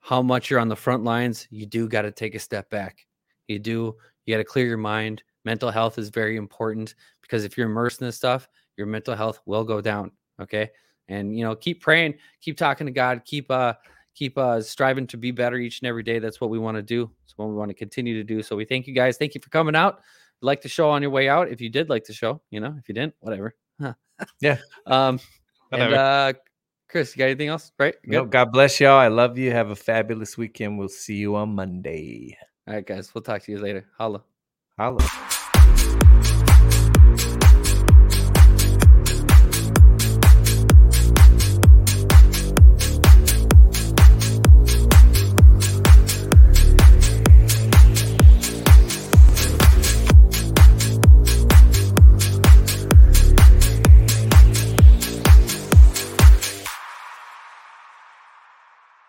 how 0.00 0.20
much 0.20 0.50
you're 0.50 0.60
on 0.60 0.68
the 0.68 0.76
front 0.76 1.04
lines, 1.04 1.46
you 1.50 1.66
do 1.66 1.88
got 1.88 2.02
to 2.02 2.10
take 2.10 2.34
a 2.34 2.40
step 2.40 2.68
back. 2.68 3.06
You 3.46 3.58
do 3.60 3.96
you 4.26 4.34
got 4.34 4.38
to 4.38 4.44
clear 4.44 4.66
your 4.66 4.78
mind. 4.78 5.22
Mental 5.44 5.70
health 5.70 5.98
is 5.98 6.08
very 6.08 6.36
important 6.36 6.94
because 7.20 7.44
if 7.44 7.56
you're 7.56 7.68
immersed 7.68 8.00
in 8.00 8.06
this 8.06 8.16
stuff, 8.16 8.48
your 8.76 8.86
mental 8.86 9.14
health 9.14 9.40
will 9.46 9.64
go 9.64 9.80
down. 9.80 10.10
Okay. 10.40 10.70
And 11.08 11.36
you 11.36 11.44
know, 11.44 11.54
keep 11.54 11.80
praying, 11.80 12.14
keep 12.40 12.56
talking 12.56 12.86
to 12.86 12.92
God, 12.92 13.22
keep 13.24 13.50
uh 13.50 13.74
keep 14.14 14.36
uh, 14.38 14.60
striving 14.60 15.06
to 15.08 15.16
be 15.16 15.30
better 15.30 15.56
each 15.56 15.80
and 15.80 15.88
every 15.88 16.02
day. 16.02 16.18
That's 16.18 16.40
what 16.40 16.50
we 16.50 16.58
want 16.58 16.76
to 16.76 16.82
do. 16.82 17.10
It's 17.24 17.36
what 17.36 17.48
we 17.48 17.54
want 17.54 17.70
to 17.70 17.74
continue 17.74 18.14
to 18.14 18.24
do. 18.24 18.42
So 18.42 18.56
we 18.56 18.64
thank 18.64 18.86
you 18.86 18.94
guys. 18.94 19.16
Thank 19.16 19.34
you 19.34 19.40
for 19.40 19.50
coming 19.50 19.76
out. 19.76 20.00
Like 20.40 20.60
the 20.60 20.68
show 20.68 20.90
on 20.90 21.02
your 21.02 21.10
way 21.10 21.28
out. 21.28 21.48
If 21.48 21.60
you 21.60 21.68
did 21.68 21.88
like 21.88 22.04
the 22.04 22.12
show, 22.12 22.40
you 22.50 22.60
know, 22.60 22.74
if 22.78 22.88
you 22.88 22.94
didn't, 22.94 23.14
whatever. 23.20 23.54
Yeah. 24.40 24.58
Um, 24.86 25.20
whatever. 25.70 25.94
And, 25.94 25.94
uh, 25.94 26.32
Chris, 26.88 27.16
you 27.16 27.20
got 27.20 27.26
anything 27.26 27.48
else? 27.48 27.72
Right? 27.78 27.94
No, 28.04 28.24
God 28.24 28.52
bless 28.52 28.78
y'all. 28.78 28.98
I 28.98 29.08
love 29.08 29.38
you. 29.38 29.50
Have 29.50 29.70
a 29.70 29.76
fabulous 29.76 30.36
weekend. 30.36 30.78
We'll 30.78 30.88
see 30.88 31.16
you 31.16 31.36
on 31.36 31.54
Monday. 31.54 32.36
All 32.68 32.74
right, 32.74 32.86
guys. 32.86 33.14
We'll 33.14 33.22
talk 33.22 33.42
to 33.42 33.52
you 33.52 33.58
later. 33.58 33.86
Holla. 33.96 34.22
Holla. 34.78 35.31